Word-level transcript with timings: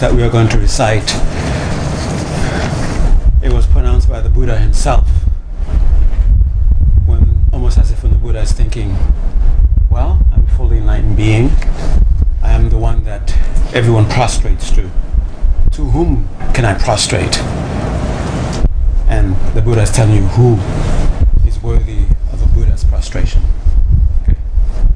that 0.00 0.14
we 0.14 0.22
are 0.22 0.30
going 0.30 0.48
to 0.48 0.58
recite, 0.58 1.14
it 3.42 3.52
was 3.52 3.66
pronounced 3.66 4.08
by 4.08 4.18
the 4.18 4.30
Buddha 4.30 4.56
himself, 4.56 5.06
when 7.04 7.44
almost 7.52 7.76
as 7.76 7.90
if 7.90 8.02
when 8.02 8.10
the 8.10 8.18
Buddha 8.18 8.40
is 8.40 8.50
thinking, 8.50 8.96
well, 9.90 10.26
I'm 10.32 10.46
a 10.46 10.48
fully 10.48 10.78
enlightened 10.78 11.18
being. 11.18 11.50
I 12.42 12.52
am 12.52 12.70
the 12.70 12.78
one 12.78 13.04
that 13.04 13.36
everyone 13.74 14.06
prostrates 14.06 14.70
to. 14.70 14.90
To 15.72 15.84
whom 15.90 16.30
can 16.54 16.64
I 16.64 16.78
prostrate? 16.78 17.38
And 19.06 19.36
the 19.54 19.60
Buddha 19.60 19.82
is 19.82 19.90
telling 19.90 20.14
you 20.14 20.22
who 20.28 20.54
is 21.46 21.62
worthy 21.62 22.04
of 22.32 22.42
a 22.42 22.46
Buddha's 22.54 22.84
prostration. 22.84 23.42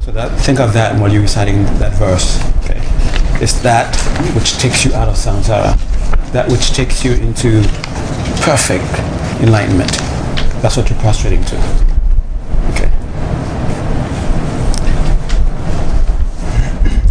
So 0.01 0.13
that 0.13 0.41
think 0.41 0.61
of 0.61 0.73
that 0.73 0.99
while 0.99 1.13
you're 1.13 1.21
reciting 1.21 1.65
that 1.79 1.93
verse. 1.99 2.54
It's 3.41 3.61
that 3.61 3.95
which 4.35 4.59
takes 4.59 4.85
you 4.85 4.95
out 4.95 5.09
of 5.09 5.17
samsara, 5.17 5.77
that 6.33 6.49
which 6.49 6.71
takes 6.71 7.05
you 7.05 7.13
into 7.13 7.63
perfect 8.41 8.85
enlightenment. 9.43 9.91
That's 10.63 10.77
what 10.77 10.89
you're 10.89 10.99
prostrating 11.01 11.45
to. 11.45 11.57
Okay. 12.71 12.91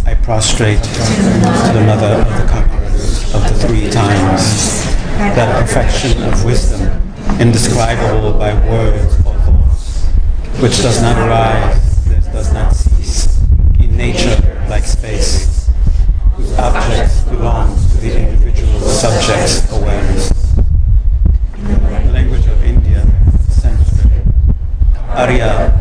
I 0.06 0.14
prostrate 0.22 0.82
to 0.82 1.72
the 1.72 1.84
mother 1.86 2.06
of 2.06 2.40
the 2.40 2.48
conquerors 2.50 3.34
of 3.34 3.42
the 3.42 3.66
three 3.66 3.90
times, 3.90 4.84
that 5.36 5.62
perfection 5.62 6.22
of 6.22 6.44
wisdom, 6.44 6.80
indescribable 7.38 8.32
by 8.38 8.54
words 8.68 9.14
or 9.26 9.34
thoughts, 9.44 10.06
which 10.60 10.78
does 10.78 11.00
not 11.02 11.16
arise, 11.18 12.06
does 12.32 12.52
not 12.52 12.74
cease, 12.74 13.40
in 13.78 13.96
nature 13.96 14.53
objects 16.64 17.20
belong 17.24 17.76
to 17.76 17.96
the 17.98 18.18
individual 18.18 18.80
subject's 18.80 19.70
awareness. 19.70 20.30
The 21.60 22.10
language 22.10 22.46
of 22.46 22.64
India, 22.64 23.04
Sanskrit, 23.50 24.24
Arya 25.10 25.76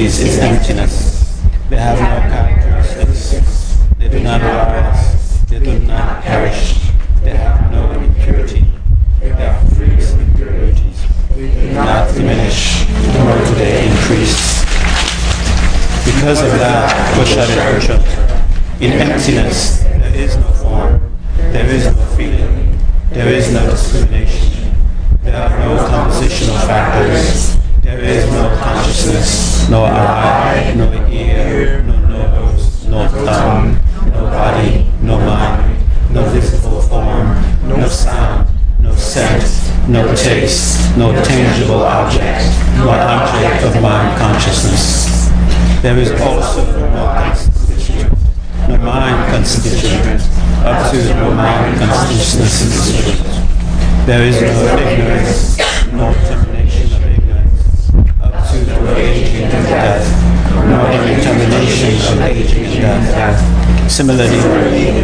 is 0.00 0.38
emptiness. 0.38 0.59
Similarly, 64.00 64.40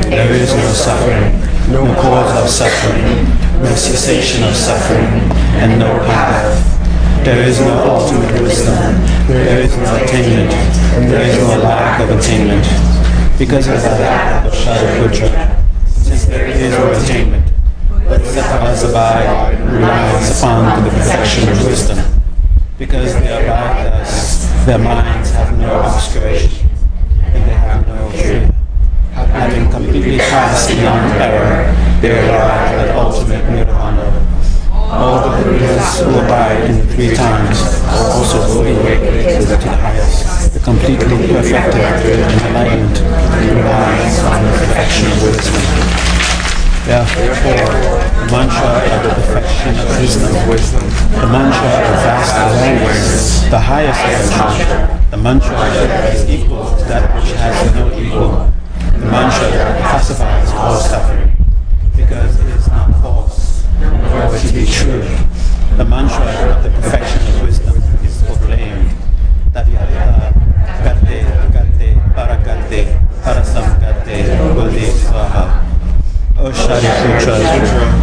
there 0.09 0.33
is 0.33 0.55
no 0.55 0.73
suffering, 0.73 1.39
no 1.71 1.85
cause 2.01 2.43
of 2.43 2.49
suffering, 2.49 3.29
no 3.63 3.75
cessation 3.75 4.43
of 4.43 4.57
suffering, 4.57 5.05
and 5.61 5.79
no 5.79 5.99
path. 6.07 7.23
There 7.23 7.47
is 7.47 7.61
no 7.61 7.77
ultimate 7.93 8.41
wisdom, 8.41 8.75
there 9.29 9.61
is 9.61 9.77
no 9.77 9.97
attainment, 9.97 10.51
there 11.11 11.29
is 11.29 11.37
no 11.37 11.59
lack 11.59 12.01
of 12.01 12.19
attainment. 12.19 12.65
Because 13.39 13.69
of 13.69 13.83
that 13.83 14.47
of 14.47 14.55
Shariputra, 14.55 15.63
since 15.87 16.25
there 16.25 16.47
is 16.47 16.71
no 16.71 16.91
attainment, 16.93 17.53
Bodhisattvas 17.91 18.83
abide 18.85 19.61
relies 19.75 20.39
upon 20.39 20.85
the 20.85 20.91
perfection 20.91 21.47
of 21.51 21.67
wisdom. 21.67 21.99
Because 22.79 23.13
they 23.13 23.45
abide 23.45 23.93
thus, 23.93 24.47
their 24.65 24.79
minds 24.79 25.33
have 25.33 25.59
no 25.59 25.83
obscuration, 25.83 26.67
and 27.25 27.45
they 27.45 27.53
have 27.53 27.87
no 27.87 28.09
fear. 28.09 28.53
Passed 30.37 30.69
beyond 30.69 31.17
error, 31.17 31.73
they 32.03 32.13
arrive 32.13 32.77
at 32.77 32.95
ultimate 32.95 33.49
nirvana. 33.49 34.05
All 34.71 35.25
the 35.25 35.33
Buddhas 35.43 36.01
who 36.01 36.11
abide 36.13 36.69
in 36.69 36.77
the 36.77 36.87
three 36.93 37.17
times 37.17 37.57
also 37.89 38.45
will 38.53 38.63
be 38.63 38.77
raised 38.85 39.49
to 39.49 39.57
the 39.57 39.71
highest, 39.73 40.53
the 40.53 40.61
completely 40.61 41.33
perfected 41.33 42.21
and 42.21 42.41
enlightened, 42.53 42.99
rely 43.49 43.97
on 44.29 44.45
the 44.45 44.53
perfection 44.61 45.09
of 45.09 45.23
wisdom. 45.25 45.65
Therefore, 46.85 47.73
the 48.21 48.29
mantra 48.29 48.77
of 48.93 49.01
the 49.09 49.13
perfection 49.17 49.73
of 49.73 49.89
wisdom, 50.53 50.85
the 51.17 51.29
mantra 51.33 51.71
of 51.81 51.97
vast 52.05 52.37
awareness, 52.37 53.49
the 53.49 53.59
highest 53.59 54.05
mantra, 54.37 55.01
the 55.11 55.17
mantra 55.17 55.57
that 55.57 56.15
is 56.15 56.29
equal 56.29 56.77
to 56.77 56.85
that 56.93 57.09
which 57.17 57.33
has 57.41 57.57
no 57.75 57.89
equal, 57.99 58.53
the 59.01 59.07
mantra 59.07 59.49
that 59.51 59.83
pacifies 59.83 60.51
all 60.53 60.77
suffering, 60.77 61.37
because 61.97 62.41
it 62.41 62.47
is 62.47 62.67
not 62.69 62.91
false, 63.03 63.67
nor 63.81 64.39
to 64.39 64.53
be 64.53 64.65
true. 64.67 65.05
The 65.77 65.85
mantra 65.85 66.25
of 66.57 66.63
the 66.63 66.71
perfection 66.71 67.21
of 67.35 67.43
wisdom 67.43 67.77
is 68.03 68.23
proclaimed. 68.23 68.91
Tadyatha, 69.53 70.33
Gate, 71.05 71.79
Gate, 71.79 71.99
Paragate, 72.15 72.83
Parasamgate, 73.23 74.55
Bodhi 74.55 74.87
Swaha. 74.87 75.65
O 76.39 76.51
Shariputra, 76.51 77.37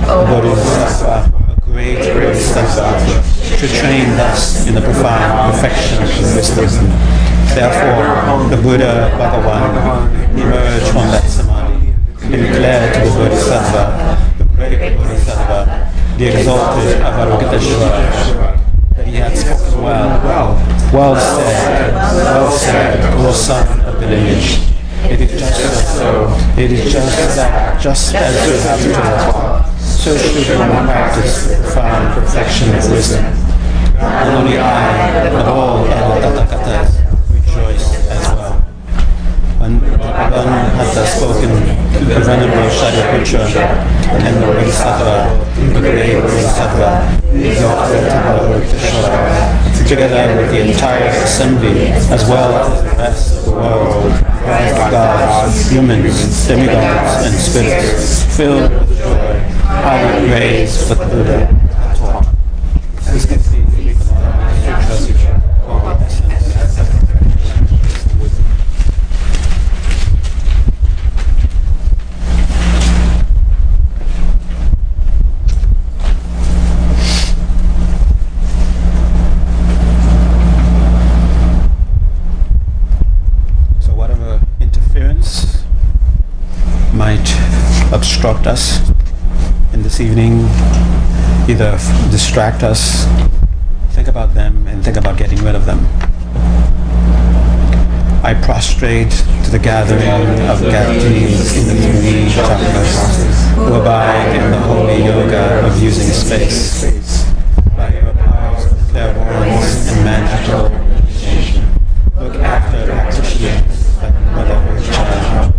Bodhisattva, 0.06 1.54
a 1.57 1.62
great 1.62 1.98
Bodhisattva, 1.98 3.57
to 3.57 3.68
train 3.68 4.16
thus 4.18 4.68
in 4.68 4.75
the 4.75 4.81
profound 4.81 5.54
perfection 5.54 6.04
of 6.04 6.36
wisdom. 6.36 7.12
Therefore, 7.55 8.50
the 8.50 8.61
Buddha 8.61 9.11
Bhagavan 9.17 10.38
emerged 10.38 10.88
from 10.88 11.07
that 11.13 11.23
samadhi 11.27 11.94
and 12.23 12.31
declared 12.31 12.94
to 12.94 13.00
the 13.01 13.09
Bodhisattva, 13.17 13.83
the 14.38 14.45
great 14.55 14.97
Bodhisattva, 14.97 16.17
the 16.17 16.25
exalted 16.27 17.01
Avalokiteshvara, 17.01 18.95
that 18.95 19.07
he 19.07 19.15
had 19.17 19.38
spoken 19.38 19.83
well, 19.83 20.55
well 20.94 21.15
said, 21.15 21.94
well 21.94 22.51
said, 22.51 23.13
O 23.19 23.31
son 23.31 23.81
of 23.81 23.99
the 23.99 24.07
lineage. 24.07 24.59
It 25.06 25.19
is 25.19 25.31
just 25.31 25.97
so. 25.97 26.27
It 26.57 26.71
is 26.71 26.91
just 26.91 27.35
that, 27.35 27.81
just 27.81 28.15
as 28.15 28.47
you 28.47 28.94
have 28.95 29.67
to 29.67 29.73
so 29.83 30.17
should 30.17 30.59
one 30.59 30.85
practice 30.85 31.47
profound 31.61 32.13
perfection 32.13 32.75
of 32.75 32.91
wisdom. 32.91 33.25
And 33.97 34.35
only 34.35 34.57
I, 34.57 35.27
of 35.29 35.47
all 35.47 35.85
Tathagatas, 35.88 36.89
rejoice 37.33 38.09
as 38.09 38.27
well. 38.35 40.02
One 40.13 40.45
had 40.77 40.94
uh, 40.95 41.06
spoken 41.07 41.50
to 41.50 42.06
the 42.06 42.19
Venerable 42.19 42.69
Shariputra 42.69 43.44
and 44.13 44.33
the 44.38 44.45
Bodhisattva, 44.45 45.13
the 45.74 45.80
great 45.80 46.21
Bodhisattva, 46.21 46.89
exalted 47.33 48.04
together 49.88 50.24
with 50.39 50.50
the 50.51 50.60
entire 50.71 51.10
assembly, 51.24 51.88
as 51.89 52.24
well 52.30 52.54
as 52.54 52.83
the 52.83 52.89
rest 52.98 53.38
of 53.38 53.45
the 53.45 53.51
world, 53.51 54.21
gods, 54.92 55.71
humans, 55.71 56.48
demigods, 56.48 57.25
and 57.25 57.36
spirits, 57.36 58.38
filled 58.38 58.71
with 58.71 58.98
joy, 59.00 59.33
I 59.66 60.19
would 60.21 60.30
praise 60.30 60.88
for 60.88 60.95
the 60.95 61.06
Buddha 61.06 61.39
taught. 61.98 62.27
As 63.07 63.24
you 63.24 63.30
can 63.36 63.39
see, 63.39 63.62
we 63.62 63.94
can 63.94 64.07
all 64.13 64.98
sutra 64.98 65.33
called 65.66 66.00
the 66.00 66.06
essence 66.06 66.77
of 66.80 66.88
wisdom. 68.21 68.45
So 83.81 83.92
whatever 83.94 84.42
interference 84.59 85.63
might 86.94 87.30
obstruct 87.92 88.48
us 88.48 88.80
in 89.74 89.81
this 89.83 90.00
evening, 90.00 90.48
either 91.53 91.77
distract 92.09 92.63
us, 92.63 93.05
think 93.91 94.07
about 94.07 94.33
them, 94.33 94.65
and 94.65 94.83
think 94.83 94.97
about 94.97 95.15
getting 95.15 95.38
rid 95.44 95.53
of 95.53 95.67
them. 95.67 95.77
I 98.25 98.33
prostrate 98.44 99.11
to 99.44 99.51
the 99.51 99.59
gathering 99.59 100.01
of 100.50 100.57
Gatis 100.61 101.55
in 101.59 101.67
the 101.67 101.75
three 101.75 102.25
chakras 102.33 103.53
who 103.53 103.73
abide 103.75 104.35
in 104.35 104.50
the 104.50 104.57
holy 104.61 105.05
yoga 105.05 105.67
of 105.67 105.79
using 105.79 106.07
space. 106.07 107.23
By 107.77 107.94
your 107.94 108.13
powers 108.13 108.65
of 108.71 108.77
clairvoyance 108.89 109.91
and 109.91 110.06
magical 110.06 110.63
look 112.19 112.35
after 112.41 112.85
practitioners 112.88 114.01
like 114.01 114.15
Mother 114.33 114.81
Child. 114.91 115.53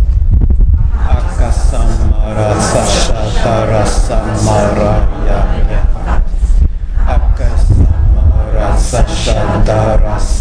Akasamara 1.07 2.51
Sashatara 2.59 3.85
Samaraya 3.85 4.04
Шантарас. 9.25 10.34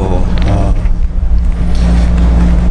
uh, 0.00 0.72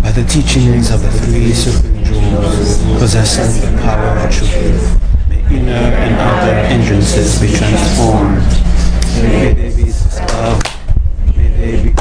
by 0.02 0.12
the 0.12 0.24
teachings 0.26 0.92
of 0.92 1.02
the 1.02 1.12
three 1.12 1.54
supreme 1.54 2.04
jewels 2.04 2.78
possessing 3.00 3.62
the 3.62 3.82
power 3.82 4.18
of 4.20 4.32
truth, 4.32 5.00
may 5.30 5.40
inner 5.56 5.72
and 5.72 6.16
outer 6.16 6.68
hindrances 6.68 7.40
be 7.40 7.48
transformed. 7.56 8.44
May 9.22 9.54
they 9.54 9.76
be 9.76 9.92
love. 10.34 10.62
May 11.38 11.50
they 11.50 11.84
be 11.84 11.93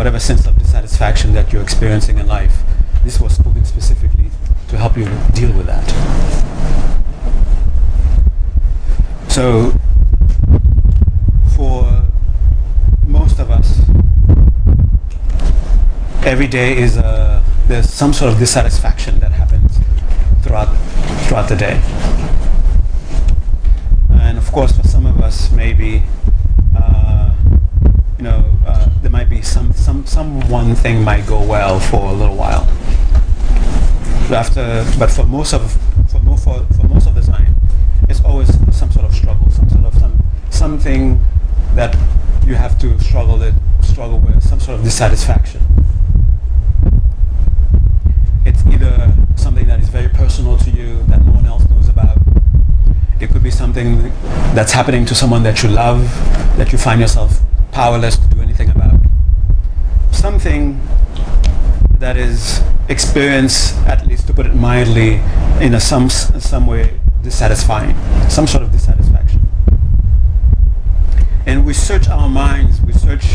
whatever 0.00 0.18
sense 0.18 0.46
of 0.46 0.58
dissatisfaction 0.58 1.34
that 1.34 1.52
you're 1.52 1.60
experiencing 1.60 2.16
in 2.16 2.26
life. 2.26 2.62
This 3.04 3.20
was 3.20 3.34
spoken 3.34 3.66
specifically 3.66 4.30
to 4.68 4.78
help 4.78 4.96
you 4.96 5.04
deal 5.34 5.52
with 5.52 5.66
that. 5.66 5.86
So, 9.28 9.74
for 11.54 12.08
most 13.06 13.40
of 13.40 13.50
us, 13.50 13.78
every 16.24 16.46
day 16.46 16.78
is 16.78 16.96
a, 16.96 17.44
there's 17.66 17.92
some 17.92 18.14
sort 18.14 18.32
of 18.32 18.38
dissatisfaction 18.38 19.18
that 19.18 19.32
happens 19.32 19.80
throughout 20.42 20.74
throughout 21.26 21.50
the 21.50 21.56
day. 21.56 21.78
And 24.18 24.38
of 24.38 24.50
course, 24.50 24.72
for 24.72 24.88
some 24.88 25.04
of 25.04 25.20
us, 25.20 25.52
maybe 25.52 26.04
uh, 26.74 27.34
you 28.16 28.24
know 28.24 28.46
uh, 28.66 28.88
there 29.02 29.10
might 29.10 29.28
be 29.28 29.42
some 29.90 30.06
some 30.06 30.48
one 30.48 30.72
thing 30.76 31.02
might 31.02 31.26
go 31.26 31.42
well 31.42 31.80
for 31.80 32.10
a 32.10 32.12
little 32.12 32.36
while. 32.36 32.62
After, 34.30 34.86
but 35.00 35.10
for 35.10 35.24
most 35.24 35.52
of 35.52 35.62
for, 36.08 36.20
for, 36.36 36.64
for 36.76 36.86
most 36.86 37.08
of 37.08 37.16
the 37.16 37.22
time, 37.22 37.56
it's 38.08 38.22
always 38.24 38.48
some 38.72 38.92
sort 38.92 39.04
of 39.04 39.12
struggle, 39.12 39.50
some 39.50 39.68
sort 39.68 39.84
of 39.84 39.94
some, 39.94 40.22
something 40.50 41.20
that 41.74 41.96
you 42.46 42.54
have 42.54 42.78
to 42.78 43.00
struggle 43.00 43.36
with, 43.36 43.56
struggle 43.84 44.20
with, 44.20 44.40
some 44.44 44.60
sort 44.60 44.78
of 44.78 44.84
dissatisfaction. 44.84 45.60
It's 48.44 48.64
either 48.66 49.12
something 49.34 49.66
that 49.66 49.80
is 49.80 49.88
very 49.88 50.08
personal 50.08 50.56
to 50.58 50.70
you 50.70 51.02
that 51.08 51.26
no 51.26 51.32
one 51.32 51.46
else 51.46 51.68
knows 51.68 51.88
about. 51.88 52.18
It 53.18 53.30
could 53.30 53.42
be 53.42 53.50
something 53.50 54.12
that's 54.54 54.70
happening 54.70 55.04
to 55.06 55.16
someone 55.16 55.42
that 55.42 55.64
you 55.64 55.68
love, 55.68 56.02
that 56.58 56.70
you 56.70 56.78
find 56.78 57.00
yourself 57.00 57.40
powerless 57.72 58.16
to 58.18 58.28
do 58.28 58.40
anything 58.40 58.70
about. 58.70 59.00
That 62.00 62.16
is 62.16 62.62
experience, 62.88 63.74
at 63.86 64.06
least 64.06 64.26
to 64.28 64.32
put 64.32 64.46
it 64.46 64.54
mildly, 64.54 65.20
in 65.60 65.74
a 65.74 65.80
some 65.80 66.08
some 66.08 66.66
way 66.66 66.98
dissatisfying, 67.22 67.94
some 68.30 68.46
sort 68.46 68.62
of 68.62 68.72
dissatisfaction. 68.72 69.42
And 71.44 71.66
we 71.66 71.74
search 71.74 72.08
our 72.08 72.28
minds, 72.28 72.80
we 72.80 72.94
search 72.94 73.26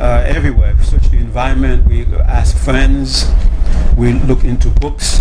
uh, 0.00 0.24
everywhere. 0.26 0.74
We 0.76 0.84
search 0.84 1.08
the 1.08 1.18
environment, 1.18 1.86
we 1.86 2.04
ask 2.16 2.56
friends, 2.56 3.30
we 3.96 4.14
look 4.14 4.42
into 4.42 4.70
books. 4.70 5.20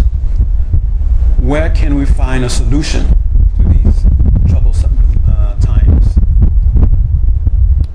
Where 1.37 1.69
can 1.69 1.93
we 1.93 2.05
find 2.05 2.43
a 2.43 2.49
solution 2.49 3.05
to 3.57 3.63
these 3.63 4.03
troublesome 4.49 4.97
uh, 5.27 5.59
times, 5.59 6.15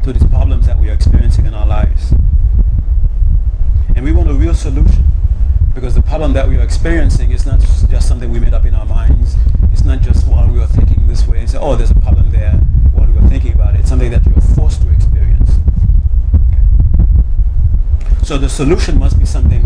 to 0.05 0.13
these 0.13 0.25
problems 0.31 0.67
that 0.67 0.79
we 0.79 0.89
are 0.89 0.95
experiencing 0.95 1.47
in 1.47 1.55
our 1.55 1.67
lives? 1.67 2.15
And 3.95 4.05
we 4.05 4.13
want 4.13 4.31
a 4.31 4.35
real 4.35 4.55
solution 4.55 5.05
problem 6.33 6.51
that 6.51 6.57
we 6.57 6.61
are 6.61 6.65
experiencing 6.65 7.31
is 7.31 7.45
not 7.45 7.61
just 7.91 8.09
something 8.09 8.31
we 8.31 8.41
made 8.41 8.55
up 8.55 8.65
in 8.65 8.75
our 8.75 8.87
minds. 8.87 9.37
It's 9.71 9.85
not 9.85 10.01
just 10.01 10.27
while 10.27 10.49
we 10.51 10.61
are 10.61 10.67
thinking 10.67 11.07
this 11.07 11.27
way 11.27 11.41
and 11.41 11.51
say, 11.51 11.59
oh, 11.61 11.77
there's 11.77 11.91
a 11.91 12.01
problem 12.01 12.31
there 12.31 12.53
while 12.95 13.07
we 13.07 13.13
were 13.13 13.29
thinking 13.29 13.53
about 13.53 13.75
it. 13.75 13.81
It's 13.81 13.91
something 13.91 14.11
that 14.11 14.25
you're 14.25 14.41
forced 14.57 14.81
to 14.83 14.91
experience. 14.91 15.51
So 18.23 18.39
the 18.39 18.49
solution 18.49 18.99
must 18.99 19.19
be 19.19 19.27
something 19.27 19.63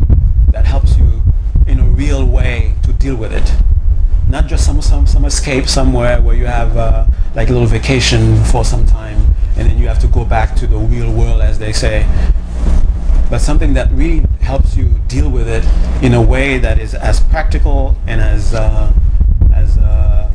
that 0.51 0.65
helps 0.65 0.99
you 0.99 1.23
in 1.69 1.79
a 1.79 1.85
real 1.85 2.25
way 2.25 2.75
to 2.83 2.93
deal 2.93 3.15
with 3.17 3.33
it. 3.33 3.49
not 4.29 4.49
just 4.49 4.67
some, 4.67 4.83
some, 4.83 5.07
some 5.07 5.25
escape 5.25 5.69
somewhere 5.69 6.21
where 6.21 6.35
you 6.35 6.47
have 6.47 6.77
uh, 6.77 7.07
like 7.37 7.49
a 7.49 7.53
little 7.53 7.69
vacation 7.69 8.43
for 8.45 8.65
some 8.65 8.85
time 8.87 9.21
and 9.57 9.71
then 9.71 9.79
you 9.79 9.87
have 9.87 10.01
to 10.01 10.09
go 10.09 10.25
back 10.25 10.57
to 10.57 10.67
the 10.67 10.77
real 10.77 11.13
world 11.13 11.41
as 11.41 11.61
they 11.61 11.73
say 11.73 12.05
but 13.31 13.39
something 13.41 13.73
that 13.75 13.89
really 13.93 14.25
helps 14.41 14.77
you 14.77 14.86
deal 15.09 15.29
with 15.31 15.49
it 15.49 15.64
in 16.03 16.14
a 16.14 16.23
way 16.23 16.59
that 16.59 16.79
is 16.79 16.95
as 16.95 17.21
practical 17.21 17.97
and 18.07 18.21
as 18.21 18.55
uh, 18.55 18.92
as 19.55 19.79
uh, 19.79 20.31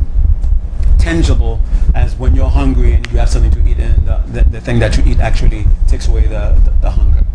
tangible 0.97 1.59
as 1.93 2.15
when 2.15 2.35
you're 2.35 2.49
hungry 2.49 2.93
and 2.93 3.05
you 3.11 3.17
have 3.17 3.29
something 3.29 3.51
to 3.51 3.59
eat 3.67 3.79
and 3.79 4.07
the, 4.07 4.43
the, 4.49 4.61
thing 4.61 4.79
that 4.79 4.97
you 4.97 5.03
eat 5.05 5.19
actually 5.19 5.65
takes 5.87 6.07
away 6.07 6.21
the, 6.21 6.59
the, 6.63 6.71
the 6.81 6.91
hunger. 6.91 7.25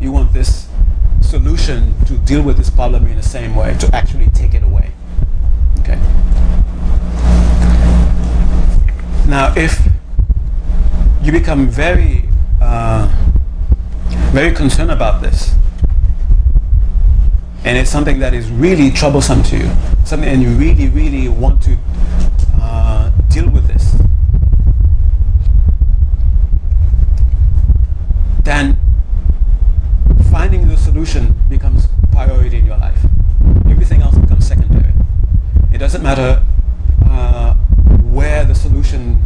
You 0.00 0.12
want 0.12 0.32
this 0.32 0.68
solution 1.20 1.94
to 2.06 2.18
deal 2.18 2.42
with 2.42 2.56
this 2.56 2.68
problem 2.68 3.06
in 3.06 3.16
the 3.16 3.22
same 3.22 3.54
way, 3.54 3.74
to 3.78 3.94
actually 3.94 4.26
take 4.30 4.54
it 4.54 4.62
away. 4.62 4.90
Okay. 5.80 5.96
Now, 9.28 9.54
if 9.56 9.80
you 11.22 11.32
become 11.32 11.68
very 11.68 12.28
uh, 12.60 13.08
very 14.32 14.52
concerned 14.52 14.90
about 14.90 15.22
this. 15.22 15.54
And 17.64 17.78
it's 17.78 17.90
something 17.90 18.18
that 18.18 18.34
is 18.34 18.50
really 18.50 18.90
troublesome 18.90 19.42
to 19.44 19.56
you. 19.56 19.70
Something, 20.04 20.28
and 20.28 20.42
you 20.42 20.50
really, 20.50 20.88
really 20.88 21.28
want 21.28 21.62
to 21.62 21.76
uh, 22.60 23.10
deal 23.28 23.48
with 23.48 23.66
this. 23.68 23.94
Then 28.42 28.76
finding 30.30 30.68
the 30.68 30.76
solution 30.76 31.34
becomes 31.48 31.86
priority 32.10 32.58
in 32.58 32.66
your 32.66 32.78
life. 32.78 32.98
Everything 33.70 34.02
else 34.02 34.16
becomes 34.16 34.46
secondary. 34.46 34.92
It 35.72 35.78
doesn't 35.78 36.02
matter 36.02 36.44
uh, 37.06 37.54
where 38.02 38.44
the 38.44 38.54
solution 38.54 39.22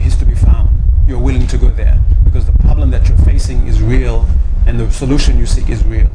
is 0.00 0.16
to 0.16 0.24
be 0.24 0.34
found. 0.34 0.68
You're 1.08 1.18
willing 1.18 1.46
to 1.48 1.58
go 1.58 1.70
there 1.70 2.00
because 2.24 2.46
the 2.46 2.52
problem 2.52 2.90
that 2.92 3.08
you're 3.08 3.18
facing 3.18 3.66
is 3.66 3.82
real 3.82 4.26
and 4.66 4.78
the 4.78 4.90
solution 4.90 5.38
you 5.38 5.46
seek 5.46 5.68
is 5.68 5.84
real. 5.84 6.08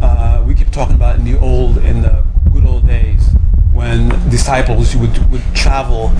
Uh, 0.00 0.42
we 0.46 0.54
keep 0.54 0.70
talking 0.70 0.96
about 0.96 1.16
in 1.16 1.24
the 1.24 1.38
old, 1.38 1.78
in 1.78 2.02
the 2.02 2.24
good 2.52 2.64
old 2.64 2.86
days 2.86 3.28
when 3.72 4.08
disciples 4.30 4.96
would, 4.96 5.16
would 5.30 5.42
travel, 5.54 6.10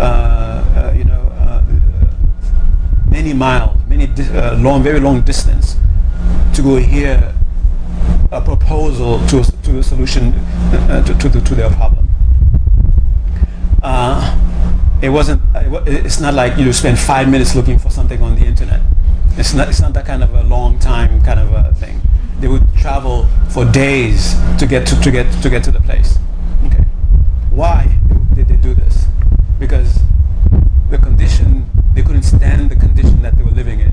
uh, 0.00 0.02
uh, 0.02 0.94
you 0.96 1.04
know, 1.04 1.20
uh, 1.38 1.62
many 3.08 3.32
miles, 3.32 3.78
many 3.86 4.06
di- 4.06 4.07
uh, 4.20 4.56
long, 4.58 4.82
very 4.82 5.00
long 5.00 5.22
distance 5.22 5.76
to 6.54 6.62
go 6.62 6.76
hear 6.76 7.34
a 8.30 8.40
proposal 8.40 9.18
to, 9.28 9.42
to 9.62 9.78
a 9.78 9.82
solution 9.82 10.32
uh, 10.34 11.04
to, 11.04 11.14
to, 11.18 11.28
the, 11.28 11.40
to 11.40 11.54
their 11.54 11.70
problem. 11.70 12.08
It 15.00 15.10
wasn't 15.10 15.40
it's 15.86 16.18
not 16.20 16.34
like 16.34 16.58
you 16.58 16.72
spend 16.72 16.98
five 16.98 17.30
minutes 17.30 17.54
looking 17.54 17.78
for 17.78 17.88
something 17.88 18.20
on 18.20 18.34
the 18.34 18.44
internet. 18.44 18.80
It's 19.36 19.54
not 19.54 19.68
it's 19.68 19.80
not 19.80 19.94
that 19.94 20.04
kind 20.04 20.24
of 20.24 20.34
a 20.34 20.42
long 20.42 20.80
time 20.80 21.22
kind 21.22 21.38
of 21.38 21.52
a 21.52 21.72
thing. 21.74 22.00
They 22.40 22.48
would 22.48 22.66
travel 22.76 23.28
for 23.48 23.64
days 23.64 24.34
to 24.58 24.66
get 24.66 24.88
to, 24.88 25.00
to 25.00 25.10
get 25.12 25.30
to 25.42 25.48
get 25.48 25.62
to 25.64 25.70
the 25.70 25.80
place. 25.80 26.18
Okay. 26.66 26.82
Why 27.50 27.96
did 28.34 28.48
they 28.48 28.56
do 28.56 28.74
this? 28.74 29.06
Because 29.60 30.00
the 30.90 30.98
condition 30.98 31.70
they 31.94 32.02
couldn't 32.02 32.24
stand 32.24 32.68
the 32.68 32.76
condition 32.76 33.22
that 33.22 33.36
they 33.36 33.44
were 33.44 33.52
living 33.52 33.78
in 33.78 33.87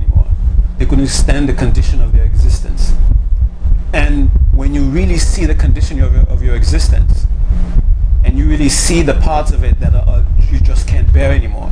they 0.86 0.90
couldn't 0.90 1.08
stand 1.08 1.50
the 1.50 1.54
condition 1.54 2.00
of 2.00 2.14
their 2.14 2.26
existence. 2.26 2.94
And 3.92 4.30
when 4.54 4.76
you 4.76 4.84
really 4.84 5.18
see 5.18 5.46
the 5.46 5.56
condition 5.56 6.00
of 6.04 6.14
your, 6.14 6.22
of 6.24 6.44
your 6.44 6.56
existence 6.56 7.26
and 8.24 8.38
you 8.38 8.48
really 8.48 8.70
see 8.70 9.02
the 9.02 9.16
parts 9.16 9.52
of 9.52 9.64
it 9.64 9.80
that 9.80 9.96
are, 9.96 10.24
you 10.52 10.60
just 10.60 10.88
can't 10.88 11.12
bear 11.12 11.32
anymore, 11.32 11.72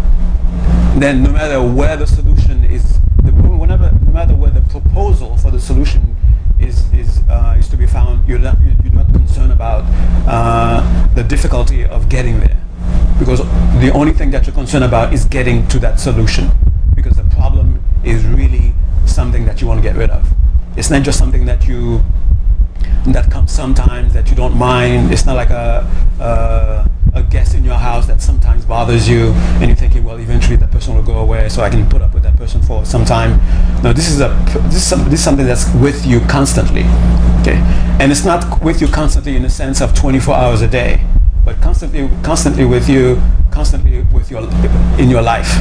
then 0.98 1.22
no 1.22 1.32
matter 1.32 1.62
where 1.62 1.96
the 1.96 2.08
solution 2.08 2.64
is, 2.64 2.98
whenever, 3.24 3.92
no 4.04 4.12
matter 4.12 4.36
where 4.36 4.50
the 4.50 4.62
proposal 4.62 5.38
for 5.38 5.52
the 5.52 5.60
solution 5.60 6.16
is 6.60 6.92
is 6.94 7.22
uh, 7.30 7.56
is 7.60 7.68
to 7.70 7.78
be 7.78 7.86
found, 7.86 8.28
you're 8.28 8.40
not 8.40 8.58
you're 8.84 8.94
not 8.94 9.08
concerned 9.14 9.52
about 9.52 9.84
uh, 10.28 10.82
the 11.14 11.24
difficulty 11.24 11.86
of 11.86 12.10
getting 12.10 12.40
there, 12.40 12.58
because 13.20 13.40
the 13.80 13.92
only 13.94 14.14
thing 14.14 14.32
that 14.32 14.48
you're 14.48 14.56
concerned 14.56 14.84
about 14.84 15.14
is 15.14 15.26
getting 15.26 15.68
to 15.68 15.78
that 15.78 16.00
solution, 16.00 16.50
because 16.96 17.18
the 17.18 17.24
problem 17.36 17.84
is 18.04 18.26
really 18.26 18.74
something 19.10 19.46
that 19.46 19.62
you 19.62 19.68
want 19.68 19.82
to 19.82 19.88
get 19.88 19.96
rid 19.96 20.10
of. 20.10 20.28
It's 20.76 20.90
not 20.90 21.04
just 21.04 21.20
something 21.20 21.46
that 21.46 21.68
you 21.68 22.04
that 23.08 23.30
comes 23.30 23.52
sometimes 23.52 24.14
that 24.14 24.30
you 24.30 24.36
don't 24.36 24.58
mind. 24.58 25.12
It's 25.12 25.26
not 25.26 25.36
like 25.36 25.50
a, 25.50 25.86
a, 26.20 27.20
a 27.20 27.24
guest 27.24 27.54
in 27.54 27.64
your 27.64 27.76
house 27.76 28.08
that 28.08 28.22
sometimes 28.22 28.66
bothers 28.66 29.10
you 29.10 29.32
and 29.60 29.68
you're 29.68 29.76
thinking, 29.76 30.04
well, 30.04 30.18
eventually 30.18 30.56
that 30.58 30.72
person 30.72 30.96
will 30.96 31.04
go 31.04 31.20
away 31.20 31.50
so 31.50 31.62
I 31.62 31.70
can 31.70 31.88
put 31.90 32.02
up 32.02 32.14
with 32.14 32.24
that 32.24 32.38
person 32.38 32.62
for 32.62 32.86
some 32.86 33.04
time. 33.04 33.40
No, 33.84 33.92
this 33.94 34.10
is, 34.10 34.22
a, 34.22 34.30
this 34.68 34.76
is, 34.76 34.84
some, 34.86 35.04
this 35.06 35.20
is 35.20 35.24
something 35.24 35.46
that's 35.46 35.74
with 35.76 36.06
you 36.06 36.22
constantly. 36.22 36.84
Okay? 37.42 37.60
And 38.00 38.12
it's 38.12 38.26
not 38.26 38.64
with 38.64 38.80
you 38.80 38.88
constantly 38.88 39.36
in 39.36 39.44
the 39.44 39.50
sense 39.50 39.82
of 39.82 39.94
24 39.94 40.36
hours 40.36 40.62
a 40.62 40.68
day, 40.68 41.06
but 41.44 41.60
constantly, 41.62 42.10
constantly 42.24 42.66
with 42.66 42.88
you, 42.88 43.22
constantly 43.52 44.02
with 44.14 44.32
your, 44.32 44.50
in 44.98 45.10
your 45.10 45.22
life 45.22 45.54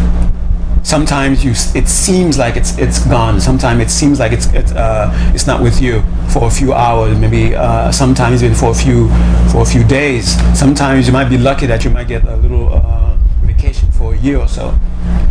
sometimes 0.83 1.45
you 1.45 1.53
it 1.79 1.89
seems 1.89 2.39
like 2.39 2.57
it's 2.57 2.77
it's 2.79 3.05
gone. 3.07 3.41
Sometimes 3.41 3.81
it 3.83 3.91
seems 3.91 4.19
like 4.19 4.33
it's 4.33 4.47
it's, 4.53 4.73
uh, 4.73 5.11
it's 5.35 5.47
not 5.47 5.63
with 5.63 5.81
you 5.81 6.03
for 6.29 6.45
a 6.47 6.51
few 6.51 6.73
hours 6.73 7.19
maybe 7.19 7.55
uh, 7.55 7.91
sometimes 7.93 8.43
even 8.43 8.57
for 8.57 8.71
a 8.71 8.75
few 8.75 9.09
for 9.51 9.63
a 9.63 9.65
few 9.65 9.85
days. 9.85 10.37
Sometimes 10.59 11.07
you 11.07 11.13
might 11.13 11.29
be 11.29 11.39
lucky 11.39 11.67
that 11.67 11.85
you 11.85 11.91
might 11.91 12.09
get 12.09 12.25
a 12.25 12.37
little 12.37 12.73
uh, 12.73 13.17
vacation 13.43 13.91
for 13.93 14.15
a 14.15 14.17
year 14.19 14.39
or 14.39 14.49
so 14.49 14.79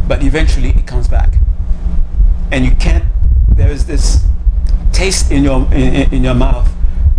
but 0.08 0.24
eventually 0.24 0.70
it 0.70 0.86
comes 0.88 1.08
back. 1.08 1.36
And 2.52 2.66
you 2.66 2.72
can't 2.72 3.06
there's 3.56 3.86
this 3.86 4.26
taste 4.92 5.32
in 5.32 5.44
your 5.44 5.66
in, 5.74 6.14
in 6.14 6.24
your 6.24 6.34
mouth 6.34 6.70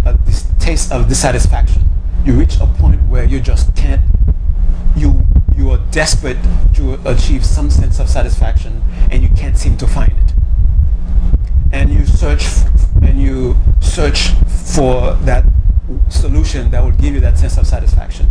uh, 0.07 0.17
this 0.25 0.47
taste 0.59 0.93
of 0.93 1.09
dissatisfaction. 1.09 1.83
You 2.25 2.35
reach 2.35 2.57
a 2.61 2.67
point 2.67 3.03
where 3.09 3.25
you 3.25 3.41
just 3.41 3.75
can't 3.77 4.03
you 4.97 5.27
you 5.63 5.71
are 5.71 5.79
desperate 5.93 6.39
to 6.75 6.99
achieve 7.09 7.45
some 7.45 7.71
sense 7.71 8.01
of 8.01 8.09
satisfaction 8.09 8.83
and 9.13 9.23
you 9.23 9.29
can't 9.29 9.57
seem 9.57 9.77
to 9.77 9.87
find 9.87 10.11
it. 10.11 10.35
And 11.73 11.89
you 11.89 12.05
search 12.05 12.45
and 13.01 13.23
you 13.23 13.57
search 13.81 14.31
for 14.75 15.15
that 15.23 15.45
solution 16.09 16.71
that 16.71 16.83
will 16.83 16.91
give 16.91 17.15
you 17.15 17.21
that 17.21 17.39
sense 17.39 17.59
of 17.59 17.67
satisfaction. 17.67 18.27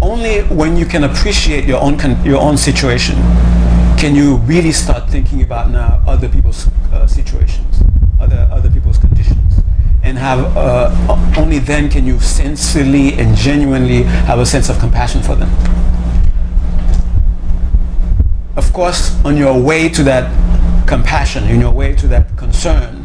Only 0.00 0.42
when 0.44 0.78
you 0.78 0.86
can 0.86 1.04
appreciate 1.04 1.66
your 1.66 1.82
own 1.82 1.98
your 2.24 2.40
own 2.40 2.56
situation 2.56 3.16
can 3.98 4.14
you 4.14 4.36
really 4.52 4.72
start 4.72 5.08
thinking 5.08 5.42
about 5.42 5.70
now 5.70 6.02
other 6.06 6.28
people's 6.28 6.68
uh, 6.92 7.06
situations 7.06 7.82
other 8.20 8.48
other 8.52 8.70
people's 8.70 8.98
conditions 8.98 9.53
and 10.04 10.18
have 10.18 10.56
uh, 10.56 11.34
only 11.38 11.58
then 11.58 11.88
can 11.88 12.06
you 12.06 12.20
sincerely 12.20 13.14
and 13.14 13.34
genuinely 13.36 14.02
have 14.02 14.38
a 14.38 14.46
sense 14.46 14.68
of 14.68 14.78
compassion 14.78 15.22
for 15.22 15.34
them. 15.34 15.50
Of 18.56 18.72
course, 18.72 19.12
on 19.24 19.36
your 19.36 19.60
way 19.60 19.88
to 19.88 20.02
that 20.04 20.30
compassion, 20.86 21.44
in 21.44 21.60
your 21.60 21.72
way 21.72 21.94
to 21.96 22.06
that 22.08 22.36
concern, 22.36 23.04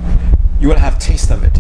you 0.60 0.68
will 0.68 0.78
have 0.78 1.00
taste 1.00 1.32
of 1.32 1.44
it. 1.44 1.58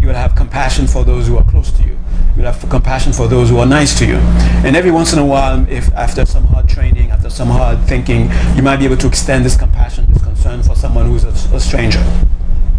You 0.00 0.08
will 0.08 0.14
have 0.14 0.36
compassion 0.36 0.86
for 0.86 1.02
those 1.02 1.26
who 1.26 1.38
are 1.38 1.44
close 1.44 1.72
to 1.72 1.82
you. 1.82 1.98
You 2.36 2.44
will 2.44 2.52
have 2.52 2.70
compassion 2.70 3.12
for 3.12 3.26
those 3.26 3.48
who 3.48 3.58
are 3.58 3.66
nice 3.66 3.98
to 3.98 4.06
you. 4.06 4.16
And 4.64 4.76
every 4.76 4.90
once 4.90 5.12
in 5.12 5.18
a 5.18 5.26
while, 5.26 5.66
if 5.68 5.92
after 5.94 6.24
some 6.26 6.44
hard 6.44 6.68
training, 6.68 7.10
after 7.10 7.30
some 7.30 7.48
hard 7.48 7.80
thinking, 7.88 8.30
you 8.54 8.62
might 8.62 8.76
be 8.76 8.84
able 8.84 8.98
to 8.98 9.08
extend 9.08 9.44
this 9.44 9.56
compassion, 9.56 10.06
this 10.12 10.22
concern 10.22 10.62
for 10.62 10.76
someone 10.76 11.06
who's 11.06 11.24
a, 11.24 11.56
a 11.56 11.58
stranger. 11.58 12.04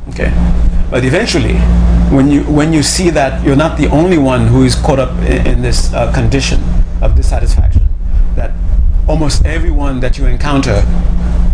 Okay, 0.10 0.34
but 0.89 1.06
eventually, 1.06 1.56
when 2.10 2.32
you 2.32 2.43
when 2.43 2.74
you 2.74 2.82
see 2.82 3.10
that 3.12 3.43
you're 3.43 3.56
not 3.56 3.78
the 3.78 3.88
only 3.89 4.17
one 4.17 4.48
who 4.48 4.63
is 4.63 4.76
caught 4.76 4.98
up 5.00 5.12
in, 5.19 5.45
in 5.45 5.62
this 5.62 5.93
uh, 5.93 6.12
condition 6.12 6.60
of 7.02 7.15
dissatisfaction, 7.15 7.88
that 8.36 8.52
almost 9.08 9.45
everyone 9.45 10.00
that 10.00 10.17
you 10.17 10.26
encounter, 10.26 10.84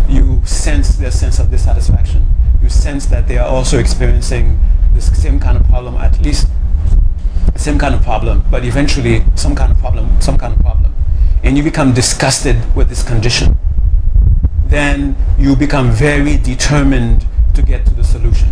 you 0.07 0.41
sense 0.45 0.95
their 0.95 1.11
sense 1.11 1.37
of 1.39 1.51
dissatisfaction. 1.51 2.25
You 2.61 2.69
sense 2.69 3.05
that 3.07 3.27
they 3.27 3.37
are 3.37 3.47
also 3.47 3.77
experiencing 3.77 4.57
this 4.93 5.11
same 5.21 5.39
kind 5.39 5.57
of 5.57 5.65
problem, 5.67 5.95
at 5.95 6.19
least 6.21 6.47
same 7.55 7.77
kind 7.77 7.93
of 7.93 8.01
problem, 8.03 8.43
but 8.49 8.63
eventually 8.63 9.23
some 9.35 9.55
kind 9.55 9.71
of 9.71 9.77
problem, 9.79 10.09
some 10.21 10.37
kind 10.37 10.53
of 10.53 10.59
problem, 10.61 10.93
and 11.43 11.57
you 11.57 11.63
become 11.63 11.93
disgusted 11.93 12.55
with 12.75 12.87
this 12.87 13.03
condition. 13.03 13.57
Then 14.67 15.15
you 15.37 15.55
become 15.55 15.91
very 15.91 16.37
determined 16.37 17.25
to 17.55 17.61
get 17.61 17.85
to 17.87 17.93
the 17.93 18.03
solution. 18.03 18.49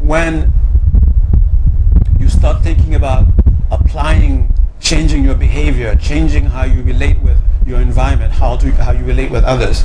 When 0.00 0.52
you 2.18 2.28
start 2.28 2.62
thinking 2.62 2.94
about 2.94 3.26
applying, 3.70 4.52
changing 4.80 5.24
your 5.24 5.34
behavior, 5.36 5.94
changing 5.94 6.46
how 6.46 6.64
you 6.64 6.82
relate 6.82 7.20
with 7.20 7.38
your 7.66 7.80
environment, 7.80 8.32
how, 8.32 8.56
to, 8.56 8.70
how 8.72 8.92
you 8.92 9.04
relate 9.04 9.30
with 9.30 9.44
others, 9.44 9.84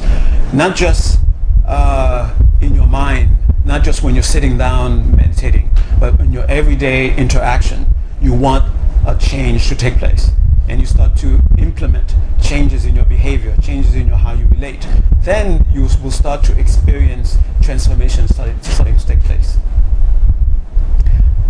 not 0.54 0.76
just 0.76 1.20
uh, 1.68 2.34
in 2.62 2.74
your 2.74 2.88
mind, 2.88 3.38
not 3.66 3.76
not 3.76 3.84
just 3.84 4.04
when 4.04 4.16
you're 4.16 4.24
sitting 4.24 4.58
down 4.58 5.14
meditating, 5.18 5.70
but 6.00 6.18
in 6.22 6.32
your 6.32 6.46
everyday 6.46 7.14
interaction, 7.18 7.86
you 8.22 8.32
want 8.32 8.64
a 9.06 9.18
change 9.18 9.68
to 9.68 9.76
take 9.76 9.98
place. 9.98 10.32
And 10.68 10.80
you 10.80 10.86
start 10.86 11.16
to 11.18 11.40
implement 11.58 12.16
changes 12.42 12.86
in 12.86 12.96
your 12.96 13.06
behavior, 13.06 13.56
changes 13.62 13.96
in 13.96 14.08
your 14.08 14.18
how 14.18 14.34
you 14.34 14.48
relate. 14.48 14.88
Then 15.22 15.66
you 15.72 15.88
will 16.04 16.12
start 16.12 16.44
to 16.46 16.60
experience 16.60 17.38
transformation 17.62 18.28
starting, 18.28 18.62
starting 18.62 18.98
to 18.98 19.06
take 19.06 19.22
place. 19.22 19.58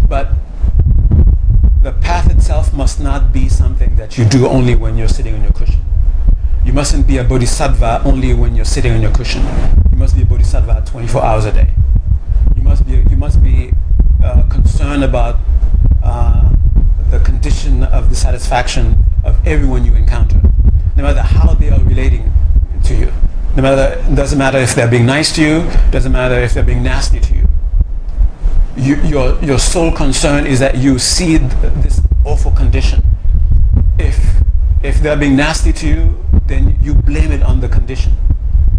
But 0.07 0.31
the 1.81 1.91
path 1.91 2.31
itself 2.31 2.73
must 2.73 2.99
not 2.99 3.31
be 3.31 3.47
something 3.49 3.95
that 3.95 4.17
you 4.17 4.25
do 4.25 4.47
only 4.47 4.75
when 4.75 4.97
you're 4.97 5.07
sitting 5.07 5.35
on 5.35 5.43
your 5.43 5.53
cushion. 5.53 5.81
You 6.65 6.73
mustn't 6.73 7.05
be 7.05 7.17
a 7.17 7.23
bodhisattva 7.23 8.01
only 8.05 8.33
when 8.33 8.55
you're 8.55 8.65
sitting 8.65 8.91
on 8.91 9.01
your 9.01 9.11
cushion. 9.11 9.43
You 9.91 9.97
must 9.97 10.15
be 10.15 10.23
a 10.23 10.25
bodhisattva 10.25 10.83
24 10.87 11.23
hours 11.23 11.45
a 11.45 11.51
day. 11.51 11.69
You 12.55 12.63
must 12.63 12.85
be, 12.87 12.93
you 13.09 13.15
must 13.15 13.43
be 13.43 13.71
uh, 14.23 14.43
concerned 14.49 15.03
about 15.03 15.39
uh, 16.05 16.49
the 17.09 17.19
condition 17.19 17.83
of 17.83 18.09
the 18.09 18.15
satisfaction 18.15 18.95
of 19.23 19.35
everyone 19.47 19.83
you 19.83 19.93
encounter, 19.95 20.41
no 20.95 21.03
matter 21.03 21.21
how 21.21 21.53
they 21.53 21.69
are 21.69 21.79
relating 21.81 22.31
to 22.83 22.95
you. 22.95 23.11
No 23.55 23.63
matter, 23.63 23.99
it 23.99 24.15
doesn't 24.15 24.37
matter 24.37 24.57
if 24.57 24.75
they're 24.75 24.89
being 24.89 25.05
nice 25.05 25.33
to 25.35 25.41
you, 25.41 25.71
doesn't 25.91 26.11
matter 26.11 26.35
if 26.35 26.53
they're 26.53 26.63
being 26.63 26.83
nasty 26.83 27.19
to 27.19 27.33
you. 27.33 27.47
you 28.77 28.95
your, 29.03 29.43
your 29.43 29.59
sole 29.59 29.91
concern 29.91 30.45
is 30.45 30.59
that 30.59 30.77
you 30.77 30.99
see 30.99 31.39
th- 31.39 31.51
this 31.83 32.01
awful 32.25 32.51
condition. 32.51 33.03
If, 33.97 34.43
if 34.83 35.01
they're 35.01 35.17
being 35.17 35.35
nasty 35.35 35.73
to 35.73 35.87
you, 35.87 36.25
then 36.47 36.77
you 36.81 36.93
blame 36.93 37.31
it 37.31 37.41
on 37.41 37.61
the 37.61 37.69
condition 37.69 38.13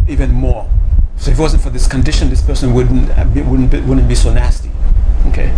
even 0.09 0.31
more. 0.33 0.69
So 1.17 1.31
if 1.31 1.39
it 1.39 1.41
wasn't 1.41 1.63
for 1.63 1.71
this 1.71 1.87
condition, 1.87 2.29
this 2.29 2.43
person 2.43 2.75
wouldn't 2.75 3.09
wouldn't 3.47 3.71
be, 3.71 3.81
wouldn't 3.81 4.09
be 4.09 4.15
so 4.15 4.33
nasty. 4.33 4.71
Okay. 5.29 5.55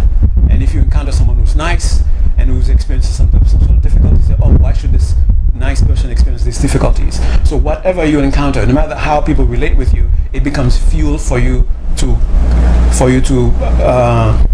And 0.51 0.63
if 0.63 0.75
you 0.75 0.81
encounter 0.81 1.13
someone 1.13 1.37
who's 1.37 1.55
nice 1.55 2.03
and 2.37 2.51
who's 2.51 2.69
experiencing 2.69 3.13
some, 3.13 3.31
some 3.47 3.61
sort 3.61 3.71
of 3.73 3.83
difficulty, 3.83 4.23
say, 4.23 4.37
oh, 4.43 4.57
why 4.59 4.73
should 4.73 4.93
this 4.93 5.15
nice 5.55 5.83
person 5.83 6.11
experience 6.11 6.45
these 6.45 6.59
difficulties? 6.59 7.21
So 7.49 7.57
whatever 7.57 8.05
you 8.05 8.21
encounter, 8.21 8.65
no 8.65 8.73
matter 8.73 8.95
how 8.95 9.21
people 9.21 9.45
relate 9.45 9.77
with 9.77 9.93
you, 9.95 10.11
it 10.33 10.45
becomes 10.45 10.79
fuel 10.79 11.19
for 11.19 11.39
you 11.39 11.69
to 11.97 12.17
for 12.93 13.11
you 13.11 13.21
to 13.21 13.51
uh, 13.83 14.47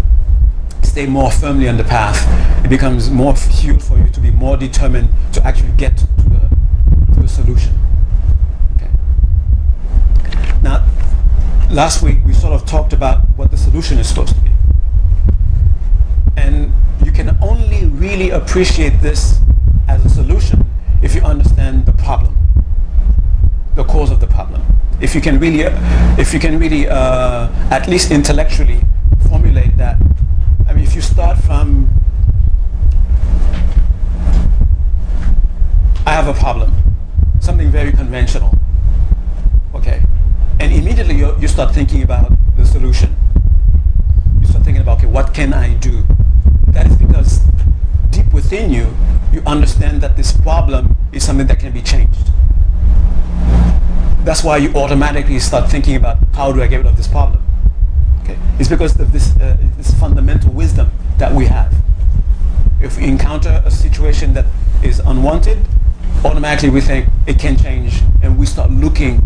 stay 0.83 1.05
more 1.05 1.31
firmly 1.31 1.69
on 1.69 1.77
the 1.77 1.83
path. 1.83 2.25
It 2.65 2.69
becomes 2.69 3.09
more 3.09 3.35
fuel 3.35 3.79
for 3.79 3.97
you 3.97 4.09
to 4.09 4.19
be 4.19 4.31
more 4.31 4.57
determined 4.57 5.09
to 5.33 5.45
actually 5.45 5.71
get 5.77 5.97
to 5.97 6.05
the 6.05 7.13
to 7.13 7.21
the 7.21 7.27
solution. 7.27 7.77
Okay. 8.75 8.89
Now, 10.61 10.85
last 11.69 12.01
week 12.01 12.19
we 12.25 12.33
sort 12.33 12.53
of 12.53 12.65
talked 12.65 12.93
about 12.93 13.21
what 13.37 13.51
the 13.51 13.57
solution 13.57 13.97
is 13.99 14.07
supposed 14.07 14.35
to 14.35 14.41
be. 14.41 14.54
Can 17.15 17.37
only 17.41 17.85
really 17.85 18.31
appreciate 18.31 19.01
this 19.01 19.39
as 19.87 20.03
a 20.05 20.09
solution 20.09 20.65
if 21.01 21.15
you 21.15 21.21
understand 21.21 21.85
the 21.85 21.93
problem, 21.93 22.37
the 23.75 23.85
cause 23.85 24.11
of 24.11 24.19
the 24.19 24.27
problem. 24.27 24.61
If 24.99 25.15
you 25.15 25.21
can 25.21 25.39
really, 25.39 25.61
if 26.19 26.33
you 26.33 26.41
can 26.41 26.59
really, 26.59 26.89
uh, 26.89 27.47
at 27.71 27.87
least 27.87 28.11
intellectually, 28.11 28.81
formulate 29.29 29.77
that. 29.77 29.97
I 30.67 30.73
mean, 30.73 30.83
if 30.83 30.93
you 30.93 31.01
start 31.01 31.37
from, 31.37 31.89
I 36.05 36.11
have 36.11 36.27
a 36.27 36.33
problem, 36.33 36.73
something 37.39 37.71
very 37.71 37.93
conventional, 37.93 38.53
okay, 39.73 40.01
and 40.59 40.73
immediately 40.73 41.15
you, 41.15 41.33
you 41.39 41.47
start 41.47 41.73
thinking 41.73 42.03
about 42.03 42.33
the 42.57 42.65
solution. 42.65 43.15
You 44.41 44.47
start 44.47 44.65
thinking 44.65 44.81
about, 44.81 44.97
okay, 44.97 45.07
what 45.07 45.33
can 45.33 45.53
I 45.53 45.75
do? 45.75 46.03
That 46.75 46.87
is 46.87 46.95
because 46.97 47.39
deep 48.09 48.31
within 48.33 48.69
you, 48.69 48.93
you 49.31 49.41
understand 49.45 50.01
that 50.01 50.17
this 50.17 50.33
problem 50.33 50.95
is 51.13 51.25
something 51.25 51.47
that 51.47 51.57
can 51.57 51.71
be 51.71 51.81
changed. 51.81 52.29
That's 54.25 54.43
why 54.43 54.57
you 54.57 54.73
automatically 54.75 55.39
start 55.39 55.71
thinking 55.71 55.95
about 55.95 56.17
how 56.33 56.51
do 56.51 56.61
I 56.61 56.67
get 56.67 56.77
rid 56.77 56.87
of 56.87 56.97
this 56.97 57.07
problem. 57.07 57.41
Okay, 58.23 58.37
it's 58.59 58.67
because 58.67 58.99
of 58.99 59.13
this, 59.13 59.35
uh, 59.37 59.55
this 59.77 59.93
fundamental 59.93 60.51
wisdom 60.51 60.91
that 61.17 61.31
we 61.33 61.45
have. 61.45 61.73
If 62.81 62.97
we 62.97 63.05
encounter 63.05 63.61
a 63.65 63.71
situation 63.71 64.33
that 64.33 64.45
is 64.83 64.99
unwanted, 64.99 65.59
automatically 66.25 66.71
we 66.71 66.81
think 66.81 67.07
it 67.25 67.39
can 67.39 67.55
change, 67.55 68.01
and 68.21 68.37
we 68.37 68.45
start 68.45 68.69
looking 68.69 69.25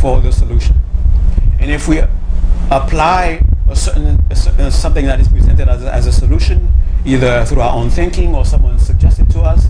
for 0.00 0.20
the 0.20 0.32
solution. 0.32 0.76
And 1.60 1.70
if 1.70 1.88
we 1.88 2.02
apply 2.70 3.42
a 3.68 3.76
certain, 3.76 4.20
a 4.30 4.70
something 4.70 5.06
that 5.06 5.20
is 5.20 5.28
presented 5.28 5.68
as, 5.68 5.84
as 5.84 6.06
a 6.06 6.12
solution, 6.12 6.68
either 7.04 7.44
through 7.44 7.60
our 7.60 7.74
own 7.74 7.90
thinking 7.90 8.34
or 8.34 8.44
someone 8.44 8.78
suggested 8.78 9.30
to 9.30 9.40
us, 9.40 9.66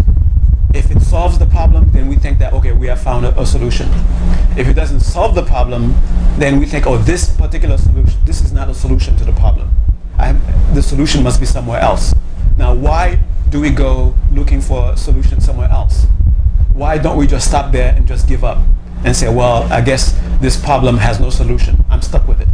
if 0.75 0.91
it 0.91 1.01
solves 1.01 1.39
the 1.39 1.47
problem, 1.47 1.91
then 1.93 2.09
we 2.09 2.17
think 2.17 2.39
that, 2.39 2.53
okay, 2.53 2.73
we 2.73 2.87
have 2.87 3.01
found 3.01 3.25
a, 3.25 3.41
a, 3.41 3.47
solution. 3.47 3.89
If 4.57 4.69
it 4.69 4.75
doesn't 4.75 5.01
solve 5.01 5.35
the 5.35 5.43
problem, 5.43 5.95
then 6.37 6.61
we 6.61 6.67
think, 6.67 6.87
oh, 6.87 6.99
this 6.99 7.35
particular 7.37 7.79
solution, 7.79 8.21
this 8.25 8.43
is 8.43 8.53
not 8.53 8.69
a 8.69 8.75
solution 8.75 9.17
to 9.17 9.25
the 9.25 9.33
problem. 9.33 9.71
the 10.75 10.83
solution 10.83 11.23
must 11.23 11.41
be 11.41 11.47
somewhere 11.47 11.81
else. 11.81 12.15
Now, 12.57 12.75
why 12.75 13.19
do 13.51 13.61
we 13.61 13.71
go 13.71 14.15
looking 14.31 14.61
for 14.61 14.93
a 14.93 14.97
solution 14.97 15.41
somewhere 15.41 15.71
else? 15.71 16.07
Why 16.75 16.99
don't 16.99 17.17
we 17.17 17.27
just 17.27 17.49
stop 17.49 17.73
there 17.73 17.95
and 17.95 18.07
just 18.07 18.29
give 18.29 18.45
up 18.45 18.59
and 19.05 19.17
say, 19.17 19.33
well, 19.33 19.65
I 19.73 19.81
guess 19.81 20.19
this 20.41 20.57
problem 20.61 20.99
has 20.99 21.19
no 21.19 21.31
solution. 21.31 21.85
I'm 21.89 22.03
stuck 22.03 22.29
with 22.29 22.41
it. 22.41 22.49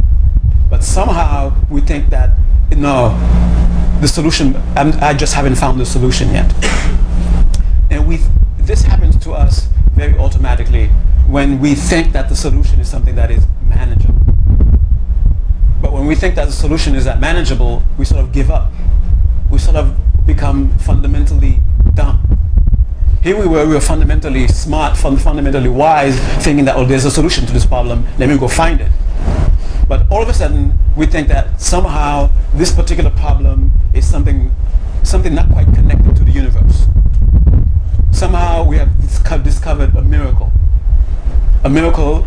But 0.69 0.83
somehow 0.83 1.53
we 1.69 1.81
think 1.81 2.09
that, 2.09 2.37
no, 2.75 3.09
the 4.01 4.07
solution, 4.07 4.55
I'm, 4.75 4.91
I 5.01 5.13
just 5.13 5.33
haven't 5.33 5.55
found 5.55 5.79
the 5.79 5.85
solution 5.85 6.31
yet. 6.31 6.53
And 7.89 8.07
we, 8.07 8.19
this 8.57 8.81
happens 8.81 9.17
to 9.23 9.31
us 9.31 9.67
very 9.93 10.17
automatically 10.17 10.87
when 11.27 11.59
we 11.59 11.75
think 11.75 12.11
that 12.13 12.29
the 12.29 12.35
solution 12.35 12.79
is 12.79 12.89
something 12.89 13.15
that 13.15 13.31
is 13.31 13.45
manageable. 13.67 14.15
But 15.81 15.93
when 15.93 16.05
we 16.07 16.15
think 16.15 16.35
that 16.35 16.45
the 16.45 16.53
solution 16.53 16.95
is 16.95 17.05
that 17.05 17.19
manageable, 17.19 17.83
we 17.97 18.05
sort 18.05 18.21
of 18.21 18.31
give 18.31 18.49
up. 18.51 18.71
We 19.49 19.59
sort 19.59 19.75
of 19.75 19.95
become 20.25 20.69
fundamentally 20.79 21.59
dumb. 21.93 22.19
Here 23.23 23.37
we 23.37 23.47
were, 23.47 23.65
we 23.65 23.73
were 23.73 23.81
fundamentally 23.81 24.47
smart, 24.47 24.97
fundamentally 24.97 25.69
wise, 25.69 26.19
thinking 26.43 26.65
that, 26.65 26.75
oh, 26.75 26.85
there's 26.85 27.05
a 27.05 27.11
solution 27.11 27.45
to 27.47 27.53
this 27.53 27.65
problem, 27.65 28.05
let 28.19 28.29
me 28.29 28.37
go 28.37 28.47
find 28.47 28.81
it. 28.81 28.91
But 29.87 30.09
all 30.09 30.21
of 30.21 30.29
a 30.29 30.33
sudden, 30.33 30.77
we 30.95 31.05
think 31.05 31.27
that 31.27 31.61
somehow 31.61 32.29
this 32.53 32.71
particular 32.71 33.11
problem 33.11 33.71
is 33.93 34.07
something, 34.07 34.53
something 35.03 35.33
not 35.33 35.49
quite 35.51 35.67
connected 35.73 36.15
to 36.15 36.23
the 36.23 36.31
universe 36.31 36.87
somehow 38.15 38.63
we 38.63 38.77
have 38.77 38.89
discovered 39.43 39.93
a 39.95 40.01
miracle. 40.01 40.51
A 41.65 41.69
miracle, 41.69 42.25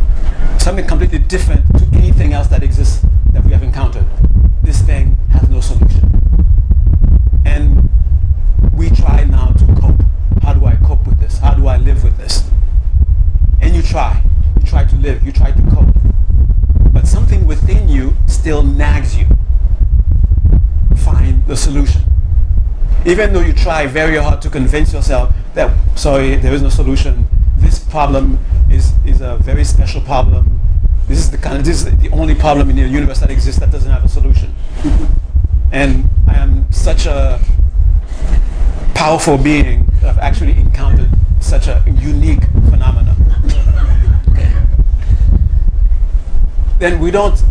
something 0.58 0.86
completely 0.86 1.18
different 1.18 1.64
to 1.78 1.88
anything 1.96 2.34
else 2.34 2.48
that 2.48 2.62
exists 2.62 3.04
that 3.32 3.42
we 3.44 3.52
have 3.52 3.62
encountered. 3.62 4.04
This 4.62 4.82
thing 4.82 5.16
has 5.30 5.48
no 5.48 5.60
solution. 5.60 6.04
And 7.46 7.88
we 8.74 8.90
try 8.90 9.24
now 9.24 9.52
to 9.52 9.66
cope. 9.80 10.02
How 10.42 10.52
do 10.52 10.66
I 10.66 10.76
cope 10.76 11.06
with 11.06 11.18
this? 11.20 11.38
How 11.38 11.54
do 11.54 11.66
I 11.66 11.78
live 11.78 12.04
with 12.04 12.18
this? 12.18 12.50
And 13.60 13.74
you 13.74 13.82
try. 13.82 14.22
You 14.60 14.66
try 14.66 14.84
to 14.84 14.96
live. 14.96 15.24
You 15.24 15.32
try 15.32 15.52
to 15.52 15.62
cope. 15.70 15.88
But 16.98 17.06
something 17.06 17.46
within 17.46 17.88
you 17.88 18.16
still 18.26 18.64
nags 18.64 19.16
you. 19.16 19.26
Find 20.96 21.46
the 21.46 21.56
solution 21.56 22.02
even 23.06 23.32
though 23.32 23.40
you 23.40 23.52
try 23.52 23.86
very 23.86 24.16
hard 24.16 24.42
to 24.42 24.50
convince 24.50 24.92
yourself 24.92 25.34
that, 25.54 25.74
sorry, 25.96 26.36
there 26.36 26.52
is 26.52 26.60
no 26.62 26.68
solution, 26.68 27.26
this 27.56 27.78
problem 27.78 28.38
is, 28.70 28.92
is 29.06 29.20
a 29.20 29.36
very 29.36 29.64
special 29.64 30.00
problem. 30.00 30.60
This 31.06 31.18
is 31.18 31.30
the 31.30 31.38
kind 31.38 31.56
of, 31.56 31.64
this 31.64 31.86
is 31.86 31.96
the 31.98 32.10
only 32.10 32.34
problem 32.34 32.68
in 32.68 32.76
the 32.76 32.82
universe 32.82 33.20
that 33.20 33.30
exists 33.30 33.60
that 33.60 33.70
doesn't 33.70 33.90
have 33.90 34.04
a 34.04 34.08
solution. 34.08 34.54
and 35.72 36.10
I 36.26 36.34
am 36.34 36.70
such 36.70 37.06
a 37.06 37.40
powerful 38.94 39.38
being 39.38 39.86
that 40.02 40.10
I've 40.10 40.18
actually 40.18 40.58
encountered 40.58 41.08
such 41.40 41.68
a 41.68 41.82
unique 41.86 42.42
phenomenon. 42.68 43.16
Then 46.78 47.00
we 47.00 47.10
don't 47.10 47.42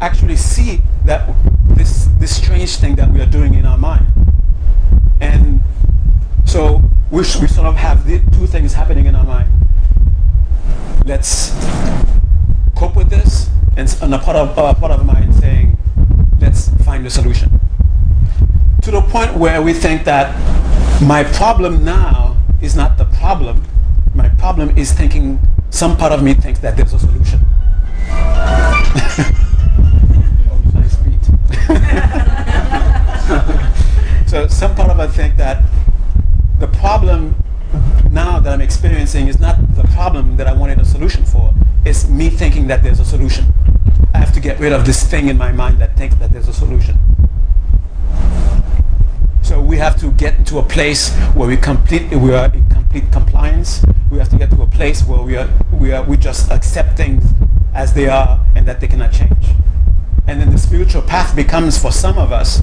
actually 0.00 0.36
see 0.36 0.80
that 1.04 1.28
this, 1.70 2.08
this 2.18 2.36
strange 2.36 2.76
thing 2.76 2.94
that 2.96 3.10
we 3.12 3.20
are 3.20 3.26
doing 3.26 3.54
in 3.54 3.66
our 3.66 3.78
mind. 3.78 4.06
And 5.20 5.60
so 6.44 6.82
we, 7.10 7.18
we 7.18 7.24
sort 7.24 7.66
of 7.66 7.76
have 7.76 8.06
the 8.06 8.20
two 8.32 8.46
things 8.46 8.74
happening 8.74 9.06
in 9.06 9.14
our 9.14 9.24
mind. 9.24 9.50
Let's 11.04 11.50
cope 12.76 12.94
with 12.94 13.10
this, 13.10 13.48
and, 13.76 13.96
and 14.02 14.14
a 14.14 14.18
part 14.18 14.36
of, 14.36 14.56
uh, 14.58 14.74
part 14.74 14.92
of 14.92 15.04
mind 15.04 15.34
saying, 15.34 15.76
let's 16.40 16.68
find 16.84 17.06
a 17.06 17.10
solution. 17.10 17.60
To 18.82 18.90
the 18.90 19.00
point 19.00 19.36
where 19.36 19.62
we 19.62 19.72
think 19.72 20.04
that 20.04 20.34
my 21.02 21.24
problem 21.24 21.84
now 21.84 22.36
is 22.60 22.76
not 22.76 22.98
the 22.98 23.04
problem. 23.04 23.64
My 24.14 24.28
problem 24.28 24.70
is 24.78 24.92
thinking, 24.92 25.40
some 25.70 25.96
part 25.96 26.12
of 26.12 26.22
me 26.22 26.34
thinks 26.34 26.60
that 26.60 26.76
there's 26.76 26.92
a 26.92 26.98
solution. 26.98 27.45
so 34.26 34.48
some 34.48 34.74
part 34.74 34.90
of 34.90 34.98
us 34.98 35.14
think 35.14 35.36
that 35.36 35.62
the 36.58 36.68
problem 36.68 37.34
now 38.10 38.40
that 38.40 38.52
I'm 38.52 38.60
experiencing 38.60 39.28
is 39.28 39.38
not 39.38 39.56
the 39.76 39.84
problem 39.88 40.36
that 40.38 40.46
I 40.46 40.52
wanted 40.52 40.78
a 40.78 40.84
solution 40.84 41.24
for. 41.24 41.52
It's 41.84 42.08
me 42.08 42.30
thinking 42.30 42.66
that 42.68 42.82
there's 42.82 43.00
a 43.00 43.04
solution. 43.04 43.52
I 44.14 44.18
have 44.18 44.32
to 44.32 44.40
get 44.40 44.58
rid 44.58 44.72
of 44.72 44.86
this 44.86 45.04
thing 45.04 45.28
in 45.28 45.36
my 45.36 45.52
mind 45.52 45.78
that 45.80 45.96
thinks 45.96 46.16
that 46.16 46.32
there's 46.32 46.48
a 46.48 46.52
solution. 46.52 46.98
So 49.42 49.60
we 49.60 49.76
have 49.76 49.98
to 50.00 50.10
get 50.12 50.46
to 50.46 50.58
a 50.58 50.62
place 50.62 51.14
where 51.34 51.46
we 51.46 51.56
complete 51.56 52.10
we 52.10 52.34
are 52.34 52.46
in 52.46 52.68
complete 52.68 53.12
compliance. 53.12 53.84
We 54.10 54.18
have 54.18 54.30
to 54.30 54.36
get 54.36 54.50
to 54.50 54.62
a 54.62 54.66
place 54.66 55.04
where 55.04 55.22
we 55.22 55.36
are 55.36 55.48
we 55.72 55.92
are 55.92 56.02
we 56.02 56.16
just 56.16 56.50
accepting 56.50 57.20
as 57.76 57.92
they 57.92 58.08
are 58.08 58.40
and 58.56 58.66
that 58.66 58.80
they 58.80 58.88
cannot 58.88 59.12
change. 59.12 59.46
And 60.26 60.40
then 60.40 60.50
the 60.50 60.58
spiritual 60.58 61.02
path 61.02 61.36
becomes 61.36 61.78
for 61.78 61.92
some 61.92 62.18
of 62.18 62.32
us 62.32 62.62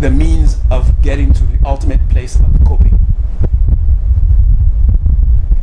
the 0.00 0.10
means 0.10 0.56
of 0.70 1.02
getting 1.02 1.32
to 1.34 1.44
the 1.44 1.58
ultimate 1.64 2.00
place 2.08 2.40
of 2.40 2.46
coping. 2.66 2.98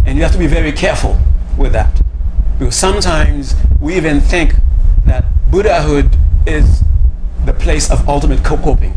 And 0.05 0.15
you 0.15 0.23
have 0.23 0.31
to 0.33 0.37
be 0.37 0.47
very 0.47 0.71
careful 0.71 1.19
with 1.57 1.73
that. 1.73 2.01
Because 2.59 2.75
sometimes 2.75 3.55
we 3.81 3.95
even 3.95 4.21
think 4.21 4.53
that 5.05 5.25
Buddhahood 5.49 6.15
is 6.45 6.83
the 7.45 7.53
place 7.53 7.89
of 7.89 8.07
ultimate 8.07 8.43
coping. 8.43 8.93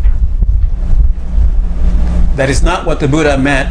That 2.36 2.50
is 2.50 2.62
not 2.62 2.84
what 2.84 3.00
the 3.00 3.08
Buddha 3.08 3.38
meant 3.38 3.70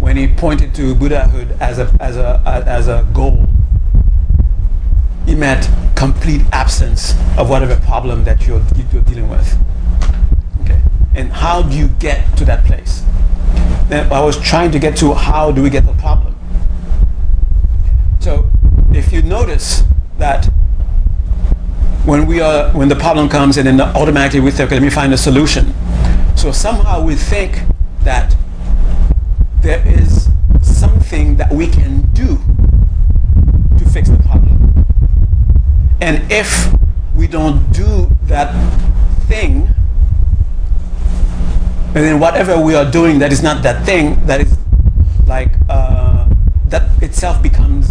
when 0.00 0.16
he 0.16 0.28
pointed 0.28 0.74
to 0.76 0.94
Buddhahood 0.94 1.52
as 1.60 1.78
a, 1.78 1.94
as 2.00 2.16
a, 2.16 2.42
as 2.66 2.88
a 2.88 3.06
goal. 3.12 3.46
He 5.26 5.34
meant 5.34 5.68
complete 5.96 6.42
absence 6.52 7.14
of 7.36 7.50
whatever 7.50 7.76
problem 7.76 8.24
that 8.24 8.46
you're, 8.46 8.62
you're 8.92 9.02
dealing 9.02 9.28
with. 9.28 9.58
Okay. 10.62 10.80
And 11.14 11.32
how 11.32 11.62
do 11.62 11.76
you 11.76 11.88
get 11.88 12.36
to 12.38 12.44
that 12.44 12.64
place? 12.64 13.02
Then 13.88 14.10
I 14.12 14.20
was 14.20 14.40
trying 14.40 14.70
to 14.72 14.78
get 14.78 14.96
to 14.98 15.14
how 15.14 15.50
do 15.52 15.62
we 15.62 15.70
get 15.70 15.84
the 15.84 15.94
problem. 15.94 16.36
So 18.20 18.50
if 18.92 19.12
you 19.12 19.22
notice 19.22 19.82
that 20.18 20.46
when 22.04 22.26
we 22.26 22.40
are 22.40 22.70
when 22.70 22.88
the 22.88 22.96
problem 22.96 23.28
comes 23.28 23.56
and 23.56 23.66
then 23.66 23.80
automatically 23.80 24.40
we 24.40 24.50
think, 24.50 24.68
okay, 24.68 24.76
let 24.76 24.82
me 24.82 24.90
find 24.90 25.12
a 25.12 25.16
solution. 25.16 25.74
So 26.36 26.52
somehow 26.52 27.02
we 27.02 27.14
think 27.14 27.60
that 28.02 28.36
there 29.60 29.82
is 29.86 30.28
something 30.62 31.36
that 31.36 31.52
we 31.52 31.66
can 31.66 32.02
do 32.12 32.38
to 33.78 33.84
fix 33.90 34.08
the 34.08 34.16
problem. 34.18 34.35
And 36.00 36.30
if 36.30 36.72
we 37.14 37.26
don't 37.26 37.72
do 37.72 38.10
that 38.24 38.52
thing, 39.26 39.68
and 41.94 42.04
then 42.04 42.20
whatever 42.20 42.60
we 42.60 42.74
are 42.74 42.88
doing 42.90 43.18
that 43.20 43.32
is 43.32 43.42
not 43.42 43.62
that 43.62 43.86
thing, 43.86 44.24
that 44.26 44.40
is 44.40 44.56
like, 45.26 45.50
uh, 45.68 46.28
that 46.68 46.90
itself 47.02 47.42
becomes, 47.42 47.88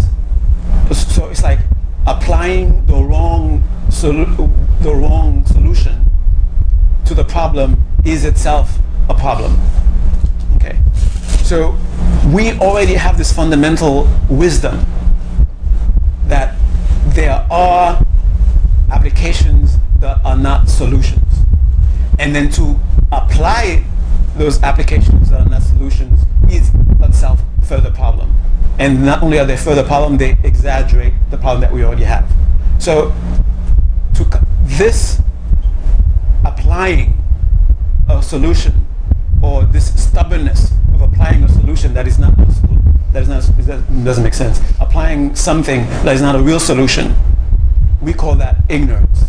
so 0.92 1.28
it's 1.30 1.42
like 1.42 1.60
applying 2.06 2.86
the 2.86 2.94
wrong, 2.94 3.64
solu- 3.90 4.52
the 4.82 4.94
wrong 4.94 5.44
solution 5.48 6.06
to 7.06 7.16
the 7.16 7.24
problem 7.24 7.82
is 8.06 8.26
itself 8.26 8.78
a 9.10 9.14
problem. 9.14 9.60
Okay. 10.58 10.78
So 11.44 11.76
we 12.32 12.54
already 12.60 12.94
have 12.94 13.18
this 13.18 13.34
fundamental 13.34 14.08
wisdom 14.30 14.86
that 16.28 16.56
there 17.14 17.46
are 17.52 18.04
applications 18.92 19.78
that 20.00 20.24
are 20.26 20.38
not 20.38 20.70
solutions. 20.70 21.22
And 22.20 22.36
then 22.36 22.50
to 22.52 22.80
apply 23.12 23.84
those 24.36 24.62
applications 24.64 25.30
that 25.30 25.46
are 25.46 25.50
not 25.50 25.62
solutions 25.62 26.22
is 26.50 26.72
itself 27.02 27.42
further 27.64 27.92
problem. 27.92 28.34
And 28.78 29.06
not 29.06 29.24
only 29.24 29.40
are 29.40 29.46
they 29.46 29.58
further 29.58 29.84
problem, 29.84 30.18
they 30.18 30.38
exaggerate 30.44 31.14
the 31.32 31.38
problem 31.38 31.62
that 31.62 31.72
we 31.72 31.84
already 31.84 32.04
have. 32.04 32.30
So 32.80 33.14
to 34.16 34.42
this 34.64 35.22
applying 36.44 37.18
a 38.10 38.22
solution 38.22 38.86
or 39.46 39.64
this 39.66 39.88
stubbornness 40.02 40.72
of 40.94 41.02
applying 41.02 41.44
a 41.44 41.50
solution 41.50 41.94
that 41.94 42.08
is 42.08 42.18
not 42.18 42.36
that 43.12 43.22
is 43.22 43.30
not 43.30 43.44
that 43.68 44.04
doesn't 44.04 44.24
make 44.24 44.34
sense. 44.34 44.60
Applying 44.80 45.36
something 45.36 45.82
that 46.04 46.16
is 46.16 46.22
not 46.22 46.36
a 46.36 46.42
real 46.42 46.60
solution, 46.60 47.16
we 48.02 48.14
call 48.14 48.36
that 48.36 48.58
ignorance. 48.70 49.26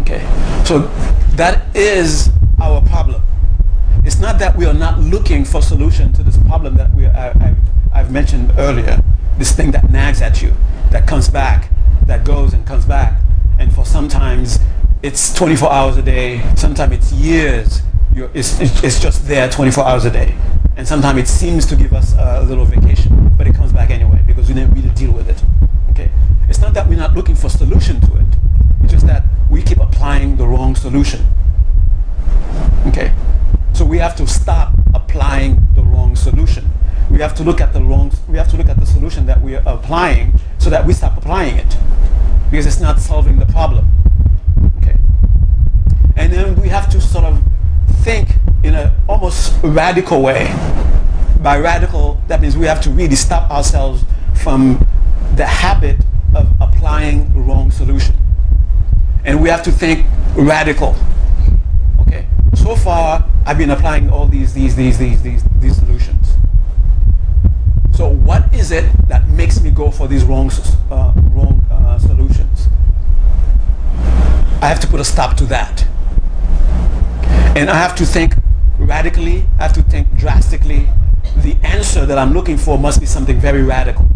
Okay, 0.00 0.22
so 0.64 0.80
that 1.36 1.64
is 1.76 2.30
our 2.60 2.80
problem. 2.82 3.22
It's 4.04 4.18
not 4.18 4.38
that 4.40 4.56
we 4.56 4.64
are 4.66 4.74
not 4.74 4.98
looking 4.98 5.44
for 5.44 5.62
solution 5.62 6.12
to 6.14 6.22
this 6.22 6.36
problem 6.38 6.74
that 6.76 6.92
we 6.94 7.06
I, 7.06 7.30
I've, 7.30 7.58
I've 7.92 8.10
mentioned 8.10 8.52
earlier. 8.58 9.00
This 9.38 9.52
thing 9.52 9.70
that 9.72 9.90
nags 9.90 10.20
at 10.22 10.42
you, 10.42 10.52
that 10.90 11.06
comes 11.06 11.28
back, 11.28 11.70
that 12.06 12.24
goes 12.24 12.52
and 12.54 12.66
comes 12.66 12.84
back, 12.84 13.20
and 13.58 13.72
for 13.72 13.84
sometimes 13.84 14.58
it's 15.02 15.32
24 15.34 15.72
hours 15.72 15.96
a 15.96 16.02
day, 16.02 16.42
sometimes 16.56 16.92
it's 16.94 17.12
years, 17.12 17.82
it's, 18.14 18.60
it's, 18.60 19.00
just 19.00 19.26
there 19.26 19.48
24 19.48 19.84
hours 19.84 20.04
a 20.04 20.10
day. 20.10 20.34
And 20.76 20.86
sometimes 20.86 21.18
it 21.18 21.28
seems 21.28 21.66
to 21.66 21.76
give 21.76 21.92
us 21.92 22.14
a 22.18 22.42
little 22.42 22.64
vacation, 22.64 23.32
but 23.36 23.46
it 23.46 23.54
comes 23.54 23.72
back 23.72 23.90
anyway 23.90 24.22
because 24.26 24.48
we 24.48 24.54
didn't 24.54 24.74
really 24.74 24.90
deal 24.90 25.12
with 25.12 25.28
it. 25.28 25.42
Okay? 25.90 26.10
It's 26.48 26.60
not 26.60 26.74
that 26.74 26.88
we're 26.88 26.98
not 26.98 27.14
looking 27.14 27.34
for 27.34 27.48
solution 27.48 28.00
to 28.00 28.16
it. 28.16 28.26
It's 28.82 28.92
just 28.92 29.06
that 29.06 29.24
we 29.50 29.62
keep 29.62 29.78
applying 29.78 30.36
the 30.36 30.46
wrong 30.46 30.74
solution. 30.74 31.26
Okay? 32.86 33.14
So 33.72 33.84
we 33.84 33.98
have 33.98 34.16
to 34.16 34.26
stop 34.26 34.74
applying 34.94 35.66
the 35.74 35.82
wrong 35.82 36.16
solution. 36.16 36.68
We 37.10 37.18
have 37.18 37.34
to 37.36 37.42
look 37.42 37.60
at 37.60 37.72
the 37.72 37.82
wrong 37.82 38.12
we 38.28 38.38
have 38.38 38.50
to 38.50 38.56
look 38.56 38.68
at 38.68 38.78
the 38.80 38.86
solution 38.86 39.26
that 39.26 39.42
we 39.42 39.56
are 39.56 39.62
applying 39.66 40.32
so 40.58 40.70
that 40.70 40.86
we 40.86 40.92
stop 40.92 41.16
applying 41.16 41.56
it. 41.56 41.76
Because 42.50 42.66
it's 42.66 42.80
not 42.80 42.98
solving 42.98 43.38
the 43.38 43.46
problem. 43.46 43.90
Okay? 44.78 44.96
And 46.16 46.32
then 46.32 46.60
we 46.60 46.68
have 46.68 46.90
to 46.90 47.00
sort 47.00 47.24
of 47.24 47.42
think 48.02 48.30
in 48.64 48.74
an 48.74 48.92
almost 49.08 49.54
radical 49.62 50.22
way. 50.22 50.46
By 51.40 51.58
radical, 51.58 52.20
that 52.26 52.40
means 52.40 52.56
we 52.56 52.66
have 52.66 52.80
to 52.82 52.90
really 52.90 53.14
stop 53.14 53.50
ourselves 53.50 54.04
from 54.42 54.84
the 55.36 55.46
habit 55.46 55.96
of 56.34 56.48
applying 56.60 57.32
wrong 57.46 57.70
solution. 57.70 58.16
And 59.24 59.40
we 59.40 59.48
have 59.48 59.62
to 59.64 59.70
think 59.70 60.06
radical. 60.34 60.96
Okay. 62.00 62.26
So 62.54 62.74
far, 62.74 63.24
I've 63.46 63.58
been 63.58 63.70
applying 63.70 64.10
all 64.10 64.26
these, 64.26 64.52
these, 64.52 64.74
these, 64.74 64.98
these, 64.98 65.22
these, 65.22 65.44
these 65.60 65.76
solutions. 65.76 66.34
So 67.94 68.08
what 68.08 68.52
is 68.52 68.72
it 68.72 68.84
that 69.08 69.28
makes 69.28 69.60
me 69.60 69.70
go 69.70 69.90
for 69.92 70.08
these 70.08 70.24
wrong, 70.24 70.50
uh, 70.90 71.12
wrong 71.30 71.64
uh, 71.70 71.98
solutions? 71.98 72.66
I 74.60 74.66
have 74.66 74.80
to 74.80 74.88
put 74.88 75.00
a 75.00 75.04
stop 75.04 75.36
to 75.36 75.44
that. 75.46 75.86
And 77.54 77.68
I 77.68 77.74
have 77.74 77.94
to 77.96 78.06
think 78.06 78.34
radically, 78.78 79.44
I 79.58 79.64
have 79.64 79.74
to 79.74 79.82
think 79.82 80.16
drastically. 80.16 80.88
The 81.36 81.54
answer 81.62 82.06
that 82.06 82.16
I'm 82.16 82.32
looking 82.32 82.56
for 82.56 82.78
must 82.78 82.98
be 82.98 83.06
something 83.06 83.38
very 83.38 83.62
radical. 83.62 84.06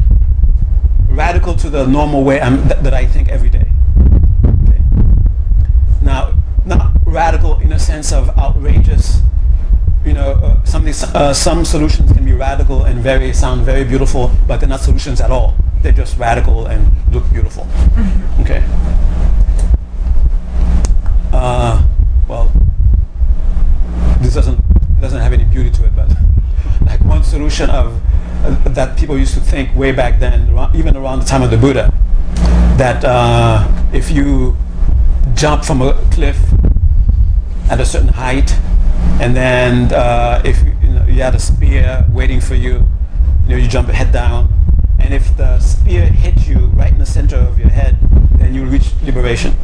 Radical 1.11 1.55
to 1.57 1.69
the 1.69 1.87
normal 1.87 2.25
way 2.25 2.39
th- 2.39 2.81
that 2.81 2.95
I 2.95 3.05
think 3.05 3.29
every 3.29 3.51
day. 3.51 3.67
Okay. 4.45 4.83
Now, 6.03 6.33
not 6.65 6.93
radical 7.05 7.59
in 7.61 7.73
a 7.73 7.79
sense 7.79 8.11
of 8.11 8.31
outrageous. 8.39 9.21
You 10.05 10.15
know, 10.15 10.33
uh, 10.33 10.65
something, 10.65 10.95
uh, 11.15 11.33
some 11.35 11.65
solutions 11.65 12.13
can 12.13 12.25
be 12.25 12.33
radical 12.33 12.85
and 12.85 13.01
very 13.01 13.33
sound 13.35 13.63
very 13.63 13.85
beautiful, 13.85 14.31
but 14.47 14.61
they're 14.61 14.69
not 14.69 14.81
solutions 14.81 15.21
at 15.21 15.31
all. 15.31 15.55
They're 15.83 15.93
just 15.93 16.17
radical 16.17 16.67
and 16.67 16.91
look 17.13 17.31
beautiful. 17.31 17.65
Mm-hmm. 17.65 18.43
Okay. 18.43 18.65
Uh, 21.33 21.86
this 24.27 24.35
doesn't 24.35 24.61
doesn't 25.01 25.21
have 25.21 25.33
any 25.33 25.45
beauty 25.45 25.71
to 25.71 25.85
it, 25.85 25.95
but 25.95 26.09
like 26.85 27.01
one 27.05 27.23
solution 27.23 27.71
of 27.71 28.03
uh, 28.45 28.51
that 28.71 28.99
people 28.99 29.17
used 29.17 29.35
to 29.35 29.41
think 29.41 29.75
way 29.77 29.93
back 29.93 30.19
then, 30.19 30.49
even 30.75 30.97
around 30.97 31.21
the 31.21 31.25
time 31.25 31.43
of 31.43 31.51
the 31.51 31.57
Buddha, 31.57 31.93
that 32.77 33.05
uh, 33.05 33.67
if 33.93 34.11
you 34.11 34.57
jump 35.35 35.65
from 35.65 35.81
a 35.81 35.93
cliff 36.11 36.39
at 37.71 37.81
a 37.81 37.87
certain 37.87 38.09
height, 38.09 38.53
and 39.21 39.37
then 39.37 39.93
uh, 39.93 40.43
if 40.45 40.61
you, 40.65 40.89
know, 40.89 41.05
you 41.07 41.23
had 41.23 41.35
a 41.35 41.39
spear 41.39 42.05
waiting 42.11 42.41
for 42.41 42.57
you, 42.57 42.85
you 43.45 43.51
know, 43.51 43.57
you 43.57 43.69
jump 43.69 43.89
head 43.89 44.13
down, 44.13 44.53
and 44.99 45.15
if 45.15 45.37
the 45.37 45.61
spear 45.61 46.07
hits 46.07 46.49
you 46.49 46.67
right 46.75 46.93
in 46.93 46.99
the 46.99 47.07
center 47.07 47.37
of 47.37 47.61
your 47.61 47.69
head, 47.69 47.97
then 48.39 48.55
you 48.55 48.65
reach 48.65 48.91
liberation. 49.05 49.55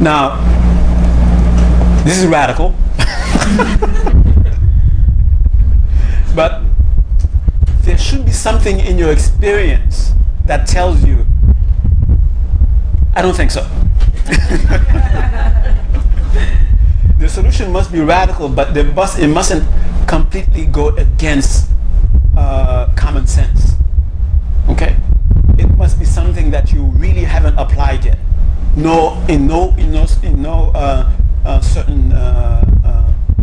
Now, 0.00 0.38
this 2.04 2.18
is 2.18 2.26
radical. 2.26 2.76
but 6.34 6.62
there 7.82 7.98
should 7.98 8.24
be 8.24 8.32
something 8.32 8.80
in 8.80 8.98
your 8.98 9.10
experience 9.12 10.12
that 10.46 10.66
tells 10.66 11.04
you, 11.04 11.26
I 13.14 13.22
don't 13.22 13.36
think 13.36 13.50
so. 13.50 13.62
the 17.18 17.28
solution 17.28 17.72
must 17.72 17.92
be 17.92 18.00
radical, 18.00 18.48
but 18.48 18.76
it 18.76 19.28
mustn't 19.28 19.68
completely 20.06 20.66
go 20.66 20.88
against 20.96 21.70
uh, 22.36 22.92
common 22.96 23.26
sense. 23.26 23.74
Okay? 24.68 24.96
It 25.58 25.68
must 25.76 25.98
be 25.98 26.04
something 26.04 26.50
that 26.50 26.72
you 26.72 26.84
really 26.84 27.24
haven't 27.24 27.58
applied 27.58 28.04
yet. 28.04 28.18
No, 28.76 29.24
in 29.28 29.46
no, 29.46 29.74
in 29.76 29.92
no, 29.92 30.06
in 30.22 30.42
no 30.42 30.70
uh, 30.74 31.10
uh, 31.44 31.60
certain, 31.60 32.12
uh 32.12 32.64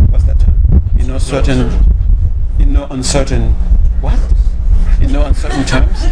what's 0.09 0.23
that 0.25 0.39
term? 0.39 0.55
In 0.97 1.07
no 1.07 1.17
certain, 1.17 1.71
in 2.59 2.73
no 2.73 2.87
uncertain, 2.89 3.53
what? 4.01 4.19
In 5.01 5.11
no 5.11 5.25
uncertain 5.25 5.63
terms. 5.65 6.03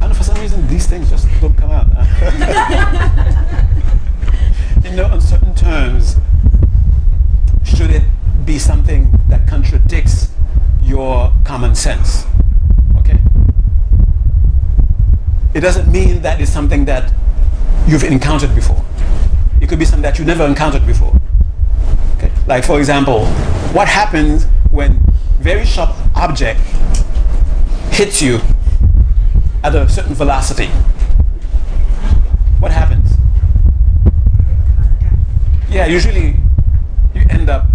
And 0.00 0.16
for 0.16 0.22
some 0.22 0.40
reason, 0.40 0.66
these 0.68 0.86
things 0.86 1.10
just 1.10 1.28
don't 1.40 1.56
come 1.56 1.70
out. 1.70 1.86
in 4.84 4.96
no 4.96 5.06
uncertain 5.06 5.54
terms, 5.54 6.16
should 7.64 7.90
it 7.90 8.02
be 8.44 8.58
something 8.58 9.18
that 9.28 9.48
contradicts 9.48 10.30
your 10.82 11.32
common 11.44 11.74
sense? 11.74 12.24
Okay? 12.98 13.18
It 15.54 15.60
doesn't 15.60 15.90
mean 15.90 16.22
that 16.22 16.40
it's 16.40 16.52
something 16.52 16.84
that 16.84 17.12
you've 17.88 18.04
encountered 18.04 18.54
before. 18.54 18.84
It 19.60 19.68
could 19.68 19.78
be 19.78 19.84
something 19.84 20.02
that 20.02 20.18
you 20.18 20.24
never 20.24 20.44
encountered 20.44 20.86
before. 20.86 21.15
Like, 22.46 22.64
for 22.64 22.78
example, 22.78 23.26
what 23.74 23.88
happens 23.88 24.44
when 24.70 25.00
very 25.40 25.64
sharp 25.64 25.90
object 26.14 26.60
hits 27.90 28.22
you 28.22 28.38
at 29.64 29.74
a 29.74 29.88
certain 29.88 30.14
velocity? 30.14 30.66
What 32.60 32.70
happens? 32.70 33.10
Yeah, 35.68 35.86
usually 35.86 36.36
you 37.14 37.26
end 37.30 37.50
up 37.50 37.66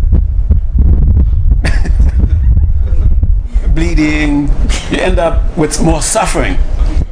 bleeding, 3.76 4.48
you 4.90 5.00
end 5.00 5.20
up 5.20 5.58
with 5.58 5.84
more 5.84 6.02
suffering. 6.02 6.58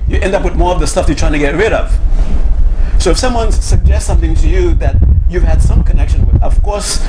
You 0.07 0.17
end 0.19 0.33
up 0.33 0.45
with 0.45 0.55
more 0.55 0.73
of 0.73 0.79
the 0.79 0.87
stuff 0.87 1.09
you're 1.09 1.17
trying 1.17 1.33
to 1.33 1.39
get 1.39 1.55
rid 1.55 1.73
of. 1.73 1.91
So 3.01 3.11
if 3.11 3.17
someone 3.17 3.51
suggests 3.51 4.07
something 4.07 4.33
to 4.35 4.47
you 4.47 4.75
that 4.75 4.95
you've 5.29 5.43
had 5.43 5.61
some 5.61 5.83
connection 5.83 6.25
with, 6.25 6.41
of 6.41 6.63
course, 6.63 7.05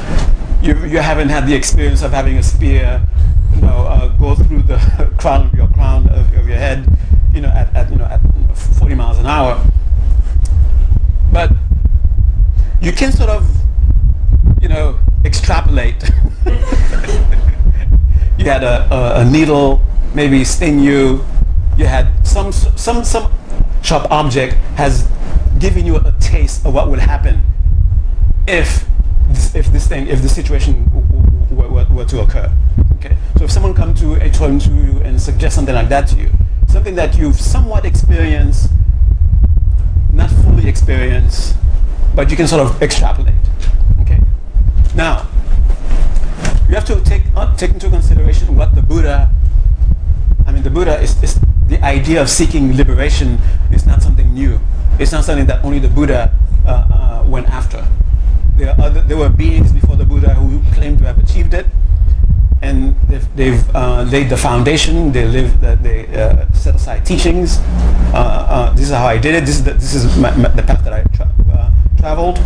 you, 0.62 0.74
you 0.84 0.98
haven't 0.98 1.30
had 1.30 1.46
the 1.46 1.54
experience 1.54 2.02
of 2.02 2.12
having 2.12 2.36
a 2.36 2.42
spear, 2.42 3.06
you 3.54 3.62
know, 3.62 3.86
uh, 3.86 4.08
go 4.18 4.34
through 4.34 4.62
the 4.62 4.76
crown 5.18 5.46
of 5.46 5.54
your 5.54 5.68
crown 5.68 6.08
of, 6.08 6.32
of 6.36 6.46
your 6.48 6.58
head, 6.58 6.86
you 7.32 7.40
know, 7.40 7.48
at, 7.48 7.74
at, 7.74 7.90
you 7.90 7.96
know, 7.96 8.04
at 8.04 8.20
40 8.56 8.94
miles 8.94 9.18
an 9.18 9.26
hour. 9.26 9.64
But 11.32 11.50
you 12.80 12.92
can 12.92 13.12
sort 13.12 13.30
of, 13.30 13.46
you 14.60 14.68
know, 14.68 14.98
extrapolate. 15.24 16.02
you 18.38 18.44
had 18.44 18.62
a, 18.62 18.92
a, 18.92 19.20
a, 19.20 19.24
needle 19.24 19.82
maybe 20.14 20.44
sting 20.44 20.78
you. 20.78 21.24
You 21.76 21.86
had 21.86 22.26
some, 22.26 22.52
some, 22.52 23.04
some 23.04 23.32
sharp 23.82 24.10
object 24.10 24.54
has 24.76 25.08
given 25.58 25.86
you 25.86 25.96
a 25.96 26.14
taste 26.20 26.66
of 26.66 26.74
what 26.74 26.90
would 26.90 26.98
happen 26.98 27.42
if 28.46 28.86
this, 29.30 29.54
if 29.54 29.66
this 29.72 29.86
thing, 29.86 30.06
if 30.08 30.22
the 30.22 30.28
situation 30.28 30.88
were, 31.50 31.68
were, 31.68 31.86
were 31.90 32.04
to 32.04 32.20
occur. 32.20 32.52
Okay. 32.96 33.16
So 33.38 33.44
if 33.44 33.50
someone 33.50 33.74
come 33.74 33.94
to 33.94 34.14
a 34.14 34.30
to 34.30 34.70
you 34.70 35.00
and 35.04 35.20
suggest 35.20 35.54
something 35.54 35.74
like 35.74 35.88
that 35.88 36.06
to 36.08 36.16
you, 36.16 36.30
something 36.68 36.94
that 36.94 37.16
you've 37.16 37.40
somewhat 37.40 37.84
experienced, 37.84 38.70
not 40.12 40.30
fully 40.30 40.68
experienced, 40.68 41.56
but 42.14 42.30
you 42.30 42.36
can 42.36 42.46
sort 42.46 42.60
of 42.60 42.82
extrapolate. 42.82 43.34
Okay. 44.02 44.20
Now, 44.94 45.26
you 46.68 46.74
have 46.74 46.84
to 46.86 47.00
take 47.02 47.22
uh, 47.36 47.54
take 47.56 47.70
into 47.70 47.88
consideration 47.88 48.56
what 48.56 48.74
the 48.74 48.82
Buddha. 48.82 49.30
I 50.46 50.52
mean, 50.52 50.62
the 50.62 50.70
Buddha 50.70 51.00
is, 51.00 51.20
is 51.22 51.40
the 51.68 51.82
idea 51.84 52.20
of 52.20 52.28
seeking 52.28 52.76
liberation 52.76 53.38
is 53.72 53.86
not 53.86 54.02
something 54.02 54.32
new. 54.34 54.60
It's 54.98 55.12
not 55.12 55.24
something 55.24 55.46
that 55.46 55.64
only 55.64 55.78
the 55.78 55.88
Buddha 55.88 56.36
uh, 56.66 56.70
uh, 56.70 57.24
went 57.26 57.48
after. 57.48 57.86
There, 58.56 58.74
other, 58.78 59.02
there, 59.02 59.16
were 59.16 59.28
beings 59.28 59.72
before 59.72 59.96
the 59.96 60.04
Buddha 60.04 60.34
who 60.34 60.60
claimed 60.74 60.98
to 60.98 61.04
have 61.04 61.18
achieved 61.18 61.54
it, 61.54 61.66
and 62.62 62.94
they've, 63.08 63.36
they've 63.36 63.76
uh, 63.76 64.02
laid 64.02 64.28
the 64.28 64.36
foundation. 64.36 65.12
They 65.12 65.26
live, 65.26 65.60
they 65.60 66.06
uh, 66.14 66.50
set 66.52 66.74
aside 66.74 67.06
teachings. 67.06 67.58
Uh, 68.12 68.46
uh, 68.48 68.74
this 68.74 68.86
is 68.86 68.94
how 68.94 69.06
I 69.06 69.16
did 69.16 69.34
it. 69.34 69.46
This 69.46 69.56
is 69.56 69.64
the, 69.64 69.72
this 69.74 69.94
is 69.94 70.16
my, 70.18 70.34
my, 70.36 70.48
the 70.48 70.62
path 70.62 70.84
that 70.84 70.92
I 70.92 71.02
tra- 71.14 71.72
traveled. 71.98 72.38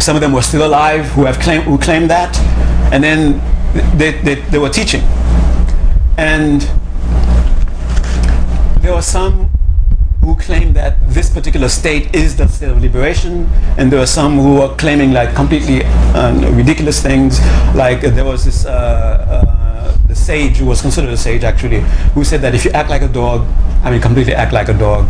Some 0.00 0.16
of 0.16 0.22
them 0.22 0.32
were 0.32 0.42
still 0.42 0.66
alive 0.66 1.06
who 1.10 1.24
have 1.24 1.38
claimed 1.38 1.64
who 1.64 1.78
claimed 1.78 2.10
that, 2.10 2.36
and 2.92 3.02
then 3.02 3.40
they, 3.96 4.12
they, 4.22 4.34
they 4.36 4.58
were 4.58 4.70
teaching, 4.70 5.02
and 6.16 6.62
there 8.80 8.94
were 8.94 9.02
some 9.02 9.50
who 10.26 10.34
claim 10.34 10.72
that 10.72 10.98
this 11.06 11.30
particular 11.30 11.68
state 11.68 12.12
is 12.12 12.34
the 12.34 12.48
state 12.48 12.68
of 12.68 12.82
liberation, 12.82 13.48
and 13.78 13.92
there 13.92 14.00
are 14.00 14.12
some 14.20 14.36
who 14.36 14.60
are 14.60 14.74
claiming 14.74 15.12
like 15.12 15.32
completely 15.36 15.84
uh, 15.84 16.34
ridiculous 16.50 17.00
things. 17.00 17.38
Like 17.76 18.02
uh, 18.02 18.10
there 18.10 18.24
was 18.24 18.44
this 18.44 18.66
uh, 18.66 18.72
uh, 18.72 19.96
the 20.08 20.16
sage 20.16 20.56
who 20.56 20.66
was 20.66 20.82
considered 20.82 21.10
a 21.10 21.16
sage 21.16 21.44
actually, 21.44 21.80
who 22.14 22.24
said 22.24 22.40
that 22.42 22.56
if 22.56 22.64
you 22.64 22.72
act 22.72 22.90
like 22.90 23.02
a 23.02 23.08
dog, 23.08 23.46
I 23.84 23.92
mean 23.92 24.00
completely 24.00 24.34
act 24.34 24.52
like 24.52 24.68
a 24.68 24.74
dog, 24.74 25.06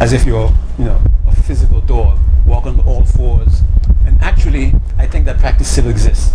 as 0.00 0.12
if 0.12 0.24
you're 0.24 0.52
you 0.78 0.84
know 0.84 1.00
a 1.26 1.34
physical 1.34 1.80
dog, 1.80 2.16
walk 2.46 2.66
on 2.66 2.78
all 2.86 3.04
fours, 3.04 3.62
and 4.06 4.22
actually 4.22 4.72
I 4.98 5.08
think 5.08 5.24
that 5.24 5.38
practice 5.38 5.66
still 5.66 5.88
exists. 5.88 6.32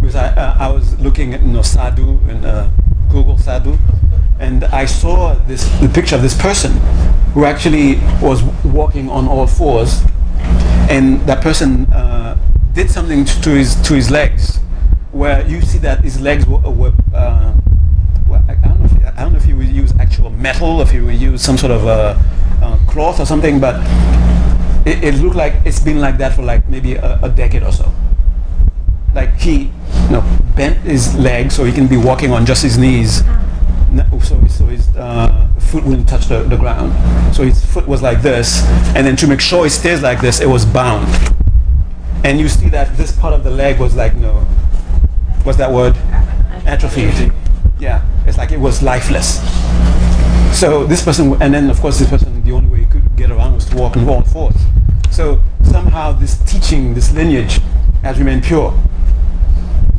Because 0.00 0.16
I, 0.16 0.32
I 0.58 0.72
was 0.72 0.98
looking 0.98 1.34
at 1.34 1.42
you 1.42 1.48
know, 1.48 1.60
sadhu 1.60 2.18
and 2.30 2.72
Google 3.10 3.36
sadhu 3.36 3.76
and 4.40 4.64
I 4.64 4.86
saw 4.86 5.34
this 5.46 5.68
the 5.80 5.88
picture 5.88 6.16
of 6.16 6.22
this 6.22 6.34
person 6.34 6.72
who 7.34 7.44
actually 7.44 7.96
was 8.20 8.42
walking 8.64 9.08
on 9.08 9.28
all 9.28 9.46
fours, 9.46 10.02
and 10.90 11.20
that 11.26 11.42
person 11.42 11.84
uh, 11.92 12.36
did 12.72 12.90
something 12.90 13.24
to 13.24 13.50
his 13.50 13.76
to 13.82 13.94
his 13.94 14.10
legs, 14.10 14.58
where 15.12 15.46
you 15.46 15.60
see 15.60 15.78
that 15.78 16.00
his 16.02 16.20
legs 16.20 16.46
were, 16.46 16.58
were 16.58 16.92
uh, 17.14 17.54
I, 18.48 18.54
don't 19.24 19.32
know 19.32 19.38
if, 19.38 19.44
he 19.44 19.52
would 19.52 19.68
use 19.68 19.92
actual 20.00 20.30
metal, 20.30 20.80
if 20.80 20.90
he 20.90 21.00
would 21.00 21.20
use 21.20 21.42
some 21.42 21.58
sort 21.58 21.72
of 21.72 21.84
a, 21.86 22.18
a 22.62 22.78
cloth 22.88 23.20
or 23.20 23.26
something, 23.26 23.60
but 23.60 23.74
it, 24.86 25.04
it, 25.04 25.14
looked 25.16 25.36
like 25.36 25.54
it's 25.66 25.80
been 25.80 26.00
like 26.00 26.16
that 26.18 26.32
for 26.32 26.42
like 26.42 26.66
maybe 26.68 26.94
a, 26.94 27.18
a 27.22 27.28
decade 27.28 27.62
or 27.62 27.72
so. 27.72 27.92
Like 29.14 29.34
he, 29.34 29.64
you 30.04 30.10
know, 30.10 30.38
bent 30.56 30.78
his 30.78 31.14
legs 31.16 31.54
so 31.54 31.64
he 31.64 31.72
can 31.72 31.86
be 31.86 31.98
walking 31.98 32.32
on 32.32 32.46
just 32.46 32.62
his 32.62 32.78
knees 32.78 33.22
so, 34.22 34.46
so 34.46 34.66
his 34.66 34.88
uh, 34.96 35.48
foot 35.58 35.84
wouldn't 35.84 36.08
touch 36.08 36.26
the, 36.26 36.42
the 36.44 36.56
ground. 36.56 36.92
So 37.34 37.44
his 37.44 37.64
foot 37.64 37.86
was 37.86 38.02
like 38.02 38.22
this, 38.22 38.62
and 38.94 39.06
then 39.06 39.16
to 39.16 39.26
make 39.26 39.40
sure 39.40 39.66
it 39.66 39.70
stays 39.70 40.02
like 40.02 40.20
this, 40.20 40.40
it 40.40 40.48
was 40.48 40.64
bound. 40.64 41.08
And 42.24 42.38
you 42.38 42.48
see 42.48 42.68
that 42.68 42.96
this 42.96 43.12
part 43.12 43.32
of 43.32 43.44
the 43.44 43.50
leg 43.50 43.80
was 43.80 43.94
like, 43.96 44.14
no, 44.14 44.40
what's 45.42 45.58
that 45.58 45.72
word? 45.72 45.96
Atrophied. 46.66 47.32
Yeah, 47.78 48.04
it's 48.26 48.38
like 48.38 48.52
it 48.52 48.60
was 48.60 48.82
lifeless. 48.82 49.40
So 50.58 50.84
this 50.84 51.02
person, 51.04 51.40
and 51.42 51.54
then 51.54 51.70
of 51.70 51.80
course 51.80 51.98
this 51.98 52.10
person, 52.10 52.42
the 52.44 52.52
only 52.52 52.68
way 52.68 52.80
he 52.80 52.86
could 52.86 53.16
get 53.16 53.30
around 53.30 53.54
was 53.54 53.64
to 53.66 53.76
walk 53.76 53.96
on 53.96 54.08
all 54.08 54.22
fours. 54.22 54.56
So 55.10 55.40
somehow 55.62 56.12
this 56.12 56.38
teaching, 56.44 56.94
this 56.94 57.12
lineage, 57.12 57.60
has 58.02 58.18
remained 58.18 58.44
pure. 58.44 58.78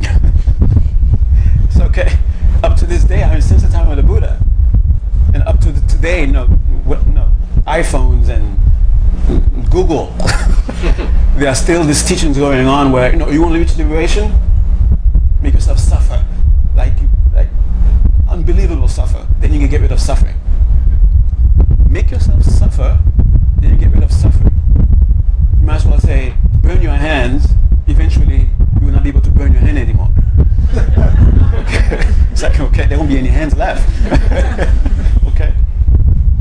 it's 0.00 1.80
okay 1.80 2.18
up 2.62 2.76
to 2.76 2.86
this 2.86 3.04
day, 3.04 3.22
I 3.22 3.32
mean, 3.32 3.42
since 3.42 3.62
the 3.62 3.68
time 3.68 3.90
of 3.90 3.96
the 3.96 4.02
Buddha, 4.02 4.40
and 5.34 5.42
up 5.44 5.58
to 5.60 5.72
the, 5.72 5.80
today, 5.88 6.26
no, 6.26 6.46
what, 6.84 7.06
no, 7.08 7.30
iPhones 7.66 8.28
and 8.28 8.58
Google, 9.70 10.06
there 11.36 11.48
are 11.48 11.54
still 11.54 11.84
these 11.84 12.04
teachings 12.04 12.36
going 12.38 12.66
on 12.66 12.92
where 12.92 13.10
you 13.10 13.18
know 13.18 13.30
you 13.30 13.42
want 13.42 13.54
to 13.54 13.58
reach 13.58 13.76
liberation, 13.76 14.32
make 15.40 15.54
yourself 15.54 15.78
suffer, 15.78 16.24
like 16.76 16.94
like 17.34 17.48
unbelievable 18.28 18.88
suffer. 18.88 19.26
Then 19.40 19.52
you 19.52 19.58
can 19.58 19.68
get 19.68 19.80
rid 19.80 19.92
of 19.92 20.00
suffering. 20.00 20.36
Make 21.88 22.10
yourself 22.10 22.42
suffer, 22.42 22.98
then 23.58 23.70
you 23.72 23.76
get 23.76 23.92
rid 23.92 24.02
of 24.02 24.12
suffering. 24.12 24.52
You 25.58 25.66
might 25.66 25.76
as 25.76 25.86
well 25.86 25.98
say, 25.98 26.34
burn 26.62 26.82
your 26.82 26.92
hands. 26.92 27.48
Eventually, 27.86 28.48
you 28.82 28.86
will 28.86 28.94
not 28.94 29.04
be 29.04 29.10
able 29.10 29.20
to 29.20 29.30
burn 29.30 29.52
your 29.52 29.60
hand 29.62 29.78
anymore. 29.78 30.08
It's 32.32 32.42
like, 32.42 32.58
okay, 32.58 32.86
there 32.86 32.98
won't 32.98 33.10
be 33.10 33.18
any 33.18 33.28
hands 33.28 33.54
left. 33.56 33.86
okay? 35.28 35.54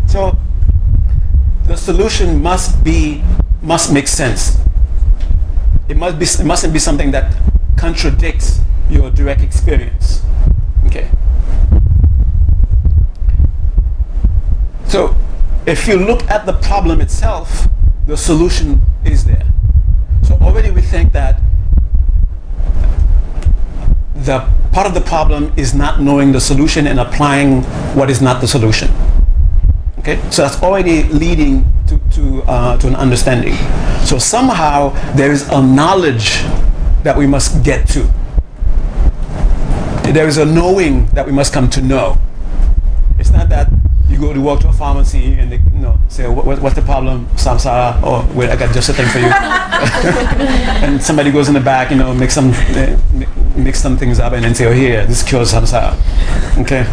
So 0.07 0.35
the 1.65 1.75
solution 1.77 2.41
must 2.41 2.83
be, 2.83 3.23
must 3.61 3.93
make 3.93 4.07
sense. 4.07 4.57
It, 5.87 5.97
must 5.97 6.17
be, 6.17 6.25
it 6.25 6.45
mustn't 6.47 6.73
be 6.73 6.79
something 6.79 7.11
that 7.11 7.35
contradicts 7.77 8.61
your 8.89 9.11
direct 9.11 9.41
experience. 9.41 10.23
Okay? 10.87 11.07
So 14.87 15.15
if 15.67 15.87
you 15.87 15.97
look 15.97 16.23
at 16.23 16.47
the 16.47 16.53
problem 16.53 17.01
itself, 17.01 17.67
the 18.07 18.17
solution 18.17 18.81
is 19.05 19.25
there. 19.25 19.45
So 20.23 20.35
already 20.41 20.71
we 20.71 20.81
think 20.81 21.11
that 21.13 21.39
the 24.25 24.47
part 24.71 24.87
of 24.87 24.93
the 24.93 25.01
problem 25.01 25.51
is 25.57 25.73
not 25.73 25.99
knowing 26.01 26.31
the 26.31 26.39
solution 26.39 26.87
and 26.87 26.99
applying 26.99 27.63
what 27.95 28.09
is 28.09 28.21
not 28.21 28.41
the 28.41 28.47
solution. 28.47 28.89
Okay, 29.99 30.19
so 30.31 30.41
that's 30.43 30.61
already 30.63 31.03
leading 31.03 31.65
to 31.87 31.99
to, 32.15 32.43
uh, 32.43 32.77
to 32.77 32.87
an 32.87 32.95
understanding. 32.95 33.53
So 34.05 34.17
somehow 34.17 34.89
there 35.15 35.31
is 35.31 35.47
a 35.49 35.61
knowledge 35.61 36.41
that 37.03 37.17
we 37.17 37.27
must 37.27 37.63
get 37.63 37.87
to. 37.89 38.01
There 40.11 40.27
is 40.27 40.37
a 40.37 40.45
knowing 40.45 41.05
that 41.07 41.25
we 41.25 41.31
must 41.31 41.53
come 41.53 41.69
to 41.69 41.81
know. 41.81 42.17
It's 43.17 43.31
not 43.31 43.49
that 43.49 43.69
you 44.11 44.19
go 44.19 44.33
to 44.33 44.41
walk 44.41 44.59
to 44.59 44.67
a 44.67 44.73
pharmacy 44.73 45.33
and 45.35 45.51
they 45.51 45.57
you 45.57 45.79
know 45.79 45.97
say 46.09 46.27
what, 46.27 46.45
what's 46.45 46.75
the 46.75 46.81
problem 46.81 47.25
samsara? 47.35 48.01
Or 48.03 48.25
wait 48.35 48.49
I 48.49 48.55
got 48.55 48.73
just 48.73 48.89
a 48.89 48.93
thing 48.93 49.07
for 49.07 49.19
you. 49.19 49.31
And 50.83 51.01
somebody 51.01 51.31
goes 51.31 51.47
in 51.47 51.53
the 51.53 51.59
back 51.59 51.91
you 51.91 51.97
know 51.97 52.13
mix 52.13 52.33
some 52.33 52.51
uh, 52.51 52.97
mix 53.55 53.79
some 53.79 53.97
things 53.97 54.19
up 54.19 54.33
and 54.33 54.43
then 54.43 54.53
say 54.53 54.65
oh 54.65 54.73
here 54.73 55.05
this 55.05 55.23
cures 55.23 55.53
samsara. 55.53 55.95
Okay. 56.59 56.85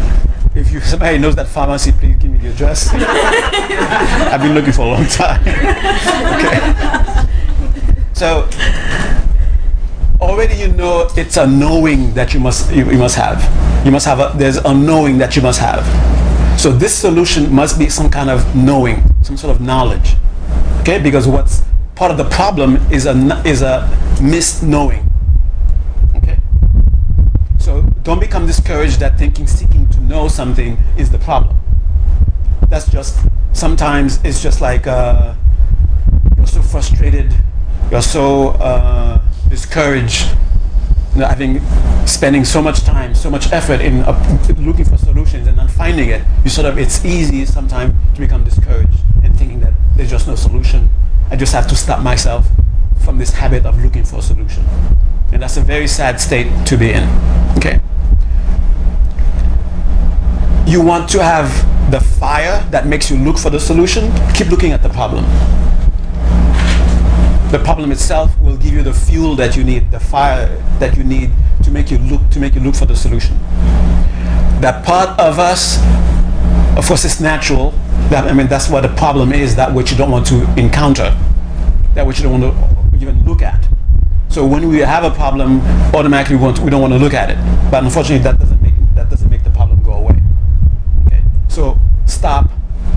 If 0.55 0.71
you 0.71 0.79
somebody 0.79 1.17
knows 1.17 1.35
that 1.35 1.47
pharmacy 1.47 1.91
please 1.91 2.15
give 2.15 2.31
me 2.31 2.37
the 2.37 2.49
address. 2.49 2.89
I've 2.93 4.41
been 4.41 4.53
looking 4.53 4.71
for 4.71 4.83
a 4.83 4.89
long 4.91 5.05
time. 5.05 5.41
Okay. 6.35 7.25
So 8.13 8.49
already 10.21 10.55
you 10.55 10.69
know 10.69 11.09
it's 11.15 11.37
a 11.37 11.45
knowing 11.45 12.13
that 12.13 12.33
you 12.33 12.39
must 12.39 12.71
you, 12.71 12.89
you 12.89 12.97
must 12.97 13.15
have. 13.15 13.39
You 13.85 13.91
must 13.91 14.05
have 14.05 14.19
a, 14.19 14.37
there's 14.37 14.57
a 14.57 14.73
knowing 14.73 15.17
that 15.19 15.35
you 15.35 15.41
must 15.41 15.59
have 15.59 15.85
so 16.59 16.73
this 16.73 16.93
solution 16.93 17.49
must 17.55 17.79
be 17.79 17.87
some 17.87 18.09
kind 18.09 18.29
of 18.29 18.53
knowing, 18.53 19.01
some 19.21 19.37
sort 19.37 19.55
of 19.55 19.61
knowledge. 19.61 20.15
Okay? 20.81 21.01
Because 21.01 21.25
what's 21.25 21.63
part 21.95 22.11
of 22.11 22.17
the 22.17 22.25
problem 22.25 22.75
is 22.91 23.05
a 23.05 23.13
is 23.45 23.61
a 23.61 23.87
misknowing. 24.19 25.09
Okay? 26.17 26.37
So 27.59 27.81
don't 28.03 28.19
become 28.19 28.45
discouraged 28.45 28.99
that 28.99 29.17
thinking 29.17 29.47
seeking 29.47 29.87
to 29.87 30.01
know 30.01 30.27
something 30.27 30.77
is 30.97 31.09
the 31.09 31.19
problem. 31.19 31.57
That's 32.67 32.91
just 32.91 33.17
sometimes 33.53 34.19
it's 34.25 34.43
just 34.43 34.59
like 34.59 34.85
uh, 34.85 35.35
you're 36.35 36.45
so 36.45 36.61
frustrated, 36.61 37.33
you're 37.89 38.01
so 38.01 38.49
uh, 38.59 39.21
discouraged 39.47 40.27
know, 41.15 41.25
having 41.25 41.61
spending 42.05 42.45
so 42.45 42.61
much 42.61 42.81
time, 42.81 43.15
so 43.15 43.29
much 43.29 43.51
effort 43.51 43.81
in 43.81 44.01
uh, 44.01 44.39
looking 44.57 44.85
for 44.85 44.97
solutions 44.97 45.47
and 45.47 45.57
not 45.57 45.69
finding 45.71 46.09
it, 46.09 46.21
you 46.43 46.49
sort 46.49 46.67
of 46.67 46.77
it's 46.77 47.03
easy 47.05 47.45
sometimes 47.45 47.93
to 48.15 48.21
become 48.21 48.43
discouraged 48.43 48.99
and 49.23 49.35
thinking 49.37 49.59
that 49.59 49.73
there's 49.95 50.09
just 50.09 50.27
no 50.27 50.35
solution. 50.35 50.89
I 51.31 51.35
just 51.35 51.53
have 51.53 51.67
to 51.67 51.75
stop 51.75 52.03
myself 52.03 52.47
from 53.03 53.17
this 53.17 53.31
habit 53.31 53.65
of 53.65 53.83
looking 53.83 54.03
for 54.03 54.17
a 54.17 54.21
solution, 54.21 54.63
and 55.31 55.41
that's 55.41 55.57
a 55.57 55.61
very 55.61 55.87
sad 55.87 56.19
state 56.19 56.47
to 56.67 56.77
be 56.77 56.91
in. 56.91 57.03
Okay. 57.57 57.79
You 60.65 60.81
want 60.81 61.09
to 61.09 61.23
have 61.23 61.49
the 61.91 61.99
fire 61.99 62.63
that 62.69 62.85
makes 62.85 63.09
you 63.09 63.17
look 63.17 63.39
for 63.39 63.49
the 63.49 63.59
solution. 63.59 64.11
Keep 64.35 64.49
looking 64.49 64.71
at 64.71 64.83
the 64.83 64.89
problem 64.89 65.25
the 67.51 67.57
problem 67.57 67.91
itself 67.91 68.37
will 68.39 68.57
give 68.57 68.73
you 68.73 68.83
the 68.83 68.93
fuel 68.93 69.35
that 69.35 69.57
you 69.57 69.63
need, 69.63 69.89
the 69.89 69.99
fire 69.99 70.47
that 70.77 70.95
you 70.95 71.03
need 71.03 71.31
to 71.63 71.71
make 71.71 71.89
you 71.89 71.97
look 71.97 72.21
to 72.29 72.39
make 72.39 72.53
you 72.53 72.61
look 72.61 72.75
for 72.75 72.85
the 72.85 72.95
solution. 72.95 73.35
That 74.61 74.85
part 74.85 75.19
of 75.19 75.39
us, 75.39 75.79
of 76.77 76.85
course, 76.85 77.05
it's 77.05 77.19
natural. 77.19 77.71
That 78.09 78.25
I 78.25 78.33
mean, 78.33 78.47
that's 78.47 78.69
what 78.69 78.81
the 78.81 78.89
problem 78.89 79.33
is. 79.33 79.55
That 79.55 79.73
which 79.73 79.89
you 79.91 79.97
don't 79.97 80.11
want 80.11 80.27
to 80.27 80.43
encounter, 80.59 81.09
that 81.95 82.05
which 82.05 82.19
you 82.19 82.29
don't 82.29 82.39
want 82.39 82.53
to 82.53 82.95
even 82.97 83.25
look 83.25 83.41
at. 83.41 83.67
So 84.27 84.45
when 84.45 84.67
we 84.67 84.79
have 84.79 85.03
a 85.03 85.09
problem, 85.09 85.61
automatically 85.95 86.35
we, 86.35 86.43
want, 86.43 86.59
we 86.59 86.69
don't 86.69 86.81
want 86.81 86.93
to 86.93 86.99
look 86.99 87.15
at 87.15 87.31
it. 87.31 87.71
But 87.71 87.83
unfortunately, 87.83 88.23
that 88.25 88.37
doesn't 88.37 88.61
make 88.61 88.75
that 88.93 89.09
doesn't 89.09 89.29
make 89.29 89.43
the 89.43 89.49
problem 89.49 89.81
go 89.81 89.93
away. 89.93 90.21
Okay. 91.07 91.23
So 91.47 91.79
stop, 92.05 92.51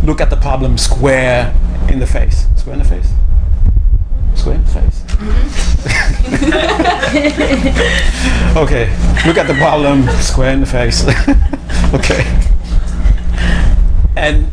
look 0.04 0.20
at 0.20 0.28
the 0.28 0.36
problem 0.36 0.76
square 0.76 1.54
in 1.88 2.00
the 2.00 2.06
face. 2.06 2.46
Square 2.56 2.74
in 2.74 2.82
the 2.82 2.88
face 2.88 3.10
square 4.42 4.56
in 4.56 4.64
the 4.64 4.70
face. 4.70 4.98
okay, 8.56 8.90
look 9.24 9.38
at 9.38 9.46
the 9.46 9.54
problem 9.54 10.08
square 10.20 10.52
in 10.52 10.60
the 10.60 10.66
face. 10.66 11.06
okay. 11.94 12.24
And 14.16 14.50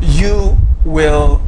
you 0.00 0.56
will, 0.84 1.42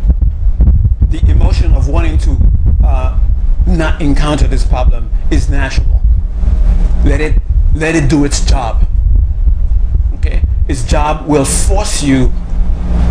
the 1.09 1.21
emotion 1.31 1.73
of 1.73 1.89
wanting 1.89 2.19
to 2.19 2.37
uh, 2.83 3.21
not 3.65 4.03
encounter 4.03 4.49
this 4.49 4.67
problem 4.67 5.09
is 5.31 5.49
natural. 5.49 6.01
Let 7.05 7.21
it, 7.21 7.41
let 7.77 7.95
it 7.95 8.11
do 8.11 8.25
its 8.25 8.45
job. 8.45 8.85
Okay? 10.15 10.43
Its 10.67 10.83
job 10.83 11.29
will 11.29 11.45
force 11.45 12.03
you 12.03 12.33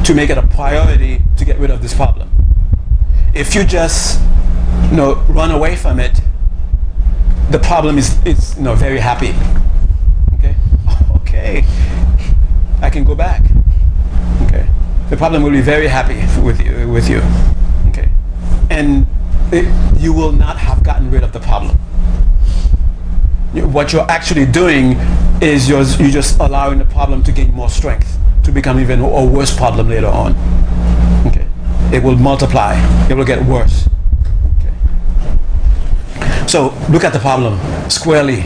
to 0.04 0.14
make 0.14 0.30
it 0.30 0.38
a 0.38 0.46
priority 0.46 1.22
to 1.38 1.46
get 1.46 1.58
rid 1.58 1.72
of 1.72 1.82
this 1.82 1.94
problem 1.94 2.29
if 3.40 3.56
you 3.56 3.64
just 3.64 4.20
you 4.92 4.98
know 4.98 5.16
run 5.30 5.52
away 5.52 5.76
from 5.78 5.98
it, 5.98 6.20
the 7.52 7.60
problem 7.60 7.98
is 7.98 8.22
is 8.26 8.58
you 8.58 8.64
know 8.64 8.76
very 8.76 9.00
happy. 9.00 9.34
Okay, 10.36 10.56
okay, 11.22 11.66
I 12.82 12.90
can 12.90 13.06
go 13.06 13.16
back. 13.16 13.42
Okay, 14.44 14.68
the 15.10 15.16
problem 15.16 15.42
will 15.42 15.52
be 15.52 15.62
very 15.62 15.88
happy 15.88 16.20
with 16.42 16.60
you 16.62 16.90
with 16.90 17.10
you. 17.10 17.22
Okay, 17.88 18.10
and 18.70 19.08
it, 19.54 19.66
you 19.98 20.12
will 20.12 20.34
not 20.34 20.58
have 20.58 20.84
gotten 20.84 21.10
rid 21.10 21.24
of 21.24 21.32
the 21.32 21.40
problem. 21.40 21.78
What 23.54 23.94
you're 23.94 24.10
actually 24.12 24.46
doing 24.46 24.98
is 25.42 25.68
you're, 25.68 25.84
you're 25.98 26.12
just 26.12 26.40
allowing 26.40 26.78
the 26.78 26.86
problem 26.86 27.24
to 27.24 27.32
gain 27.32 27.52
more 27.54 27.70
strength 27.70 28.20
to 28.44 28.52
become 28.52 28.80
even 28.80 29.00
a 29.00 29.26
worse 29.26 29.56
problem 29.56 29.90
later 29.90 30.08
on 30.08 30.36
it 31.92 32.04
will 32.04 32.16
multiply. 32.16 32.76
It 33.10 33.16
will 33.16 33.26
get 33.26 33.44
worse. 33.46 33.90
So 36.48 36.74
look 36.90 37.04
at 37.04 37.14
the 37.14 37.20
problem 37.20 37.60
squarely. 37.92 38.42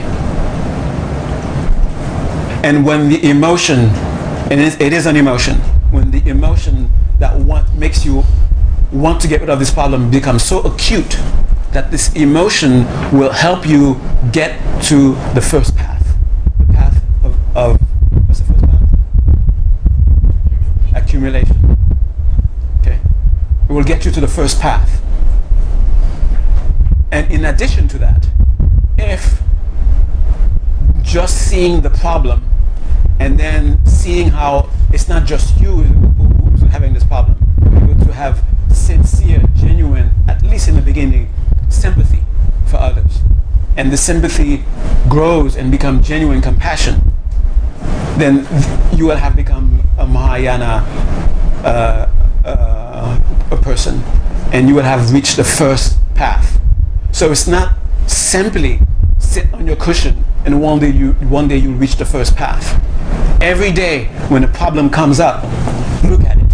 And 2.63 2.85
when 2.85 3.07
the 3.07 3.29
emotion, 3.29 3.79
and 4.51 4.59
it 4.59 4.93
is 4.93 5.05
an 5.05 5.15
emotion, 5.15 5.55
when 5.91 6.11
the 6.11 6.21
emotion 6.29 6.89
that 7.19 7.39
want, 7.39 7.73
makes 7.75 8.05
you 8.05 8.23
want 8.91 9.21
to 9.21 9.27
get 9.27 9.39
rid 9.41 9.49
of 9.49 9.59
this 9.59 9.71
problem 9.71 10.11
becomes 10.11 10.43
so 10.43 10.59
acute 10.61 11.17
that 11.71 11.91
this 11.91 12.13
emotion 12.13 12.85
will 13.17 13.31
help 13.31 13.65
you 13.65 13.99
get 14.31 14.59
to 14.83 15.13
the 15.33 15.41
first 15.41 15.75
path. 15.75 16.15
The 16.59 16.73
path 16.73 17.01
of, 17.23 17.57
of 17.57 17.81
what's 18.27 18.41
the 18.41 18.53
first 18.53 18.65
path? 18.65 18.81
Accumulation 20.93 21.72
will 23.73 23.83
get 23.83 24.05
you 24.05 24.11
to 24.11 24.21
the 24.21 24.27
first 24.27 24.59
path. 24.59 25.01
And 27.11 27.31
in 27.31 27.45
addition 27.45 27.87
to 27.89 27.97
that, 27.99 28.27
if 28.97 29.41
just 31.01 31.49
seeing 31.49 31.81
the 31.81 31.89
problem 31.89 32.43
and 33.19 33.39
then 33.39 33.83
seeing 33.85 34.29
how 34.29 34.69
it's 34.91 35.07
not 35.07 35.25
just 35.25 35.59
you 35.59 35.83
who's 35.83 36.61
having 36.71 36.93
this 36.93 37.03
problem, 37.03 37.37
you 37.87 38.05
to 38.05 38.13
have 38.13 38.43
sincere, 38.71 39.43
genuine, 39.55 40.11
at 40.27 40.43
least 40.43 40.67
in 40.67 40.75
the 40.75 40.81
beginning, 40.81 41.31
sympathy 41.69 42.23
for 42.67 42.77
others. 42.77 43.21
And 43.75 43.91
the 43.91 43.97
sympathy 43.97 44.63
grows 45.09 45.55
and 45.55 45.71
becomes 45.71 46.07
genuine 46.07 46.41
compassion, 46.41 47.01
then 48.17 48.47
you 48.95 49.07
will 49.07 49.17
have 49.17 49.35
become 49.35 49.81
a 49.97 50.05
Mahayana 50.05 50.83
uh, 51.63 52.22
uh, 52.43 53.19
a 53.51 53.57
person 53.57 54.01
and 54.51 54.67
you 54.67 54.75
will 54.75 54.83
have 54.83 55.11
reached 55.11 55.37
the 55.37 55.43
first 55.43 55.99
path. 56.15 56.59
So 57.11 57.31
it's 57.31 57.47
not 57.47 57.75
simply 58.07 58.79
sit 59.19 59.51
on 59.53 59.65
your 59.65 59.75
cushion 59.75 60.23
and 60.45 60.61
one 60.61 60.79
day 60.79 60.89
you 60.89 61.13
one 61.29 61.47
day 61.47 61.57
you'll 61.57 61.77
reach 61.77 61.95
the 61.95 62.05
first 62.05 62.35
path. 62.35 62.81
Every 63.41 63.71
day 63.71 64.05
when 64.29 64.43
a 64.43 64.47
problem 64.47 64.89
comes 64.89 65.19
up, 65.19 65.43
look 66.03 66.23
at 66.23 66.37
it. 66.37 66.51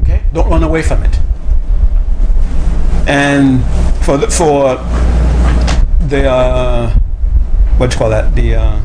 Okay? 0.00 0.22
Don't 0.32 0.48
run 0.48 0.62
away 0.62 0.82
from 0.82 1.02
it. 1.02 1.18
And 3.06 3.64
for 4.04 4.16
the, 4.16 4.30
for 4.30 4.76
the 6.08 6.28
uh, 6.28 6.90
what 7.76 7.90
do 7.90 7.94
you 7.94 7.98
call 7.98 8.10
that? 8.10 8.34
The 8.34 8.54
uh, 8.54 8.80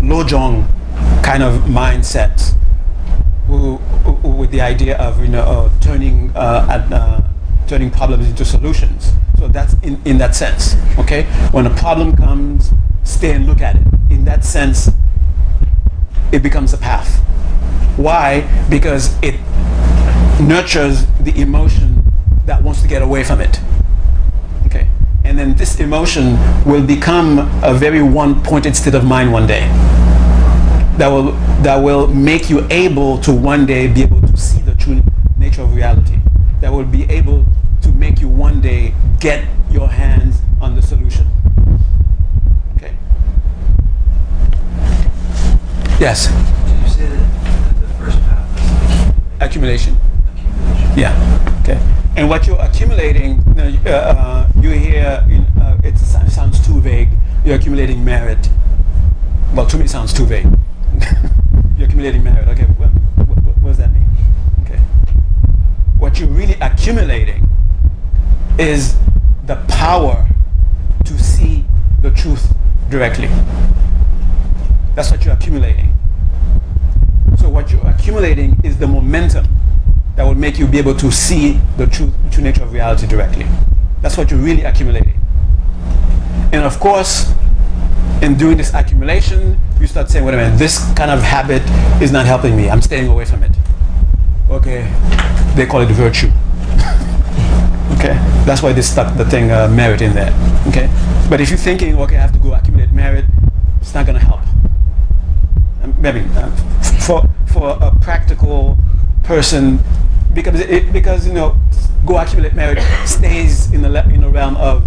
Lojong 0.00 0.66
kind 1.22 1.42
of 1.42 1.62
mindset 1.62 2.57
who, 3.48 3.76
who, 3.76 4.28
with 4.28 4.50
the 4.50 4.60
idea 4.60 4.96
of 4.98 5.20
you 5.20 5.28
know 5.28 5.42
uh, 5.42 5.70
turning 5.80 6.30
uh, 6.36 7.22
turning 7.66 7.90
problems 7.90 8.28
into 8.28 8.44
solutions. 8.44 9.12
So 9.38 9.48
that's 9.48 9.74
in, 9.82 10.00
in 10.04 10.18
that 10.18 10.34
sense. 10.34 10.76
Okay, 10.98 11.24
when 11.50 11.66
a 11.66 11.74
problem 11.74 12.14
comes, 12.14 12.72
stay 13.04 13.32
and 13.32 13.46
look 13.46 13.60
at 13.60 13.76
it. 13.76 13.82
In 14.10 14.24
that 14.26 14.44
sense, 14.44 14.90
it 16.32 16.42
becomes 16.42 16.72
a 16.72 16.78
path. 16.78 17.20
Why? 17.96 18.48
Because 18.68 19.16
it 19.22 19.40
nurtures 20.40 21.06
the 21.20 21.32
emotion 21.40 22.04
that 22.44 22.62
wants 22.62 22.82
to 22.82 22.88
get 22.88 23.02
away 23.02 23.24
from 23.24 23.40
it. 23.40 23.60
Okay, 24.66 24.88
and 25.24 25.38
then 25.38 25.54
this 25.54 25.80
emotion 25.80 26.36
will 26.64 26.84
become 26.84 27.38
a 27.62 27.72
very 27.72 28.02
one-pointed 28.02 28.76
state 28.76 28.94
of 28.94 29.04
mind 29.04 29.32
one 29.32 29.46
day 29.46 29.68
that 30.98 31.08
will 31.08 31.32
that 31.62 31.76
will 31.76 32.08
make 32.08 32.50
you 32.50 32.66
able 32.70 33.18
to 33.18 33.32
one 33.32 33.64
day 33.66 33.86
be 33.86 34.02
able 34.02 34.20
to 34.20 34.36
see 34.36 34.60
the 34.60 34.74
true 34.74 35.00
nature 35.38 35.62
of 35.62 35.74
reality. 35.74 36.18
That 36.60 36.72
will 36.72 36.84
be 36.84 37.04
able 37.04 37.44
to 37.82 37.92
make 37.92 38.20
you 38.20 38.28
one 38.28 38.60
day 38.60 38.92
get 39.20 39.44
your 39.70 39.88
hands 39.88 40.42
on 40.60 40.74
the 40.74 40.82
solution. 40.82 41.28
Okay. 42.76 42.96
Yes. 46.00 46.26
Did 46.66 46.82
you 46.82 46.88
say 46.88 47.06
that 47.06 47.80
the 47.80 47.88
first 47.94 48.18
path 48.22 48.56
is 48.56 49.40
Accumulation. 49.40 49.94
accumulation? 49.94 50.96
Yeah. 50.96 51.14
Okay. 51.62 51.78
And 52.16 52.28
what 52.28 52.46
you're 52.48 52.58
accumulating, 52.60 53.40
you, 53.46 53.54
know, 53.54 53.78
uh, 53.86 53.90
uh, 53.90 54.48
you 54.60 54.70
hear, 54.70 55.24
you 55.28 55.38
know, 55.38 55.46
uh, 55.60 55.76
it 55.84 55.96
sounds 55.96 56.64
too 56.66 56.80
vague. 56.80 57.10
You're 57.44 57.54
accumulating 57.54 58.04
merit. 58.04 58.50
Well, 59.54 59.66
to 59.66 59.76
me, 59.76 59.84
it 59.84 59.90
sounds 59.90 60.12
too 60.12 60.26
vague. 60.26 60.46
You're 61.76 61.86
accumulating 61.86 62.22
merit. 62.22 62.48
Okay. 62.48 62.64
What, 62.64 62.90
what, 63.28 63.38
what 63.58 63.68
does 63.68 63.78
that 63.78 63.92
mean? 63.92 64.06
Okay. 64.62 64.78
What 65.98 66.18
you're 66.18 66.28
really 66.28 66.54
accumulating 66.60 67.48
is 68.58 68.96
the 69.46 69.56
power 69.68 70.28
to 71.04 71.18
see 71.18 71.64
the 72.02 72.10
truth 72.10 72.52
directly. 72.90 73.28
That's 74.94 75.10
what 75.10 75.24
you're 75.24 75.34
accumulating. 75.34 75.94
So 77.38 77.48
what 77.48 77.70
you're 77.70 77.86
accumulating 77.86 78.58
is 78.64 78.78
the 78.78 78.86
momentum 78.86 79.46
that 80.16 80.24
will 80.24 80.34
make 80.34 80.58
you 80.58 80.66
be 80.66 80.78
able 80.78 80.96
to 80.96 81.12
see 81.12 81.60
the 81.76 81.86
true, 81.86 82.12
true 82.32 82.42
nature 82.42 82.64
of 82.64 82.72
reality 82.72 83.06
directly. 83.06 83.46
That's 84.02 84.16
what 84.16 84.30
you're 84.30 84.40
really 84.40 84.62
accumulating. 84.62 85.20
And 86.52 86.64
of 86.64 86.80
course, 86.80 87.32
in 88.22 88.36
doing 88.36 88.56
this 88.56 88.74
accumulation, 88.74 89.60
you 89.80 89.86
start 89.86 90.10
saying, 90.10 90.24
wait 90.24 90.34
a 90.34 90.36
minute, 90.36 90.58
this 90.58 90.78
kind 90.94 91.10
of 91.10 91.22
habit 91.22 91.62
is 92.02 92.10
not 92.10 92.26
helping 92.26 92.56
me. 92.56 92.68
I'm 92.68 92.82
staying 92.82 93.08
away 93.08 93.24
from 93.24 93.42
it. 93.42 93.52
Okay, 94.50 94.90
they 95.54 95.66
call 95.66 95.80
it 95.80 95.88
virtue. 95.88 96.26
okay, 97.98 98.14
that's 98.44 98.62
why 98.62 98.72
they 98.72 98.82
stuck 98.82 99.16
the 99.16 99.24
thing 99.24 99.50
uh, 99.50 99.68
merit 99.68 100.00
in 100.00 100.14
there. 100.14 100.32
Okay, 100.68 100.88
but 101.28 101.40
if 101.40 101.50
you're 101.50 101.58
thinking, 101.58 101.98
okay, 101.98 102.16
I 102.16 102.20
have 102.20 102.32
to 102.32 102.38
go 102.38 102.54
accumulate 102.54 102.92
merit, 102.92 103.24
it's 103.80 103.94
not 103.94 104.06
going 104.06 104.18
to 104.18 104.24
help. 104.24 104.40
Um, 105.82 105.94
maybe 106.00 106.24
uh, 106.34 106.50
for 107.00 107.28
for 107.46 107.78
a 107.80 107.96
practical 108.00 108.76
person 109.22 109.80
because 110.34 110.60
it, 110.60 110.92
because 110.92 111.26
you 111.26 111.32
know 111.32 111.56
go 112.06 112.18
accumulate 112.18 112.54
merit 112.54 112.78
stays 113.06 113.70
in 113.72 113.82
the 113.82 114.04
in 114.10 114.20
the 114.20 114.28
realm 114.28 114.56
of, 114.56 114.84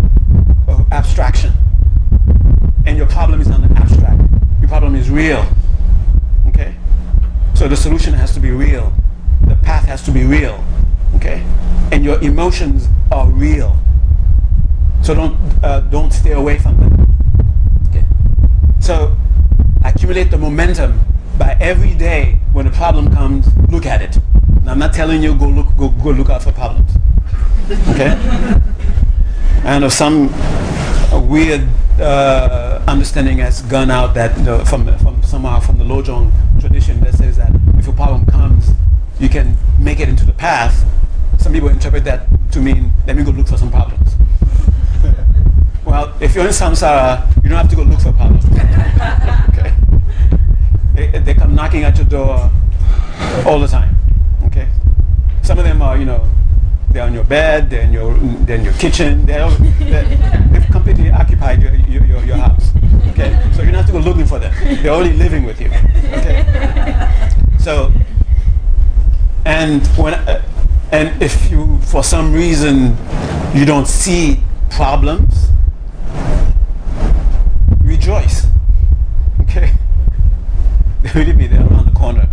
of 0.68 0.92
abstraction 0.92 1.54
and 2.86 2.98
your 2.98 3.08
problem 3.08 3.42
is 3.42 3.48
abstract 3.48 3.62
your 3.62 3.71
problem 4.72 4.96
is 4.96 5.10
real. 5.10 5.46
Okay? 6.48 6.74
So 7.56 7.68
the 7.68 7.76
solution 7.76 8.14
has 8.14 8.34
to 8.36 8.40
be 8.40 8.52
real. 8.52 8.94
The 9.42 9.58
path 9.58 9.84
has 9.84 10.02
to 10.04 10.12
be 10.12 10.24
real. 10.24 10.64
Okay? 11.16 11.44
And 11.92 12.06
your 12.06 12.22
emotions 12.22 12.88
are 13.12 13.30
real. 13.30 13.76
So 15.04 15.14
don't 15.14 15.36
uh, 15.62 15.82
don't 15.92 16.14
stay 16.14 16.32
away 16.32 16.58
from 16.58 16.78
them. 16.80 16.94
Okay? 17.90 18.06
So 18.80 19.14
accumulate 19.84 20.32
the 20.32 20.38
momentum 20.38 21.02
by 21.38 21.58
every 21.60 21.94
day 21.94 22.40
when 22.54 22.66
a 22.66 22.72
problem 22.72 23.14
comes, 23.14 23.48
look 23.70 23.86
at 23.86 24.02
it. 24.02 24.20
I'm 24.66 24.80
not 24.80 24.94
telling 24.94 25.22
you 25.22 25.36
go 25.36 25.50
look 25.50 25.68
go, 25.76 25.90
go 25.90 26.12
look 26.12 26.30
out 26.30 26.44
for 26.44 26.54
problems. 26.54 26.92
Okay? 27.90 28.16
I 29.66 29.80
know 29.80 29.90
some 29.90 30.32
weird 31.28 31.68
uh, 32.00 32.71
understanding 32.88 33.40
has 33.40 33.62
gone 33.64 33.92
out 33.92 34.14
that 34.14 34.38
you 34.38 34.44
know, 34.44 34.64
from 34.66 34.86
from 35.00 35.22
somehow 35.24 35.60
from 35.60 35.78
the 35.78 35.84
Lojong 35.84 36.32
tradition 36.60 37.00
that 37.02 37.14
says 37.16 37.38
that 37.38 37.52
if 37.78 37.88
a 37.88 37.92
problem 37.92 38.26
comes, 38.26 38.72
you 39.20 39.30
can 39.30 39.58
make 39.80 40.00
it 40.00 40.10
into 40.10 40.26
the 40.26 40.34
path. 40.34 40.86
Some 41.40 41.54
people 41.54 41.70
interpret 41.70 42.04
that 42.06 42.28
to 42.52 42.60
mean 42.60 42.92
let 43.08 43.16
me 43.16 43.24
go 43.24 43.32
look 43.32 43.48
for 43.48 43.58
some 43.58 43.72
problems. 43.72 44.16
Well, 45.84 46.14
if 46.22 46.36
you're 46.36 46.46
in 46.46 46.52
samsara, 46.52 47.28
you 47.44 47.50
don't 47.50 47.58
have 47.58 47.70
to 47.70 47.76
go 47.76 47.82
look 47.84 48.00
for 48.00 48.14
problems. 48.14 48.46
okay? 49.50 49.74
They, 50.94 51.20
they 51.20 51.34
come 51.34 51.56
knocking 51.56 51.84
at 51.84 51.98
your 51.98 52.06
door 52.06 52.52
all 53.46 53.60
the 53.60 53.68
time. 53.68 53.98
Okay? 54.46 54.70
Some 55.42 55.58
of 55.58 55.66
them 55.66 55.82
are, 55.82 55.98
you 55.98 56.06
know, 56.06 56.26
they're 56.94 57.04
on 57.04 57.14
your 57.14 57.24
bed, 57.24 57.70
they're 57.70 57.82
in 57.82 57.94
your, 57.94 58.14
they're 58.46 58.58
in 58.58 58.64
your 58.64 58.74
kitchen, 58.74 59.26
they're, 59.26 59.50
they're, 59.50 60.04
they've 60.52 60.72
completely 60.72 61.10
occupied 61.10 61.62
your, 61.62 61.74
your, 61.76 62.06
your, 62.06 62.24
your 62.24 62.38
house. 62.38 62.72
Okay? 63.10 63.32
So 63.54 63.62
you 63.62 63.72
don't 63.72 63.76
have 63.76 63.86
to 63.88 63.92
go 63.92 64.00
looking 64.00 64.26
for 64.26 64.40
them. 64.40 64.54
They're 64.82 64.92
already 64.92 65.14
living 65.14 65.46
with 65.46 65.62
you. 65.62 65.68
Okay? 65.68 67.40
So, 67.60 67.92
and 69.46 69.86
when, 69.98 70.14
uh, 70.14 70.44
and 70.92 71.22
if 71.22 71.50
you, 71.50 71.80
for 71.82 72.04
some 72.04 72.34
reason, 72.34 72.98
you 73.54 73.66
don't 73.66 73.88
see 73.88 74.42
problems, 74.70 75.50
rejoice. 77.82 78.48
Okay? 79.42 79.74
Believe 81.14 81.38
me, 81.38 81.48
they're 81.48 81.66
around 81.66 81.86
the 81.86 81.98
corner. 81.98 82.28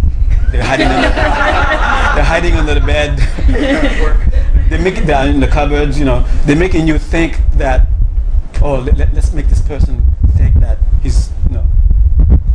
They're 0.51 0.63
hiding 0.63 0.87
under, 0.87 1.09
they're 1.11 2.25
hiding 2.25 2.55
under 2.55 2.75
the 2.75 2.81
bed. 2.81 3.19
they 4.71 4.79
make 4.83 5.05
they're 5.05 5.29
in 5.29 5.41
the 5.41 5.47
cupboards, 5.47 5.99
you 5.99 6.07
know. 6.07 6.25
They're 6.47 6.57
making 6.57 6.89
you 6.89 6.99
think 6.99 7.39
that, 7.55 7.87
oh, 8.63 8.77
let, 8.77 8.97
let, 8.97 9.15
us 9.17 9.35
make 9.35 9.49
this 9.49 9.61
person 9.61 10.03
think 10.39 10.55
that 10.61 10.79
he's, 11.03 11.31
you 11.49 11.57
know, 11.57 11.67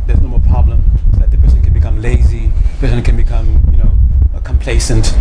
there's 0.08 0.20
no 0.20 0.26
more 0.26 0.40
problem. 0.40 0.82
So 1.12 1.20
that 1.20 1.30
the 1.30 1.38
person 1.38 1.62
can 1.62 1.72
become 1.72 2.02
lazy, 2.02 2.48
the 2.48 2.78
person 2.80 3.02
can 3.02 3.16
become, 3.16 3.62
you 3.70 3.76
know, 3.76 3.96
complacent. 4.42 5.14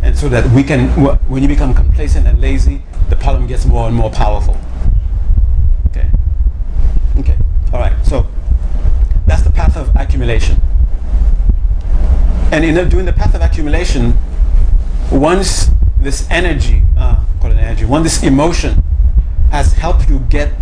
And 0.00 0.16
so 0.16 0.28
that 0.28 0.48
we 0.52 0.62
can, 0.62 0.90
when 1.28 1.42
you 1.42 1.48
become 1.48 1.74
complacent 1.74 2.28
and 2.28 2.40
lazy, 2.40 2.82
the 3.08 3.16
problem 3.16 3.48
gets 3.48 3.66
more 3.66 3.88
and 3.88 3.96
more 3.96 4.10
powerful. 4.10 4.56
Okay. 5.88 6.08
Okay. 7.18 7.36
All 7.72 7.80
right. 7.80 7.94
So 8.04 8.26
that's 9.26 9.42
the 9.42 9.50
path 9.50 9.76
of 9.76 9.90
accumulation. 9.96 10.60
And 12.52 12.64
in 12.64 12.74
the, 12.74 12.84
doing 12.84 13.04
the 13.04 13.12
path 13.12 13.34
of 13.34 13.40
accumulation, 13.40 14.16
once 15.10 15.70
this 16.00 16.26
energy, 16.30 16.82
uh, 16.96 17.22
call 17.40 17.50
it 17.50 17.56
energy, 17.56 17.84
once 17.84 18.04
this 18.04 18.22
emotion 18.22 18.82
has 19.50 19.72
helped 19.72 20.08
you 20.08 20.18
get 20.30 20.52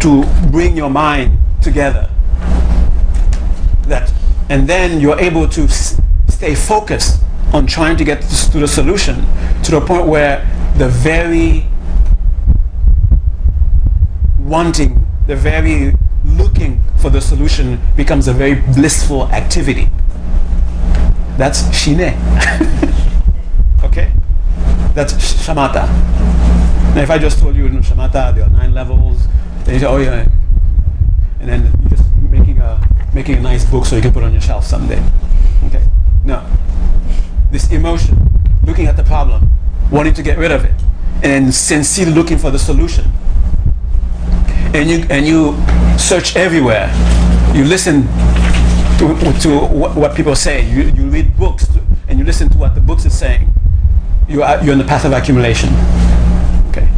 to 0.00 0.24
bring 0.50 0.76
your 0.76 0.90
mind 0.90 1.38
together, 1.62 2.10
that, 3.86 4.12
and 4.48 4.68
then 4.68 5.00
you're 5.00 5.18
able 5.18 5.48
to 5.48 5.62
s- 5.62 6.00
stay 6.28 6.54
focused 6.54 7.22
on 7.52 7.66
trying 7.66 7.96
to 7.96 8.04
get 8.04 8.20
to 8.22 8.58
the 8.58 8.68
solution 8.68 9.24
to 9.62 9.70
the 9.70 9.80
point 9.80 10.06
where 10.06 10.46
the 10.76 10.88
very 10.88 11.66
wanting, 14.38 15.06
the 15.26 15.36
very 15.36 15.94
looking 16.36 16.82
for 16.98 17.10
the 17.10 17.20
solution 17.20 17.80
becomes 17.96 18.28
a 18.28 18.32
very 18.32 18.54
blissful 18.72 19.28
activity. 19.30 19.88
That's 21.36 21.74
shine. 21.76 22.00
okay? 23.84 24.12
That's 24.94 25.12
shamatha. 25.14 25.86
Now, 26.94 27.02
if 27.02 27.10
I 27.10 27.18
just 27.18 27.38
told 27.38 27.54
you 27.56 27.66
in 27.66 27.80
shamatha 27.80 28.34
there 28.34 28.44
are 28.44 28.50
nine 28.50 28.74
levels, 28.74 29.26
then 29.64 29.74
you 29.74 29.80
say, 29.80 29.86
oh 29.86 29.98
yeah, 29.98 30.26
and 31.40 31.48
then 31.48 31.72
you're 31.80 31.90
just 31.90 32.04
making 32.30 32.58
a 32.58 32.80
making 33.14 33.36
a 33.36 33.40
nice 33.40 33.64
book 33.64 33.86
so 33.86 33.96
you 33.96 34.02
can 34.02 34.12
put 34.12 34.22
on 34.22 34.32
your 34.32 34.42
shelf 34.42 34.64
someday. 34.64 35.02
Okay? 35.66 35.82
No. 36.24 36.44
This 37.50 37.70
emotion, 37.70 38.18
looking 38.66 38.86
at 38.86 38.96
the 38.96 39.04
problem, 39.04 39.50
wanting 39.90 40.14
to 40.14 40.22
get 40.22 40.36
rid 40.38 40.52
of 40.52 40.64
it, 40.64 40.74
and 41.22 41.54
sincerely 41.54 42.12
looking 42.12 42.38
for 42.38 42.50
the 42.50 42.58
solution 42.58 43.04
and 44.74 44.88
you 44.90 45.06
and 45.10 45.26
you 45.26 45.56
search 45.98 46.36
everywhere. 46.36 46.92
You 47.54 47.64
listen 47.64 48.02
to, 48.98 49.38
to 49.40 49.58
what, 49.68 49.96
what 49.96 50.14
people 50.14 50.34
say. 50.34 50.68
You, 50.68 50.82
you 50.82 51.08
read 51.08 51.36
books 51.36 51.66
to, 51.68 51.80
and 52.08 52.18
you 52.18 52.24
listen 52.24 52.48
to 52.50 52.58
what 52.58 52.74
the 52.74 52.80
books 52.80 53.06
are 53.06 53.10
saying. 53.10 53.52
You 54.28 54.42
are 54.42 54.62
you're 54.62 54.72
in 54.72 54.78
the 54.78 54.84
path 54.84 55.04
of 55.04 55.12
accumulation. 55.12 55.70
Okay. 56.68 56.88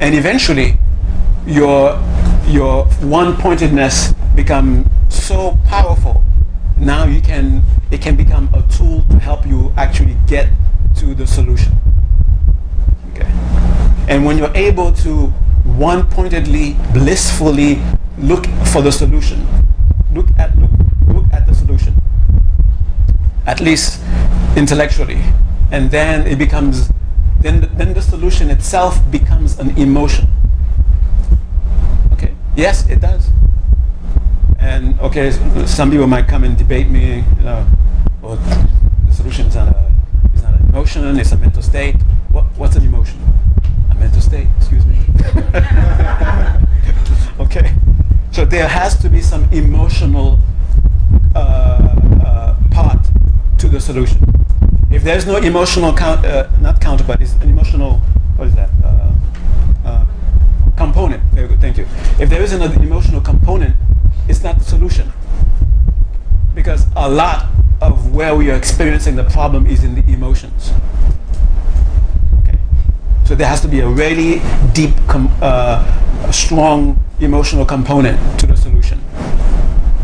And 0.00 0.14
eventually, 0.14 0.78
your 1.46 2.02
your 2.48 2.84
one-pointedness 3.02 4.12
become 4.34 4.90
so 5.08 5.58
powerful. 5.66 6.22
Now 6.78 7.04
you 7.04 7.20
can 7.20 7.62
it 7.90 8.02
can 8.02 8.16
become 8.16 8.48
a 8.52 8.62
tool 8.72 9.04
to 9.10 9.18
help 9.18 9.46
you 9.46 9.72
actually 9.76 10.16
get 10.26 10.48
to 10.96 11.14
the 11.14 11.26
solution. 11.26 11.72
Okay. 13.12 13.30
And 14.08 14.24
when 14.24 14.38
you're 14.38 14.54
able 14.56 14.92
to 14.92 15.32
one 15.76 16.08
pointedly, 16.08 16.74
blissfully 16.92 17.78
look 18.18 18.46
for 18.72 18.80
the 18.80 18.90
solution, 18.90 19.46
look 20.12 20.26
at 20.38 20.56
look, 20.58 20.70
look 21.08 21.24
at 21.32 21.46
the 21.46 21.54
solution, 21.54 21.94
at 23.46 23.60
least 23.60 24.00
intellectually, 24.56 25.22
and 25.70 25.90
then 25.90 26.26
it 26.26 26.38
becomes 26.38 26.90
then 27.40 27.70
then 27.74 27.92
the 27.92 28.00
solution 28.00 28.50
itself 28.50 28.98
becomes 29.10 29.58
an 29.58 29.76
emotion. 29.76 30.26
Okay. 32.12 32.32
Yes, 32.56 32.88
it 32.88 33.00
does. 33.00 33.30
And 34.58 34.98
okay, 35.00 35.30
some 35.66 35.90
people 35.90 36.06
might 36.06 36.26
come 36.26 36.42
and 36.42 36.56
debate 36.56 36.88
me, 36.88 37.22
you 37.36 37.44
know, 37.44 37.66
well, 38.22 38.36
the 39.06 39.12
solution 39.12 39.46
is 39.46 39.54
not, 39.54 39.68
a, 39.68 39.92
not 40.42 40.54
an 40.54 40.68
emotion, 40.70 41.18
it's 41.18 41.32
a 41.32 41.36
mental 41.36 41.62
state. 41.62 41.96
What, 42.32 42.44
what's 42.56 42.76
an 42.76 42.84
emotion? 42.84 43.25
Mental 43.98 44.20
state, 44.20 44.48
excuse 44.58 44.84
me. 44.86 44.98
okay, 47.40 47.74
so 48.30 48.44
there 48.44 48.68
has 48.68 48.98
to 49.00 49.08
be 49.08 49.20
some 49.20 49.44
emotional 49.52 50.38
uh, 51.34 51.38
uh, 52.24 52.56
part 52.70 53.06
to 53.58 53.68
the 53.68 53.80
solution. 53.80 54.18
If 54.90 55.02
there's 55.02 55.26
no 55.26 55.36
emotional 55.36 55.92
count, 55.94 56.24
uh, 56.24 56.48
not 56.60 56.80
counterpart, 56.80 57.20
it's 57.20 57.34
an 57.34 57.50
emotional, 57.50 57.98
what 58.36 58.48
is 58.48 58.54
that? 58.54 58.70
Uh, 58.84 59.12
uh, 59.84 60.06
component. 60.76 61.22
Very 61.32 61.48
good, 61.48 61.60
thank 61.60 61.76
you. 61.76 61.86
If 62.18 62.30
there 62.30 62.42
isn't 62.42 62.62
an 62.62 62.82
emotional 62.82 63.20
component, 63.20 63.76
it's 64.28 64.42
not 64.42 64.58
the 64.58 64.64
solution. 64.64 65.12
Because 66.54 66.86
a 66.96 67.08
lot 67.08 67.46
of 67.80 68.14
where 68.14 68.34
we 68.34 68.50
are 68.50 68.56
experiencing 68.56 69.16
the 69.16 69.24
problem 69.24 69.66
is 69.66 69.84
in 69.84 69.94
the 69.94 70.12
emotions. 70.12 70.72
So 73.26 73.34
there 73.34 73.48
has 73.48 73.60
to 73.62 73.68
be 73.68 73.80
a 73.80 73.88
really 73.88 74.40
deep, 74.72 74.94
uh, 75.42 76.30
strong 76.30 77.02
emotional 77.20 77.64
component 77.66 78.18
to 78.40 78.46
the 78.46 78.56
solution. 78.56 79.00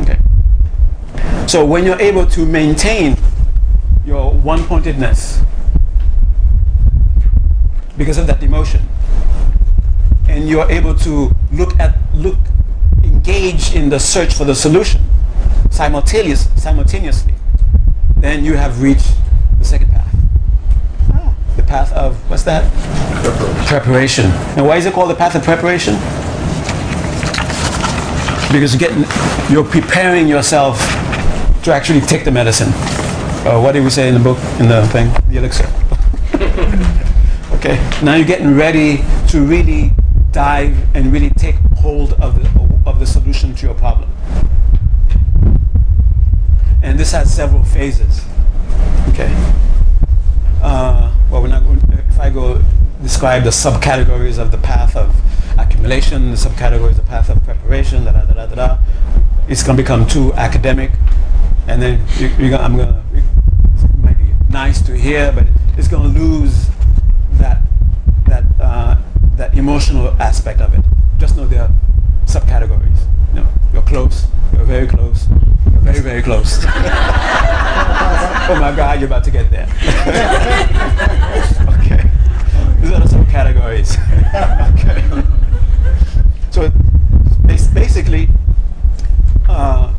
Okay. 0.01 0.19
So 1.47 1.65
when 1.65 1.85
you're 1.85 2.01
able 2.01 2.27
to 2.27 2.45
maintain 2.45 3.17
your 4.05 4.33
one-pointedness 4.33 5.43
because 7.97 8.19
of 8.19 8.27
that 8.27 8.43
emotion, 8.43 8.81
and 10.29 10.49
you're 10.49 10.71
able 10.71 10.95
to 10.97 11.31
look 11.53 11.79
at 11.79 11.95
look 12.15 12.39
engage 13.05 13.75
in 13.75 13.91
the 13.91 14.01
search 14.01 14.35
for 14.35 14.45
the 14.45 14.55
solution 14.55 15.01
simultaneous, 15.71 16.49
simultaneously, 16.61 17.35
then 18.19 18.45
you 18.45 18.57
have 18.57 18.83
reached 18.83 19.15
the 19.59 19.65
second 19.65 19.91
path. 19.91 20.12
The 21.57 21.63
path 21.63 21.93
of 21.93 22.17
what's 22.31 22.43
that? 22.45 22.71
Preparation. 23.23 23.67
Preparation. 23.67 24.25
And 24.57 24.67
why 24.67 24.77
is 24.77 24.87
it 24.87 24.95
called 24.95 25.11
the 25.11 25.15
path 25.15 25.35
of 25.35 25.43
preparation? 25.43 25.95
Because 28.53 28.73
you're 28.73 28.81
getting, 28.81 29.05
you're 29.53 29.65
preparing 29.65 30.29
yourself 30.29 30.79
to 31.65 31.73
actually 31.73 32.01
take 32.01 32.25
the 32.25 32.31
medicine. 32.31 32.69
Uh, 33.45 33.61
what 33.61 33.73
did 33.73 33.83
we 33.85 33.91
say 33.91 34.09
in 34.09 34.15
the 34.15 34.21
book, 34.21 34.39
in 34.61 34.69
the 34.69 34.87
thing, 34.89 35.09
the 35.29 35.39
elixir? 35.39 35.67
okay. 37.57 37.77
Now 38.03 38.15
you're 38.15 38.27
getting 38.27 38.57
ready 38.57 38.99
to 39.29 39.45
really 39.45 39.93
dive 40.33 40.77
and 40.97 41.13
really 41.13 41.31
take 41.31 41.57
hold 41.77 42.15
of 42.15 42.43
the, 42.43 42.81
of 42.89 42.99
the 42.99 43.07
solution 43.07 43.55
to 43.55 43.67
your 43.67 43.75
problem. 43.75 44.11
And 46.83 46.99
this 46.99 47.13
has 47.13 47.35
several 47.35 47.63
phases. 47.65 48.25
Okay. 49.09 49.31
Uh, 50.63 51.13
well, 51.29 51.43
we're 51.43 51.49
not 51.49 51.65
going. 51.65 51.81
If 52.09 52.21
I 52.21 52.31
go 52.31 52.63
describe 53.03 53.43
the 53.43 53.51
subcategories 53.51 54.39
of 54.39 54.53
the 54.53 54.59
path 54.59 54.97
of 54.97 55.13
accumulation, 55.59 56.31
the 56.31 56.37
subcategories, 56.37 56.99
of 56.99 57.07
path 57.07 57.29
of 57.29 57.43
preparation, 57.43 58.05
da 58.05 58.13
da 58.13 58.25
da 58.25 58.47
da 58.47 58.55
da, 58.55 58.79
it's 59.49 59.65
going 59.65 59.77
to 59.77 59.83
become 59.83 60.07
too 60.07 60.33
academic, 60.35 60.93
and 61.67 61.83
then 61.83 62.07
you, 62.19 62.29
you're 62.39 62.51
gonna, 62.51 62.63
I'm 62.63 62.77
going 62.77 62.93
to. 62.93 63.03
It 63.13 63.25
might 63.99 64.19
be 64.19 64.31
nice 64.51 64.81
to 64.83 64.97
hear, 64.97 65.33
but 65.33 65.47
it's 65.77 65.89
going 65.89 66.15
to 66.15 66.21
lose 66.21 66.69
that 67.33 67.61
that 68.27 68.45
uh, 68.61 68.97
that 69.35 69.59
emotional 69.59 70.11
aspect 70.23 70.61
of 70.61 70.75
it. 70.75 70.85
Just 71.19 71.37
know 71.37 71.45
there 71.45 71.69
subcategories. 72.33 72.99
You 73.35 73.43
know, 73.43 73.49
you're 73.75 73.83
close. 73.83 74.27
You're 74.55 74.65
very 74.65 74.87
close. 74.87 75.29
You're 75.71 75.81
very 75.81 76.01
very 76.01 76.23
close. 76.23 76.61
oh 76.65 78.57
my 78.59 78.73
God, 78.75 79.01
you're 79.01 79.07
about 79.07 79.25
to 79.25 79.31
get 79.31 79.51
there. 79.51 79.65
okay. 81.77 82.09
These 82.81 82.91
are 82.91 83.01
the 83.01 83.09
subcategories. 83.13 83.99
okay. 84.73 85.03
So 86.51 86.71
bas- 87.45 87.69
basically, 87.69 88.29
uh, 89.49 89.93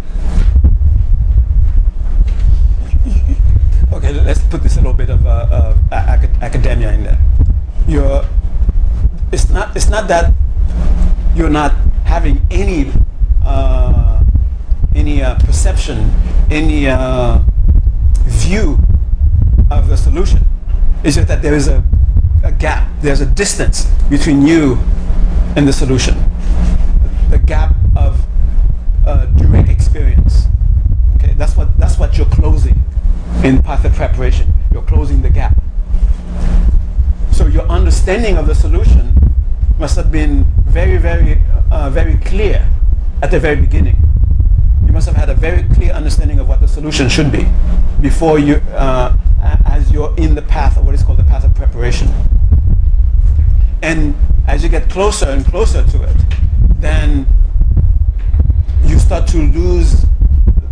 okay, 3.93 4.13
let's 4.25 4.41
put 4.45 4.63
this 4.63 4.73
a 4.77 4.79
little 4.79 4.93
bit 4.93 5.11
of 5.11 5.25
uh, 5.27 5.29
uh, 5.91 6.17
ac- 6.17 6.33
academia 6.41 6.93
in 6.93 7.03
there. 7.03 7.19
You're, 7.87 8.25
it's 9.31 9.49
not, 9.49 9.75
it's 9.75 9.89
not 9.89 10.07
that 10.07 10.33
you're 11.35 11.49
not 11.49 11.71
having 12.05 12.45
any, 12.51 12.91
uh, 13.43 14.23
any 14.95 15.21
uh, 15.21 15.35
perception, 15.39 16.11
any 16.51 16.87
uh, 16.87 17.39
view 18.25 18.77
of 19.71 19.87
the 19.87 19.97
solution. 19.97 20.39
It's 21.03 21.15
just 21.15 21.27
that 21.27 21.41
there 21.41 21.55
is 21.55 21.67
a, 21.67 21.83
a 22.43 22.51
gap, 22.51 22.87
there's 23.01 23.21
a 23.21 23.25
distance 23.25 23.85
between 24.09 24.45
you 24.45 24.77
and 25.55 25.67
the 25.67 25.73
solution. 25.73 26.15
The 27.29 27.39
gap 27.39 27.75
of 27.95 28.23
uh, 29.05 29.25
direct 29.25 29.69
experience. 29.69 30.45
Okay, 31.15 31.33
that's 31.33 31.57
what 31.57 31.77
that's 31.77 31.97
what 31.97 32.17
you're 32.17 32.27
closing 32.27 32.81
in 33.43 33.61
path 33.61 33.85
of 33.85 33.93
preparation. 33.93 34.53
You're 34.71 34.83
closing 34.83 35.21
the 35.21 35.29
gap. 35.29 35.55
So 37.31 37.47
your 37.47 37.63
understanding 37.63 38.37
of 38.37 38.45
the 38.45 38.55
solution 38.55 39.15
must 39.79 39.95
have 39.95 40.11
been 40.11 40.45
very, 40.73 40.97
very, 40.97 41.39
uh, 41.71 41.87
very 41.91 42.15
clear 42.17 42.67
at 43.21 43.29
the 43.29 43.39
very 43.39 43.55
beginning. 43.55 43.95
You 44.87 44.91
must 44.91 45.05
have 45.05 45.15
had 45.15 45.29
a 45.29 45.35
very 45.35 45.61
clear 45.75 45.91
understanding 45.93 46.39
of 46.39 46.49
what 46.49 46.61
the 46.61 46.67
solution 46.67 47.07
should 47.09 47.31
be 47.31 47.47
before 48.01 48.39
you, 48.39 48.55
uh, 48.73 49.15
as 49.65 49.91
you're 49.91 50.15
in 50.17 50.33
the 50.33 50.41
path 50.41 50.75
of 50.77 50.85
what 50.87 50.95
is 50.95 51.03
called 51.03 51.19
the 51.19 51.23
path 51.25 51.43
of 51.43 51.53
preparation. 51.53 52.11
And 53.83 54.15
as 54.47 54.63
you 54.63 54.69
get 54.69 54.89
closer 54.89 55.27
and 55.27 55.45
closer 55.45 55.85
to 55.85 56.03
it, 56.03 56.17
then 56.79 57.27
you 58.85 58.97
start 58.97 59.27
to 59.27 59.37
lose 59.37 60.05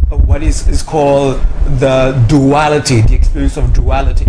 what 0.09 0.41
is, 0.41 0.67
is 0.67 0.81
called 0.81 1.39
the 1.79 2.25
duality, 2.27 3.01
the 3.01 3.13
experience 3.13 3.55
of 3.55 3.71
duality. 3.71 4.25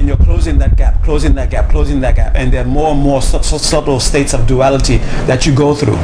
And 0.00 0.08
you're 0.08 0.16
closing 0.16 0.56
that 0.60 0.78
gap, 0.78 1.04
closing 1.04 1.34
that 1.34 1.50
gap, 1.50 1.68
closing 1.68 2.00
that 2.00 2.16
gap. 2.16 2.34
And 2.34 2.50
there 2.50 2.64
are 2.64 2.66
more 2.66 2.92
and 2.92 3.02
more 3.02 3.20
su- 3.20 3.42
su- 3.42 3.58
subtle 3.58 4.00
states 4.00 4.32
of 4.32 4.46
duality 4.46 4.96
that 5.26 5.44
you 5.44 5.54
go 5.54 5.74
through. 5.74 5.98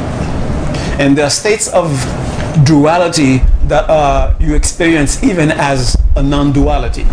And 1.01 1.17
there 1.17 1.25
are 1.25 1.31
states 1.31 1.67
of 1.69 1.89
duality 2.63 3.39
that 3.63 3.89
uh, 3.89 4.35
you 4.39 4.53
experience 4.53 5.23
even 5.23 5.49
as 5.49 5.97
a 6.15 6.21
non-duality. 6.21 7.07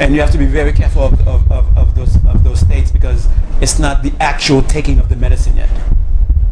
And 0.00 0.14
you 0.14 0.22
have 0.22 0.30
to 0.30 0.38
be 0.38 0.46
very 0.46 0.72
careful 0.72 1.02
of, 1.02 1.28
of, 1.28 1.52
of, 1.52 1.76
of 1.76 1.94
those, 1.94 2.16
of 2.24 2.42
those 2.42 2.60
states 2.60 2.90
because 2.90 3.28
it's 3.60 3.78
not 3.78 4.02
the 4.02 4.14
actual 4.20 4.62
taking 4.62 5.00
of 5.00 5.10
the 5.10 5.16
medicine 5.16 5.54
yet. 5.58 5.68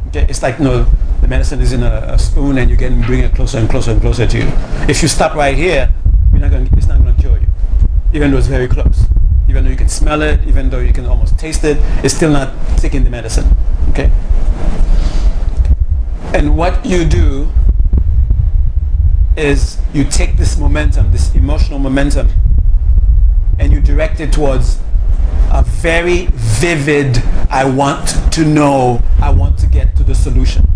Okay? 0.09 0.27
It's 0.29 0.43
like, 0.43 0.59
you 0.59 0.65
know, 0.65 0.87
the 1.23 1.29
medicine 1.29 1.63
is 1.63 1.73
in 1.73 1.83
a, 1.83 2.05
a 2.09 2.19
spoon 2.19 2.59
and 2.59 2.69
you 2.69 2.77
can 2.77 3.01
bring 3.01 3.21
it 3.21 3.35
closer 3.35 3.57
and 3.57 3.71
closer 3.71 3.93
and 3.93 4.01
closer 4.03 4.27
to 4.27 4.37
you. 4.37 4.53
If 4.91 5.01
you 5.01 5.09
stop 5.09 5.35
right 5.35 5.57
here, 5.57 5.89
you're 6.33 6.41
not 6.43 6.51
gonna, 6.51 6.69
it's 6.77 6.87
not 6.87 7.01
going 7.01 7.17
to 7.17 7.19
cure 7.23 7.39
you, 7.39 7.47
even 8.13 8.31
though 8.31 8.39
it's 8.39 8.47
very 8.47 8.69
close. 8.69 9.05
Even 9.49 9.65
though 9.65 9.71
you 9.71 9.77
can 9.77 9.89
smell 9.89 10.23
it, 10.23 10.41
even 10.47 10.71
though 10.71 10.81
you 10.81 10.93
can 10.93 11.07
almost 11.07 11.39
taste 11.39 11.65
it, 11.65 11.77
it's 12.05 12.15
still 12.15 12.31
not 12.31 12.53
taking 12.79 13.05
the 13.05 13.11
medicine. 13.11 13.47
Okay? 13.91 14.11
And 16.35 16.57
what 16.57 16.85
you 16.85 17.05
do 17.05 17.49
is 19.37 19.79
you 19.93 20.05
take 20.05 20.37
this 20.37 20.59
momentum, 20.59 21.13
this 21.13 21.35
emotional 21.35 21.79
momentum, 21.79 22.29
and 23.59 23.73
you 23.73 23.81
direct 23.81 24.21
it 24.21 24.33
towards 24.33 24.79
a 25.53 25.63
very 25.63 26.27
vivid, 26.33 27.19
I 27.51 27.65
want 27.65 28.33
to 28.33 28.45
know, 28.45 29.03
I 29.23 29.31
want 29.31 29.59
to 29.61 29.67
get 29.67 29.97
to 29.97 30.03
the 30.03 30.15
solution. 30.15 30.69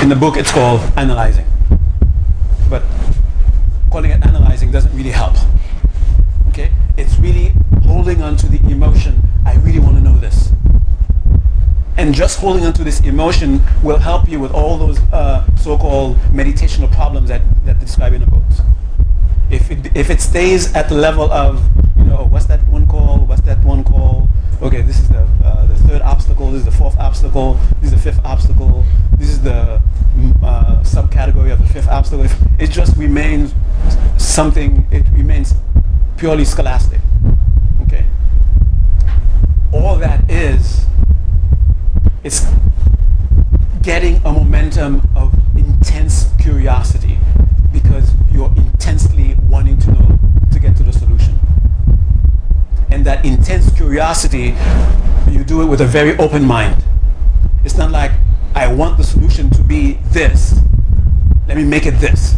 In 0.00 0.08
the 0.08 0.16
book, 0.16 0.36
it's 0.36 0.50
called 0.50 0.80
analyzing. 0.96 1.46
But 2.70 2.82
calling 3.92 4.10
it 4.10 4.24
analyzing 4.24 4.72
doesn't 4.72 4.96
really 4.96 5.10
help. 5.10 5.36
Okay? 6.48 6.72
It's 6.96 7.18
really 7.18 7.52
holding 7.84 8.22
on 8.22 8.36
to 8.38 8.48
the 8.48 8.58
emotion, 8.72 9.22
I 9.44 9.56
really 9.56 9.80
want 9.80 9.96
to 9.98 10.02
know 10.02 10.16
this. 10.16 10.50
And 11.98 12.14
just 12.14 12.40
holding 12.40 12.64
on 12.64 12.72
to 12.72 12.84
this 12.84 13.00
emotion 13.00 13.60
will 13.82 13.98
help 13.98 14.30
you 14.30 14.40
with 14.40 14.52
all 14.52 14.78
those 14.78 14.98
uh, 15.12 15.46
so-called 15.56 16.16
meditational 16.32 16.90
problems 16.90 17.28
that, 17.28 17.42
that 17.66 17.78
they 17.78 17.84
describe 17.84 18.14
in 18.14 18.22
the 18.22 18.26
books. 18.26 18.62
If 19.50 19.70
it, 19.70 19.94
if 19.94 20.08
it 20.08 20.22
stays 20.22 20.74
at 20.74 20.88
the 20.88 20.94
level 20.94 21.30
of, 21.30 21.62
you 21.98 22.04
know, 22.04 22.24
what's 22.30 22.46
that 22.46 22.66
one 22.68 22.86
called? 22.86 23.28
What's 23.28 23.42
that 23.42 23.62
one 23.62 23.84
called? 23.84 24.30
Okay, 24.62 24.80
this 24.82 25.00
is 25.00 25.08
the, 25.08 25.26
uh, 25.44 25.66
the 25.66 25.74
third 25.74 26.02
obstacle, 26.02 26.52
this 26.52 26.60
is 26.60 26.64
the 26.64 26.70
fourth 26.70 26.96
obstacle, 26.96 27.58
this 27.80 27.90
is 27.92 27.96
the 28.00 28.10
fifth 28.12 28.24
obstacle, 28.24 28.84
this 29.18 29.28
is 29.28 29.42
the 29.42 29.82
mm, 30.14 30.40
uh, 30.40 30.80
subcategory 30.84 31.52
of 31.52 31.60
the 31.60 31.66
fifth 31.66 31.88
obstacle. 31.88 32.24
It 32.60 32.70
just 32.70 32.96
remains 32.96 33.54
something, 34.18 34.86
it 34.92 35.04
remains 35.14 35.54
purely 36.16 36.44
scholastic. 36.44 37.00
Okay? 37.82 38.06
All 39.72 39.96
that 39.96 40.30
is, 40.30 40.86
it's 42.22 42.46
getting 43.82 44.24
a 44.24 44.32
momentum 44.32 45.02
of 45.16 45.34
intense 45.56 46.30
curiosity 46.40 47.18
because 47.72 48.12
you're 48.30 48.54
intensely 48.56 49.34
wanting 49.48 49.76
to 49.78 49.90
know 49.90 50.20
to 50.52 50.60
get 50.60 50.76
to 50.76 50.84
the 50.84 50.92
solution. 50.92 51.40
And 52.92 53.06
that 53.06 53.24
intense 53.24 53.72
curiosity, 53.74 54.54
you 55.30 55.44
do 55.44 55.62
it 55.62 55.66
with 55.66 55.80
a 55.80 55.86
very 55.86 56.14
open 56.18 56.44
mind. 56.44 56.84
It's 57.64 57.78
not 57.78 57.90
like, 57.90 58.12
I 58.54 58.70
want 58.70 58.98
the 58.98 59.02
solution 59.02 59.48
to 59.50 59.62
be 59.62 59.94
this. 60.10 60.60
Let 61.48 61.56
me 61.56 61.64
make 61.64 61.86
it 61.86 61.92
this. 61.92 62.36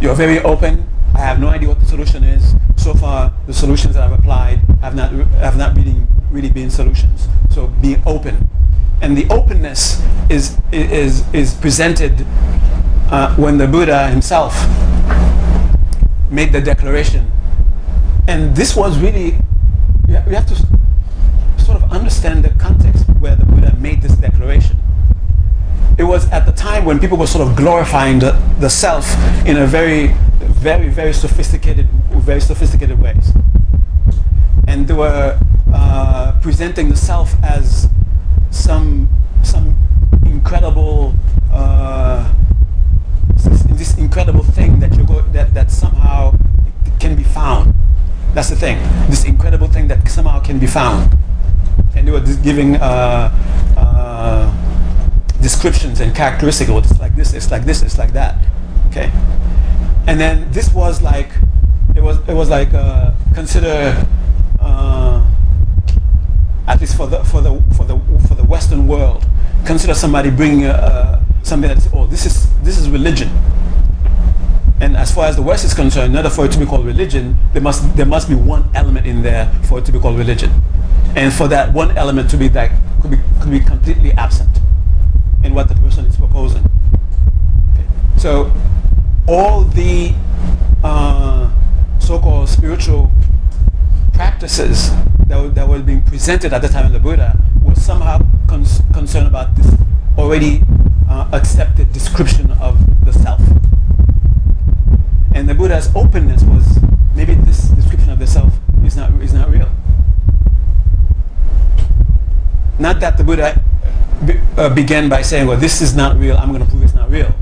You're 0.00 0.14
very 0.14 0.40
open. 0.40 0.88
I 1.14 1.18
have 1.18 1.40
no 1.40 1.48
idea 1.48 1.68
what 1.68 1.78
the 1.78 1.84
solution 1.84 2.24
is. 2.24 2.54
So 2.78 2.94
far, 2.94 3.34
the 3.46 3.52
solutions 3.52 3.94
that 3.94 4.02
I've 4.02 4.18
applied 4.18 4.60
have 4.80 4.96
not, 4.96 5.12
have 5.12 5.58
not 5.58 5.76
really, 5.76 6.02
really 6.30 6.50
been 6.50 6.70
solutions. 6.70 7.28
So 7.50 7.66
being 7.82 8.02
open. 8.06 8.48
And 9.02 9.14
the 9.14 9.28
openness 9.28 10.02
is, 10.30 10.56
is, 10.72 11.22
is 11.34 11.52
presented 11.52 12.26
uh, 13.10 13.34
when 13.36 13.58
the 13.58 13.66
Buddha 13.66 14.08
himself 14.08 14.54
made 16.30 16.52
the 16.52 16.62
declaration. 16.62 17.30
And 18.28 18.54
this 18.54 18.76
was 18.76 18.98
really, 18.98 19.36
we 20.06 20.34
have 20.34 20.46
to 20.46 20.54
sort 21.62 21.82
of 21.82 21.92
understand 21.92 22.44
the 22.44 22.50
context 22.50 23.04
where 23.18 23.34
the 23.36 23.44
Buddha 23.44 23.74
made 23.76 24.02
this 24.02 24.12
declaration. 24.16 24.78
It 25.98 26.04
was 26.04 26.30
at 26.30 26.46
the 26.46 26.52
time 26.52 26.84
when 26.84 26.98
people 26.98 27.18
were 27.18 27.26
sort 27.26 27.46
of 27.46 27.56
glorifying 27.56 28.18
the, 28.18 28.32
the 28.58 28.70
self 28.70 29.06
in 29.46 29.56
a 29.56 29.66
very, 29.66 30.08
very, 30.38 30.88
very 30.88 31.12
sophisticated, 31.12 31.88
very 32.10 32.40
sophisticated 32.40 33.00
ways. 33.00 33.32
And 34.66 34.88
they 34.88 34.94
were 34.94 35.38
uh, 35.72 36.38
presenting 36.40 36.88
the 36.88 36.96
self 36.96 37.34
as 37.42 37.88
some, 38.50 39.08
some 39.42 39.76
incredible, 40.24 41.14
uh, 41.52 42.32
this 43.36 43.98
incredible 43.98 44.44
thing 44.44 44.80
that 44.80 44.96
you 44.96 45.04
go, 45.04 45.20
that, 45.32 45.52
that 45.54 45.70
somehow 45.70 46.34
can 47.00 47.16
be 47.16 47.24
found. 47.24 47.74
That's 48.34 48.48
the 48.48 48.56
thing. 48.56 48.78
This 49.08 49.24
incredible 49.24 49.68
thing 49.68 49.88
that 49.88 50.08
somehow 50.08 50.40
can 50.40 50.58
be 50.58 50.66
found 50.66 51.16
and 51.94 52.06
they 52.06 52.12
were 52.12 52.20
giving 52.42 52.76
uh, 52.76 53.30
uh, 53.76 55.40
descriptions 55.40 56.00
and 56.00 56.14
characteristics. 56.14 56.70
It's 56.70 56.98
like 56.98 57.14
this, 57.14 57.34
it's 57.34 57.50
like 57.50 57.64
this, 57.64 57.82
it's 57.82 57.98
like 57.98 58.12
that. 58.12 58.38
Okay, 58.88 59.10
and 60.06 60.20
then 60.20 60.50
this 60.52 60.72
was 60.72 61.02
like 61.02 61.30
it 61.94 62.02
was 62.02 62.18
it 62.28 62.34
was 62.34 62.50
like 62.50 62.72
uh, 62.74 63.12
consider 63.34 64.06
uh, 64.60 65.24
at 66.66 66.80
least 66.80 66.96
for 66.96 67.06
the 67.06 67.22
for 67.24 67.40
the 67.40 67.62
for 67.76 67.84
the 67.84 67.98
for 68.26 68.34
the 68.34 68.44
Western 68.44 68.86
world, 68.86 69.24
consider 69.64 69.94
somebody 69.94 70.30
bringing 70.30 70.64
uh, 70.64 71.22
something 71.42 71.68
that's 71.68 71.88
oh 71.94 72.06
this 72.06 72.26
is 72.26 72.52
this 72.62 72.78
is 72.78 72.88
religion. 72.88 73.30
And 74.82 74.96
as 74.96 75.14
far 75.14 75.26
as 75.26 75.36
the 75.36 75.42
West 75.42 75.64
is 75.64 75.72
concerned, 75.72 76.12
in 76.12 76.16
order 76.16 76.28
for 76.28 76.44
it 76.44 76.52
to 76.52 76.58
be 76.58 76.66
called 76.66 76.84
religion, 76.84 77.38
there 77.54 77.62
must 77.62 77.96
there 77.96 78.04
must 78.04 78.28
be 78.28 78.34
one 78.34 78.68
element 78.74 79.06
in 79.06 79.22
there 79.22 79.46
for 79.68 79.78
it 79.78 79.84
to 79.86 79.92
be 79.92 79.98
called 79.98 80.18
religion 80.18 80.50
and 81.14 81.32
for 81.32 81.48
that 81.48 81.72
one 81.72 81.96
element 81.96 82.30
to 82.30 82.36
be 82.36 82.48
that 82.48 82.70
could 83.00 83.10
be, 83.10 83.18
could 83.40 83.50
be 83.50 83.60
completely 83.60 84.12
absent 84.12 84.48
in 85.44 85.54
what 85.54 85.68
the 85.68 85.74
person 85.74 86.06
is 86.06 86.16
proposing. 86.16 86.64
Okay. 87.74 87.86
So 88.16 88.52
all 89.28 89.62
the 89.62 90.14
uh, 90.82 91.50
so-called 91.98 92.48
spiritual 92.48 93.10
practices 94.14 94.90
that 95.26 95.40
were, 95.40 95.48
that 95.50 95.68
were 95.68 95.80
being 95.80 96.02
presented 96.02 96.52
at 96.52 96.62
the 96.62 96.68
time 96.68 96.86
of 96.86 96.92
the 96.92 97.00
Buddha 97.00 97.38
were 97.62 97.74
somehow 97.74 98.20
concerned 98.92 99.26
about 99.26 99.54
this 99.56 99.74
already 100.16 100.62
uh, 101.08 101.28
accepted 101.32 101.92
description 101.92 102.50
of 102.52 103.04
the 103.04 103.12
self. 103.12 103.40
And 105.34 105.48
the 105.48 105.54
Buddha's 105.54 105.90
openness 105.94 106.42
was 106.42 106.78
maybe 107.14 107.34
this 107.34 107.68
description 107.70 108.10
of 108.10 108.18
the 108.18 108.26
self 108.26 108.52
is 108.84 108.96
not, 108.96 109.10
is 109.22 109.32
not 109.32 109.50
real. 109.50 109.68
Not 112.78 113.00
that 113.00 113.16
the 113.16 113.24
Buddha 113.24 113.62
be, 114.26 114.40
uh, 114.56 114.68
began 114.74 115.08
by 115.08 115.22
saying, 115.22 115.46
well, 115.46 115.58
this 115.58 115.80
is 115.80 115.94
not 115.94 116.18
real, 116.18 116.36
I'm 116.36 116.50
going 116.52 116.64
to 116.64 116.68
prove 116.68 116.82
it's 116.82 116.94
not 116.94 117.10
real. 117.10 117.34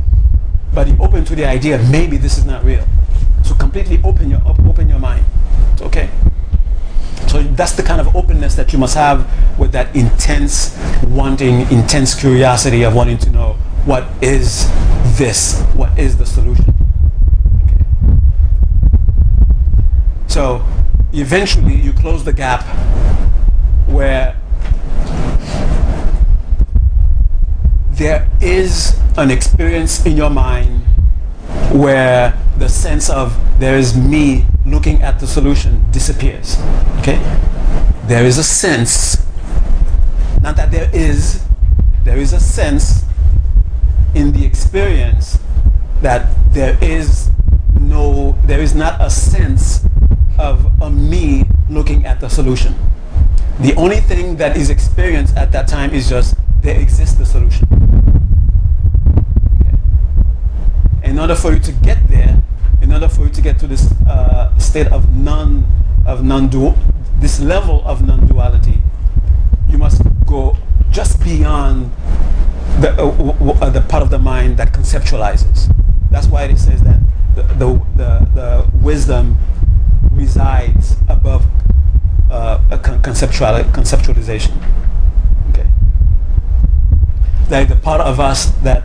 But 0.73 0.87
he 0.87 0.97
opened 1.01 1.27
to 1.29 1.35
the 1.35 1.45
idea, 1.45 1.79
maybe 1.91 2.17
this 2.17 2.39
is 2.39 2.45
not 2.45 2.65
real. 2.65 2.87
So 3.43 3.55
completely 3.55 4.01
open 4.05 4.31
your, 4.31 4.41
open 4.47 4.89
your 4.89 4.99
mind. 4.99 5.25
It's 5.73 5.83
okay. 5.83 6.11
So 7.27 7.43
that's 7.43 7.73
the 7.73 7.83
kind 7.83 8.01
of 8.01 8.15
openness 8.17 8.55
that 8.57 8.73
you 8.73 8.79
must 8.79 8.95
have 8.95 9.29
with 9.59 9.73
that 9.73 9.95
intense 9.95 10.77
wanting, 11.05 11.61
intense 11.71 12.15
curiosity 12.15 12.83
of 12.83 12.95
wanting 12.95 13.19
to 13.19 13.31
know 13.31 13.53
what 13.85 14.05
is 14.23 14.69
this? 15.17 15.63
What 15.75 15.99
is 15.99 16.19
the 16.19 16.27
solution? 16.27 16.70
So 20.41 20.65
eventually 21.13 21.75
you 21.75 21.93
close 21.93 22.25
the 22.25 22.33
gap 22.33 22.63
where 23.87 24.35
there 27.91 28.27
is 28.41 28.99
an 29.19 29.31
experience 29.31 30.07
in 30.07 30.17
your 30.17 30.31
mind 30.31 30.81
where 31.73 32.33
the 32.57 32.71
sense 32.71 33.11
of 33.11 33.37
there 33.61 33.77
is 33.77 33.95
me 33.95 34.47
looking 34.65 35.03
at 35.03 35.21
the 35.21 35.27
solution 35.27 35.85
disappears. 35.91 36.57
Okay? 37.01 37.21
There 38.07 38.25
is 38.25 38.39
a 38.39 38.43
sense, 38.43 39.19
not 40.41 40.57
that 40.57 40.71
there 40.71 40.89
is, 40.95 41.45
there 42.03 42.17
is 42.17 42.33
a 42.33 42.41
sense 42.41 43.05
in 44.15 44.33
the 44.33 44.47
experience 44.47 45.39
that 46.01 46.35
there 46.55 46.79
is 46.81 47.29
no, 47.79 48.39
there 48.47 48.61
is 48.61 48.75
not 48.75 48.99
a 49.03 49.11
sense 49.11 49.85
of 50.41 50.83
a 50.83 50.91
me 50.91 51.45
looking 51.69 52.07
at 52.07 52.21
the 52.21 52.29
solution. 52.29 52.75
The 53.61 53.75
only 53.75 54.01
thing 54.01 54.37
that 54.37 54.57
is 54.57 54.71
experienced 54.71 55.37
at 55.37 55.53
that 55.53 55.69
time 55.69 55.93
is 55.93 56.09
just 56.09 56.37
there 56.63 56.81
exists 56.81 57.17
the 57.17 57.27
solution. 57.27 57.69
in 61.11 61.19
order 61.19 61.35
for 61.35 61.53
you 61.53 61.59
to 61.59 61.73
get 61.73 61.99
there, 62.09 62.41
in 62.81 62.93
order 62.93 63.09
for 63.09 63.25
you 63.25 63.31
to 63.31 63.43
get 63.43 63.59
to 63.59 63.67
this 63.67 63.93
uh, 64.09 64.57
state 64.59 64.87
of 64.89 65.15
non 65.15 65.67
of 66.07 66.25
non-dual, 66.25 66.77
this 67.19 67.41
level 67.41 67.83
of 67.85 68.07
non-duality, 68.07 68.81
you 69.69 69.77
must 69.77 70.03
go 70.25 70.57
just 70.91 71.23
beyond 71.23 71.91
the 72.81 72.91
uh, 72.97 73.61
uh, 73.61 73.71
the 73.71 73.81
part 73.83 74.03
of 74.03 74.11
the 74.11 74.19
mind 74.19 74.57
that 74.57 74.73
conceptualizes. 74.73 75.75
That's 76.11 76.29
why 76.29 76.45
it 76.45 76.59
says 76.59 76.81
that 76.85 77.01
the 77.35 77.43
the, 77.43 77.75
the, 77.97 78.29
the 78.35 78.71
wisdom 78.79 79.37
resides 80.21 80.97
above 81.09 81.47
uh, 82.31 82.61
a 82.71 82.79
conceptual 82.79 83.65
conceptualization. 83.73 84.55
Okay, 85.51 85.69
like 87.51 87.69
the 87.69 87.77
part 87.77 88.01
of 88.01 88.21
us 88.21 88.53
that. 88.63 88.85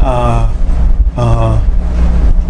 Uh, 0.00 0.52
uh, 1.16 1.56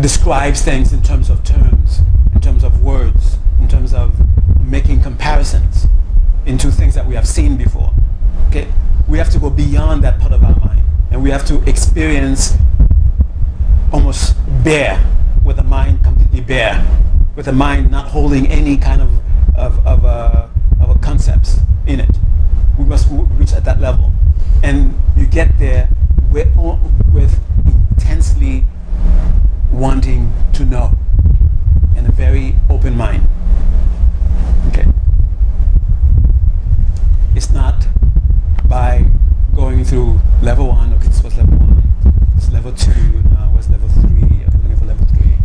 describes 0.00 0.62
things 0.62 0.92
in 0.92 1.02
terms 1.02 1.30
of 1.30 1.44
terms, 1.44 2.00
in 2.34 2.40
terms 2.40 2.64
of 2.64 2.82
words, 2.82 3.38
in 3.60 3.68
terms 3.68 3.94
of 3.94 4.12
making 4.66 5.00
comparisons 5.00 5.86
into 6.46 6.70
things 6.70 6.94
that 6.94 7.06
we 7.06 7.14
have 7.14 7.26
seen 7.26 7.56
before. 7.56 7.92
Okay, 8.48 8.66
we 9.08 9.18
have 9.18 9.30
to 9.30 9.38
go 9.38 9.50
beyond 9.50 10.02
that 10.02 10.18
part 10.18 10.32
of 10.32 10.42
our 10.42 10.58
mind, 10.60 10.82
and 11.10 11.22
we 11.22 11.30
have 11.30 11.46
to 11.46 11.62
experience 11.68 12.54
almost 13.92 14.34
bare, 14.64 15.00
with 15.44 15.56
the 15.56 15.64
mind 15.64 16.02
completely 16.02 16.40
bare, 16.40 16.84
with 17.36 17.48
a 17.48 17.52
mind 17.52 17.90
not 17.90 18.08
holding 18.08 18.46
any 18.46 18.76
kind 18.76 19.02
of 19.02 19.10
of, 19.56 19.86
of, 19.86 20.04
uh, 20.04 20.48
of 20.80 21.00
concepts 21.00 21.58
in 21.86 22.00
it. 22.00 22.18
We 22.78 22.84
must 22.84 23.06
reach 23.10 23.52
at 23.52 23.64
that 23.64 23.80
level, 23.80 24.12
and 24.62 25.00
you 25.16 25.26
get 25.26 25.58
there 25.58 25.88
with, 26.32 26.48
with 27.12 27.38
intensely 27.66 28.64
wanting 29.70 30.32
to 30.54 30.64
know 30.64 30.92
and 31.96 32.06
a 32.06 32.12
very 32.12 32.56
open 32.68 32.96
mind. 32.96 33.28
Okay. 34.68 34.86
It's 37.36 37.50
not 37.52 37.86
by 38.68 39.06
going 39.54 39.84
through 39.84 40.20
level 40.42 40.68
one, 40.68 40.92
okay, 40.94 41.06
this 41.08 41.22
was 41.22 41.36
level 41.36 41.58
one, 41.58 41.82
it's 42.36 42.50
level 42.50 42.72
two, 42.72 43.22
now 43.30 43.50
what's 43.52 43.70
level 43.70 43.88
three, 43.88 44.44
okay, 44.46 44.58
looking 44.62 44.76
for 44.76 44.86
level 44.86 45.06
three. 45.06 45.38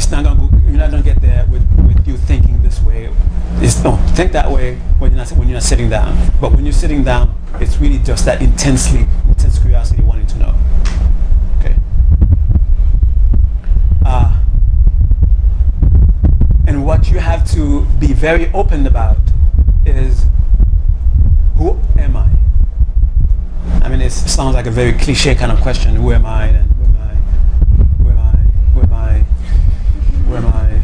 It, 0.00 0.06
it, 0.06 0.06
it's 0.06 0.10
not 0.10 0.24
gonna 0.24 0.40
go, 0.40 0.56
you're 0.66 0.78
not 0.78 0.90
gonna 0.90 1.02
get 1.02 1.20
there 1.20 1.46
with, 1.50 1.62
with 1.86 2.08
you 2.08 2.16
thinking 2.16 2.62
this 2.62 2.80
way. 2.82 3.10
It's, 3.56 3.82
no, 3.84 3.96
think 4.14 4.32
that 4.32 4.50
way 4.50 4.76
when 4.98 5.10
you're 5.10 5.18
not 5.18 5.30
when 5.32 5.48
you're 5.48 5.56
not 5.56 5.62
sitting 5.62 5.90
down. 5.90 6.16
But 6.40 6.52
when 6.52 6.64
you're 6.64 6.72
sitting 6.72 7.04
down, 7.04 7.34
it's 7.60 7.78
really 7.78 7.98
just 7.98 8.24
that 8.24 8.40
intensely 8.40 9.06
intense 9.28 9.58
curiosity 9.58 10.02
wanting 10.02 10.26
to 10.28 10.38
know. 10.38 10.54
Okay. 11.58 11.74
Uh, 14.06 14.38
and 16.66 16.84
what 16.86 17.10
you 17.10 17.18
have 17.18 17.50
to 17.52 17.84
be 17.98 18.12
very 18.12 18.50
open 18.52 18.86
about 18.86 19.18
is 19.84 20.24
who 21.56 21.78
am 21.98 22.16
I? 22.16 22.30
I 23.84 23.88
mean, 23.88 24.00
it 24.00 24.10
sounds 24.12 24.54
like 24.54 24.66
a 24.66 24.70
very 24.70 24.92
cliche 24.92 25.34
kind 25.34 25.52
of 25.52 25.60
question. 25.60 25.96
Who 25.96 26.12
am 26.12 26.24
I? 26.24 26.46
And 26.46 26.70
who 26.72 26.84
am 26.84 26.96
I? 26.96 27.14
Who 28.02 28.08
am 28.10 28.18
I? 28.18 28.30
Who 28.72 28.80
am 28.80 28.92
I? 28.92 29.18
Who 30.28 30.36
am 30.36 30.46
I? 30.46 30.80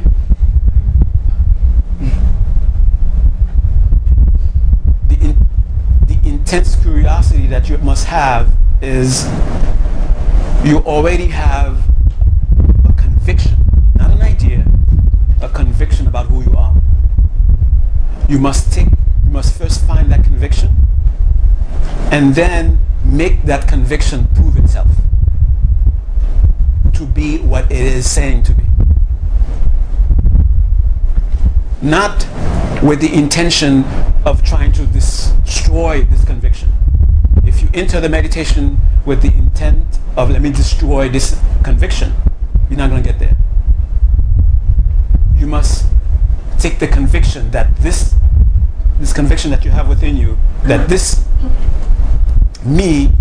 The, 5.09 5.15
in, 5.15 5.37
the 6.07 6.19
intense 6.47 6.77
curiosity 6.77 7.49
that 7.49 7.69
you 7.69 7.77
must 7.79 8.07
have 8.07 8.57
is 8.81 9.25
you 10.65 10.79
already 10.87 11.27
have 11.27 11.77
a 12.89 12.93
conviction, 12.93 13.57
not 13.97 14.13
an 14.13 14.23
idea, 14.23 14.65
a 15.43 15.49
conviction 15.49 16.07
about 16.07 16.27
who 16.27 16.45
you 16.45 16.57
are. 16.57 16.73
You 18.29 18.39
must 18.39 18.73
take, 18.73 18.87
you 19.25 19.31
must 19.33 19.59
first 19.59 19.85
find 19.85 20.09
that 20.13 20.23
conviction 20.23 20.71
and 22.13 22.33
then 22.37 22.79
make 23.05 23.43
that 23.43 23.67
conviction 23.67 24.29
prove 24.37 24.57
itself 24.57 24.89
to 26.95 27.07
be 27.07 27.39
what 27.39 27.65
it 27.73 27.81
is 27.81 28.09
saying 28.09 28.45
to 28.45 28.53
be. 28.55 28.63
Not 31.83 32.25
with 32.85 33.01
the 33.01 33.13
intention 33.13 33.83
of 34.25 34.45
trying 34.45 34.71
to 34.75 34.87
destroy 35.77 36.05
this 36.05 36.25
conviction. 36.25 36.73
If 37.45 37.61
you 37.61 37.69
enter 37.75 38.01
the 38.01 38.09
meditation 38.09 38.79
with 39.05 39.21
the 39.21 39.29
intent 39.37 39.99
of 40.17 40.31
let 40.31 40.41
me 40.41 40.51
destroy 40.51 41.11
this 41.11 41.39
conviction, 41.63 42.15
you're 42.71 42.79
not 42.79 42.89
going 42.89 43.03
to 43.03 43.07
get 43.07 43.19
there. 43.19 43.37
You 45.37 45.47
must 45.47 45.87
take 46.59 46.79
the 46.79 46.89
conviction 46.89 47.51
that 47.51 47.77
this 47.77 48.15
this 48.99 49.13
conviction 49.13 49.51
that 49.51 49.67
you 49.67 49.71
have 49.71 49.87
within 49.87 50.17
you 50.17 50.39
that 50.65 50.89
this 50.89 51.23
me 52.65 53.13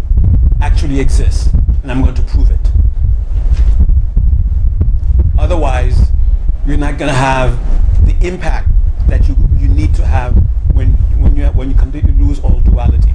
actually 0.62 1.01
exists 1.01 1.49
and 1.84 1.91
I'm 1.91 2.01
going 2.01 2.16
to 2.16 2.22
prove 2.22 2.51
it. 2.51 2.72
Otherwise, 5.38 6.10
you're 6.66 6.78
not 6.78 6.97
going 6.97 7.10
to 7.10 7.20
have 7.20 7.60
the 8.06 8.16
impact 8.26 8.70
that 9.10 9.28
you, 9.28 9.36
you 9.60 9.68
need 9.68 9.93
to 9.95 10.06
have 10.06 10.34
when, 10.74 10.95
when, 11.26 11.36
you, 11.36 11.45
when 11.47 11.69
you 11.69 11.76
completely 11.76 12.11
lose 12.13 12.39
all 12.41 12.59
duality. 12.61 13.09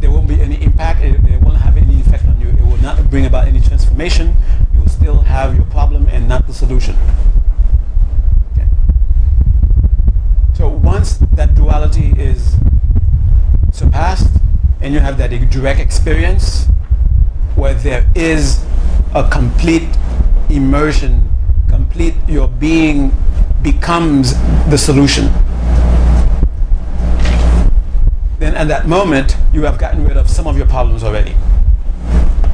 There 0.00 0.10
won't 0.10 0.28
be 0.28 0.40
any 0.40 0.60
impact, 0.62 1.02
it, 1.02 1.14
it 1.24 1.40
won't 1.40 1.56
have 1.58 1.76
any 1.76 2.00
effect 2.00 2.26
on 2.26 2.40
you, 2.40 2.48
it 2.48 2.60
will 2.60 2.82
not 2.82 3.08
bring 3.10 3.26
about 3.26 3.46
any 3.46 3.60
transformation, 3.60 4.36
you 4.72 4.80
will 4.80 4.88
still 4.88 5.20
have 5.20 5.54
your 5.54 5.64
problem 5.66 6.08
and 6.08 6.28
not 6.28 6.46
the 6.46 6.52
solution. 6.52 6.96
Okay. 8.52 8.66
So 10.54 10.68
once 10.68 11.18
that 11.34 11.54
duality 11.54 12.12
is 12.18 12.56
surpassed 13.72 14.30
and 14.80 14.92
you 14.92 15.00
have 15.00 15.16
that 15.18 15.28
direct 15.50 15.80
experience 15.80 16.66
where 17.54 17.74
there 17.74 18.10
is 18.16 18.64
a 19.14 19.28
complete 19.30 19.88
immersion, 20.50 21.32
complete 21.68 22.14
your 22.28 22.48
being 22.48 23.12
becomes 23.62 24.34
the 24.68 24.76
solution. 24.76 25.32
Then 28.44 28.56
at 28.56 28.68
that 28.68 28.86
moment, 28.86 29.38
you 29.54 29.62
have 29.62 29.78
gotten 29.78 30.04
rid 30.04 30.18
of 30.18 30.28
some 30.28 30.46
of 30.46 30.54
your 30.54 30.66
problems 30.66 31.02
already. 31.02 31.34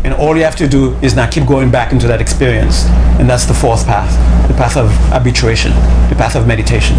And 0.05 0.15
all 0.15 0.37
you 0.37 0.45
have 0.45 0.55
to 0.55 0.69
do 0.69 0.95
is 1.03 1.17
now 1.17 1.29
keep 1.29 1.49
going 1.49 1.69
back 1.69 1.91
into 1.91 2.07
that 2.07 2.21
experience. 2.21 2.85
And 3.19 3.29
that's 3.29 3.45
the 3.45 3.55
fourth 3.55 3.85
path, 3.87 4.13
the 4.47 4.55
path 4.55 4.77
of 4.77 4.89
arbitration, 5.13 5.73
the 6.09 6.15
path 6.17 6.37
of 6.37 6.47
meditation. 6.47 6.95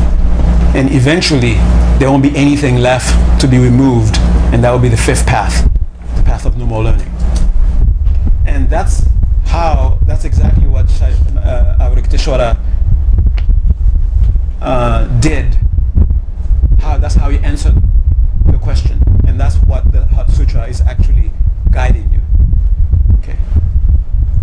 And 0.75 0.91
eventually, 0.91 1.53
there 1.99 2.11
won't 2.11 2.21
be 2.21 2.35
anything 2.35 2.79
left 2.79 3.39
to 3.39 3.47
be 3.47 3.59
removed, 3.59 4.17
and 4.51 4.61
that 4.65 4.71
will 4.71 4.79
be 4.79 4.89
the 4.89 4.97
fifth 4.97 5.25
path, 5.25 5.71
the 6.17 6.23
path 6.23 6.45
of 6.45 6.57
no 6.57 6.65
more 6.65 6.83
learning. 6.83 7.09
And 8.45 8.69
that's 8.69 9.07
how, 9.45 9.99
that's 10.05 10.25
exactly 10.25 10.67
what 10.67 10.87
uh, 11.01 11.77
Avalokiteshvara 11.79 12.57
uh, 14.61 15.07
did. 15.21 15.55
How, 16.81 16.97
that's 16.97 17.15
how 17.15 17.29
he 17.29 17.37
answered 17.37 17.81
question. 18.61 19.01
And 19.27 19.39
that's 19.39 19.55
what 19.57 19.91
the 19.91 20.05
Heart 20.05 20.29
Sutra 20.29 20.65
is 20.65 20.81
actually 20.81 21.31
guiding 21.71 22.11
you. 22.11 22.21
Okay. 23.19 23.37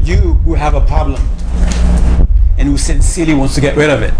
You 0.01 0.35
who 0.45 0.55
have 0.55 0.75
a 0.75 0.81
problem 0.81 1.23
and 2.59 2.69
who 2.69 2.77
sincerely 2.77 3.35
wants 3.35 3.55
to 3.55 3.61
get 3.61 3.77
rid 3.77 3.91
of 3.91 4.03
it. 4.03 4.13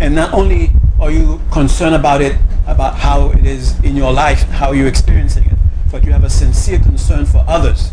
And 0.00 0.14
not 0.14 0.34
only 0.34 0.70
are 1.00 1.10
you 1.10 1.40
concerned 1.52 1.94
about 1.94 2.20
it, 2.20 2.36
about 2.66 2.96
how 2.96 3.30
it 3.30 3.46
is 3.46 3.78
in 3.80 3.96
your 3.96 4.12
life, 4.12 4.42
how 4.44 4.72
you're 4.72 4.88
experiencing 4.88 5.44
it, 5.44 5.58
but 5.90 6.04
you 6.04 6.12
have 6.12 6.24
a 6.24 6.30
sincere 6.30 6.78
concern 6.78 7.26
for 7.26 7.44
others. 7.46 7.90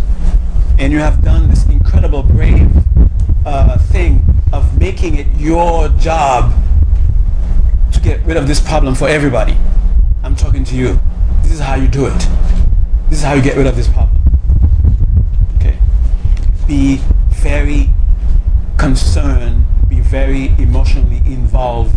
And 0.79 0.91
you 0.91 0.99
have 0.99 1.23
done 1.23 1.49
this 1.49 1.65
incredible 1.67 2.23
brave 2.23 2.69
uh, 3.45 3.77
thing 3.77 4.23
of 4.51 4.79
making 4.79 5.17
it 5.17 5.27
your 5.37 5.89
job 5.89 6.53
to 7.93 7.99
get 7.99 8.25
rid 8.25 8.37
of 8.37 8.47
this 8.47 8.59
problem 8.59 8.95
for 8.95 9.07
everybody. 9.07 9.57
I'm 10.23 10.35
talking 10.35 10.63
to 10.65 10.75
you. 10.75 10.99
This 11.41 11.53
is 11.53 11.59
how 11.59 11.75
you 11.75 11.87
do 11.87 12.05
it. 12.05 12.27
This 13.09 13.19
is 13.19 13.23
how 13.23 13.33
you 13.33 13.41
get 13.41 13.57
rid 13.57 13.65
of 13.65 13.75
this 13.75 13.87
problem. 13.87 14.21
Okay. 15.55 15.77
Be 16.67 16.97
very 17.29 17.89
concerned, 18.77 19.65
be 19.89 19.99
very 19.99 20.49
emotionally 20.59 21.21
involved, 21.25 21.95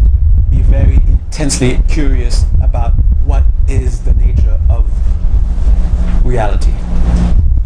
be 0.50 0.62
very 0.62 0.96
intensely 1.06 1.80
curious 1.88 2.46
about 2.62 2.92
what 3.24 3.44
is 3.68 4.02
the 4.04 4.14
nature 4.14 4.58
of 4.70 4.90
reality. 6.24 6.72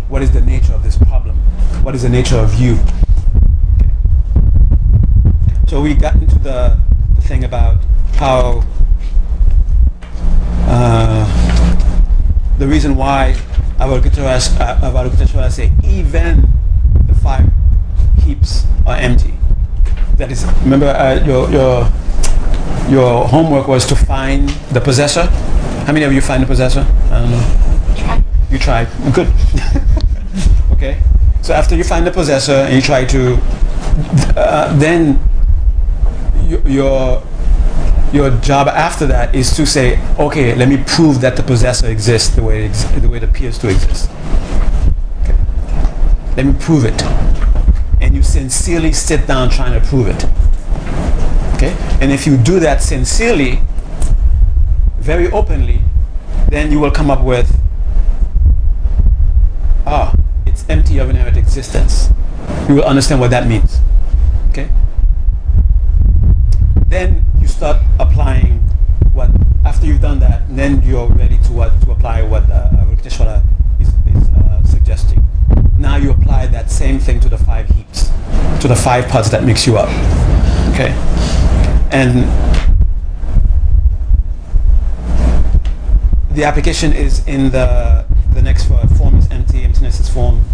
What 0.08 0.22
is 0.22 0.32
the 0.32 0.40
nature 0.40 0.74
of 0.74 0.82
this 0.82 0.96
problem? 0.96 1.36
What 1.84 1.94
is 1.94 2.02
the 2.02 2.08
nature 2.08 2.36
of 2.36 2.54
you? 2.54 2.78
Okay. 3.80 3.92
So 5.68 5.80
we 5.80 5.94
got 5.94 6.14
into 6.16 6.38
the, 6.38 6.78
the 7.14 7.22
thing 7.22 7.44
about 7.44 7.76
how 8.16 8.64
the 12.58 12.66
reason 12.66 12.96
why 12.96 13.34
Avalokiteshvara 13.78 15.50
say 15.50 15.72
even 15.84 16.46
the 17.06 17.14
five 17.14 17.48
heaps 18.22 18.66
are 18.86 18.96
empty. 18.96 19.34
That 20.16 20.32
is, 20.32 20.44
remember 20.62 20.88
uh, 20.88 21.24
your, 21.24 21.50
your, 21.50 21.90
your 22.90 23.28
homework 23.28 23.68
was 23.68 23.86
to 23.86 23.94
find 23.94 24.48
the 24.72 24.80
possessor. 24.80 25.26
How 25.86 25.92
many 25.92 26.04
of 26.04 26.12
you 26.12 26.20
find 26.20 26.42
the 26.42 26.46
possessor? 26.46 26.84
I 27.10 27.20
don't 27.20 27.30
know. 27.30 27.94
Try. 27.96 28.22
You 28.50 28.58
tried. 28.58 28.88
Good. 29.14 29.32
okay. 30.72 31.00
So 31.42 31.54
after 31.54 31.76
you 31.76 31.84
find 31.84 32.06
the 32.06 32.10
possessor 32.10 32.52
and 32.52 32.74
you 32.74 32.82
try 32.82 33.04
to, 33.06 33.38
uh, 34.36 34.76
then 34.78 35.18
your 36.66 37.22
your 38.12 38.30
job 38.38 38.68
after 38.68 39.06
that 39.06 39.34
is 39.34 39.54
to 39.56 39.66
say, 39.66 40.00
okay, 40.18 40.54
let 40.54 40.68
me 40.68 40.82
prove 40.86 41.20
that 41.20 41.36
the 41.36 41.42
possessor 41.42 41.88
exists 41.88 42.34
the 42.34 42.42
way 42.42 42.64
it, 42.64 42.70
ex- 42.70 42.84
the 42.84 43.08
way 43.08 43.18
it 43.18 43.22
appears 43.24 43.58
to 43.58 43.68
exist. 43.68 44.10
Okay. 45.22 45.36
Let 46.36 46.46
me 46.46 46.54
prove 46.58 46.84
it. 46.84 47.02
And 48.00 48.14
you 48.14 48.22
sincerely 48.22 48.92
sit 48.92 49.26
down 49.26 49.50
trying 49.50 49.78
to 49.78 49.86
prove 49.86 50.08
it. 50.08 50.24
Okay? 51.56 51.76
And 52.00 52.10
if 52.10 52.26
you 52.26 52.36
do 52.36 52.60
that 52.60 52.82
sincerely, 52.82 53.60
very 54.98 55.30
openly, 55.30 55.80
then 56.48 56.72
you 56.72 56.80
will 56.80 56.90
come 56.90 57.10
up 57.10 57.22
with, 57.22 57.60
ah, 59.86 60.14
it's 60.46 60.64
empty 60.68 60.98
of 60.98 61.10
inherent 61.10 61.36
existence. 61.36 62.10
You 62.68 62.76
will 62.76 62.84
understand 62.84 63.20
what 63.20 63.30
that 63.30 63.46
means. 63.46 63.80
Okay? 64.50 64.70
Then 66.86 67.27
start 67.58 67.82
applying 67.98 68.60
what, 69.14 69.28
after 69.64 69.84
you've 69.84 70.00
done 70.00 70.20
that, 70.20 70.42
then 70.48 70.80
you're 70.82 71.08
ready 71.08 71.36
to 71.38 71.52
what 71.52 71.72
to 71.82 71.90
apply 71.90 72.22
what 72.22 72.48
uh, 72.48 72.70
is, 73.80 73.88
is 73.88 74.28
uh, 74.36 74.62
suggesting. 74.62 75.24
Now 75.76 75.96
you 75.96 76.12
apply 76.12 76.46
that 76.46 76.70
same 76.70 77.00
thing 77.00 77.18
to 77.18 77.28
the 77.28 77.36
five 77.36 77.68
heaps, 77.70 78.10
to 78.60 78.68
the 78.68 78.76
five 78.76 79.08
parts 79.08 79.28
that 79.30 79.42
makes 79.42 79.66
you 79.66 79.76
up. 79.76 79.88
Okay? 80.72 80.94
And 81.90 82.28
the 86.30 86.44
application 86.44 86.92
is 86.92 87.26
in 87.26 87.50
the 87.50 88.06
the 88.34 88.42
next. 88.42 88.66
Form 88.98 89.16
is 89.16 89.28
empty, 89.32 89.64
emptiness 89.64 89.98
is 89.98 90.08
form. 90.08 90.44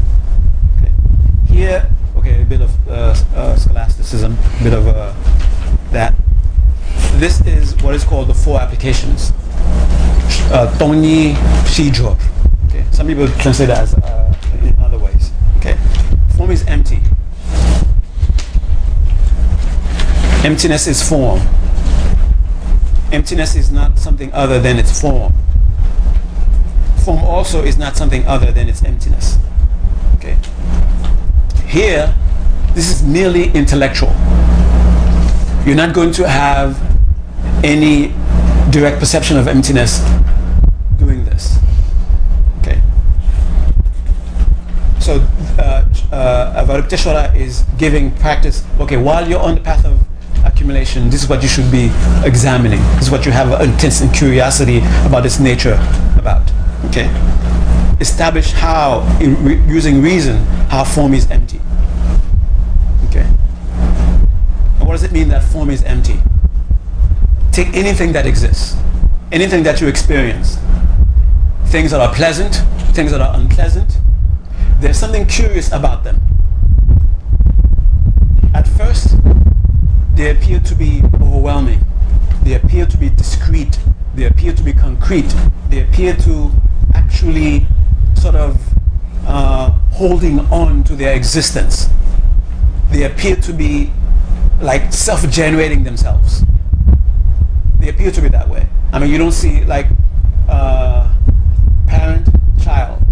Okay. 0.79 0.93
Here, 1.53 1.87
okay, 2.17 2.41
a 2.41 2.45
bit 2.47 2.63
of 2.63 2.89
uh, 2.89 3.15
uh, 3.37 3.57
scholasticism, 3.57 4.39
a 4.61 4.65
bit 4.65 4.73
of 4.73 4.89
uh. 4.89 5.13
This 7.19 7.41
is 7.47 7.75
what 7.83 7.95
is 7.95 8.05
called 8.05 8.29
the 8.29 8.35
four 8.35 8.61
applications. 8.61 9.31
Uh, 10.51 10.73
Tongyi 10.79 11.35
Shijor. 11.65 12.19
Okay. 12.69 12.85
Some 12.91 13.07
people 13.07 13.29
translate 13.29 13.69
that 13.69 13.79
as 13.79 13.95
uh, 13.95 14.35
in 14.63 14.79
other 14.81 14.99
ways. 14.99 15.31
Okay. 15.59 15.79
Form 16.37 16.51
is 16.51 16.65
empty. 16.67 17.01
Emptiness 20.45 20.87
is 20.87 21.09
form. 21.09 21.41
Emptiness 23.13 23.55
is 23.55 23.71
not 23.71 23.99
something 23.99 24.33
other 24.33 24.61
than 24.61 24.79
its 24.79 25.01
form. 25.01 25.33
form 27.05 27.23
also 27.25 27.63
is 27.63 27.79
not 27.79 27.97
something 27.97 28.27
other 28.27 28.51
than 28.51 28.69
its 28.69 28.83
emptiness. 28.85 29.39
Okay. 30.17 30.37
Here, 31.67 32.15
this 32.75 32.91
is 32.91 33.03
merely 33.03 33.51
intellectual. 33.53 34.13
You're 35.65 35.77
not 35.77 35.95
going 35.95 36.13
to 36.13 36.29
have 36.29 36.94
any 37.63 38.13
direct 38.71 38.99
perception 38.99 39.37
of 39.37 39.47
emptiness 39.47 40.01
doing 40.99 41.25
this. 41.25 41.59
Okay. 42.61 42.81
So 45.01 45.21
uh, 45.59 45.85
uh, 46.13 46.65
Avalokiteshvara 46.65 47.37
is 47.37 47.63
giving 47.79 48.11
practice. 48.17 48.65
Okay, 48.81 48.97
while 48.97 49.29
you're 49.29 49.41
on 49.41 49.55
the 49.55 49.61
path 49.61 49.85
of 49.85 49.99
accumulation, 50.45 51.11
this 51.11 51.23
is 51.23 51.29
what 51.29 51.43
you 51.43 51.49
should 51.49 51.71
be 51.71 51.91
examining. 52.25 52.81
This 52.97 53.05
is 53.05 53.11
what 53.11 53.27
you 53.27 53.33
have 53.33 53.61
intense 53.61 54.03
curiosity 54.17 54.79
about 55.07 55.27
its 55.27 55.39
nature 55.39 55.79
about. 56.19 56.51
Okay. 56.87 57.09
Establish 58.01 58.51
how, 58.53 59.01
re- 59.21 59.63
using 59.67 60.03
reason, 60.03 60.39
how 60.69 60.85
form 60.85 61.15
is 61.15 61.31
empty. 61.31 61.61
Okay. 63.09 63.27
And 64.79 64.89
what 64.89 64.93
does 64.93 65.05
it 65.05 65.13
mean 65.13 65.29
that 65.29 65.45
form 65.45 65.71
is 65.71 65.83
empty? 65.85 66.21
Take 67.55 67.73
anything 67.77 68.13
that 68.15 68.27
exists, 68.27 68.77
anything 69.31 69.63
that 69.63 69.81
you 69.81 69.87
experience, 69.87 70.59
things 71.67 71.93
that 71.93 72.01
are 72.01 72.13
pleasant, 72.13 72.57
things 72.97 73.13
that 73.13 73.21
are 73.21 73.33
unpleasant. 73.37 74.01
There's 74.81 74.99
something 74.99 75.25
curious 75.27 75.71
about 75.71 76.03
them. 76.03 76.21
At 78.53 78.67
first, 78.67 79.17
they 80.17 80.33
appear 80.33 80.59
to 80.59 80.75
be 80.75 81.03
overwhelming. 81.23 81.79
They 82.43 82.55
appear 82.55 82.87
to 82.87 82.97
be 82.97 83.09
discrete. 83.11 83.79
They 84.17 84.25
appear 84.25 84.53
to 84.53 84.63
be 84.65 84.73
concrete. 84.73 85.33
They 85.71 85.83
appear 85.83 86.17
to 86.17 86.51
actually 86.97 87.69
sort 88.17 88.35
of 88.35 88.61
uh, 89.29 89.71
holding 89.93 90.41
on 90.51 90.83
to 90.85 90.97
their 90.97 91.15
existence. 91.15 91.89
They 92.91 93.05
appear 93.05 93.37
to 93.37 93.53
be 93.53 93.93
like 94.61 94.93
self-generating 94.93 95.85
themselves. 95.85 96.43
They 97.85 97.91
appear 97.91 98.11
to 98.13 98.23
be 98.23 98.29
that 98.29 98.49
way. 98.49 98.67
I 98.95 98.99
mean, 98.99 99.11
you 99.11 99.19
don't 99.19 99.33
see 99.33 99.63
like 99.65 99.87
uh, 100.49 101.15
parent, 101.87 102.27
child. 102.63 103.03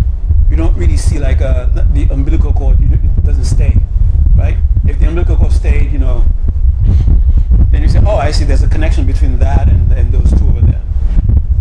You 0.48 0.56
don't 0.56 0.74
really 0.74 0.96
see 0.96 1.18
like 1.18 1.42
uh, 1.42 1.66
the 1.66 2.08
umbilical 2.10 2.54
cord. 2.54 2.78
It 2.80 3.22
doesn't 3.22 3.44
stay, 3.44 3.76
right? 4.34 4.56
If 4.86 4.98
the 4.98 5.08
umbilical 5.08 5.36
cord 5.36 5.52
stayed, 5.52 5.92
you 5.92 5.98
know, 5.98 6.24
then 7.70 7.82
you 7.82 7.88
say, 7.90 8.00
oh, 8.06 8.16
I 8.16 8.30
see. 8.30 8.46
There's 8.46 8.62
a 8.62 8.68
connection 8.68 9.04
between 9.04 9.38
that 9.40 9.68
and, 9.68 9.92
and 9.92 10.10
those 10.10 10.30
two 10.38 10.48
over 10.48 10.62
there. 10.62 10.80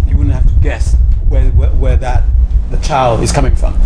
You 0.08 0.16
wouldn't 0.16 0.34
have 0.34 0.48
to 0.48 0.54
guess 0.64 0.96
where, 1.28 1.52
where, 1.52 1.72
where 1.72 1.98
that 1.98 2.24
the 2.70 2.78
child 2.78 3.24
is 3.24 3.34
coming 3.34 3.58
from. 3.58 3.78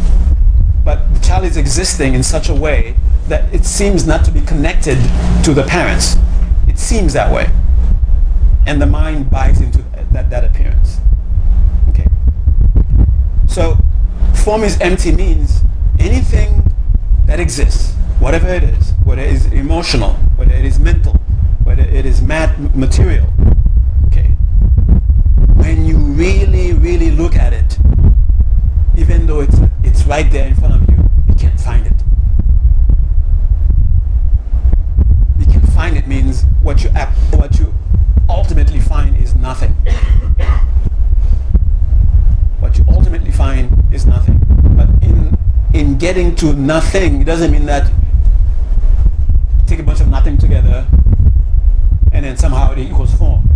But 0.84 1.12
the 1.16 1.20
child 1.22 1.46
is 1.46 1.58
existing 1.58 2.14
in 2.14 2.22
such 2.22 2.50
a 2.50 2.54
way 2.54 2.96
that 3.28 3.52
it 3.52 3.66
seems 3.66 4.06
not 4.06 4.24
to 4.26 4.32
be 4.32 4.42
connected 4.42 5.00
to 5.46 5.56
the 5.56 5.64
parents. 5.64 6.16
It 6.68 6.78
seems 6.78 7.14
that 7.14 7.34
way. 7.34 7.50
And 8.68 8.82
the 8.82 8.86
mind 8.88 9.30
buys 9.30 9.62
into 9.62 9.80
uh, 9.80 10.04
that, 10.12 10.30
that 10.30 10.44
appearance. 10.44 11.00
Okay. 11.90 12.08
So 13.48 13.78
form 14.44 14.64
is 14.64 14.80
empty 14.82 15.12
means 15.12 15.62
anything 16.00 16.64
that 17.26 17.40
exists, 17.40 17.94
whatever 18.20 18.48
it 18.48 18.64
is, 18.64 18.92
whether 19.04 19.22
it 19.22 19.32
is 19.32 19.46
emotional, 19.48 20.14
whether 20.36 20.54
it 20.54 20.66
is 20.66 20.80
mental, 20.80 21.14
whether 21.64 21.84
it 21.84 22.06
is 22.06 22.22
mat- 22.22 22.58
material, 22.76 23.28
okay. 24.08 24.28
When 25.56 25.86
you 25.86 25.98
really, 25.98 26.74
really 26.74 27.12
look 27.12 27.36
at 27.36 27.54
it, 27.54 27.78
even 28.98 29.28
though 29.28 29.42
it's 29.42 29.58
it's 29.84 30.06
right 30.06 30.30
there 30.32 30.48
in 30.48 30.56
front 30.56 30.76
of 30.76 30.90
you, 30.90 30.98
you 31.28 31.36
can't 31.36 31.60
find 31.60 31.86
it. 31.86 31.94
You 35.40 35.46
can 35.46 35.62
find 35.68 35.98
it 35.98 36.08
means 36.08 36.44
what 36.62 36.84
you 36.84 36.90
what 37.32 37.60
you 37.60 37.74
ultimately 38.30 38.80
find 38.80 39.18
is 39.18 39.36
nothing. 39.36 39.72
What 42.60 42.78
you 42.78 42.86
ultimately 42.88 43.32
find 43.32 43.72
is 43.94 44.06
nothing. 44.06 44.40
But 44.76 44.90
in 45.04 45.38
in 45.74 45.98
getting 45.98 46.36
to 46.36 46.54
nothing, 46.54 47.22
it 47.22 47.26
doesn't 47.26 47.52
mean 47.52 47.66
that 47.66 47.92
take 49.68 49.80
a 49.80 49.84
bunch 49.84 50.00
of 50.00 50.08
nothing 50.08 50.38
together 50.38 50.88
and 52.12 52.24
then 52.24 52.38
somehow 52.38 52.72
it 52.72 52.80
equals 52.80 53.14
form. 53.14 53.50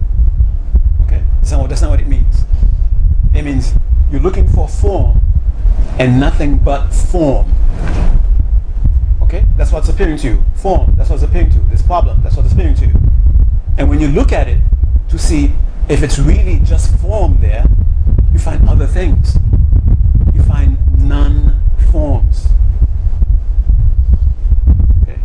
Okay? 1.03 1.23
That's 1.37 1.51
not, 1.51 1.69
that's 1.69 1.81
not 1.81 1.91
what 1.91 2.01
it 2.01 2.07
means. 2.07 2.43
It 3.33 3.43
means 3.43 3.73
you're 4.11 4.21
looking 4.21 4.47
for 4.47 4.67
form 4.67 5.21
and 5.97 6.19
nothing 6.19 6.57
but 6.57 6.89
form. 6.89 7.51
Okay? 9.21 9.45
That's 9.55 9.71
what's 9.71 9.87
appearing 9.87 10.17
to 10.17 10.27
you. 10.27 10.43
Form. 10.55 10.93
That's 10.97 11.09
what's 11.09 11.23
appearing 11.23 11.51
to 11.51 11.57
you. 11.57 11.65
This 11.69 11.81
problem. 11.81 12.21
That's 12.23 12.35
what's 12.35 12.51
appearing 12.51 12.75
to 12.75 12.85
you. 12.87 12.93
And 13.79 13.89
when 13.89 13.99
you 13.99 14.09
look 14.09 14.31
at 14.31 14.47
it 14.47 14.59
to 15.09 15.17
see 15.17 15.51
if 15.87 16.03
it's 16.03 16.19
really 16.19 16.59
just 16.59 16.95
form 16.97 17.37
there, 17.39 17.65
you 18.31 18.37
find 18.37 18.69
other 18.69 18.85
things. 18.85 19.39
You 20.35 20.43
find 20.43 20.77
non-forms. 20.99 22.49
Okay? 25.01 25.19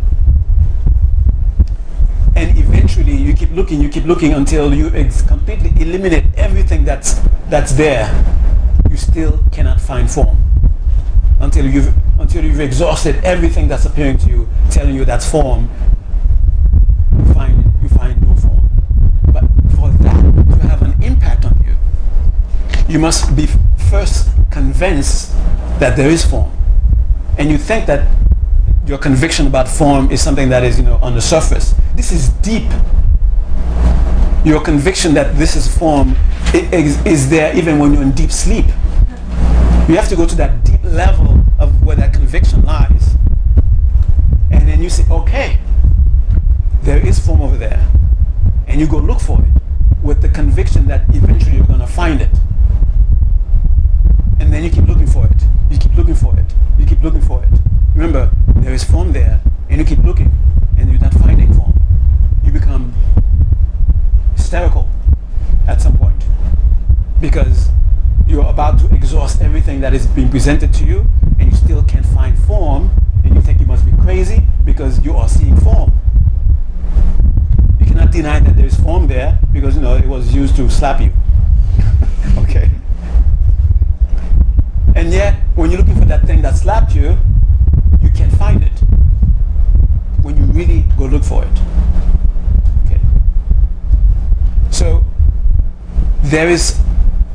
And 2.35 2.57
eventually 2.57 3.15
you 3.15 3.35
keep 3.35 3.51
looking, 3.51 3.81
you 3.81 3.89
keep 3.89 4.05
looking 4.05 4.33
until 4.33 4.73
you 4.73 4.87
ex- 4.95 5.21
completely 5.21 5.71
eliminate 5.79 6.25
everything 6.35 6.83
that's, 6.83 7.19
that's 7.49 7.73
there. 7.73 8.09
You 8.89 8.97
still 8.97 9.43
cannot 9.51 9.79
find 9.79 10.09
form 10.09 10.37
until 11.39 11.65
you've 11.65 11.93
until 12.19 12.43
you've 12.43 12.59
exhausted 12.59 13.15
everything 13.23 13.67
that's 13.67 13.85
appearing 13.85 14.17
to 14.17 14.29
you, 14.29 14.47
telling 14.71 14.95
you 14.95 15.05
that's 15.05 15.29
form. 15.29 15.69
You 17.11 17.33
find 17.33 17.73
you 17.81 17.89
find 17.89 18.21
no 18.27 18.35
form. 18.35 18.69
But 19.33 19.43
for 19.75 19.89
that 19.89 20.21
to 20.61 20.67
have 20.67 20.81
an 20.81 21.01
impact 21.03 21.45
on 21.45 21.61
you, 21.65 21.75
you 22.95 23.01
must 23.01 23.35
be 23.35 23.45
first 23.89 24.29
convinced 24.49 25.33
that 25.79 25.97
there 25.97 26.09
is 26.09 26.23
form, 26.23 26.49
and 27.37 27.51
you 27.51 27.57
think 27.57 27.85
that 27.87 28.07
your 28.87 28.97
conviction 28.97 29.47
about 29.47 29.67
form 29.67 30.09
is 30.11 30.23
something 30.23 30.47
that 30.47 30.63
is 30.63 30.79
you 30.79 30.85
know 30.85 30.95
on 31.01 31.13
the 31.13 31.19
surface. 31.19 31.75
This 31.97 32.13
is 32.13 32.29
deep. 32.39 32.71
Your 34.45 34.61
conviction 34.61 35.13
that 35.15 35.35
this 35.35 35.57
is 35.57 35.67
form 35.67 36.15
is, 36.53 37.05
is 37.05 37.29
there 37.29 37.53
even 37.53 37.79
when 37.79 37.91
you're 37.91 38.01
in 38.01 38.13
deep 38.13 38.31
sleep. 38.31 38.67
You 39.89 39.97
have 39.97 40.07
to 40.07 40.15
go 40.15 40.25
to 40.25 40.35
that 40.35 40.63
deep 40.63 40.81
level 40.85 41.43
of 41.59 41.83
where 41.83 41.97
that 41.97 42.13
conviction 42.13 42.63
lies. 42.63 43.17
And 44.51 44.69
then 44.69 44.81
you 44.81 44.89
say, 44.89 45.03
okay, 45.11 45.59
there 46.83 47.05
is 47.05 47.19
form 47.19 47.41
over 47.41 47.57
there. 47.57 47.85
And 48.67 48.79
you 48.79 48.87
go 48.87 48.99
look 48.99 49.19
for 49.19 49.41
it 49.41 50.01
with 50.01 50.21
the 50.21 50.29
conviction 50.29 50.87
that 50.87 51.03
eventually 51.09 51.57
you're 51.57 51.67
going 51.67 51.81
to 51.81 51.87
find 51.87 52.21
it. 52.21 52.29
Then 54.55 54.63
you 54.63 54.69
keep 54.69 54.87
looking 54.87 55.05
for 55.05 55.25
it. 55.25 55.43
You 55.69 55.77
keep 55.77 55.97
looking 55.97 56.15
for 56.15 56.33
it. 56.39 56.45
You 56.79 56.85
keep 56.85 57.03
looking 57.03 57.19
for 57.19 57.43
it. 57.43 57.49
Remember, 57.93 58.31
there 58.55 58.73
is 58.73 58.85
form 58.85 59.11
there, 59.11 59.41
and 59.69 59.79
you 59.81 59.85
keep 59.85 60.01
looking, 60.05 60.31
and 60.77 60.89
you're 60.89 61.01
not 61.01 61.13
finding 61.15 61.53
form. 61.53 61.77
You 62.41 62.53
become 62.53 62.93
hysterical 64.33 64.87
at 65.67 65.81
some 65.81 65.97
point 65.97 66.23
because 67.19 67.67
you're 68.25 68.45
about 68.45 68.79
to 68.79 68.95
exhaust 68.95 69.41
everything 69.41 69.81
that 69.81 69.93
is 69.93 70.07
being 70.07 70.29
presented 70.29 70.73
to 70.75 70.85
you 70.85 71.05
and 71.37 71.51
you 71.51 71.57
still 71.57 71.83
can't 71.83 72.05
find 72.05 72.39
form 72.39 72.89
and 73.25 73.35
you 73.35 73.41
think 73.41 73.59
you 73.59 73.65
must 73.65 73.85
be 73.85 73.91
crazy 74.03 74.47
because 74.63 75.03
you 75.03 75.17
are 75.17 75.27
seeing 75.27 75.57
form. 75.57 75.91
You 77.81 77.87
cannot 77.87 78.11
deny 78.11 78.39
that 78.39 78.55
there 78.55 78.67
is 78.67 78.79
form 78.79 79.07
there 79.07 79.37
because 79.51 79.75
you 79.75 79.81
know 79.81 79.97
it 79.97 80.07
was 80.07 80.33
used 80.33 80.55
to 80.55 80.69
slap 80.69 81.01
you. 81.01 81.11
okay. 82.37 82.69
And 84.95 85.11
yet 85.11 85.35
when 85.55 85.69
you're 85.69 85.79
looking 85.79 85.99
for 85.99 86.05
that 86.05 86.25
thing 86.25 86.41
that 86.41 86.55
slapped 86.55 86.95
you, 86.95 87.17
you 88.01 88.09
can't 88.11 88.31
find 88.33 88.63
it. 88.63 88.79
When 90.21 90.37
you 90.37 90.43
really 90.45 90.85
go 90.97 91.05
look 91.05 91.23
for 91.23 91.43
it. 91.43 91.59
Okay. 92.85 92.99
So 94.71 95.03
there 96.23 96.49
is 96.49 96.79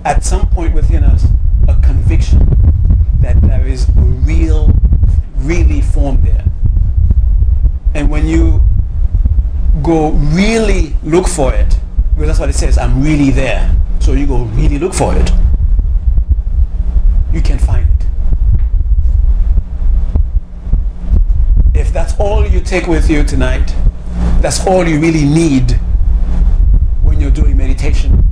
at 0.04 0.24
some 0.24 0.48
point 0.48 0.74
within 0.74 1.04
us 1.04 1.26
a 1.68 1.74
conviction 1.82 2.38
that 3.20 3.40
there 3.42 3.66
is 3.66 3.88
a 3.90 4.00
real, 4.00 4.72
really 5.36 5.82
form 5.82 6.22
there. 6.22 6.44
And 7.94 8.10
when 8.10 8.26
you 8.26 8.62
go 9.82 10.12
really 10.12 10.96
look 11.02 11.28
for 11.28 11.52
it, 11.52 11.78
because 12.14 12.28
that's 12.28 12.40
what 12.40 12.48
it 12.48 12.54
says, 12.54 12.78
I'm 12.78 13.02
really 13.02 13.30
there. 13.30 13.74
So 14.00 14.12
you 14.14 14.26
go 14.26 14.44
really 14.44 14.78
look 14.78 14.94
for 14.94 15.14
it. 15.14 15.30
You 17.32 17.40
can 17.40 17.58
find 17.58 17.88
it. 17.88 18.06
If 21.74 21.92
that's 21.92 22.18
all 22.18 22.46
you 22.46 22.60
take 22.60 22.86
with 22.86 23.08
you 23.08 23.24
tonight, 23.24 23.74
that's 24.40 24.66
all 24.66 24.86
you 24.86 25.00
really 25.00 25.24
need 25.24 25.72
when 27.02 27.20
you're 27.20 27.30
doing 27.30 27.56
meditation 27.56 28.24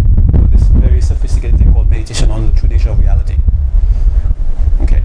this 0.58 0.62
very 0.68 1.00
sophisticated 1.00 1.58
thing 1.58 1.72
called 1.72 1.88
meditation 1.88 2.30
on 2.30 2.46
the 2.46 2.52
true 2.58 2.68
nature 2.68 2.90
of 2.90 2.98
reality. 2.98 3.36
Okay. 4.82 5.02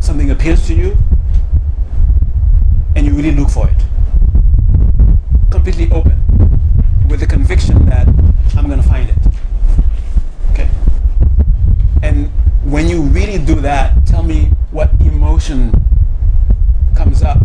Something 0.00 0.30
appeals 0.30 0.66
to 0.66 0.74
you 0.74 0.96
and 2.96 3.06
you 3.06 3.12
really 3.14 3.32
look 3.32 3.50
for 3.50 3.68
it. 3.68 3.84
Completely 5.50 5.90
open 5.90 6.18
with 7.08 7.20
the 7.20 7.26
conviction 7.26 7.86
that 7.86 8.08
I'm 8.56 8.66
going 8.66 8.82
to 8.82 8.88
find 8.88 9.10
it. 9.10 9.16
Okay? 10.52 10.68
And 12.02 12.30
when 12.74 12.88
you 12.88 13.02
really 13.02 13.38
do 13.38 13.54
that, 13.60 14.04
tell 14.04 14.24
me 14.24 14.46
what 14.72 14.90
emotion 15.02 15.72
comes 16.96 17.22
up 17.22 17.38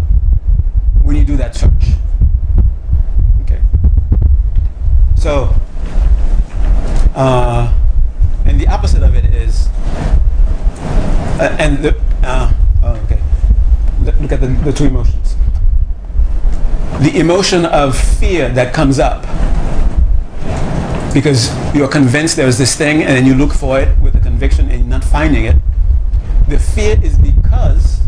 when 1.03 1.15
you 1.15 1.23
do 1.23 1.37
that 1.37 1.53
search. 1.53 1.93
Okay? 3.43 3.61
So, 5.17 5.53
uh, 7.13 7.71
and 8.45 8.59
the 8.59 8.67
opposite 8.69 9.03
of 9.03 9.13
it 9.13 9.25
is, 9.25 9.67
uh, 11.37 11.55
and 11.59 11.77
the, 11.77 11.95
uh, 12.23 12.51
oh, 12.85 12.95
okay, 13.03 13.21
look 14.19 14.31
at 14.31 14.41
the, 14.41 14.47
the 14.65 14.73
two 14.73 14.85
emotions. 14.85 15.35
The 17.01 17.19
emotion 17.19 17.67
of 17.67 17.95
fear 17.95 18.49
that 18.49 18.73
comes 18.73 18.97
up 18.97 19.27
because 21.13 21.49
you're 21.75 21.87
convinced 21.87 22.35
there's 22.35 22.57
this 22.57 22.75
thing 22.75 23.03
and 23.03 23.09
then 23.09 23.25
you 23.25 23.35
look 23.35 23.53
for 23.53 23.79
it 23.79 23.97
with 23.99 24.15
a 24.15 24.19
conviction 24.19 24.68
not 24.99 25.09
finding 25.09 25.45
it. 25.45 25.55
The 26.47 26.59
fear 26.59 26.99
is 27.01 27.17
because 27.17 28.01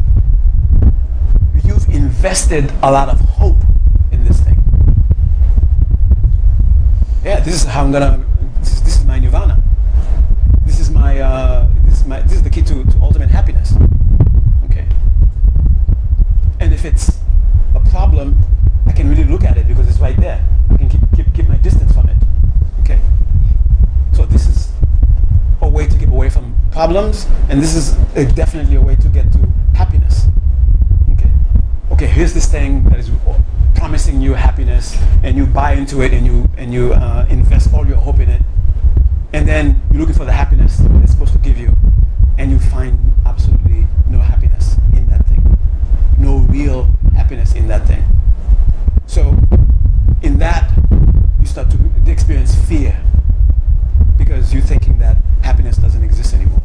you've 1.63 1.87
invested 1.89 2.71
a 2.83 2.91
lot 2.91 3.07
of 3.09 3.19
hope 3.19 3.57
in 4.11 4.23
this 4.25 4.41
thing. 4.41 4.61
Yeah, 7.23 7.39
this 7.39 7.55
is 7.55 7.63
how 7.63 7.83
I'm 7.83 7.91
gonna. 7.91 8.25
This 8.59 8.73
is, 8.73 8.83
this 8.83 8.99
is 8.99 9.05
my 9.05 9.19
nirvana. 9.19 9.61
This 10.65 10.79
is 10.79 10.89
my. 10.89 11.19
Uh, 11.19 11.69
this 11.85 12.01
is 12.01 12.05
my. 12.05 12.21
This 12.21 12.33
is 12.33 12.43
the 12.43 12.49
key 12.49 12.61
to, 12.63 12.83
to 12.83 12.99
ultimate 13.01 13.29
happiness. 13.29 13.73
Okay. 14.65 14.87
And 16.59 16.73
if 16.73 16.83
it's 16.83 17.19
a 17.75 17.79
problem, 17.91 18.37
I 18.87 18.91
can 18.91 19.07
really 19.09 19.23
look 19.23 19.43
at 19.43 19.57
it 19.57 19.67
because 19.67 19.87
it's 19.87 19.99
right 19.99 20.17
there. 20.17 20.43
I 20.71 20.77
can 20.77 20.89
keep 20.89 21.01
keep 21.15 21.33
keep 21.33 21.47
my 21.47 21.57
distance 21.57 21.93
from 21.93 22.09
it. 22.09 22.17
Okay. 22.81 22.99
So 24.13 24.25
this 24.25 24.47
is 24.47 24.71
a 25.61 25.69
way 25.69 25.87
to 25.87 25.97
keep 25.97 26.09
away 26.09 26.29
from 26.29 26.55
problems, 26.81 27.27
and 27.47 27.61
this 27.61 27.75
is 27.75 27.95
a, 28.15 28.25
definitely 28.33 28.75
a 28.75 28.81
way 28.81 28.95
to 28.95 29.07
get 29.09 29.31
to 29.31 29.37
happiness. 29.75 30.25
Okay. 31.11 31.29
Okay. 31.91 32.07
Here's 32.07 32.33
this 32.33 32.47
thing 32.47 32.83
that 32.85 32.97
is 32.97 33.11
promising 33.75 34.19
you 34.19 34.33
happiness, 34.33 34.97
and 35.21 35.37
you 35.37 35.45
buy 35.45 35.73
into 35.73 36.01
it, 36.01 36.11
and 36.11 36.25
you 36.25 36.49
and 36.57 36.73
you 36.73 36.93
uh, 36.93 37.27
invest 37.29 37.71
all 37.71 37.85
your 37.85 37.97
hope 37.97 38.19
in 38.19 38.29
it, 38.29 38.41
and 39.31 39.47
then 39.47 39.79
you're 39.91 39.99
looking 39.99 40.15
for 40.15 40.25
the 40.25 40.31
happiness 40.31 40.77
that 40.77 40.91
it's 41.03 41.11
supposed 41.11 41.33
to 41.33 41.37
give 41.37 41.59
you, 41.59 41.71
and 42.39 42.49
you 42.49 42.57
find 42.57 42.97
absolutely 43.27 43.85
no 44.07 44.17
happiness 44.17 44.75
in 44.93 45.05
that 45.11 45.23
thing, 45.27 45.59
no 46.17 46.37
real 46.49 46.89
happiness 47.15 47.53
in 47.53 47.67
that 47.67 47.85
thing. 47.87 48.03
So, 49.05 49.37
in 50.23 50.39
that, 50.39 50.71
you 51.39 51.45
start 51.45 51.69
to 51.69 51.77
experience 52.07 52.55
fear 52.55 52.99
because 54.17 54.51
you're 54.51 54.63
thinking 54.63 54.97
that 54.97 55.17
happiness 55.41 55.77
doesn't 55.77 56.03
exist 56.03 56.33
anymore. 56.33 56.61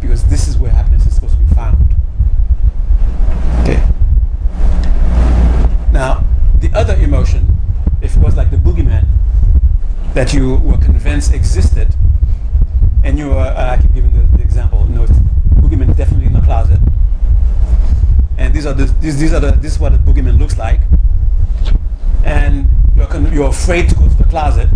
Because 0.00 0.24
this 0.24 0.46
is 0.46 0.58
where 0.58 0.70
happiness 0.70 1.06
is 1.06 1.14
supposed 1.14 1.34
to 1.34 1.40
be 1.40 1.54
found. 1.54 1.94
Okay. 3.62 3.82
Now, 5.92 6.24
the 6.60 6.70
other 6.74 6.94
emotion, 6.96 7.58
if 8.00 8.16
it 8.16 8.22
was 8.22 8.36
like 8.36 8.50
the 8.50 8.56
boogeyman 8.56 9.06
that 10.16 10.32
you 10.32 10.54
were 10.64 10.78
convinced 10.78 11.34
existed, 11.34 11.94
and 13.04 13.18
you 13.18 13.28
were, 13.28 13.36
uh, 13.36 13.72
I 13.72 13.76
keep 13.76 13.92
giving 13.92 14.14
the, 14.14 14.38
the 14.38 14.42
example, 14.42 14.86
you 14.88 14.94
know, 14.94 15.04
boogeyman 15.60 15.94
definitely 15.94 16.24
in 16.24 16.32
the 16.32 16.40
closet, 16.40 16.80
and 18.38 18.54
these 18.54 18.64
are 18.64 18.72
the, 18.72 18.86
these, 19.02 19.18
these 19.20 19.34
are 19.34 19.40
the, 19.40 19.50
this 19.50 19.72
is 19.72 19.78
what 19.78 19.92
a 19.92 19.98
boogeyman 19.98 20.38
looks 20.38 20.56
like, 20.56 20.80
and 22.24 22.66
you're, 22.96 23.06
con- 23.08 23.30
you're 23.30 23.50
afraid 23.50 23.90
to 23.90 23.94
go 23.94 24.08
to 24.08 24.14
the 24.14 24.24
closet 24.24 24.70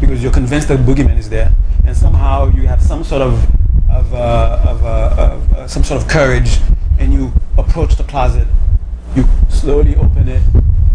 because 0.00 0.22
you're 0.22 0.30
convinced 0.30 0.68
that 0.68 0.80
boogeyman 0.80 1.16
is 1.16 1.30
there, 1.30 1.50
and 1.86 1.96
somehow 1.96 2.50
you 2.50 2.66
have 2.66 2.82
some 2.82 3.02
sort 3.02 3.22
of 3.22 3.42
of, 3.90 4.12
uh, 4.12 4.60
of, 4.68 4.84
uh, 4.84 5.14
of 5.16 5.52
uh, 5.54 5.66
some 5.66 5.82
sort 5.82 6.02
of 6.02 6.08
courage, 6.08 6.58
and 6.98 7.14
you 7.14 7.32
approach 7.56 7.96
the 7.96 8.04
closet, 8.04 8.46
you 9.16 9.24
slowly 9.48 9.96
open 9.96 10.28
it, 10.28 10.42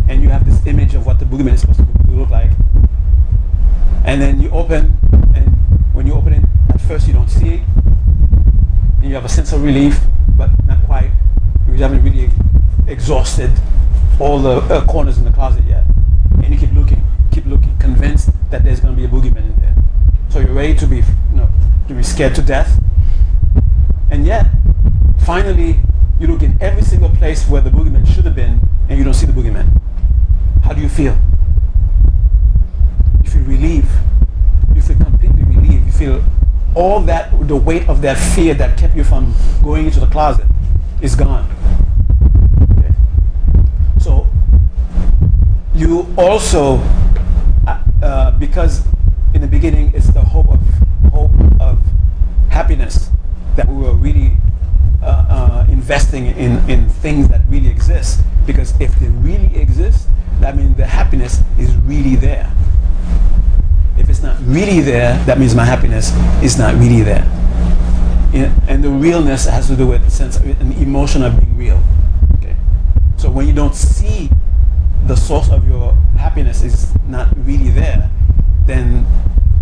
and 0.07 0.21
you 0.21 0.29
have 0.29 0.45
this 0.45 0.63
image 0.67 0.93
of 0.93 1.07
what 1.07 1.17
the 1.17 1.25
boogeyman 1.25 1.53
is 1.53 1.61
supposed 1.61 1.79
to 1.79 2.11
look 2.11 2.29
like, 2.29 2.51
and 4.03 4.21
then 4.21 4.41
you 4.41 4.49
open, 4.51 4.97
and 5.35 5.47
when 5.93 6.05
you 6.05 6.13
open 6.13 6.33
it, 6.33 6.43
at 6.69 6.81
first 6.81 7.07
you 7.07 7.13
don't 7.13 7.29
see 7.29 7.55
it, 7.55 7.61
and 8.99 9.03
you 9.03 9.15
have 9.15 9.25
a 9.25 9.29
sense 9.29 9.53
of 9.53 9.63
relief, 9.63 9.99
but 10.37 10.49
not 10.67 10.83
quite. 10.85 11.11
You 11.67 11.73
haven't 11.75 12.03
really 12.03 12.29
exhausted 12.87 13.51
all 14.19 14.39
the 14.39 14.57
uh, 14.57 14.85
corners 14.85 15.17
in 15.17 15.25
the 15.25 15.31
closet 15.31 15.63
yet, 15.65 15.83
and 16.43 16.49
you 16.53 16.57
keep 16.57 16.73
looking, 16.73 17.01
keep 17.31 17.45
looking, 17.45 17.75
convinced 17.77 18.29
that 18.51 18.63
there's 18.63 18.79
going 18.79 18.95
to 18.95 18.99
be 18.99 19.05
a 19.05 19.09
boogeyman 19.09 19.45
in 19.45 19.55
there. 19.61 19.75
So 20.29 20.39
you're 20.39 20.53
ready 20.53 20.75
to 20.75 20.85
be, 20.85 20.97
you 20.97 21.35
know, 21.35 21.49
to 21.87 21.93
be 21.93 22.03
scared 22.03 22.35
to 22.35 22.41
death, 22.41 22.79
and 24.09 24.25
yet, 24.25 24.47
finally, 25.25 25.79
you 26.19 26.27
look 26.27 26.43
in 26.43 26.57
every 26.61 26.83
single 26.83 27.09
place 27.09 27.47
where 27.49 27.61
the 27.61 27.69
boogeyman 27.69 28.07
should 28.07 28.25
have 28.25 28.35
been, 28.35 28.59
and 28.87 28.97
you 28.97 29.03
don't 29.03 29.15
see 29.15 29.25
the 29.25 29.33
boogeyman. 29.33 29.81
How 30.63 30.73
do 30.73 30.81
you 30.81 30.89
feel? 30.89 31.17
Relief. 33.63 33.85
You 34.75 34.81
feel 34.81 34.97
completely 34.97 35.43
relieved. 35.43 35.85
You 35.85 35.91
feel 35.93 36.23
all 36.75 36.99
that, 37.03 37.31
the 37.47 37.55
weight 37.55 37.87
of 37.87 38.01
that 38.01 38.17
fear 38.35 38.53
that 38.55 38.77
kept 38.77 38.93
you 38.93 39.05
from 39.05 39.33
going 39.63 39.85
into 39.85 40.01
the 40.01 40.07
closet 40.07 40.45
is 41.01 41.15
gone. 41.15 41.49
Okay. 42.77 42.93
So 44.01 44.27
you 45.73 46.13
also, 46.17 46.75
uh, 47.65 47.81
uh, 48.03 48.31
because 48.31 48.85
in 49.33 49.39
the 49.39 49.47
beginning 49.47 49.93
it's 49.95 50.09
the 50.09 50.19
hope 50.19 50.49
of 50.49 50.59
hope 51.13 51.31
of 51.61 51.79
happiness 52.49 53.11
that 53.55 53.65
we 53.69 53.75
were 53.75 53.93
really 53.93 54.35
uh, 55.01 55.25
uh, 55.29 55.65
investing 55.69 56.25
in, 56.25 56.69
in 56.69 56.89
things 56.89 57.29
that 57.29 57.39
really 57.47 57.69
exist. 57.69 58.19
Because 58.45 58.73
if 58.81 58.93
they 58.99 59.07
really 59.07 59.55
exist, 59.55 60.09
that 60.41 60.57
means 60.57 60.75
the 60.75 60.85
happiness 60.85 61.39
is 61.57 61.73
really 61.77 62.17
there. 62.17 62.51
It's 64.13 64.21
not 64.21 64.37
really 64.45 64.79
there, 64.79 65.17
that 65.25 65.39
means 65.39 65.55
my 65.55 65.65
happiness 65.65 66.11
is 66.43 66.55
not 66.55 66.75
really 66.75 67.01
there. 67.01 67.25
And 68.67 68.83
the 68.83 68.89
realness 68.91 69.45
has 69.45 69.65
to 69.69 69.75
do 69.75 69.87
with 69.87 70.07
sense, 70.11 70.37
an 70.37 70.71
emotion 70.73 71.23
of 71.23 71.35
being 71.35 71.57
real. 71.57 71.81
Okay. 72.35 72.55
So 73.17 73.31
when 73.31 73.47
you 73.47 73.53
don't 73.53 73.73
see 73.73 74.29
the 75.07 75.15
source 75.15 75.49
of 75.49 75.67
your 75.67 75.93
happiness 76.15 76.61
is 76.61 76.93
not 77.07 77.27
really 77.37 77.71
there, 77.71 78.11
then 78.67 79.03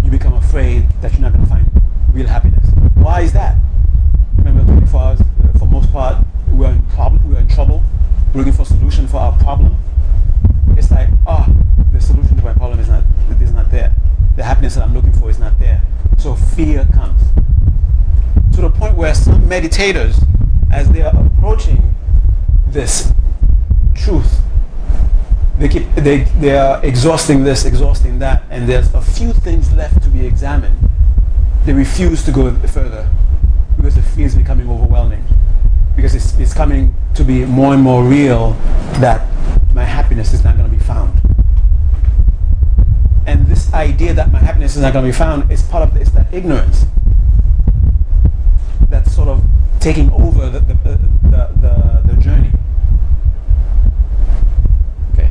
you 0.03 0.11
become 0.11 0.33
afraid 0.33 0.83
that 0.99 1.13
you're 1.13 1.21
not 1.21 1.31
going 1.31 1.45
to 1.45 1.49
find 1.49 1.71
real 2.11 2.27
happiness. 2.27 2.69
Why 2.95 3.21
is 3.21 3.31
that? 3.31 3.57
Remember, 4.39 4.65
24 4.65 4.99
hours, 5.01 5.21
uh, 5.21 5.57
for 5.59 5.65
most 5.65 5.89
part, 5.93 6.25
we're 6.49 6.71
in, 6.71 6.81
prob- 6.87 7.23
we're 7.23 7.39
in 7.39 7.47
trouble, 7.47 7.81
we're 8.33 8.39
looking 8.39 8.51
for 8.51 8.63
a 8.63 8.65
solution 8.65 9.07
for 9.07 9.15
our 9.15 9.31
problem. 9.37 9.77
It's 10.75 10.91
like, 10.91 11.07
oh, 11.25 11.47
the 11.93 12.01
solution 12.01 12.35
to 12.35 12.43
my 12.43 12.51
problem 12.51 12.81
is 12.81 12.89
not, 12.89 13.05
is 13.39 13.53
not 13.53 13.71
there. 13.71 13.95
The 14.41 14.47
happiness 14.47 14.73
that 14.73 14.83
I'm 14.83 14.95
looking 14.95 15.13
for 15.13 15.29
is 15.29 15.37
not 15.37 15.59
there. 15.59 15.83
So 16.17 16.33
fear 16.33 16.87
comes. 16.95 17.21
To 18.55 18.61
the 18.61 18.71
point 18.71 18.97
where 18.97 19.13
some 19.13 19.39
meditators, 19.43 20.19
as 20.71 20.89
they 20.89 21.03
are 21.03 21.15
approaching 21.15 21.93
this 22.65 23.13
truth, 23.93 24.41
they 25.59 25.69
keep 25.69 25.93
they, 25.93 26.23
they 26.39 26.57
are 26.57 26.83
exhausting 26.83 27.43
this, 27.43 27.65
exhausting 27.65 28.17
that, 28.17 28.41
and 28.49 28.67
there's 28.67 28.91
a 28.95 29.01
few 29.01 29.31
things 29.31 29.71
left 29.73 30.01
to 30.01 30.09
be 30.09 30.25
examined. 30.25 30.89
They 31.65 31.73
refuse 31.73 32.25
to 32.25 32.31
go 32.31 32.51
further 32.61 33.07
because 33.77 33.93
the 33.93 34.01
fear 34.01 34.25
is 34.25 34.35
becoming 34.35 34.67
overwhelming. 34.67 35.23
Because 35.95 36.15
it's, 36.15 36.35
it's 36.39 36.55
coming 36.55 36.95
to 37.13 37.23
be 37.23 37.45
more 37.45 37.75
and 37.75 37.83
more 37.83 38.03
real 38.03 38.53
that 39.01 39.21
my 39.75 39.83
happiness 39.83 40.33
is 40.33 40.43
not 40.43 40.57
going 40.57 40.67
to 40.67 40.75
be 40.75 40.83
found. 40.83 41.30
And 43.25 43.45
this 43.47 43.71
idea 43.73 44.13
that 44.13 44.31
my 44.31 44.39
happiness 44.39 44.75
is 44.75 44.81
not 44.81 44.93
going 44.93 45.05
to 45.05 45.11
be 45.11 45.17
found 45.17 45.51
is 45.51 45.61
part 45.63 45.87
of 45.87 45.95
it's 45.95 46.11
that 46.11 46.33
ignorance 46.33 46.85
that's 48.89 49.13
sort 49.13 49.29
of 49.29 49.43
taking 49.79 50.11
over 50.11 50.49
the, 50.49 50.59
the, 50.59 50.73
the, 50.73 50.97
the, 51.61 52.13
the 52.13 52.21
journey. 52.21 52.51
Okay, 55.13 55.29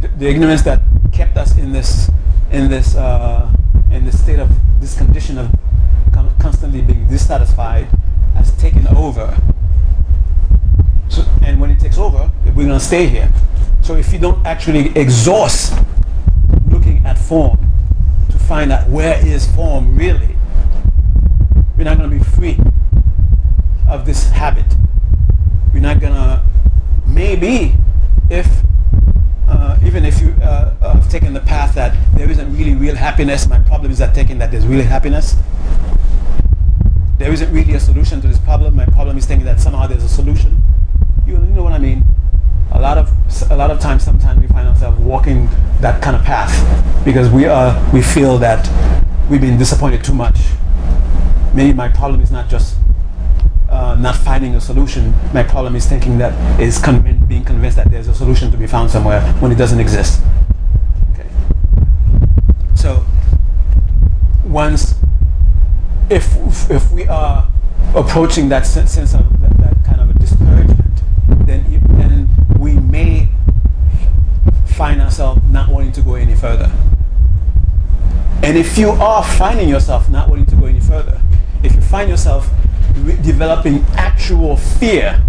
the, 0.00 0.08
the 0.08 0.26
ignorance 0.26 0.62
that 0.62 0.80
kept 1.12 1.36
us 1.36 1.56
in 1.56 1.72
this 1.72 2.10
in 2.50 2.68
this 2.68 2.94
uh, 2.94 3.52
in 3.90 4.04
this 4.04 4.22
state 4.22 4.38
of 4.38 4.50
this 4.80 4.96
condition 4.96 5.38
of 5.38 5.50
constantly 6.38 6.82
being 6.82 7.06
dissatisfied 7.08 7.86
has 8.34 8.54
taken 8.58 8.86
over. 8.88 9.34
So, 11.08 11.24
and 11.42 11.60
when 11.60 11.70
it 11.70 11.80
takes 11.80 11.96
over, 11.96 12.30
we're 12.54 12.66
gonna 12.66 12.78
stay 12.78 13.06
here. 13.06 13.32
So 13.80 13.96
if 13.96 14.12
you 14.12 14.18
don't 14.18 14.44
actually 14.46 14.96
exhaust 14.98 15.74
looking 16.84 17.04
at 17.06 17.18
form 17.18 17.58
to 18.30 18.38
find 18.38 18.70
out 18.70 18.88
where 18.88 19.24
is 19.26 19.50
form 19.54 19.96
really, 19.96 20.36
we're 21.76 21.84
not 21.84 21.96
gonna 21.96 22.08
be 22.08 22.22
free 22.22 22.58
of 23.88 24.04
this 24.04 24.28
habit. 24.30 24.66
We're 25.72 25.80
not 25.80 26.00
gonna, 26.00 26.44
maybe, 27.06 27.74
if 28.30 28.46
uh, 29.48 29.78
even 29.84 30.04
if 30.04 30.20
you 30.20 30.34
uh, 30.42 30.74
uh, 30.80 30.94
have 30.94 31.10
taken 31.10 31.32
the 31.32 31.40
path 31.40 31.74
that 31.74 31.96
there 32.16 32.30
isn't 32.30 32.54
really 32.56 32.74
real 32.74 32.96
happiness, 32.96 33.46
my 33.46 33.60
problem 33.60 33.90
is 33.90 33.98
that 33.98 34.14
thinking 34.14 34.38
that 34.38 34.50
there's 34.50 34.66
really 34.66 34.84
happiness. 34.84 35.36
There 37.18 37.32
isn't 37.32 37.52
really 37.52 37.74
a 37.74 37.80
solution 37.80 38.20
to 38.20 38.28
this 38.28 38.38
problem. 38.38 38.76
My 38.76 38.86
problem 38.86 39.16
is 39.16 39.24
thinking 39.24 39.46
that 39.46 39.60
somehow 39.60 39.86
there's 39.86 40.04
a 40.04 40.08
solution. 40.08 40.62
You, 41.26 41.34
you 41.34 41.54
know 41.54 41.62
what 41.62 41.72
I 41.72 41.78
mean? 41.78 42.04
A 42.74 42.80
lot 42.80 42.98
of 42.98 43.10
a 43.50 43.56
lot 43.56 43.70
of 43.70 43.80
times, 43.80 44.02
sometimes 44.02 44.40
we 44.40 44.46
find 44.48 44.68
ourselves 44.68 44.98
walking 45.00 45.48
that 45.80 46.02
kind 46.02 46.16
of 46.16 46.22
path 46.22 46.52
because 47.04 47.30
we 47.30 47.46
are 47.46 47.72
we 47.92 48.02
feel 48.02 48.36
that 48.38 48.68
we've 49.30 49.40
been 49.40 49.56
disappointed 49.58 50.04
too 50.04 50.14
much. 50.14 50.38
Maybe 51.54 51.72
my 51.72 51.88
problem 51.88 52.20
is 52.20 52.30
not 52.30 52.48
just 52.48 52.76
uh, 53.70 53.96
not 53.98 54.16
finding 54.16 54.54
a 54.54 54.60
solution. 54.60 55.14
My 55.32 55.42
problem 55.42 55.76
is 55.76 55.86
thinking 55.86 56.18
that 56.18 56.32
is 56.60 56.78
convin- 56.78 57.26
being 57.26 57.44
convinced 57.44 57.76
that 57.76 57.90
there's 57.90 58.08
a 58.08 58.14
solution 58.14 58.50
to 58.50 58.56
be 58.56 58.66
found 58.66 58.90
somewhere 58.90 59.20
when 59.40 59.52
it 59.52 59.56
doesn't 59.56 59.80
exist. 59.80 60.20
Okay. 61.12 61.28
So 62.74 63.04
once, 64.44 64.94
if 66.10 66.36
if 66.70 66.90
we 66.92 67.06
are 67.06 67.48
approaching 67.94 68.48
that 68.48 68.66
sense 68.66 68.96
of 69.14 69.40
that, 69.42 69.56
that 69.58 69.84
kind 69.84 70.00
of 70.00 70.10
a 70.10 70.18
discouragement, 70.18 71.02
then 71.46 71.64
may 72.94 73.28
find 74.66 75.00
ourselves 75.00 75.42
not 75.50 75.68
wanting 75.68 75.90
to 75.90 76.00
go 76.00 76.14
any 76.14 76.36
further. 76.36 76.70
And 78.44 78.56
if 78.56 78.78
you 78.78 78.90
are 78.90 79.24
finding 79.24 79.68
yourself 79.68 80.08
not 80.08 80.28
wanting 80.28 80.46
to 80.46 80.54
go 80.54 80.66
any 80.66 80.78
further, 80.78 81.20
if 81.64 81.74
you 81.74 81.80
find 81.80 82.08
yourself 82.08 82.48
re- 82.98 83.16
developing 83.16 83.84
actual 83.96 84.56
fear, 84.56 85.20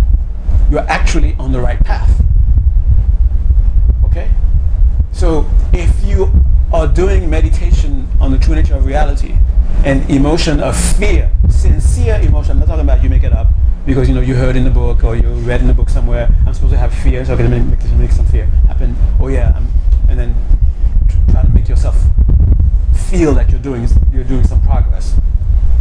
you're 0.69 0.87
actually 0.87 1.35
on 1.39 1.51
the 1.51 1.59
right 1.59 1.83
path. 1.83 2.21
Okay? 4.03 4.29
So 5.11 5.49
if 5.73 5.91
you 6.05 6.31
are 6.71 6.87
doing 6.87 7.31
meditation 7.31 8.07
on 8.19 8.31
the 8.31 8.37
true 8.37 8.53
nature 8.53 8.75
of 8.75 8.85
reality 8.85 9.37
and 9.83 10.07
emotion 10.11 10.59
of 10.59 10.77
fear, 10.77 11.31
sincere 11.49 12.19
emotion, 12.21 12.51
I'm 12.51 12.59
not 12.59 12.67
talking 12.67 12.81
about 12.81 13.01
you 13.01 13.09
make 13.09 13.23
it 13.23 13.33
up 13.33 13.47
because 13.85 14.09
you 14.09 14.15
know 14.15 14.21
you 14.21 14.35
heard 14.35 14.55
in 14.55 14.63
the 14.63 14.69
book 14.69 15.03
or 15.03 15.15
you 15.15 15.27
read 15.45 15.61
in 15.61 15.67
the 15.67 15.73
book 15.73 15.89
somewhere, 15.89 16.27
I'm 16.45 16.53
supposed 16.53 16.73
to 16.73 16.77
have 16.79 16.93
fear, 16.93 17.23
so 17.23 17.35
let 17.35 17.49
me 17.49 17.59
make, 17.59 17.83
make 17.97 18.11
some 18.11 18.25
fear 18.25 18.45
happen. 18.67 18.95
Oh 19.19 19.27
yeah, 19.27 19.53
I'm, 19.55 19.67
and 20.09 20.19
then 20.19 20.35
try 21.29 21.43
to 21.43 21.49
make 21.49 21.69
yourself 21.69 21.95
feel 23.09 23.33
that 23.35 23.51
you're 23.51 23.59
doing 23.59 23.87
you're 24.11 24.23
doing 24.23 24.45
some 24.45 24.61
progress. 24.63 25.15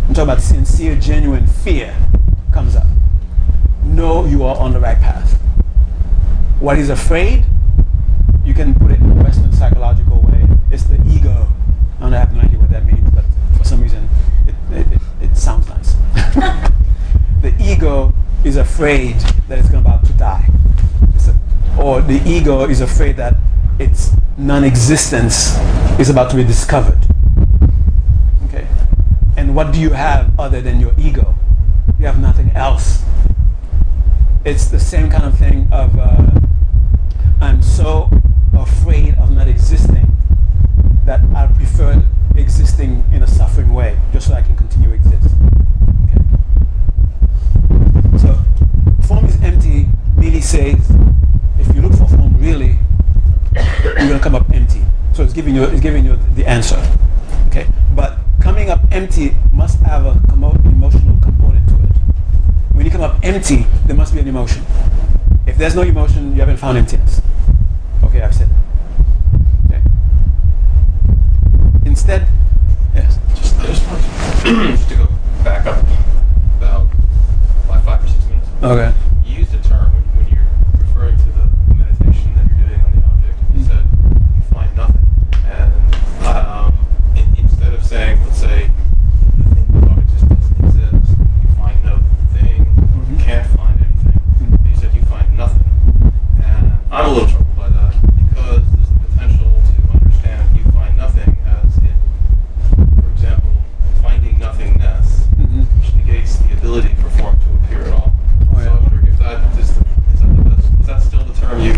I'm 0.06 0.14
talking 0.14 0.22
about 0.24 0.42
sincere, 0.42 0.96
genuine 0.96 1.46
fear 1.46 1.96
comes 2.52 2.76
up. 2.76 2.86
Know 3.82 4.26
you 4.26 4.44
are 4.44 4.56
on 4.56 4.72
the 4.72 4.80
right 4.80 4.98
path. 4.98 5.40
What 6.60 6.78
is 6.78 6.90
afraid, 6.90 7.46
you 8.44 8.52
can 8.52 8.74
put 8.74 8.90
it 8.90 9.00
in 9.00 9.10
a 9.10 9.22
Western 9.22 9.52
psychological 9.52 10.20
way. 10.20 10.46
It's 10.70 10.84
the 10.84 11.02
ego. 11.08 11.48
I 11.98 12.02
don't 12.02 12.12
have 12.12 12.34
no 12.34 12.42
idea 12.42 12.58
what 12.58 12.70
that 12.70 12.84
means, 12.84 13.08
but 13.10 13.24
for 13.56 13.64
some 13.64 13.80
reason 13.80 14.10
it, 14.46 14.54
it, 14.72 14.92
it, 14.92 15.00
it 15.22 15.36
sounds 15.38 15.66
nice. 15.68 15.96
the 17.44 17.54
ego 17.62 18.12
is 18.44 18.56
afraid 18.56 19.16
that 19.48 19.58
it's 19.58 19.68
about 19.68 20.04
to 20.06 20.12
die. 20.14 20.48
Or 21.78 22.00
the 22.00 22.22
ego 22.24 22.68
is 22.68 22.80
afraid 22.80 23.16
that 23.16 23.34
its 23.78 24.12
non-existence 24.38 25.56
is 25.98 26.08
about 26.08 26.30
to 26.30 26.36
be 26.36 26.44
discovered. 26.44 27.00
Okay? 28.46 28.66
And 29.36 29.54
what 29.56 29.72
do 29.72 29.80
you 29.80 29.90
have 29.90 30.38
other 30.38 30.60
than 30.60 30.80
your 30.80 30.94
ego? 30.96 31.34
You 31.98 32.06
have 32.06 32.20
nothing 32.20 32.50
else. 32.54 33.02
It's 34.44 34.66
the 34.66 34.78
same 34.78 35.10
kind 35.10 35.24
of 35.24 35.36
thing 35.36 35.68
of 35.72 35.98
uh, 35.98 36.30
I'm 37.40 37.62
so 37.62 38.10
afraid 38.52 39.16
of 39.18 39.32
not 39.32 39.48
existing 39.48 40.16
that 41.04 41.20
I 41.34 41.46
prefer 41.48 42.04
existing 42.36 43.04
in 43.12 43.22
a 43.22 43.26
suffering 43.26 43.72
way 43.74 43.98
just 44.12 44.28
so 44.28 44.34
I 44.34 44.42
can 44.42 44.56
continue 44.56 44.90
to 44.90 44.94
exist. 44.94 45.34
Okay? 46.04 46.20
So 48.18 48.38
form 49.06 49.24
is 49.26 49.36
really 50.24 50.40
says 50.40 50.74
if 51.58 51.74
you 51.74 51.82
look 51.82 51.92
for 51.92 52.04
home 52.04 52.34
really 52.38 52.78
you're 53.84 53.94
going 53.94 54.08
to 54.08 54.18
come 54.18 54.34
up 54.34 54.48
empty. 54.52 54.80
So 55.12 55.22
it's 55.22 55.32
giving 55.34 55.54
you 55.54 55.64
it's 55.64 55.80
giving 55.80 56.04
you 56.04 56.16
the 56.34 56.46
answer. 56.46 56.80
Okay, 57.48 57.66
but 57.94 58.18
coming 58.40 58.70
up 58.70 58.80
empty 58.90 59.36
must 59.52 59.78
have 59.80 60.06
a 60.06 60.18
emotional 60.32 61.16
component 61.22 61.66
to 61.68 61.74
it. 61.74 61.90
When 62.72 62.84
you 62.84 62.90
come 62.90 63.02
up 63.02 63.16
empty, 63.22 63.66
there 63.86 63.94
must 63.96 64.12
be 64.14 64.20
an 64.20 64.28
emotion. 64.28 64.64
If 65.46 65.56
there's 65.58 65.74
no 65.76 65.82
emotion, 65.82 66.32
you 66.34 66.40
haven't 66.40 66.56
found 66.56 66.78
emptiness. 66.78 67.20
Okay, 68.02 68.22
I've 68.22 68.34
said. 68.34 68.48
Okay. 69.66 69.80
Instead, 71.84 72.26
yes. 72.94 73.18
Just, 73.36 73.58
I 73.60 73.66
just 73.66 73.86
want 73.86 74.88
to 74.88 74.94
go 74.96 75.08
back 75.44 75.66
up 75.66 75.84
about 76.58 76.86
like 77.68 77.84
five 77.84 78.02
or 78.04 78.08
six 78.08 78.24
minutes. 78.26 78.48
Okay. 78.62 78.92
You 79.24 79.38
used 79.38 79.54
a 79.54 79.58
term 79.62 79.92
when, 79.92 80.02
when 80.24 80.28
you're 80.34 80.46
referring 80.80 81.16
to 81.18 81.24
the 81.26 81.74
meditation 81.74 82.34
that 82.34 82.46
you're 82.48 82.68
doing 82.68 82.80
on 82.84 82.92
the 82.96 83.06
object. 83.06 83.38
You 83.54 83.60
Mm. 83.60 83.68
said 83.68 83.84
you 84.34 84.42
find 84.52 84.76
nothing, 84.76 85.06
and 85.46 86.26
um, 86.26 86.74
in, 87.16 87.26
instead 87.44 87.72
of 87.74 87.84
saying, 87.84 88.18
let's 88.24 88.38
say, 88.40 88.70
the 89.38 89.44
thing 89.54 89.66
of 89.76 89.88
object 89.90 90.10
just 90.10 90.28
doesn't 90.28 90.64
exist, 90.64 91.16
you 91.42 91.48
find 91.56 91.84
no 91.84 91.98
thing, 92.34 92.60
or 92.66 93.02
you 93.10 93.16
Mhm. 93.16 93.20
can't 93.22 93.46
find 93.56 93.76
anything. 93.80 94.20
Mhm. 94.40 94.68
You 94.70 94.76
said 94.80 94.94
you 94.94 95.02
find 95.02 95.28
nothing, 95.36 95.64
and 96.44 96.72
I'm 96.90 97.06
a 97.06 97.08
little 97.12 97.28
troubled 97.28 97.56
by 97.56 97.68
that 97.68 97.94
because 98.16 98.62
there's 98.74 98.88
the 98.88 98.98
potential 99.08 99.50
to 99.50 99.76
understand 99.98 100.56
you 100.56 100.64
find 100.72 100.96
nothing 100.96 101.36
as 101.46 101.78
in, 101.78 101.96
for 103.00 103.08
example, 103.10 103.50
finding 104.02 104.38
nothingness 104.38 105.26
Mhm. 105.38 105.66
which 105.80 105.94
negates 105.96 106.36
the 106.38 106.52
ability 106.54 106.94
for 107.00 107.08
form 107.10 107.36
to 107.38 107.48
appear 107.64 107.82
at 107.86 107.92
all. 107.92 108.12
Oh, 108.54 108.58
yeah. 108.58 108.64
So 108.64 108.70
I 108.70 108.74
wonder 108.80 109.08
if 109.08 109.18
that 109.20 109.58
is, 109.58 109.72
the, 109.74 109.84
is 110.12 110.20
that 110.20 110.36
the 110.36 110.42
best, 110.50 110.68
is 110.80 110.86
that 110.86 111.02
still 111.02 111.24
the 111.24 111.34
term 111.34 111.60
you 111.60 111.72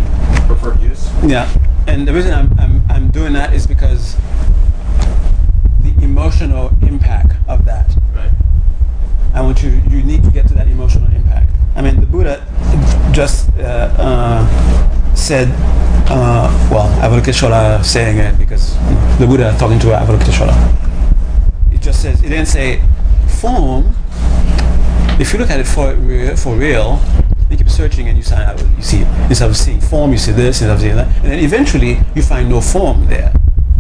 prefer 0.49 0.75
to 0.75 0.83
use? 0.83 1.11
Yeah, 1.25 1.49
and 1.87 2.03
the 2.03 2.05
reason 2.17 2.33
I'm, 2.33 2.59
I'm, 2.59 2.83
I'm 2.89 3.11
doing 3.11 3.35
that 3.35 3.53
is 3.53 3.67
because 3.67 4.17
the 5.83 5.93
emotional 6.03 6.71
impact 6.81 7.37
of 7.47 7.67
that. 7.67 7.95
Right. 8.15 8.31
I 9.35 9.43
want 9.43 9.63
you, 9.63 9.83
you 9.91 10.03
need 10.03 10.25
to 10.25 10.31
get 10.31 10.49
to 10.49 10.55
that 10.55 10.67
emotional 10.67 11.13
impact. 11.15 11.51
I 11.75 11.83
mean, 11.83 12.01
the 12.01 12.07
Buddha 12.07 12.43
just 13.13 13.51
uh, 13.59 13.93
uh, 13.99 15.15
said, 15.15 15.49
uh, 16.09 16.49
well, 16.73 16.89
Avalokiteshvara 17.03 17.85
saying 17.85 18.17
it 18.17 18.39
because 18.39 18.75
the 19.19 19.27
Buddha 19.27 19.55
talking 19.59 19.79
to 19.81 19.89
Avalokiteshvara. 19.89 20.55
It 21.71 21.83
just 21.83 22.01
says, 22.01 22.23
it 22.23 22.31
didn't 22.31 22.47
say 22.47 22.81
form. 23.29 23.95
If 25.21 25.35
you 25.35 25.39
look 25.39 25.51
at 25.51 25.61
it 25.61 25.67
for, 25.67 25.95
for 26.37 26.57
real, 26.57 26.99
searching 27.77 28.09
and 28.09 28.17
you, 28.17 28.25
see, 28.25 28.35
you 28.77 28.83
see, 28.83 29.03
instead 29.29 29.51
of 29.51 29.57
seeing 29.57 29.81
form, 29.81 30.11
you 30.11 30.19
see 30.19 30.33
this, 30.33 30.63
instead 30.63 30.71
of 30.71 30.81
seeing 30.81 30.97
that. 30.97 31.09
And 31.19 31.31
then 31.33 31.39
eventually 31.41 32.01
you 32.15 32.23
find 32.23 32.49
no 32.49 32.61
form 32.61 33.07
there. 33.07 33.33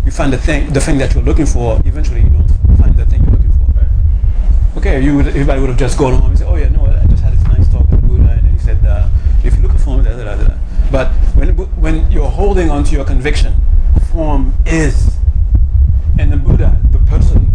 You 0.04 0.10
find 0.10 0.30
the 0.32 0.38
thing, 0.38 0.70
the 0.72 0.80
thing 0.80 0.98
that 0.98 1.14
you're 1.14 1.24
looking 1.24 1.46
for, 1.46 1.80
eventually 1.86 2.20
you 2.20 2.28
don't 2.28 2.48
find 2.76 2.94
the 2.94 3.06
thing 3.06 3.22
you're 3.22 3.32
looking 3.32 3.52
for. 3.52 4.78
Okay, 4.78 5.02
you 5.02 5.16
would, 5.16 5.28
everybody 5.28 5.60
would 5.60 5.70
have 5.70 5.78
just 5.78 5.98
gone 5.98 6.12
home 6.12 6.30
and 6.30 6.38
said, 6.38 6.46
oh 6.46 6.56
yeah, 6.56 6.68
no, 6.68 6.84
I 6.84 7.06
just 7.06 7.22
had 7.22 7.32
this 7.32 7.42
nice 7.44 7.66
talk 7.72 7.90
with 7.90 8.02
Buddha, 8.06 8.30
and 8.32 8.44
then 8.44 8.52
he 8.52 8.58
said, 8.58 8.84
uh, 8.84 9.08
if 9.42 9.56
you 9.56 9.62
look 9.62 9.72
at 9.72 9.80
form, 9.80 10.04
da, 10.04 10.14
da, 10.14 10.24
da, 10.24 10.44
da. 10.44 10.54
But 10.92 11.08
when, 11.34 11.56
when 11.56 12.10
you're 12.10 12.28
holding 12.28 12.70
on 12.70 12.84
to 12.84 12.92
your 12.92 13.04
conviction, 13.06 13.54
form 14.12 14.54
is, 14.66 15.16
and 16.18 16.30
the 16.30 16.36
Buddha, 16.36 16.78
the 16.90 16.98
person 16.98 17.50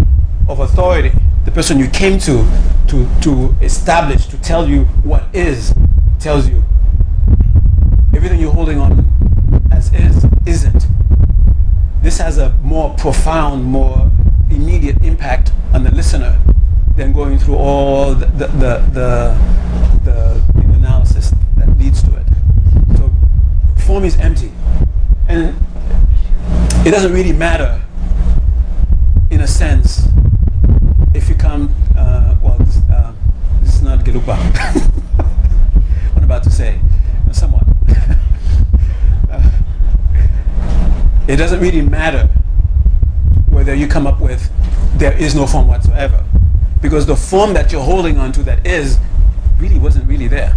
of 0.49 0.59
authority, 0.59 1.11
the 1.45 1.51
person 1.51 1.77
you 1.77 1.87
came 1.87 2.17
to, 2.19 2.45
to, 2.87 3.07
to 3.21 3.55
establish, 3.61 4.25
to 4.27 4.37
tell 4.41 4.67
you 4.67 4.85
what 5.03 5.23
is, 5.33 5.73
tells 6.21 6.47
you 6.47 6.63
everything 8.15 8.39
you're 8.39 8.53
holding 8.53 8.77
on 8.77 9.11
as 9.71 9.91
is, 9.91 10.23
isn't. 10.45 10.85
This 12.03 12.19
has 12.19 12.37
a 12.37 12.49
more 12.61 12.93
profound, 12.93 13.63
more 13.63 14.11
immediate 14.51 15.01
impact 15.01 15.51
on 15.73 15.81
the 15.81 15.89
listener 15.89 16.39
than 16.95 17.11
going 17.11 17.39
through 17.39 17.55
all 17.55 18.13
the, 18.13 18.27
the, 18.27 18.47
the, 18.47 18.77
the, 18.93 19.37
the, 20.03 20.61
analysis 20.75 21.31
that 21.57 21.69
leads 21.79 22.03
to 22.03 22.15
it. 22.15 22.25
So 22.97 23.11
form 23.83 24.03
is 24.03 24.15
empty. 24.17 24.51
And 25.27 25.55
it 26.85 26.91
doesn't 26.91 27.13
really 27.13 27.33
matter, 27.33 27.81
in 29.31 29.41
a 29.41 29.47
sense, 29.47 30.07
if 31.15 31.29
you 31.29 31.35
come, 31.35 31.73
uh, 31.97 32.35
well, 32.43 32.57
this, 32.59 32.77
uh, 32.91 33.11
this 33.61 33.75
is 33.75 33.81
not 33.81 34.05
Gelugpa. 34.05 34.87
about 36.31 36.43
to 36.43 36.49
say, 36.49 36.79
somewhat. 37.33 37.63
Uh, 39.29 39.51
it 41.27 41.35
doesn't 41.35 41.59
really 41.59 41.81
matter 41.81 42.29
whether 43.49 43.75
you 43.75 43.85
come 43.85 44.07
up 44.07 44.21
with 44.21 44.49
there 44.97 45.11
is 45.17 45.35
no 45.35 45.45
form 45.45 45.67
whatsoever 45.67 46.23
because 46.81 47.05
the 47.05 47.17
form 47.17 47.53
that 47.53 47.73
you're 47.73 47.83
holding 47.83 48.17
onto 48.17 48.43
that 48.43 48.65
is 48.65 48.97
really 49.57 49.77
wasn't 49.77 50.07
really 50.07 50.29
there. 50.29 50.55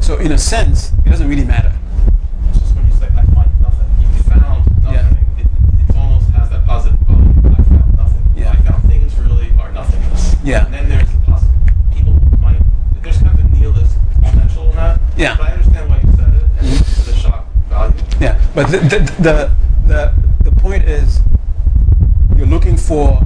So 0.00 0.16
in 0.18 0.32
a 0.32 0.38
sense, 0.38 0.92
it 1.06 1.08
doesn't 1.08 1.26
really 1.28 1.44
matter. 1.44 1.72
It's 2.50 2.58
just 2.58 2.74
when 2.76 2.86
you 2.86 2.92
say, 2.92 3.06
I 3.06 3.22
find 3.32 3.50
nothing, 3.62 3.86
you 3.98 4.22
found 4.24 4.42
nothing, 4.82 4.92
Yeah. 4.92 5.10
it, 5.38 5.46
it 5.88 5.96
almost 5.96 6.28
has 6.30 6.50
that 6.50 6.66
positive 6.66 7.00
quality. 7.06 7.32
I 7.46 7.62
found 7.62 7.96
nothing. 7.96 8.22
Yeah. 8.36 8.50
I 8.50 8.56
found 8.56 8.84
things 8.84 9.18
really 9.18 9.52
are 9.58 9.72
nothingness. 9.72 10.36
Yeah. 10.44 10.66
And 10.66 10.74
then 10.74 10.88
there's 10.90 11.10
the 11.10 11.18
poss- 11.18 11.44
people 11.94 12.12
might, 12.42 12.60
there's 13.02 13.18
kind 13.18 13.38
of 13.38 13.44
a 13.44 13.48
nihilist 13.48 13.96
potential 14.22 14.70
in 14.70 14.76
that. 14.76 15.00
Yeah. 15.18 15.36
But 15.36 15.48
I 15.48 15.52
understand 15.52 15.90
why 15.90 15.96
you 16.00 16.12
said 16.16 16.32
it, 16.34 16.44
and 16.58 16.68
it's 16.68 17.06
the 17.06 17.14
shock 17.14 17.46
value. 17.68 17.94
Yeah, 18.20 18.40
but 18.58 18.72
the 18.72 18.78
the 18.78 18.98
the 19.22 19.54
the, 19.86 20.14
the 20.42 20.50
point 20.60 20.82
is, 20.82 21.20
you're 22.36 22.48
looking 22.48 22.76
for 22.76 23.22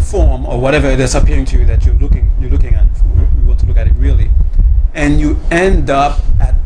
form 0.00 0.44
or 0.46 0.60
whatever 0.60 0.88
it 0.88 0.98
is 0.98 1.14
appearing 1.14 1.44
to 1.44 1.56
you 1.56 1.64
that 1.64 1.86
you're 1.86 1.94
looking 1.94 2.32
you're 2.40 2.50
looking 2.50 2.74
at. 2.74 2.88
We 3.14 3.44
want 3.44 3.60
to 3.60 3.66
look 3.66 3.76
at 3.76 3.86
it 3.86 3.92
really, 3.94 4.28
and 4.94 5.20
you 5.20 5.38
end 5.52 5.90
up 5.90 6.18
at 6.40 6.56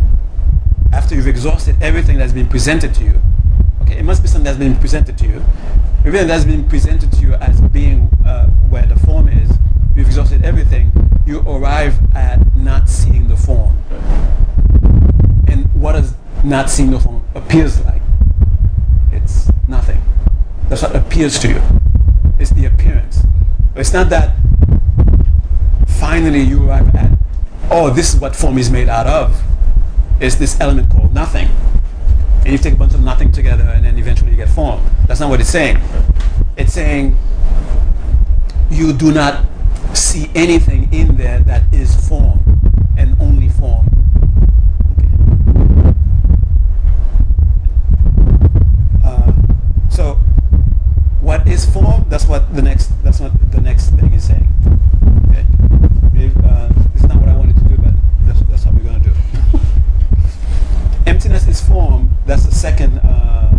after 0.95 1.15
you've 1.15 1.27
exhausted 1.27 1.77
everything 1.83 2.17
that's 2.17 2.33
been 2.33 2.49
presented 2.49 2.95
to 2.95 3.05
you. 3.05 3.21
Okay, 3.83 3.99
it 3.99 4.05
must 4.05 4.23
be 4.23 4.29
something 4.29 4.45
that's 4.45 4.57
been 4.57 4.77
presented 4.77 5.19
to 5.19 5.27
you. 5.27 5.45
Everything 6.07 6.29
that's 6.29 6.47
been 6.47 6.67
presented 6.67 7.13
to 7.13 7.21
you 7.21 7.35
as 7.35 7.61
being 7.61 8.09
uh, 8.25 8.47
where 8.71 8.87
the 8.87 8.99
form 9.01 9.29
is. 9.29 9.51
You've 9.95 10.07
exhausted 10.07 10.47
everything. 10.47 10.93
You 11.27 11.41
arrive 11.41 11.99
at 12.17 12.57
not 12.57 12.89
seeing 12.89 13.29
the 13.29 13.37
form 13.37 13.77
and 15.47 15.71
what 15.75 15.93
does 15.93 16.15
not 16.43 16.71
seeing 16.71 16.91
the 16.91 16.99
form 16.99 17.20
appears 17.51 17.85
like? 17.85 18.01
It's 19.11 19.51
nothing. 19.67 20.01
That's 20.69 20.83
what 20.83 20.95
appears 20.95 21.37
to 21.41 21.49
you. 21.49 21.61
It's 22.39 22.51
the 22.51 22.67
appearance. 22.67 23.25
It's 23.75 23.93
not 23.93 24.09
that 24.11 24.37
finally 25.99 26.43
you 26.43 26.69
arrive 26.69 26.95
at, 26.95 27.11
oh, 27.69 27.91
this 27.91 28.15
is 28.15 28.21
what 28.21 28.37
form 28.37 28.57
is 28.57 28.71
made 28.71 28.89
out 28.89 29.09
of. 29.09 29.43
It's 30.21 30.37
this 30.37 30.61
element 30.61 30.91
called 30.91 31.13
nothing. 31.13 31.49
And 32.45 32.53
you 32.53 32.59
take 32.59 32.75
a 32.75 32.77
bunch 32.77 32.95
of 32.95 33.01
nothing 33.03 33.33
together 33.33 33.65
and 33.65 33.85
then 33.85 33.99
eventually 33.99 34.31
you 34.31 34.37
get 34.37 34.49
form. 34.49 34.81
That's 35.09 35.19
not 35.19 35.29
what 35.29 35.41
it's 35.41 35.51
saying. 35.51 35.79
It's 36.57 36.73
saying 36.73 37.19
you 38.71 38.93
do 38.93 39.11
not 39.11 39.45
see 39.93 40.31
anything 40.37 40.89
in 40.93 41.17
there 41.17 41.41
that 41.41 41.65
is 41.75 41.97
form 42.09 42.39
and 42.97 43.21
only 43.21 43.49
form. 43.49 43.89
Uh, 49.05 49.33
so, 49.89 50.15
what 51.21 51.47
is 51.49 51.69
form? 51.73 52.05
That's 52.09 52.27
what 52.27 52.55
the 52.55 52.63
next. 52.63 52.89
That's 53.03 53.19
what 53.21 53.33
the 53.51 53.61
next 53.61 53.91
thing 53.91 54.13
is 54.13 54.25
saying. 54.27 54.49
Okay. 55.31 55.45
Maybe, 56.13 56.33
uh, 56.45 56.71
it's 56.95 57.05
not 57.05 57.17
what 57.17 57.29
I 57.29 57.37
wanted 57.37 57.57
to 57.57 57.65
do, 57.65 57.77
but 57.77 57.95
that's, 58.27 58.41
that's 58.43 58.67
what 58.67 58.75
we're 58.75 58.85
going 58.85 59.01
to 59.01 59.11
do. 59.11 59.15
Emptiness 61.07 61.49
is 61.49 61.61
form. 61.61 62.15
That's 62.27 62.45
the 62.45 62.55
second 62.55 62.99
uh, 62.99 63.59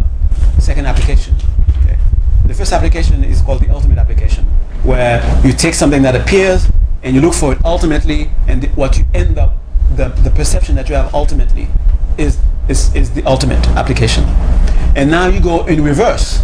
second 0.59 0.85
application. 0.85 1.35
Okay. 1.83 1.97
The 2.45 2.53
first 2.53 2.71
application 2.71 3.23
is 3.23 3.41
called 3.41 3.61
the 3.61 3.73
ultimate 3.73 3.97
application, 3.97 4.45
where 4.83 5.21
you 5.43 5.53
take 5.53 5.73
something 5.73 6.01
that 6.03 6.15
appears 6.15 6.67
and 7.03 7.15
you 7.15 7.21
look 7.21 7.33
for 7.33 7.53
it 7.53 7.59
ultimately, 7.65 8.29
and 8.47 8.65
what 8.75 8.97
you 8.97 9.05
end 9.13 9.37
up, 9.37 9.57
the, 9.95 10.09
the 10.23 10.29
perception 10.31 10.75
that 10.75 10.87
you 10.87 10.95
have 10.95 11.13
ultimately, 11.13 11.67
is, 12.17 12.39
is, 12.69 12.93
is 12.95 13.11
the 13.11 13.23
ultimate 13.23 13.65
application. 13.69 14.23
And 14.95 15.09
now 15.09 15.27
you 15.27 15.39
go 15.39 15.65
in 15.65 15.83
reverse. 15.83 16.41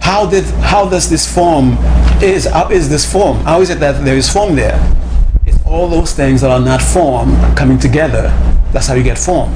How 0.00 0.24
did 0.24 0.44
how 0.62 0.88
does 0.88 1.10
this 1.10 1.26
form 1.26 1.76
is 2.22 2.46
is 2.70 2.88
this 2.88 3.10
form? 3.10 3.38
How 3.38 3.60
is 3.60 3.70
it 3.70 3.80
that 3.80 4.04
there 4.04 4.16
is 4.16 4.32
form 4.32 4.54
there? 4.54 4.78
It's 5.44 5.58
all 5.66 5.88
those 5.88 6.12
things 6.12 6.42
that 6.42 6.50
are 6.50 6.60
not 6.60 6.80
form 6.80 7.34
coming 7.56 7.78
together. 7.78 8.28
That's 8.72 8.86
how 8.86 8.94
you 8.94 9.02
get 9.02 9.18
form. 9.18 9.52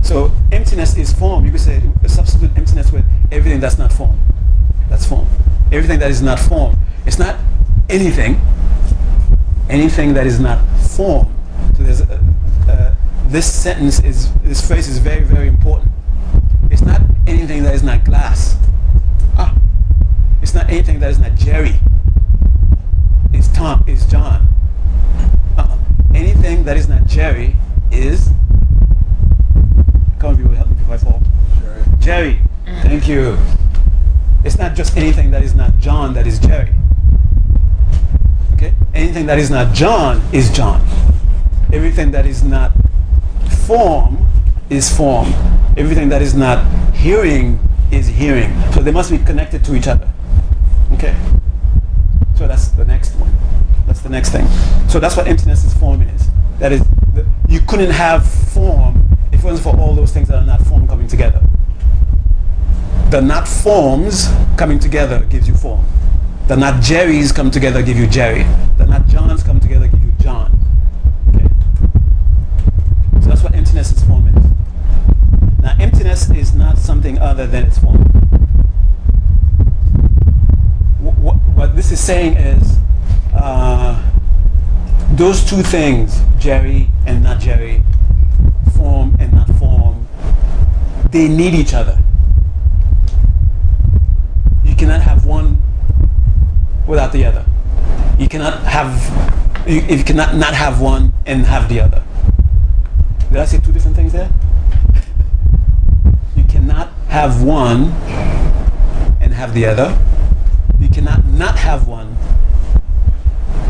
So 0.00 0.32
emptiness 0.52 0.96
is 0.96 1.12
form. 1.12 1.44
You 1.44 1.50
could 1.50 1.60
say 1.60 1.82
substitute 2.06 2.50
emptiness 2.56 2.92
with 2.92 3.04
everything 3.30 3.60
that's 3.60 3.78
not 3.78 3.92
form. 3.92 4.18
That's 4.88 5.06
form. 5.06 5.28
Everything 5.70 5.98
that 6.00 6.10
is 6.10 6.22
not 6.22 6.38
form. 6.38 6.76
It's 7.10 7.18
not 7.18 7.40
anything. 7.88 8.40
Anything 9.68 10.14
that 10.14 10.28
is 10.28 10.38
not 10.38 10.64
form. 10.78 11.26
So 11.76 11.82
there's 11.82 12.02
a, 12.02 12.24
uh, 12.68 12.94
this 13.26 13.52
sentence 13.52 13.98
is 14.04 14.32
this 14.44 14.64
phrase 14.64 14.86
is 14.86 14.98
very 14.98 15.24
very 15.24 15.48
important. 15.48 15.90
It's 16.70 16.82
not 16.82 17.00
anything 17.26 17.64
that 17.64 17.74
is 17.74 17.82
not 17.82 18.04
glass. 18.04 18.56
Ah, 19.36 19.58
it's 20.40 20.54
not 20.54 20.70
anything 20.70 21.00
that 21.00 21.10
is 21.10 21.18
not 21.18 21.34
Jerry. 21.34 21.80
It's 23.32 23.48
Tom. 23.48 23.82
It's 23.88 24.06
John. 24.06 24.46
Uh-uh. 25.58 25.78
Anything 26.14 26.62
that 26.62 26.76
is 26.76 26.88
not 26.88 27.06
Jerry 27.06 27.56
is. 27.90 28.30
Come 30.20 30.30
on, 30.30 30.36
people, 30.36 30.52
help 30.52 30.68
me 30.68 30.74
before 30.74 30.94
I 30.94 30.98
fall. 30.98 31.22
Sure. 31.58 31.84
Jerry. 31.98 32.40
Thank 32.82 33.08
you. 33.08 33.36
It's 34.44 34.58
not 34.58 34.76
just 34.76 34.96
anything 34.96 35.32
that 35.32 35.42
is 35.42 35.56
not 35.56 35.76
John 35.78 36.14
that 36.14 36.28
is 36.28 36.38
Jerry. 36.38 36.72
Anything 38.94 39.26
that 39.26 39.38
is 39.38 39.50
not 39.50 39.74
John 39.74 40.20
is 40.32 40.50
John. 40.50 40.80
Everything 41.72 42.10
that 42.10 42.26
is 42.26 42.42
not 42.42 42.72
form 43.66 44.26
is 44.68 44.94
form. 44.94 45.32
Everything 45.76 46.08
that 46.08 46.22
is 46.22 46.34
not 46.34 46.64
hearing 46.94 47.58
is 47.92 48.08
hearing. 48.08 48.52
So 48.72 48.80
they 48.80 48.90
must 48.90 49.10
be 49.10 49.18
connected 49.18 49.64
to 49.64 49.74
each 49.74 49.86
other. 49.86 50.08
Okay? 50.92 51.16
So 52.36 52.46
that's 52.46 52.68
the 52.68 52.84
next 52.84 53.14
one. 53.16 53.32
That's 53.86 54.00
the 54.00 54.08
next 54.08 54.30
thing. 54.30 54.46
So 54.88 54.98
that's 54.98 55.16
what 55.16 55.28
emptiness 55.28 55.64
is 55.64 55.74
form 55.74 56.02
is. 56.02 56.28
That 56.58 56.72
is, 56.72 56.82
the, 57.14 57.26
you 57.48 57.60
couldn't 57.60 57.90
have 57.90 58.26
form 58.26 59.06
if 59.32 59.40
it 59.40 59.44
wasn't 59.44 59.62
for 59.62 59.80
all 59.80 59.94
those 59.94 60.12
things 60.12 60.28
that 60.28 60.42
are 60.42 60.46
not 60.46 60.60
form 60.62 60.86
coming 60.88 61.06
together. 61.06 61.40
The 63.10 63.20
not 63.20 63.48
forms 63.48 64.28
coming 64.56 64.78
together 64.78 65.24
gives 65.24 65.48
you 65.48 65.54
form. 65.54 65.84
The 66.50 66.56
not 66.56 66.82
Jerry's 66.82 67.30
come 67.30 67.48
together 67.48 67.80
give 67.80 67.96
you 67.96 68.08
Jerry. 68.08 68.42
The 68.76 68.84
not 68.84 69.06
Johns 69.06 69.44
come 69.44 69.60
together 69.60 69.86
give 69.86 70.02
you 70.02 70.10
John. 70.20 70.50
Okay? 71.28 71.46
So 73.22 73.28
that's 73.28 73.44
what 73.44 73.54
emptiness 73.54 73.92
is 73.92 74.02
form 74.02 74.26
is. 74.26 75.62
Now 75.62 75.76
emptiness 75.78 76.28
is 76.30 76.52
not 76.52 76.76
something 76.76 77.20
other 77.20 77.46
than 77.46 77.66
its 77.66 77.78
form. 77.78 77.98
Wh- 81.04 81.14
wh- 81.22 81.56
what 81.56 81.76
this 81.76 81.92
is 81.92 82.00
saying 82.00 82.36
is 82.36 82.78
uh, 83.32 84.10
those 85.12 85.48
two 85.48 85.62
things, 85.62 86.20
Jerry 86.40 86.88
and 87.06 87.22
not 87.22 87.38
Jerry, 87.38 87.84
form 88.76 89.16
and 89.20 89.32
not 89.32 89.48
form, 89.50 90.08
they 91.12 91.28
need 91.28 91.54
each 91.54 91.74
other. 91.74 91.96
You 94.64 94.74
cannot 94.74 95.02
have 95.02 95.24
one 95.24 95.62
without 96.90 97.12
the 97.12 97.24
other. 97.24 97.46
You 98.18 98.28
cannot 98.28 98.62
have 98.64 98.90
you, 99.66 99.80
you 99.80 100.04
cannot 100.04 100.34
not 100.34 100.52
have 100.54 100.80
one 100.80 101.12
and 101.24 101.46
have 101.46 101.68
the 101.68 101.80
other. 101.80 102.02
Did 103.30 103.38
I 103.38 103.44
say 103.44 103.58
two 103.60 103.72
different 103.72 103.96
things 103.96 104.12
there? 104.12 104.30
You 106.36 106.44
cannot 106.44 106.88
have 107.08 107.42
one 107.42 107.92
and 109.22 109.32
have 109.32 109.54
the 109.54 109.66
other. 109.66 109.96
You 110.80 110.88
cannot 110.88 111.24
not 111.26 111.56
have 111.56 111.86
one 111.86 112.16